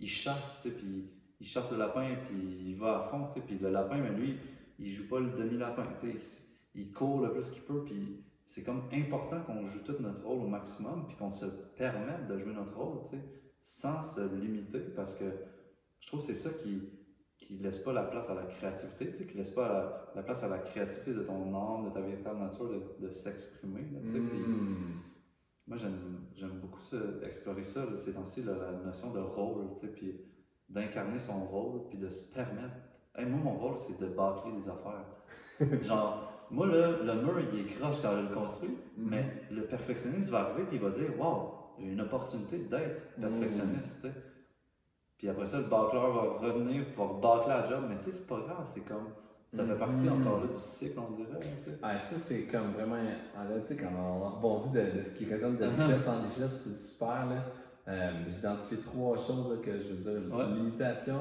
il, 0.00 0.08
chasse, 0.08 0.66
il 1.40 1.46
chasse 1.46 1.70
le 1.70 1.78
lapin, 1.78 2.16
puis 2.26 2.36
il 2.66 2.76
va 2.76 3.00
à 3.00 3.08
fond. 3.08 3.28
Puis 3.46 3.58
le 3.58 3.70
lapin, 3.70 3.98
mais 3.98 4.10
lui, 4.10 4.38
il 4.78 4.90
joue 4.90 5.08
pas 5.08 5.20
le 5.20 5.30
demi-lapin. 5.30 5.86
Il, 6.02 6.14
il 6.74 6.92
court 6.92 7.20
le 7.20 7.32
plus 7.32 7.48
qu'il 7.50 7.62
peut. 7.62 7.84
Puis 7.84 8.24
c'est 8.44 8.64
comme 8.64 8.82
important 8.92 9.40
qu'on 9.42 9.64
joue 9.66 9.80
tout 9.84 9.96
notre 10.00 10.24
rôle 10.24 10.40
au 10.40 10.48
maximum, 10.48 11.06
puis 11.06 11.16
qu'on 11.16 11.30
se 11.30 11.46
permette 11.76 12.26
de 12.26 12.38
jouer 12.38 12.52
notre 12.52 12.76
rôle 12.76 12.98
sans 13.62 14.02
se 14.02 14.22
limiter, 14.34 14.80
parce 14.96 15.14
que 15.14 15.26
je 16.00 16.06
trouve 16.08 16.20
que 16.20 16.26
c'est 16.26 16.34
ça 16.34 16.50
qui 16.50 16.82
qui 17.40 17.58
laisse 17.58 17.78
pas 17.78 17.92
la 17.92 18.02
place 18.02 18.28
à 18.28 18.34
la 18.34 18.42
créativité, 18.42 19.26
qui 19.26 19.36
laisse 19.36 19.50
pas 19.50 20.10
la, 20.14 20.22
place 20.22 20.44
à 20.44 20.48
la 20.48 20.58
créativité 20.58 21.14
de 21.14 21.22
ton 21.22 21.54
âme, 21.54 21.88
de 21.88 21.90
ta 21.90 22.00
véritable 22.00 22.38
nature, 22.38 22.68
de, 22.68 23.06
de 23.06 23.10
s'exprimer. 23.10 23.82
Mm. 23.82 25.00
Moi, 25.66 25.76
j'aime 26.36 26.60
beaucoup 26.60 26.80
ça, 26.80 26.96
explorer 27.24 27.64
ça, 27.64 27.86
ces 27.96 28.12
temps-ci, 28.14 28.42
la, 28.42 28.72
notion 28.84 29.12
de 29.12 29.20
rôle, 29.20 29.68
puis 29.94 30.20
d'incarner 30.68 31.18
son 31.18 31.44
rôle, 31.46 31.88
puis 31.88 31.98
de 31.98 32.10
se 32.10 32.30
permettre. 32.32 32.76
moi, 33.18 33.40
mon 33.42 33.58
rôle, 33.58 33.78
c'est 33.78 33.98
de 33.98 34.06
bâcler 34.06 34.52
des 34.52 34.68
affaires. 34.68 35.06
Genre, 35.84 36.46
moi, 36.50 36.66
là, 36.66 37.02
le 37.02 37.22
mur, 37.22 37.40
il 37.52 37.60
est 37.60 37.64
croche 37.64 38.02
quand 38.02 38.16
je 38.16 38.22
le 38.22 38.34
construis, 38.34 38.70
mm-hmm. 38.70 39.08
mais 39.08 39.24
le 39.50 39.62
perfectionniste 39.62 40.28
va 40.28 40.40
arriver, 40.40 40.64
puis 40.64 40.76
il 40.76 40.82
va 40.82 40.90
dire 40.90 41.18
Waouh, 41.18 41.52
j'ai 41.78 41.92
une 41.92 42.00
opportunité 42.00 42.58
d'être 42.58 43.14
perfectionniste, 43.18 44.08
Puis 45.20 45.28
après 45.28 45.46
ça, 45.46 45.58
le 45.58 45.64
bâcleur 45.64 46.14
va 46.14 46.48
revenir, 46.48 46.82
pour 46.96 47.20
bâcler 47.20 47.50
la 47.50 47.66
job, 47.66 47.84
mais 47.86 47.98
tu 47.98 48.04
sais, 48.04 48.12
c'est 48.12 48.26
pas 48.26 48.38
grave, 48.38 48.64
c'est 48.64 48.80
comme 48.80 49.08
ça 49.54 49.66
fait 49.66 49.74
partie 49.74 50.06
mm-hmm. 50.06 50.26
encore 50.26 50.40
là 50.40 50.46
du 50.46 50.58
cycle, 50.58 50.98
on 50.98 51.14
dirait. 51.14 51.38
Ah, 51.82 51.98
ça, 51.98 52.16
c'est 52.16 52.44
comme 52.44 52.72
vraiment. 52.72 52.96
Là, 52.96 53.60
tu 53.60 53.66
sais, 53.66 53.76
quand 53.76 53.90
on 53.94 54.30
rebondit 54.30 54.70
de, 54.70 54.96
de, 54.96 55.02
ce 55.02 55.10
qui 55.10 55.26
résonne 55.26 55.58
de 55.58 55.64
richesse 55.76 56.08
en 56.08 56.22
richesse, 56.22 56.56
c'est 56.56 56.72
super. 56.72 57.26
là. 57.26 57.44
Euh, 57.88 58.12
J'ai 58.30 58.38
identifié 58.38 58.78
trois 58.78 59.18
choses 59.18 59.60
que 59.62 59.72
je 59.72 59.92
veux 59.92 60.20
dire 60.20 60.46
limitation, 60.54 61.18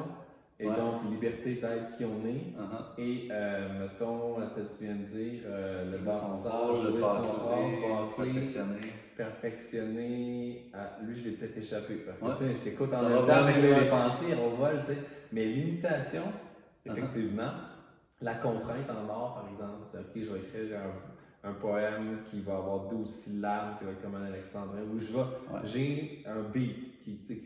et 0.59 0.65
donc 0.65 1.09
liberté 1.09 1.55
d'être 1.55 1.95
qui 1.95 2.03
on 2.03 2.25
est. 2.25 2.53
Uh-huh. 2.57 2.97
Et 2.97 3.29
euh, 3.31 3.79
mettons, 3.79 4.35
tu 4.55 4.83
viens 4.83 4.95
de 4.95 5.03
dire 5.03 5.41
euh, 5.45 5.91
le 5.91 5.97
bâtissage, 5.99 6.81
jouer 6.81 7.01
son 7.01 8.21
perfectionner. 8.21 8.79
Perfectionner. 9.15 10.71
Ah, 10.73 10.97
lui, 11.01 11.15
je 11.15 11.25
l'ai 11.25 11.31
peut-être 11.31 11.57
échappé. 11.57 12.05
Parce 12.19 12.39
que 12.39 12.53
je 12.53 12.59
t'écoute 12.59 12.93
en 12.93 13.07
même 13.07 13.25
temps 13.25 13.33
avec 13.33 13.57
les 13.57 13.89
pensées, 13.89 14.35
on 14.37 14.55
vole, 14.55 14.79
tu 14.79 14.87
sais. 14.87 14.97
Mais 15.31 15.45
limitation, 15.45 16.23
uh-huh. 16.85 16.91
effectivement. 16.91 17.51
La 18.21 18.33
contrainte 18.35 18.89
en 18.89 19.09
or, 19.09 19.35
par 19.35 19.49
exemple, 19.49 19.85
OK, 19.93 20.11
je 20.13 20.29
vais 20.29 20.39
écrire 20.39 20.77
un, 21.41 21.53
poème 21.53 22.17
qui 22.29 22.41
va 22.41 22.57
avoir 22.57 22.89
12 22.89 23.07
syllabes, 23.07 23.77
qui 23.77 23.85
va 23.85 23.91
être 23.91 24.01
comme 24.01 24.15
un 24.15 24.25
alexandrin, 24.25 24.81
où 24.93 24.99
je 24.99 25.13
vais, 25.13 25.23
j'ai 25.63 26.23
un 26.27 26.41
beat 26.41 26.99
qui, 26.99 27.19
qui, 27.19 27.45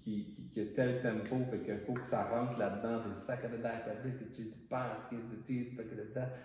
qui, 0.00 0.32
qui, 0.32 0.48
qui, 0.50 0.60
a 0.60 0.64
tel 0.74 1.00
tempo, 1.02 1.36
fait 1.50 1.58
qu'il 1.58 1.78
faut 1.78 1.92
que 1.92 2.06
ça 2.06 2.24
rentre 2.24 2.58
là-dedans, 2.58 2.98
c'est 3.00 3.14
ça 3.14 3.36
que 3.36 3.46
tu 3.46 4.44
penses, 4.68 5.04
il 5.10 5.18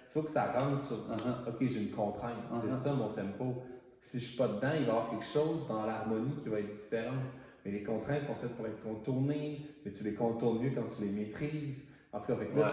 faut 0.10 0.24
que 0.24 0.30
ça 0.30 0.52
rentre 0.52 0.84
sur, 0.84 0.98
uh-huh. 0.98 1.50
OK, 1.50 1.58
j'ai 1.62 1.84
une 1.84 1.92
contrainte, 1.92 2.36
c'est 2.62 2.68
uh-huh. 2.68 2.72
ça 2.72 2.94
mon 2.94 3.10
tempo. 3.14 3.64
Si 4.02 4.20
je 4.20 4.26
suis 4.26 4.38
pas 4.38 4.48
dedans, 4.48 4.72
il 4.76 4.82
va 4.82 4.88
y 4.88 4.90
avoir 4.90 5.10
quelque 5.10 5.26
chose 5.26 5.68
dans 5.68 5.86
l'harmonie 5.86 6.36
qui 6.44 6.50
va 6.50 6.60
être 6.60 6.74
différent. 6.74 7.18
Mais 7.66 7.72
les 7.72 7.84
contraintes 7.84 8.24
sont 8.24 8.36
faites 8.36 8.54
pour 8.54 8.68
être 8.68 8.84
contournées, 8.84 9.66
mais 9.84 9.92
tu 9.92 10.04
les 10.04 10.14
contournes 10.14 10.62
mieux 10.62 10.70
quand 10.76 10.86
tu 10.86 11.04
les 11.04 11.10
maîtrises. 11.10 11.88
En 12.14 12.20
tout 12.20 12.28
cas, 12.28 12.70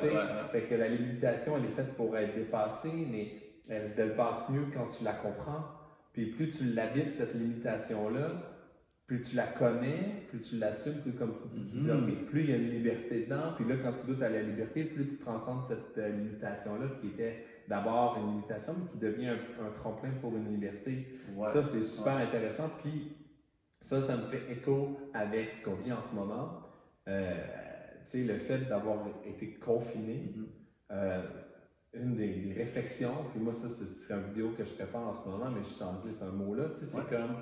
fait 0.52 0.62
que, 0.68 0.74
la 0.74 0.88
limitation, 0.88 1.56
elle 1.56 1.64
est 1.64 1.74
faite 1.74 1.94
pour 1.96 2.16
être 2.16 2.34
dépassée, 2.34 3.06
mais 3.10 3.32
elle 3.68 3.88
se 3.88 3.96
dépasse 3.96 4.48
mieux 4.50 4.66
quand 4.72 4.86
tu 4.88 5.04
la 5.04 5.14
comprends. 5.14 5.64
Puis 6.12 6.26
plus 6.26 6.50
tu 6.50 6.64
l'habites, 6.74 7.12
cette 7.12 7.34
limitation-là, 7.34 8.51
plus 9.12 9.20
tu 9.20 9.36
la 9.36 9.46
connais, 9.46 10.24
plus 10.30 10.40
tu 10.40 10.56
l'assumes, 10.56 11.02
plus 11.02 11.12
comme 11.12 11.34
tu 11.34 11.46
dis, 11.48 11.80
mm-hmm. 11.80 12.24
plus 12.24 12.44
il 12.44 12.50
y 12.50 12.52
a 12.54 12.56
une 12.56 12.70
liberté 12.70 13.24
dedans. 13.24 13.52
Puis 13.54 13.66
là, 13.68 13.76
quand 13.82 13.92
tu 13.92 14.06
doutes 14.06 14.22
à 14.22 14.30
la 14.30 14.40
liberté, 14.40 14.84
plus 14.84 15.06
tu 15.06 15.18
transcendes 15.18 15.66
cette 15.66 15.98
euh, 15.98 16.08
limitation-là 16.08 16.86
qui 16.98 17.08
était 17.08 17.44
d'abord 17.68 18.16
une 18.16 18.36
limitation, 18.36 18.74
mais 18.78 18.90
qui 18.90 18.96
devient 18.96 19.28
un, 19.28 19.70
tremplin 19.76 20.12
pour 20.18 20.34
une 20.34 20.50
liberté. 20.50 21.18
Ça, 21.44 21.62
c'est 21.62 21.82
super 21.82 22.16
intéressant. 22.16 22.70
Puis 22.82 23.14
ça, 23.82 24.00
ça 24.00 24.16
me 24.16 24.22
fait 24.22 24.50
écho 24.50 24.98
avec 25.12 25.52
ce 25.52 25.62
qu'on 25.62 25.74
vit 25.74 25.92
en 25.92 26.00
ce 26.00 26.14
moment. 26.14 26.62
Euh, 27.06 27.34
le 28.14 28.38
fait 28.38 28.60
d'avoir 28.60 29.06
été 29.26 29.58
confiné, 29.58 30.34
mm-hmm. 30.34 30.46
euh, 30.92 31.22
une 31.92 32.14
des, 32.14 32.54
réflexions, 32.56 33.26
puis 33.30 33.40
moi, 33.40 33.52
ça, 33.52 33.68
c'est 33.68 34.14
une 34.14 34.22
vidéo 34.28 34.52
que 34.56 34.64
je 34.64 34.72
prépare 34.72 35.08
en 35.08 35.12
ce 35.12 35.28
moment, 35.28 35.50
mais 35.50 35.62
je 35.62 35.78
t'en 35.78 36.00
glisse 36.00 36.22
un 36.22 36.32
mot 36.32 36.54
là, 36.54 36.70
c'est 36.72 37.06
comme 37.10 37.36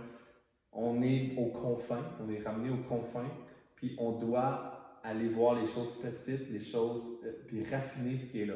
on 0.73 1.03
est 1.03 1.35
aux 1.37 1.47
confins, 1.47 2.05
on 2.25 2.31
est 2.31 2.43
ramené 2.43 2.71
aux 2.71 2.89
confins, 2.89 3.31
puis 3.75 3.97
on 3.99 4.13
doit 4.13 4.99
aller 5.03 5.29
voir 5.29 5.55
les 5.55 5.67
choses 5.67 5.99
petites, 6.01 6.51
les 6.51 6.61
choses, 6.61 7.19
euh, 7.25 7.33
puis 7.47 7.65
raffiner 7.65 8.17
ce 8.17 8.27
qui 8.27 8.43
est 8.43 8.47
là. 8.47 8.55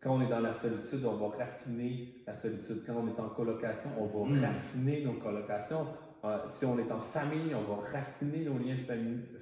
Quand 0.00 0.16
on 0.16 0.20
est 0.20 0.28
dans 0.28 0.40
la 0.40 0.52
solitude, 0.52 1.04
on 1.04 1.16
va 1.16 1.36
raffiner 1.36 2.14
la 2.26 2.34
solitude. 2.34 2.84
Quand 2.86 2.94
on 2.94 3.08
est 3.08 3.18
en 3.18 3.30
colocation, 3.30 3.90
on 3.98 4.06
va 4.06 4.30
mm. 4.30 4.44
raffiner 4.44 5.04
nos 5.04 5.14
colocations. 5.14 5.86
Euh, 6.24 6.38
si 6.46 6.64
on 6.64 6.78
est 6.78 6.90
en 6.90 6.98
famille, 6.98 7.54
on 7.54 7.62
va 7.62 7.88
raffiner 7.92 8.44
nos 8.44 8.58
liens 8.58 8.76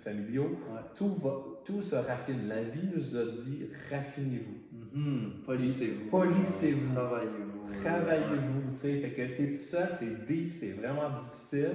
familiaux. 0.02 0.58
Tout, 0.96 1.12
va, 1.14 1.36
tout 1.64 1.80
se 1.80 1.94
raffine. 1.94 2.48
La 2.48 2.62
vie 2.62 2.88
nous 2.94 3.16
a 3.16 3.24
dit 3.26 3.68
raffinez-vous. 3.90 4.98
Mm-hmm. 4.98 5.44
Polissez-vous. 5.44 6.10
Polissez-vous. 6.10 6.94
Travaillez-vous. 6.94 7.82
Travaillez-vous. 7.82 8.76
Fait 8.76 9.10
que 9.10 9.36
tu 9.36 9.42
es 9.42 9.52
tout 9.52 9.56
seul, 9.56 9.88
c'est 9.92 10.26
deep, 10.26 10.52
c'est 10.52 10.72
vraiment 10.72 11.10
difficile. 11.10 11.70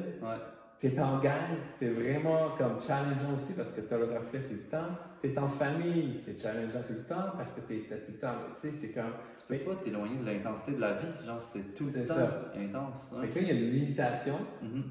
Tu 0.79 0.87
es 0.87 0.99
en 0.99 1.19
gang, 1.19 1.57
c'est 1.75 1.89
vraiment 1.89 2.51
comme 2.57 2.79
challengeant 2.79 3.33
aussi 3.33 3.51
parce 3.51 3.73
que 3.73 3.81
tu 3.81 3.93
as 3.93 3.97
le 3.97 4.05
reflet 4.05 4.39
tout 4.39 4.53
le 4.53 4.69
temps. 4.69 4.95
Tu 5.21 5.27
es 5.27 5.37
en 5.37 5.47
famille, 5.47 6.15
c'est 6.15 6.39
challengeant 6.39 6.83
tout 6.87 6.93
le 6.93 7.03
temps 7.03 7.33
parce 7.35 7.51
que 7.51 7.59
tu 7.67 7.75
es, 7.75 7.79
tout 7.81 8.11
le 8.13 8.17
temps. 8.17 8.35
Tu 8.55 8.61
sais, 8.61 8.71
c'est 8.71 8.93
comme. 8.93 9.11
Tu 9.35 9.45
peux 9.45 9.65
pas 9.65 9.75
t'éloigner 9.83 10.17
de 10.17 10.25
l'intensité 10.25 10.77
de 10.77 10.81
la 10.81 10.93
vie. 10.93 11.25
Genre, 11.25 11.43
c'est 11.43 11.75
tout 11.75 11.83
le 11.83 12.07
temps 12.07 12.13
ça. 12.13 12.51
intense. 12.55 13.11
Hein. 13.13 13.27
Fait 13.27 13.41
il 13.41 13.47
y 13.47 13.51
a 13.51 13.55
une 13.55 13.69
limitation. 13.69 14.37
Mm-hmm. 14.63 14.83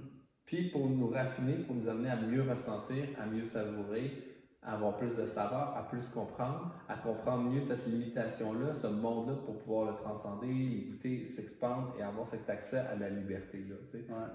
Puis 0.44 0.70
pour 0.70 0.90
nous 0.90 1.08
raffiner, 1.08 1.54
pour 1.54 1.74
nous 1.74 1.88
amener 1.88 2.10
à 2.10 2.16
mieux 2.16 2.42
ressentir, 2.42 3.04
à 3.18 3.24
mieux 3.24 3.44
savourer, 3.44 4.37
à 4.62 4.74
avoir 4.74 4.96
plus 4.96 5.16
de 5.16 5.24
savoir, 5.24 5.76
à 5.76 5.88
plus 5.88 6.08
comprendre, 6.08 6.74
à 6.88 6.96
comprendre 6.96 7.48
mieux 7.50 7.60
cette 7.60 7.86
limitation-là, 7.86 8.74
ce 8.74 8.88
monde-là, 8.88 9.36
pour 9.44 9.58
pouvoir 9.58 9.90
le 9.90 9.96
transcender, 9.96 10.48
l'écouter, 10.48 11.24
s'expandre 11.26 11.94
et 11.98 12.02
avoir 12.02 12.26
cet 12.26 12.50
accès 12.50 12.78
à 12.78 12.96
la 12.96 13.08
liberté-là. 13.08 13.76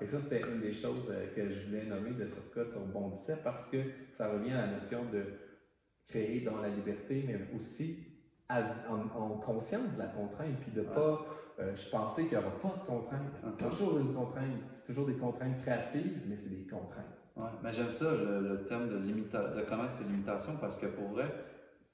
Et 0.02 0.08
ça, 0.08 0.20
c'était 0.20 0.42
une 0.42 0.62
des 0.62 0.74
choses 0.74 1.12
euh, 1.12 1.28
que 1.36 1.52
je 1.52 1.68
voulais 1.68 1.86
nommer 1.86 2.12
de 2.12 2.26
Circuit 2.26 2.72
sur 2.72 2.86
Bondissait 2.86 3.40
parce 3.44 3.66
que 3.66 3.78
ça 4.12 4.30
revient 4.30 4.54
à 4.54 4.66
la 4.66 4.74
notion 4.74 5.00
de 5.12 5.24
créer 6.08 6.42
dans 6.42 6.58
la 6.58 6.70
liberté, 6.70 7.24
mais 7.28 7.56
aussi 7.56 8.08
en, 8.50 9.38
conscience 9.40 9.94
de 9.94 10.00
la 10.00 10.08
contrainte, 10.08 10.60
puis 10.62 10.72
de 10.72 10.82
ne 10.82 10.86
pas 10.86 11.26
euh, 11.60 11.76
je 11.76 11.90
pensais 11.90 12.24
qu'il 12.24 12.38
n'y 12.38 12.44
aura 12.44 12.60
pas 12.60 12.76
de 12.82 12.86
contraintes. 12.86 13.34
Il 13.44 13.50
y 13.50 13.54
a 13.54 13.70
toujours 13.70 14.00
une 14.00 14.14
contrainte. 14.14 14.64
C'est 14.70 14.86
toujours 14.86 15.06
des 15.06 15.16
contraintes 15.16 15.60
créatives, 15.60 16.22
mais 16.28 16.36
c'est 16.36 16.50
des 16.50 16.66
contraintes. 16.66 17.23
Ouais, 17.36 17.50
mais 17.64 17.72
j'aime 17.72 17.90
ça, 17.90 18.12
le, 18.12 18.48
le, 18.48 18.64
terme 18.66 18.90
de, 18.90 18.98
limita 18.98 19.50
de 19.50 19.62
connaître 19.62 19.96
ses 19.96 20.04
limitations, 20.04 20.56
parce 20.62 20.78
que 20.78 20.86
pour 20.86 21.10
vrai, 21.10 21.34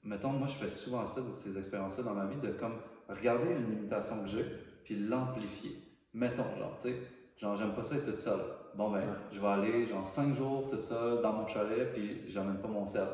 mettons, 0.04 0.32
moi, 0.32 0.46
je 0.46 0.54
fais 0.54 0.68
souvent 0.68 1.06
ça, 1.06 1.22
de 1.22 1.30
ces 1.30 1.56
expériences-là 1.56 2.04
dans 2.04 2.14
ma 2.14 2.26
vie, 2.26 2.36
de 2.36 2.50
comme 2.52 2.74
regarder 3.08 3.50
une 3.52 3.70
limitation 3.70 4.20
que 4.20 4.26
j'ai, 4.26 4.44
puis 4.84 4.96
l'amplifier. 4.96 5.82
Mettons, 6.12 6.56
genre, 6.58 6.76
tu 6.76 6.90
sais, 6.90 6.96
genre, 7.36 7.56
j'aime 7.56 7.72
pas 7.72 7.82
ça 7.82 7.96
être 7.96 8.04
toute 8.04 8.18
seule. 8.18 8.40
Bon, 8.74 8.90
ben, 8.90 9.02
je 9.32 9.40
vais 9.40 9.46
aller, 9.46 9.84
genre, 9.84 10.06
cinq 10.06 10.34
jours 10.34 10.68
toute 10.68 10.82
seule 10.82 11.22
dans 11.22 11.32
mon 11.32 11.46
chalet, 11.46 11.92
puis 11.92 12.22
j'emmène 12.28 12.58
pas 12.58 12.68
mon 12.68 12.84
sel. 12.84 13.08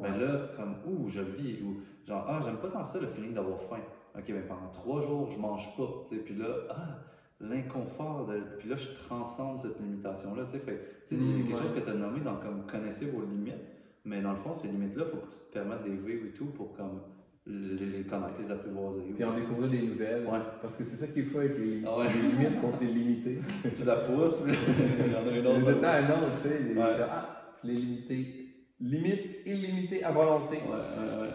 Mais 0.00 0.16
là, 0.16 0.48
comme, 0.56 0.76
ouh, 0.86 1.08
je 1.08 1.20
vis, 1.20 1.60
ou 1.62 1.80
genre, 2.06 2.24
ah, 2.28 2.40
j'aime 2.42 2.58
pas 2.58 2.68
tant 2.68 2.84
ça, 2.84 2.98
le 2.98 3.06
feeling 3.06 3.34
d'avoir 3.34 3.60
faim. 3.60 3.80
Ok, 4.16 4.24
ben 4.28 4.46
pendant 4.46 4.68
trois 4.72 5.00
jours, 5.00 5.30
je 5.30 5.38
mange 5.38 5.76
pas, 5.76 5.88
tu 6.08 6.16
sais, 6.16 6.22
puis 6.22 6.34
là, 6.34 6.46
ah, 6.70 6.98
l'inconfort, 7.40 8.26
de... 8.26 8.40
puis 8.58 8.68
là, 8.68 8.76
je 8.76 8.88
transcende 9.06 9.58
cette 9.58 9.80
limitation-là, 9.80 10.44
tu 10.44 10.52
sais, 10.52 10.58
fait, 10.58 10.72
a 10.72 11.08
quelque 11.08 11.56
chose 11.56 11.72
que 11.74 11.80
tu 11.80 11.90
as 11.90 11.94
nommé 11.94 12.20
dans, 12.20 12.36
comme, 12.36 12.66
connaissez 12.66 13.06
vos 13.06 13.22
limites, 13.22 13.54
mais 14.04 14.20
dans 14.20 14.32
le 14.32 14.38
fond, 14.38 14.54
ces 14.54 14.68
limites-là, 14.68 15.04
il 15.06 15.10
faut 15.10 15.26
que 15.26 15.32
tu 15.32 15.38
te 15.38 15.52
permettes 15.52 15.84
de 15.84 15.90
les 15.90 15.96
vivre 15.96 16.26
et 16.26 16.32
tout 16.32 16.46
pour, 16.46 16.74
comme, 16.74 17.00
les, 17.46 17.86
les 17.86 18.02
connaître, 18.02 18.34
les 18.42 18.50
apprivoiser. 18.50 19.00
Puis 19.14 19.24
en 19.24 19.34
découvrir 19.34 19.70
des 19.70 19.82
nouvelles. 19.82 20.26
Ouais. 20.26 20.38
Parce 20.60 20.76
que 20.76 20.84
c'est 20.84 20.96
ça 20.96 21.06
qu'il 21.10 21.24
faut 21.24 21.38
avec 21.38 21.56
les, 21.58 21.82
ah 21.86 22.02
les 22.12 22.28
limites 22.28 22.56
sont 22.56 22.76
illimitées. 22.78 23.38
tu 23.74 23.84
la 23.84 23.96
pousses, 23.96 24.42
mais 24.44 24.52
il 25.06 25.12
y 25.12 25.16
en 25.16 25.26
a 25.26 25.30
une 25.30 25.46
autre. 25.46 25.64
De 25.64 25.80
temps 25.80 25.86
à 25.86 25.96
un 25.96 26.10
autre, 26.10 26.34
tu 26.42 26.48
sais, 26.48 26.58
les, 26.58 26.78
ah, 26.78 27.54
je 27.62 27.68
l'ai 27.68 27.74
limité 27.74 28.48
limite 28.80 29.37
illimitée 29.48 30.04
à 30.04 30.12
volonté. 30.12 30.60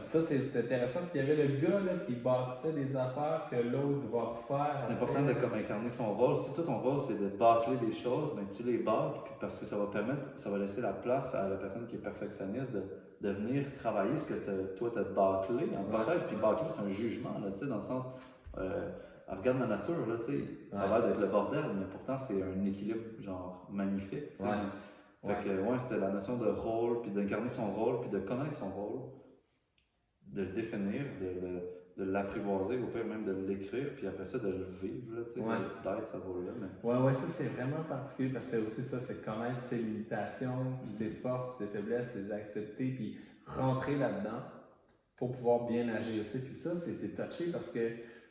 Ça, 0.03 0.21
c'est 0.21 0.59
intéressant. 0.59 0.99
Puis 1.11 1.19
il 1.19 1.27
y 1.27 1.31
avait 1.31 1.47
le 1.47 1.59
gars 1.59 1.79
là, 1.79 1.93
qui 2.05 2.13
bâtissait 2.13 2.73
des 2.73 2.95
affaires 2.95 3.47
que 3.49 3.55
l'autre 3.55 4.07
va 4.11 4.21
refaire. 4.21 4.75
C'est 4.77 4.93
important 4.93 5.21
de 5.21 5.33
comme 5.33 5.53
incarner 5.53 5.89
son 5.89 6.13
rôle. 6.13 6.35
Si 6.35 6.53
toi, 6.53 6.63
ton 6.65 6.79
rôle, 6.79 6.99
c'est 6.99 7.19
de 7.19 7.29
bâcler 7.29 7.77
des 7.77 7.91
choses, 7.93 8.35
mais 8.35 8.43
tu 8.55 8.63
les 8.63 8.77
bâcles, 8.77 9.31
parce 9.39 9.59
que 9.59 9.65
ça 9.65 9.77
va 9.77 9.85
permettre, 9.87 10.27
ça 10.35 10.49
va 10.49 10.57
laisser 10.57 10.81
la 10.81 10.93
place 10.93 11.33
à 11.35 11.47
la 11.49 11.55
personne 11.55 11.87
qui 11.87 11.95
est 11.95 11.99
perfectionniste 11.99 12.73
de, 12.73 12.83
de 13.21 13.29
venir 13.29 13.63
travailler 13.75 14.17
ce 14.17 14.33
que 14.33 14.75
toi, 14.77 14.91
tu 14.93 14.99
as 14.99 15.03
bâclé. 15.03 15.69
En 15.77 15.83
parenthèse, 15.89 16.23
puis 16.25 16.35
bâcler, 16.35 16.67
c'est 16.67 16.81
un 16.81 16.89
jugement, 16.89 17.39
là, 17.41 17.49
dans 17.67 17.75
le 17.75 17.81
sens. 17.81 18.05
Euh, 18.57 18.89
regarde 19.27 19.59
la 19.59 19.67
nature, 19.67 20.05
là, 20.07 20.15
ça 20.71 20.85
va 20.85 20.99
être 21.07 21.19
le 21.19 21.27
bordel, 21.27 21.63
mais 21.75 21.85
pourtant, 21.85 22.17
c'est 22.17 22.41
un 22.41 22.65
équilibre, 22.65 23.03
genre, 23.21 23.67
magnifique. 23.71 24.35
Fait 25.25 25.43
que, 25.43 25.49
ouais, 25.49 25.79
c'est 25.79 25.99
la 25.99 26.09
notion 26.09 26.37
de 26.37 26.47
rôle, 26.47 27.01
puis 27.01 27.11
d'incarner 27.11 27.47
son 27.47 27.73
rôle, 27.73 28.01
puis 28.01 28.09
de 28.09 28.19
connaître 28.19 28.55
son 28.55 28.69
rôle, 28.69 29.01
de 30.27 30.41
le 30.41 30.51
définir, 30.51 31.05
de, 31.21 32.03
de 32.03 32.03
l'apprivoiser, 32.03 32.79
au 32.79 32.87
pire 32.87 33.05
même 33.05 33.23
de 33.23 33.31
l'écrire, 33.31 33.93
puis 33.95 34.07
après 34.07 34.25
ça, 34.25 34.39
de 34.39 34.49
le 34.49 34.65
vivre, 34.65 35.23
tu 35.25 35.33
sais, 35.33 35.39
d'être 35.39 36.05
ce 36.05 36.17
rôle-là. 36.17 36.51
Mais... 36.59 36.89
Ouais, 36.89 36.97
ouais, 36.97 37.13
ça 37.13 37.27
c'est 37.27 37.49
vraiment 37.49 37.83
particulier 37.83 38.33
parce 38.33 38.45
que 38.45 38.51
c'est 38.57 38.63
aussi 38.63 38.81
ça, 38.81 38.99
c'est 38.99 39.23
connaître 39.23 39.59
ses 39.59 39.77
limitations, 39.77 40.77
puis 40.81 40.89
ses 40.89 41.09
mm. 41.09 41.15
forces, 41.15 41.49
puis 41.49 41.65
ses 41.65 41.71
faiblesses, 41.71 42.15
les 42.15 42.31
accepter, 42.31 42.91
puis 42.91 43.17
rentrer 43.45 43.95
là-dedans 43.95 44.41
pour 45.15 45.31
pouvoir 45.31 45.67
bien 45.67 45.87
agir, 45.89 46.23
tu 46.25 46.31
sais. 46.31 46.39
Puis 46.39 46.53
ça, 46.53 46.75
c'est 46.75 47.15
touché 47.15 47.51
parce 47.51 47.69
que 47.69 47.79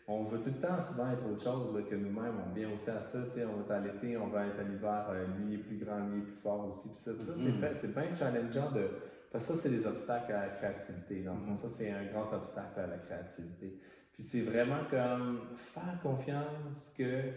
on 0.09 0.25
veut 0.25 0.41
tout 0.41 0.51
le 0.51 0.61
temps 0.61 0.81
souvent 0.81 1.11
être 1.11 1.25
autre 1.27 1.43
chose 1.43 1.85
que 1.89 1.95
nous-mêmes. 1.95 2.35
On 2.45 2.53
vient 2.53 2.73
aussi 2.73 2.91
à 2.91 3.01
ça, 3.01 3.23
tu 3.25 3.31
sais, 3.31 3.45
on 3.45 3.67
est 3.67 3.73
à 3.73 3.81
l'été, 3.81 4.17
on 4.17 4.29
va 4.29 4.47
être 4.47 4.59
à 4.59 4.65
l'hiver, 4.65 5.07
euh, 5.11 5.27
lui 5.39 5.55
est 5.55 5.59
plus 5.59 5.79
grand, 5.79 6.01
lui 6.09 6.21
est 6.21 6.25
plus 6.25 6.37
fort 6.37 6.69
aussi. 6.69 6.89
Puis 6.89 6.99
ça, 6.99 7.13
ça 7.23 7.35
c'est 7.35 7.89
mm. 7.89 7.93
bien 7.93 8.15
challengeant 8.15 8.73
de. 8.73 8.89
Parce 9.31 9.47
que 9.47 9.55
ça, 9.55 9.63
c'est 9.63 9.71
des 9.71 9.87
obstacles 9.87 10.33
à 10.33 10.47
la 10.47 10.49
créativité. 10.55 11.23
Donc, 11.23 11.47
mm. 11.47 11.57
ça, 11.57 11.69
c'est 11.69 11.91
un 11.91 12.05
grand 12.07 12.33
obstacle 12.33 12.81
à 12.81 12.87
la 12.87 12.99
créativité. 12.99 13.81
Puis 14.13 14.23
c'est 14.23 14.43
vraiment 14.43 14.85
comme 14.91 15.41
faire 15.57 15.99
confiance 16.03 16.95
que 16.97 17.33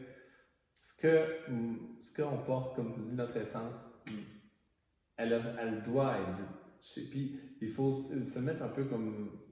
ce 0.81 0.93
que 1.01 1.25
ce 2.01 2.21
qu'on 2.21 2.37
porte, 2.39 2.75
comme 2.75 2.93
tu 2.93 2.99
dis, 2.99 3.13
notre 3.13 3.37
essence, 3.37 3.85
elle, 5.17 5.41
elle 5.59 5.81
doit 5.83 6.17
être. 6.19 6.43
Puis 7.09 7.39
il 7.61 7.69
faut 7.69 7.91
se 7.91 8.39
mettre 8.39 8.63
un 8.63 8.69
peu 8.69 8.85
comme 8.85 9.44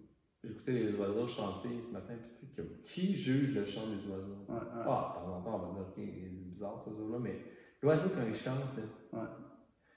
J'écoutais 0.44 0.74
les 0.74 0.96
oiseaux 0.96 1.26
chanter 1.26 1.82
ce 1.82 1.92
matin, 1.92 2.16
puis 2.22 2.32
tu 2.32 2.46
sais, 2.46 2.64
qui 2.84 3.16
juge 3.16 3.56
le 3.56 3.64
chant 3.66 3.88
des 3.88 4.06
oiseaux? 4.08 4.46
Ah, 4.50 4.60
de 4.60 4.84
temps 4.84 5.38
en 5.38 5.42
temps, 5.42 5.56
on 5.56 5.68
va 5.68 5.74
dire, 5.74 5.82
OK, 5.88 5.94
c'est 5.96 6.50
bizarre 6.50 6.82
cet 6.84 6.94
oiseau-là, 6.94 7.20
mais 7.20 7.40
l'oiseau, 7.82 8.10
quand 8.10 8.28
il 8.28 8.36
chante, 8.36 8.58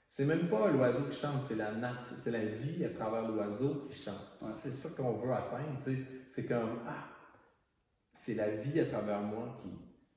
c'est 0.07 0.23
même 0.23 0.47
pas 0.47 0.71
l'oiseau 0.71 1.03
qui 1.09 1.17
chante, 1.17 1.43
c'est 1.43 1.57
la 1.57 1.73
nature, 1.73 2.17
c'est 2.17 2.31
la 2.31 2.45
vie 2.45 2.85
à 2.85 2.89
travers 2.89 3.27
l'oiseau 3.27 3.87
qui 3.89 3.97
chante. 3.97 4.37
C'est 4.39 4.71
ça 4.71 4.89
qu'on 4.95 5.17
veut 5.17 5.33
atteindre, 5.33 5.79
tu 5.83 5.95
sais. 5.95 6.03
C'est 6.27 6.45
comme, 6.45 6.79
ah, 6.87 7.09
c'est 8.13 8.35
la 8.35 8.55
vie 8.55 8.79
à 8.79 8.85
travers 8.85 9.21
moi 9.21 9.57
qui. 9.61 9.69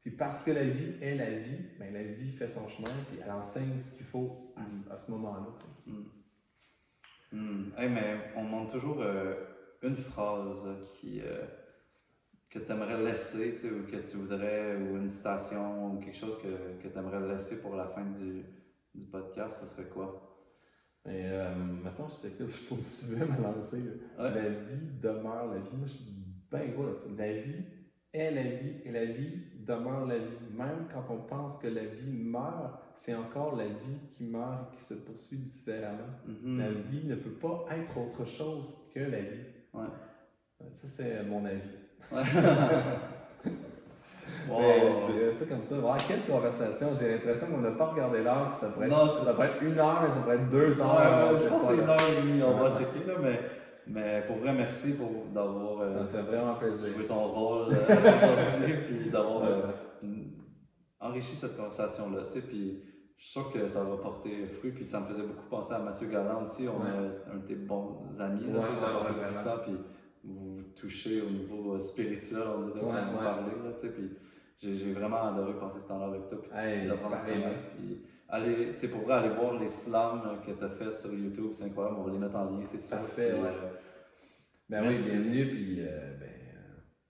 Puis 0.03 0.13
parce 0.13 0.43
que 0.43 0.53
la 0.53 0.65
vie 0.65 0.95
est 1.03 1.17
la 1.17 1.31
vie, 1.31 1.59
ben 1.79 1.93
la 1.93 2.03
vie 2.05 2.31
fait 2.31 2.47
son 2.47 2.67
chemin, 2.69 2.89
puis 3.09 3.19
elle 3.23 3.31
enseigne 3.33 3.79
ce 3.79 3.93
qu'il 3.93 4.07
faut 4.07 4.55
à, 4.57 4.63
mm. 4.63 4.99
ce 4.99 5.11
moment-là, 5.11 5.47
tu 5.57 5.63
sais. 5.63 7.37
Mm. 7.37 7.39
Mm. 7.39 7.73
mais 7.93 8.33
on 8.37 8.45
montre 8.45 8.73
toujours. 8.73 9.03
Euh, 9.03 9.35
une 9.83 9.97
phrase 9.97 10.67
qui, 10.95 11.21
euh, 11.21 11.47
que 12.49 12.59
tu 12.59 12.73
aimerais 12.73 13.03
laisser, 13.03 13.57
ou 13.65 13.91
que 13.91 13.97
tu 13.97 14.17
voudrais, 14.17 14.77
ou 14.77 14.97
une 14.97 15.09
citation, 15.09 15.95
ou 15.95 16.01
quelque 16.01 16.17
chose 16.17 16.39
que, 16.39 16.83
que 16.83 16.89
tu 16.89 16.99
aimerais 16.99 17.27
laisser 17.33 17.61
pour 17.61 17.77
la 17.77 17.87
fin 17.87 18.05
du, 18.05 18.45
du 18.95 19.05
podcast, 19.07 19.65
ce 19.65 19.67
serait 19.67 19.89
quoi? 19.89 20.27
Et, 21.07 21.25
euh, 21.25 21.55
maintenant, 21.55 22.09
je 22.09 22.15
sais 22.15 22.31
que 22.31 22.47
je 22.47 22.69
peux 22.69 22.81
souvent 22.81 23.27
me 23.27 23.43
lancer. 23.43 23.83
La 24.19 24.31
vie 24.31 25.01
demeure 25.01 25.47
la 25.47 25.59
vie. 25.59 25.77
Moi, 25.77 25.87
je 25.87 25.93
suis 25.93 26.05
bien 26.51 26.67
gros 26.67 26.87
là-dessus. 26.87 27.17
La 27.17 27.33
vie 27.33 27.65
est 28.13 28.31
la 28.33 28.43
vie 28.43 28.83
et 28.85 28.91
la 28.91 29.05
vie 29.07 29.41
demeure 29.67 30.07
la 30.07 30.19
vie. 30.19 30.37
Même 30.53 30.89
quand 30.93 31.07
on 31.09 31.23
pense 31.23 31.57
que 31.57 31.69
la 31.69 31.87
vie 31.87 32.11
meurt, 32.11 32.83
c'est 32.95 33.15
encore 33.15 33.57
la 33.57 33.69
vie 33.69 33.99
qui 34.11 34.25
meurt 34.25 34.73
et 34.73 34.77
qui 34.77 34.85
se 34.85 34.95
poursuit 34.95 35.39
différemment. 35.39 36.19
Mm-hmm. 36.29 36.59
La 36.59 36.71
vie 36.71 37.07
ne 37.07 37.15
peut 37.15 37.31
pas 37.31 37.67
être 37.71 37.97
autre 37.97 38.27
chose 38.27 38.77
que 38.93 39.01
la 39.01 39.23
vie. 39.23 39.47
Ouais. 39.75 39.87
Ça, 40.71 40.87
c'est 40.87 41.23
mon 41.25 41.45
avis. 41.45 41.61
Ouais. 44.49 44.91
Je 45.09 45.13
dirais 45.13 45.33
ça 45.33 45.45
comme 45.47 45.63
ça. 45.63 45.77
quelle 46.07 46.23
conversation! 46.23 46.89
J'ai 46.99 47.13
l'impression 47.13 47.49
qu'on 47.49 47.59
n'a 47.59 47.73
pas 47.73 47.87
regardé 47.87 48.23
l'heure, 48.23 48.55
ça 48.55 48.69
pourrait, 48.69 48.87
être, 48.87 49.25
ça 49.25 49.35
pourrait 49.35 49.49
être 49.49 49.63
une 49.63 49.79
heure, 49.79 50.03
mais 50.03 50.09
ça 50.09 50.21
pourrait 50.21 50.37
être 50.37 50.51
deux 50.51 50.81
heures. 50.81 51.33
je 51.35 51.49
pense 51.49 51.63
que 51.63 51.69
c'est 51.69 51.83
une 51.83 51.89
heure 51.89 51.97
et 52.01 52.23
demie, 52.23 52.43
on 52.43 52.57
va 52.57 52.73
checker, 52.73 53.05
là, 53.07 53.15
mais, 53.21 53.41
mais 53.87 54.25
pour 54.27 54.37
vrai, 54.37 54.53
merci 54.53 54.95
d'avoir. 55.33 55.85
ça 55.85 56.01
me 56.01 56.09
fait 56.09 56.23
vraiment 56.23 56.55
plaisir. 56.55 56.95
Joué 56.95 57.07
ton 57.07 57.29
rôle 57.29 57.73
euh, 57.75 58.47
aujourd'hui, 58.47 58.75
puis 58.89 59.11
d'avoir 59.11 59.45
euh, 59.45 59.63
enrichi 61.01 61.37
cette 61.37 61.57
conversation-là. 61.57 62.23
Puis 62.49 62.83
je 63.21 63.27
suis 63.27 63.33
sûr 63.33 63.53
que 63.53 63.69
ça 63.69 63.85
va 63.85 63.99
porter 63.99 64.47
fruit. 64.47 64.71
Puis 64.73 64.87
ça 64.87 65.01
me 65.01 65.05
faisait 65.05 65.23
beaucoup 65.23 65.47
penser 65.51 65.75
à 65.75 65.79
Mathieu 65.79 66.09
Galland 66.09 66.43
aussi. 66.43 66.67
On 66.67 66.83
a 66.83 67.35
un 67.35 67.37
de 67.37 67.47
tes 67.47 67.55
bons 67.55 67.99
amis. 68.19 68.51
Là, 68.51 68.61
ouais, 68.61 69.45
temps, 69.45 69.59
puis 69.63 69.77
vous 70.25 70.57
vous 70.57 70.63
touchez 70.75 71.21
au 71.21 71.29
niveau 71.29 71.75
euh, 71.75 71.81
spirituel, 71.83 72.45
on 72.57 72.63
dirait, 72.69 72.81
ouais, 72.81 73.05
vous 73.13 73.19
parler. 73.19 73.53
Là, 73.63 73.73
puis 73.93 74.17
j'ai 74.59 74.93
vraiment 74.93 75.29
adoré 75.29 75.53
passer 75.59 75.81
ce 75.81 75.89
temps-là 75.89 76.07
avec 76.07 76.29
toi. 76.31 76.41
Puis 76.41 76.51
hey, 76.55 76.89
d'apprendre 76.89 77.17
à 77.17 77.19
connaître. 77.19 77.61
Puis 77.77 78.01
aller, 78.27 78.73
pour 78.91 79.03
vrai, 79.03 79.15
aller 79.17 79.35
voir 79.35 79.61
les 79.61 79.69
slams 79.69 80.41
que 80.47 80.53
tu 80.53 80.65
as 80.65 80.71
fait 80.71 80.99
sur 80.99 81.13
YouTube, 81.13 81.51
c'est 81.53 81.65
incroyable. 81.65 81.99
On 82.01 82.05
va 82.05 82.13
les 82.13 82.19
mettre 82.19 82.37
en 82.37 82.45
lien, 82.45 82.65
c'est 82.65 82.81
ça. 82.81 82.97
Parfait, 82.97 83.35
ouais. 83.35 83.49
Euh, 83.49 83.71
ben 84.71 84.89
oui, 84.89 84.95
bienvenue. 84.95 85.47
Puis 85.47 85.81
euh, 85.81 86.19
ben, 86.19 86.31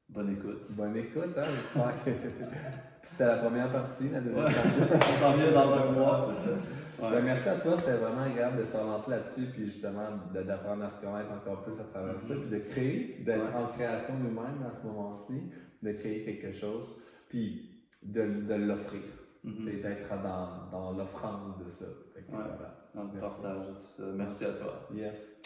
bonne 0.09 0.32
écoute. 0.32 0.73
Bonne 0.73 0.97
écoute, 0.97 1.39
hein, 1.39 1.47
j'espère 1.55 2.05
que. 2.05 2.11
C'était 3.02 3.27
la 3.27 3.36
première 3.36 3.72
partie, 3.72 4.09
la 4.10 4.20
deuxième 4.20 4.44
partie. 4.44 4.81
On 4.93 5.20
s'en 5.20 5.36
vient 5.36 5.52
dans 5.52 5.72
un 5.72 5.93
mois, 5.93 6.32
c'est 6.35 6.51
ça. 6.51 6.56
Ben, 7.01 7.22
merci 7.22 7.48
à 7.48 7.55
toi, 7.56 7.77
c'était 7.77 7.97
vraiment 7.97 8.22
agréable 8.22 8.59
de 8.59 8.64
se 8.64 8.77
relancer 8.77 9.10
là-dessus, 9.10 9.47
puis 9.52 9.64
justement 9.64 10.06
d'apprendre 10.35 10.85
à 10.85 10.90
se 10.90 11.01
connaître 11.01 11.32
encore 11.32 11.62
plus 11.62 11.81
à 11.81 11.85
travers 11.85 12.20
ça, 12.20 12.35
mm-hmm. 12.35 12.40
puis 12.40 12.51
de 12.51 12.59
créer, 12.59 13.22
d'être 13.24 13.56
en 13.56 13.68
création 13.68 14.14
nous-mêmes 14.18 14.62
à 14.70 14.74
ce 14.74 14.86
moment-ci, 14.86 15.51
de 15.82 15.93
créer 15.93 16.24
quelque 16.24 16.52
chose, 16.52 17.01
puis 17.28 17.86
de, 18.02 18.22
de 18.47 18.55
l'offrir, 18.55 19.01
mm-hmm. 19.47 19.81
d'être 19.81 20.22
dans, 20.22 20.70
dans 20.70 20.93
l'offrande 20.93 21.64
de 21.64 21.70
ça. 21.70 21.86
Voilà. 22.28 22.90
Dans 22.94 23.05
le 23.05 23.18
partage 23.18 23.66
de 23.66 23.72
tout 23.72 23.89
ça. 23.97 24.02
Merci 24.14 24.44
à 24.44 24.52
toi. 24.52 24.89
Yes. 24.93 25.40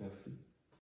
Merci. 0.00 0.43